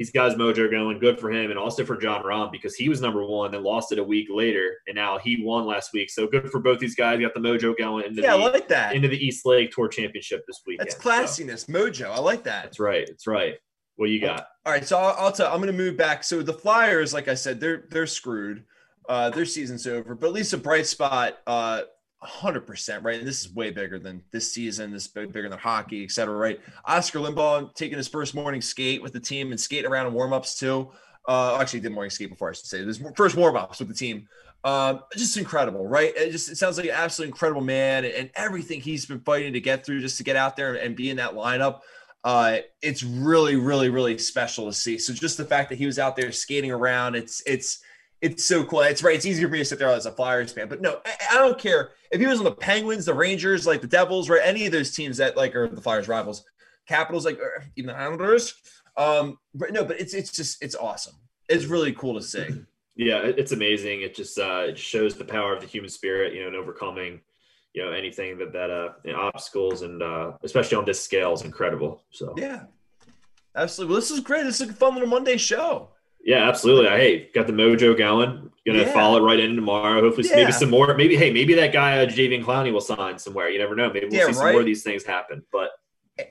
he's 0.01 0.11
got 0.11 0.31
his 0.31 0.41
mojo 0.41 0.71
going. 0.71 0.99
Good 0.99 1.21
for 1.21 1.31
him, 1.31 1.51
and 1.51 1.59
also 1.59 1.85
for 1.85 1.95
Jon 1.95 2.23
Rahm 2.23 2.51
because 2.51 2.75
he 2.75 2.89
was 2.89 3.03
number 3.03 3.23
one, 3.23 3.51
then 3.51 3.63
lost 3.63 3.93
it 3.93 3.99
a 3.99 4.03
week 4.03 4.29
later, 4.31 4.79
and 4.87 4.97
now 4.97 5.19
he 5.19 5.43
won 5.45 5.67
last 5.67 5.93
week. 5.93 6.09
So 6.09 6.27
good 6.27 6.51
for 6.51 6.59
both 6.59 6.79
these 6.79 6.95
guys. 6.95 7.21
Got 7.21 7.35
the 7.35 7.41
mojo 7.41 7.77
going 7.77 8.07
into 8.07 8.23
yeah, 8.23 8.35
the, 8.35 8.43
I 8.43 8.51
like 8.51 8.67
that 8.69 8.95
into 8.95 9.09
the 9.09 9.19
East 9.19 9.45
Lake 9.45 9.71
Tour 9.73 9.89
Championship 9.89 10.43
this 10.47 10.63
weekend. 10.67 10.89
That's 10.89 10.99
classiness, 10.99 11.67
so. 11.67 11.73
mojo. 11.73 12.11
I 12.11 12.19
like 12.19 12.45
that. 12.45 12.65
That's 12.65 12.81
right. 12.81 13.07
That's 13.07 13.27
right. 13.27 13.57
What 13.97 14.09
you 14.09 14.23
got? 14.23 14.47
All 14.65 14.73
right, 14.73 14.87
so 14.87 14.99
I'll, 14.99 15.27
I'll 15.27 15.33
tell. 15.33 15.53
I'm 15.53 15.61
going 15.61 15.67
to 15.71 15.77
move 15.77 15.99
back. 15.99 16.25
So 16.25 16.43
the 16.43 16.55
Flyers, 16.55 17.13
like 17.13 17.29
I 17.29 17.35
said, 17.35 17.61
they're 17.61 17.85
they're 17.91 18.07
screwed. 18.07 18.65
Uh, 19.07 19.29
their 19.29 19.45
season's 19.45 19.87
over, 19.87 20.15
but 20.15 20.29
at 20.29 20.33
least 20.33 20.55
a 20.55 20.57
bright 20.57 20.87
spot. 20.87 21.39
Uh, 21.47 21.83
hundred 22.23 22.67
percent 22.67 23.03
right. 23.03 23.19
And 23.19 23.27
this 23.27 23.41
is 23.41 23.55
way 23.55 23.71
bigger 23.71 23.99
than 23.99 24.23
this 24.31 24.53
season. 24.53 24.91
This 24.91 25.07
is 25.07 25.09
bigger 25.09 25.49
than 25.49 25.59
hockey, 25.59 26.05
et 26.05 26.11
cetera. 26.11 26.37
Right. 26.37 26.61
Oscar 26.85 27.21
Lindblom 27.21 27.75
taking 27.75 27.97
his 27.97 28.09
first 28.09 28.35
morning 28.35 28.61
skate 28.61 29.03
with 29.03 29.13
the 29.13 29.21
team 29.21 29.53
and 29.53 29.61
skating 29.61 29.91
around 29.91 30.07
in 30.07 30.13
warm 30.13 30.33
ups 30.33 30.59
too. 30.59 30.91
Uh, 31.27 31.59
actually, 31.61 31.81
did 31.81 31.93
morning 31.93 32.11
skate 32.11 32.31
before 32.31 32.51
I 32.51 32.53
should 32.53 32.67
say. 32.67 32.85
This 32.85 33.03
first 33.17 33.37
warm 33.37 33.57
ups 33.57 33.79
with 33.79 33.89
the 33.89 33.95
team. 33.95 34.29
Um, 34.63 35.01
just 35.17 35.39
incredible, 35.39 35.87
right? 35.87 36.13
It 36.15 36.33
just 36.33 36.51
it 36.51 36.57
sounds 36.57 36.77
like 36.77 36.87
an 36.87 36.93
absolutely 36.93 37.31
incredible 37.31 37.63
man, 37.63 38.05
and, 38.05 38.13
and 38.13 38.31
everything 38.35 38.81
he's 38.81 39.07
been 39.07 39.21
fighting 39.21 39.55
to 39.55 39.61
get 39.61 39.87
through 39.87 40.01
just 40.01 40.19
to 40.19 40.25
get 40.25 40.37
out 40.37 40.57
there 40.57 40.75
and 40.75 40.95
be 40.95 41.09
in 41.09 41.17
that 41.17 41.33
lineup. 41.33 41.81
Uh, 42.23 42.59
it's 42.83 43.03
really, 43.03 43.57
really, 43.57 43.89
really 43.89 44.19
special 44.19 44.67
to 44.67 44.73
see. 44.75 44.99
So 44.99 45.15
just 45.15 45.39
the 45.39 45.45
fact 45.47 45.71
that 45.71 45.79
he 45.79 45.87
was 45.87 45.99
out 45.99 46.17
there 46.17 46.31
skating 46.33 46.71
around, 46.71 47.15
it's 47.15 47.43
it's 47.47 47.83
it's 48.21 48.45
so 48.45 48.65
cool. 48.65 48.81
It's 48.81 49.03
right. 49.03 49.17
It's 49.17 49.27
easier 49.27 49.49
for 49.49 49.53
me 49.53 49.59
to 49.59 49.65
sit 49.65 49.79
there 49.79 49.89
as 49.89 50.07
a 50.07 50.13
Flyers 50.13 50.53
fan, 50.53 50.69
but 50.69 50.81
no, 50.81 51.01
I, 51.07 51.15
I, 51.33 51.35
don't 51.37 51.59
care 51.59 51.91
if 52.11 52.21
he 52.21 52.27
was 52.27 52.39
on 52.39 52.45
the 52.45 52.53
Penguins, 52.53 53.07
the 53.07 53.15
Rangers, 53.15 53.67
like 53.67 53.81
the 53.81 53.87
Devils, 53.87 54.29
right? 54.29 54.43
Any 54.45 54.67
of 54.67 54.73
those 54.73 54.95
teams 54.95 55.17
that 55.17 55.37
like 55.37 55.57
are 55.57 55.69
the 55.69 55.81
Flyers 55.81 56.09
rivals, 56.09 56.45
Capitals, 56.87 57.25
like 57.25 57.39
even 57.77 57.89
the 57.89 57.97
Islanders. 57.97 58.55
Um, 58.97 59.39
but 59.55 59.73
no, 59.73 59.85
but 59.85 59.99
it's 59.99 60.13
it's 60.13 60.33
just 60.33 60.63
it's 60.63 60.75
awesome. 60.75 61.15
It's 61.49 61.65
really 61.65 61.93
cool 61.93 62.15
to 62.15 62.23
see. 62.23 62.47
Yeah, 62.97 63.23
it's 63.25 63.53
amazing. 63.53 64.03
It 64.03 64.15
just 64.15 64.39
uh, 64.39 64.65
it 64.69 64.79
shows 64.79 65.15
the 65.15 65.25
power 65.25 65.55
of 65.55 65.63
the 65.63 65.67
human 65.67 65.89
spirit, 65.89 66.35
you 66.35 66.43
know, 66.43 66.49
and 66.49 66.57
overcoming, 66.57 67.23
you 67.73 67.83
know, 67.83 67.93
anything 67.93 68.37
that 68.37 68.53
that 68.53 68.69
uh 68.69 68.91
you 69.05 69.13
know, 69.13 69.21
obstacles 69.21 69.81
and 69.81 70.03
uh, 70.03 70.33
especially 70.43 70.77
on 70.77 70.85
this 70.85 71.03
scale 71.03 71.33
is 71.33 71.41
incredible. 71.41 72.03
So 72.11 72.35
yeah, 72.37 72.65
absolutely. 73.57 73.93
Well, 73.93 74.01
this 74.03 74.11
is 74.11 74.21
great. 74.21 74.45
This 74.45 74.61
is 74.61 74.69
a 74.69 74.73
fun 74.75 74.95
little 74.95 75.09
Monday 75.09 75.39
show. 75.39 75.89
Yeah, 76.25 76.49
absolutely. 76.49 76.89
I 76.89 76.97
hey, 76.99 77.31
got 77.35 77.47
the 77.47 77.53
mojo 77.53 77.97
going. 77.97 78.51
Gonna 78.67 78.81
yeah. 78.81 78.93
follow 78.93 79.19
it 79.19 79.27
right 79.27 79.41
in 79.41 79.57
tomorrow. 79.57 80.03
Hopefully, 80.03 80.29
yeah. 80.29 80.37
maybe 80.37 80.53
some 80.53 80.71
more. 80.71 80.95
Maybe 80.95 81.17
hey, 81.17 81.33
maybe 81.33 81.55
that 81.55 81.73
guy 81.73 82.03
uh, 82.03 82.07
Jadeveon 82.07 82.45
Clowney 82.45 82.73
will 82.73 82.83
sign 82.83 83.19
somewhere. 83.19 83.49
You 83.49 83.59
never 83.59 83.75
know. 83.75 83.91
Maybe 83.91 84.07
we'll 84.07 84.15
yeah, 84.15 84.21
see 84.21 84.27
right? 84.27 84.35
some 84.35 84.53
more 84.53 84.61
of 84.61 84.67
these 84.67 84.83
things 84.83 85.05
happen. 85.05 85.43
But 85.51 85.71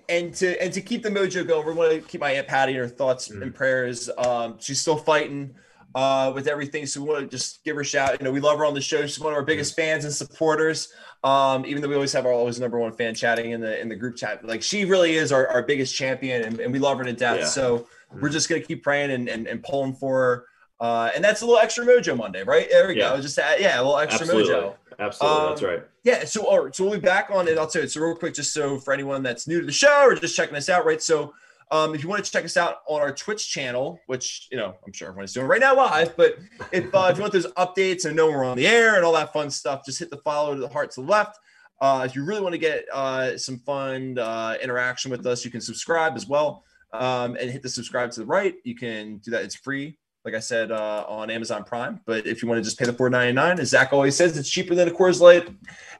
and 0.07 0.33
to 0.35 0.61
and 0.61 0.71
to 0.73 0.81
keep 0.81 1.01
the 1.01 1.09
mojo 1.09 1.47
going, 1.47 1.65
we 1.65 1.73
want 1.73 1.91
to 1.91 2.01
keep 2.01 2.21
my 2.21 2.31
aunt 2.31 2.47
Patty 2.47 2.73
in 2.73 2.77
her 2.79 2.87
thoughts 2.87 3.29
mm-hmm. 3.29 3.41
and 3.41 3.55
prayers. 3.55 4.09
Um, 4.17 4.57
she's 4.59 4.79
still 4.79 4.97
fighting 4.97 5.55
uh, 5.95 6.31
with 6.35 6.47
everything, 6.47 6.85
so 6.85 7.01
we 7.01 7.09
want 7.09 7.21
to 7.21 7.27
just 7.27 7.63
give 7.63 7.75
her 7.75 7.81
a 7.81 7.85
shout. 7.85 8.19
You 8.19 8.25
know, 8.25 8.31
we 8.31 8.39
love 8.39 8.59
her 8.59 8.65
on 8.65 8.75
the 8.75 8.81
show. 8.81 9.01
She's 9.01 9.19
one 9.19 9.33
of 9.33 9.37
our 9.37 9.43
biggest 9.43 9.73
mm-hmm. 9.73 9.81
fans 9.81 10.05
and 10.05 10.13
supporters. 10.13 10.93
Um, 11.23 11.65
even 11.65 11.81
though 11.81 11.89
we 11.89 11.95
always 11.95 12.13
have 12.13 12.25
our 12.25 12.31
always 12.31 12.59
number 12.59 12.79
one 12.79 12.93
fan 12.93 13.13
chatting 13.15 13.51
in 13.51 13.59
the 13.59 13.79
in 13.79 13.89
the 13.89 13.95
group 13.95 14.15
chat, 14.15 14.45
like 14.45 14.61
she 14.61 14.85
really 14.85 15.15
is 15.15 15.31
our, 15.31 15.47
our 15.47 15.63
biggest 15.63 15.95
champion, 15.95 16.43
and, 16.43 16.59
and 16.59 16.71
we 16.71 16.79
love 16.79 16.97
her 16.99 17.03
to 17.03 17.13
death. 17.13 17.47
So 17.47 17.87
we're 18.22 18.30
just 18.30 18.49
gonna 18.49 18.62
keep 18.62 18.84
praying 18.84 19.12
and, 19.12 19.30
and, 19.30 19.47
and 19.47 19.64
pulling 19.64 19.93
for 19.93 20.18
her 20.18 20.45
uh, 20.80 21.12
and 21.14 21.24
that's 21.24 21.41
a 21.41 21.45
little 21.45 21.60
extra 21.60 21.86
mojo 21.86 22.16
Monday, 22.16 22.43
right? 22.43 22.68
There 22.70 22.88
we 22.88 22.97
yeah. 22.97 23.16
go. 23.16 23.22
Just 23.22 23.38
add, 23.38 23.60
yeah, 23.60 23.78
a 23.80 23.84
little 23.84 23.97
extra 23.97 24.26
Absolutely. 24.26 24.53
mojo. 24.53 24.76
Absolutely, 24.97 25.39
um, 25.39 25.49
that's 25.49 25.62
right. 25.62 25.84
Yeah. 26.03 26.26
So, 26.26 26.45
all 26.45 26.66
right, 26.66 26.76
so 26.76 26.86
we'll 26.86 26.93
be 26.93 26.99
back 26.99 27.30
on 27.32 27.47
it. 27.47 27.57
I'll 27.57 27.68
tell 27.68 27.82
you. 27.82 27.88
So, 27.88 28.01
real 28.01 28.16
quick, 28.16 28.34
just 28.34 28.53
so 28.53 28.80
for 28.80 28.93
anyone 28.93 29.22
that's 29.22 29.47
new 29.47 29.60
to 29.60 29.66
the 29.66 29.72
show 29.72 30.03
or 30.03 30.16
just 30.16 30.36
checking 30.36 30.55
us 30.55 30.70
out, 30.70 30.86
right? 30.86 31.01
So, 31.01 31.34
um, 31.72 31.93
if 31.93 32.01
you 32.01 32.10
want 32.10 32.24
to 32.24 32.32
check 32.32 32.45
us 32.45 32.55
out 32.55 32.78
on 32.88 33.01
our 33.01 33.14
Twitch 33.14 33.49
channel, 33.49 33.99
which 34.07 34.47
you 34.51 34.57
know 34.57 34.74
I'm 34.86 34.93
sure 34.93 35.10
everyone's 35.10 35.34
doing 35.34 35.47
right 35.47 35.60
now 35.60 35.76
live, 35.76 36.16
but 36.16 36.38
if 36.72 36.93
uh, 36.95 37.10
if 37.12 37.18
you 37.18 37.22
want 37.22 37.34
those 37.34 37.47
updates 37.53 38.05
and 38.05 38.16
know 38.16 38.28
we're 38.28 38.45
on 38.45 38.57
the 38.57 38.68
air 38.68 38.95
and 38.95 39.03
all 39.03 39.14
that 39.14 39.34
fun 39.34 39.49
stuff, 39.49 39.86
just 39.86 39.99
hit 39.99 40.10
the 40.10 40.18
follow 40.18 40.55
to 40.55 40.62
the 40.62 40.70
heart 40.70 40.91
to 40.91 41.01
the 41.01 41.07
left. 41.07 41.39
Uh, 41.82 42.03
if 42.05 42.16
you 42.16 42.24
really 42.26 42.41
want 42.41 42.53
to 42.53 42.60
get 42.60 42.86
uh, 42.93 43.38
some 43.38 43.60
fun 43.60 44.18
uh, 44.18 44.55
interaction 44.62 45.12
with 45.12 45.26
us, 45.26 45.43
you 45.45 45.51
can 45.51 45.62
subscribe 45.62 46.16
as 46.16 46.28
well 46.28 46.64
um, 46.93 47.35
and 47.35 47.49
hit 47.49 47.61
the 47.61 47.69
subscribe 47.69 48.11
to 48.11 48.21
the 48.21 48.25
right. 48.25 48.55
You 48.63 48.75
can 48.75 49.17
do 49.17 49.31
that; 49.31 49.43
it's 49.43 49.55
free 49.55 49.97
like 50.25 50.33
I 50.33 50.39
said, 50.39 50.71
uh, 50.71 51.05
on 51.07 51.29
Amazon 51.29 51.63
Prime. 51.63 52.01
But 52.05 52.27
if 52.27 52.41
you 52.41 52.47
want 52.47 52.59
to 52.59 52.63
just 52.63 52.77
pay 52.77 52.85
the 52.85 52.93
four 52.93 53.09
ninety 53.09 53.33
nine, 53.33 53.59
as 53.59 53.69
Zach 53.69 53.93
always 53.93 54.15
says, 54.15 54.37
it's 54.37 54.49
cheaper 54.49 54.75
than 54.75 54.87
a 54.87 54.91
Coors 54.91 55.21
Light 55.21 55.47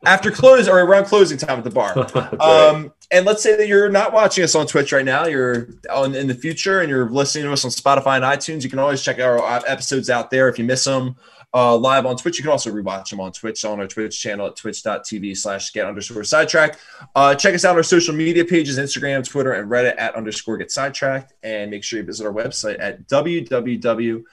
after 0.06 0.30
close 0.30 0.68
or 0.68 0.80
around 0.80 1.06
closing 1.06 1.38
time 1.38 1.58
at 1.60 1.64
the 1.64 1.70
bar. 1.70 1.98
um, 2.42 2.94
and 3.12 3.26
let's 3.26 3.42
say 3.42 3.56
that 3.56 3.68
you're 3.68 3.90
not 3.90 4.14
watching 4.14 4.44
us 4.44 4.56
on 4.56 4.68
Twitch 4.68 4.92
right 4.92 5.06
now, 5.06 5.26
you're 5.26 5.70
on 5.92 6.16
in 6.16 6.28
the 6.28 6.36
future, 6.36 6.82
and 6.82 6.90
you're 6.90 7.10
listening 7.10 7.46
to 7.46 7.54
us 7.54 7.64
on 7.64 7.72
Spotify 7.72 8.16
and 8.18 8.26
iTunes. 8.26 8.64
You 8.64 8.70
can 8.70 8.80
always 8.80 9.02
check 9.02 9.20
our 9.20 9.40
episodes 9.66 10.10
out 10.10 10.32
there 10.32 10.50
if 10.50 10.60
you 10.60 10.66
miss 10.66 10.84
them. 10.84 11.16
Uh, 11.54 11.76
live 11.76 12.06
on 12.06 12.16
Twitch. 12.16 12.38
You 12.38 12.44
can 12.44 12.52
also 12.52 12.72
rewatch 12.72 13.10
them 13.10 13.20
on 13.20 13.32
Twitch 13.32 13.66
on 13.66 13.80
our 13.80 13.88
Twitch 13.88 14.20
channel 14.20 14.48
at 14.48 14.56
twitch.tv 14.56 15.38
slash 15.38 15.72
get 15.72 15.86
underscore 15.86 16.24
sidetrack. 16.24 16.78
Uh, 17.16 17.36
check 17.36 17.56
us 17.56 17.66
out 17.66 17.72
on 17.72 17.78
our 17.78 17.84
social 17.84 18.14
media 18.14 18.46
pages, 18.46 18.78
Instagram, 18.78 19.28
Twitter, 19.28 19.54
and 19.54 19.70
Reddit 19.70 19.96
at 19.98 20.16
underscore 20.16 20.58
get 20.58 20.72
sidetracked. 20.72 21.34
And 21.44 21.72
make 21.72 21.84
sure 21.84 22.00
you 22.00 22.06
visit 22.06 22.26
our 22.26 22.34
website 22.34 22.78
at 22.80 23.08
www. 23.08 24.24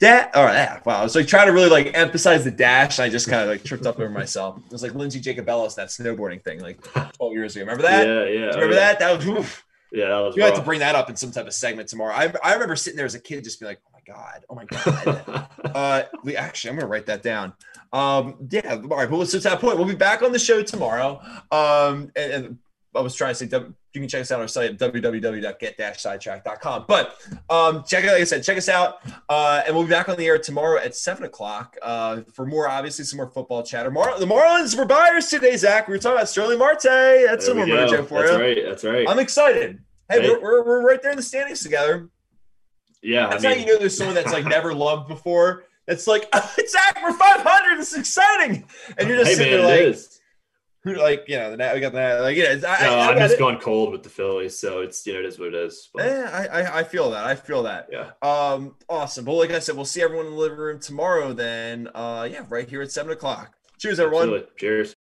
That 0.00 0.34
all 0.34 0.46
right, 0.46 0.84
wow. 0.86 1.00
I 1.00 1.02
was 1.02 1.14
like 1.14 1.26
trying 1.26 1.48
to 1.48 1.52
really 1.52 1.68
like 1.68 1.90
emphasize 1.94 2.42
the 2.42 2.50
dash. 2.50 2.98
I 2.98 3.10
just 3.10 3.28
kind 3.28 3.42
of 3.42 3.48
like 3.48 3.62
tripped 3.64 3.84
up 3.84 3.98
over 3.98 4.08
myself. 4.08 4.58
It 4.64 4.72
was 4.72 4.82
like 4.82 4.94
Lindsey 4.94 5.20
Jacobellis, 5.20 5.74
that 5.74 5.88
snowboarding 5.88 6.42
thing, 6.42 6.60
like 6.60 6.82
12 7.18 7.32
years 7.34 7.54
ago. 7.54 7.66
Remember 7.66 7.82
that? 7.82 8.06
Yeah, 8.06 8.24
yeah. 8.24 8.46
remember 8.46 8.74
yeah. 8.74 8.80
that? 8.80 8.98
That 8.98 9.16
was 9.18 9.26
oof. 9.26 9.66
Yeah, 9.92 10.06
that 10.06 10.18
was 10.20 10.36
You 10.36 10.44
have 10.44 10.54
to 10.54 10.62
bring 10.62 10.80
that 10.80 10.94
up 10.94 11.10
in 11.10 11.16
some 11.16 11.32
type 11.32 11.46
of 11.46 11.52
segment 11.52 11.88
tomorrow. 11.88 12.14
I, 12.14 12.32
I 12.42 12.54
remember 12.54 12.76
sitting 12.76 12.96
there 12.96 13.06
as 13.06 13.14
a 13.14 13.20
kid, 13.20 13.44
just 13.44 13.60
be 13.60 13.66
like, 13.66 13.80
"Oh 13.89 13.89
god, 14.12 14.44
oh 14.48 14.54
my 14.54 14.64
god." 14.64 15.46
uh, 15.74 16.02
we 16.24 16.36
actually, 16.36 16.70
I'm 16.70 16.76
gonna 16.76 16.88
write 16.88 17.06
that 17.06 17.22
down. 17.22 17.52
Um, 17.92 18.48
yeah, 18.50 18.74
all 18.74 18.80
right. 18.88 19.10
Well, 19.10 19.24
so 19.26 19.38
to 19.38 19.48
that 19.48 19.60
point, 19.60 19.76
we'll 19.76 19.86
be 19.86 19.94
back 19.94 20.22
on 20.22 20.32
the 20.32 20.38
show 20.38 20.62
tomorrow. 20.62 21.20
Um, 21.50 22.10
and, 22.16 22.32
and 22.32 22.58
I 22.94 23.00
was 23.00 23.14
trying 23.14 23.34
to 23.34 23.34
say, 23.34 23.48
you 23.92 24.00
can 24.00 24.08
check 24.08 24.20
us 24.20 24.30
out 24.30 24.36
on 24.36 24.42
our 24.42 24.48
site 24.48 24.70
at 24.70 24.78
www.get-sidetrack.com. 24.78 26.84
But 26.86 27.16
um, 27.48 27.84
check 27.84 28.04
it, 28.04 28.08
like 28.08 28.20
I 28.20 28.24
said, 28.24 28.44
check 28.44 28.56
us 28.56 28.68
out, 28.68 28.98
uh, 29.28 29.62
and 29.66 29.74
we'll 29.74 29.84
be 29.84 29.90
back 29.90 30.08
on 30.08 30.16
the 30.16 30.26
air 30.26 30.38
tomorrow 30.38 30.78
at 30.78 30.94
seven 30.94 31.24
o'clock 31.24 31.76
uh, 31.82 32.22
for 32.32 32.46
more, 32.46 32.68
obviously, 32.68 33.04
some 33.04 33.16
more 33.16 33.30
football 33.30 33.62
chatter. 33.62 33.90
Mar- 33.90 34.18
the 34.18 34.26
Marlins 34.26 34.76
were 34.76 34.84
buyers 34.84 35.26
today, 35.26 35.56
Zach. 35.56 35.88
We 35.88 35.94
were 35.94 35.98
talking 35.98 36.18
about 36.18 36.28
Starling 36.28 36.58
Marte. 36.58 36.82
That's 36.82 37.46
There 37.46 37.50
some 37.54 37.56
more 37.56 37.66
mojo 37.66 38.06
for 38.06 38.22
That's 38.22 38.32
you. 38.32 38.38
That's 38.38 38.38
right. 38.38 38.58
That's 38.64 38.84
right. 38.84 39.08
I'm 39.08 39.18
excited. 39.18 39.82
Hey, 40.08 40.22
Hey. 40.22 40.28
We're, 40.28 40.42
we're, 40.42 40.64
we're 40.64 40.86
right 40.86 41.00
there 41.02 41.12
in 41.12 41.16
the 41.16 41.22
standings 41.22 41.62
together. 41.62 42.08
Yeah, 43.02 43.26
I 43.26 43.30
That's 43.30 43.42
mean, 43.42 43.52
how 43.52 43.58
you 43.58 43.66
know 43.66 43.78
there's 43.78 43.96
someone 43.96 44.14
that's 44.14 44.32
like 44.32 44.44
never 44.58 44.74
loved 44.74 45.08
before. 45.08 45.64
It's 45.88 46.06
like 46.06 46.28
Zach, 46.32 47.02
we're 47.02 47.12
500. 47.12 47.80
It's 47.80 47.96
exciting, 47.96 48.64
and 48.96 49.08
you're 49.08 49.18
just 49.18 49.30
hey 49.30 49.34
sitting 49.36 49.56
man, 49.58 49.66
there 49.66 49.86
like, 49.90 49.98
who 50.84 50.94
like 50.94 51.24
you 51.26 51.36
know 51.36 51.50
the 51.56 51.70
we 51.74 51.80
got 51.80 51.92
the 51.92 51.98
Nat- 51.98 52.20
like 52.20 52.36
yeah. 52.36 52.50
I, 52.52 52.84
No, 52.86 52.94
I, 52.94 53.06
I 53.06 53.10
I'm 53.10 53.18
just 53.18 53.34
it. 53.34 53.38
going 53.40 53.58
cold 53.58 53.90
with 53.90 54.04
the 54.04 54.08
Phillies, 54.08 54.56
so 54.56 54.80
it's 54.82 55.04
you 55.04 55.14
know 55.14 55.18
it 55.18 55.24
is 55.24 55.38
what 55.40 55.48
it 55.48 55.54
is. 55.54 55.88
But, 55.92 56.04
Yeah, 56.06 56.30
I, 56.32 56.60
I 56.60 56.78
I 56.80 56.84
feel 56.84 57.10
that. 57.10 57.24
I 57.24 57.34
feel 57.34 57.64
that. 57.64 57.88
yeah. 57.90 58.10
Um, 58.22 58.76
awesome. 58.88 59.24
But 59.24 59.32
like 59.32 59.50
I 59.50 59.58
said, 59.58 59.74
we'll 59.74 59.84
see 59.84 60.00
everyone 60.00 60.26
in 60.26 60.32
the 60.32 60.38
living 60.38 60.58
room 60.58 60.78
tomorrow. 60.78 61.32
Then, 61.32 61.88
uh, 61.92 62.28
yeah, 62.30 62.44
right 62.48 62.68
here 62.68 62.82
at 62.82 62.92
seven 62.92 63.10
o'clock. 63.10 63.54
Cheers, 63.78 63.98
everyone. 63.98 64.24
Absolutely. 64.28 64.48
Cheers. 64.58 64.94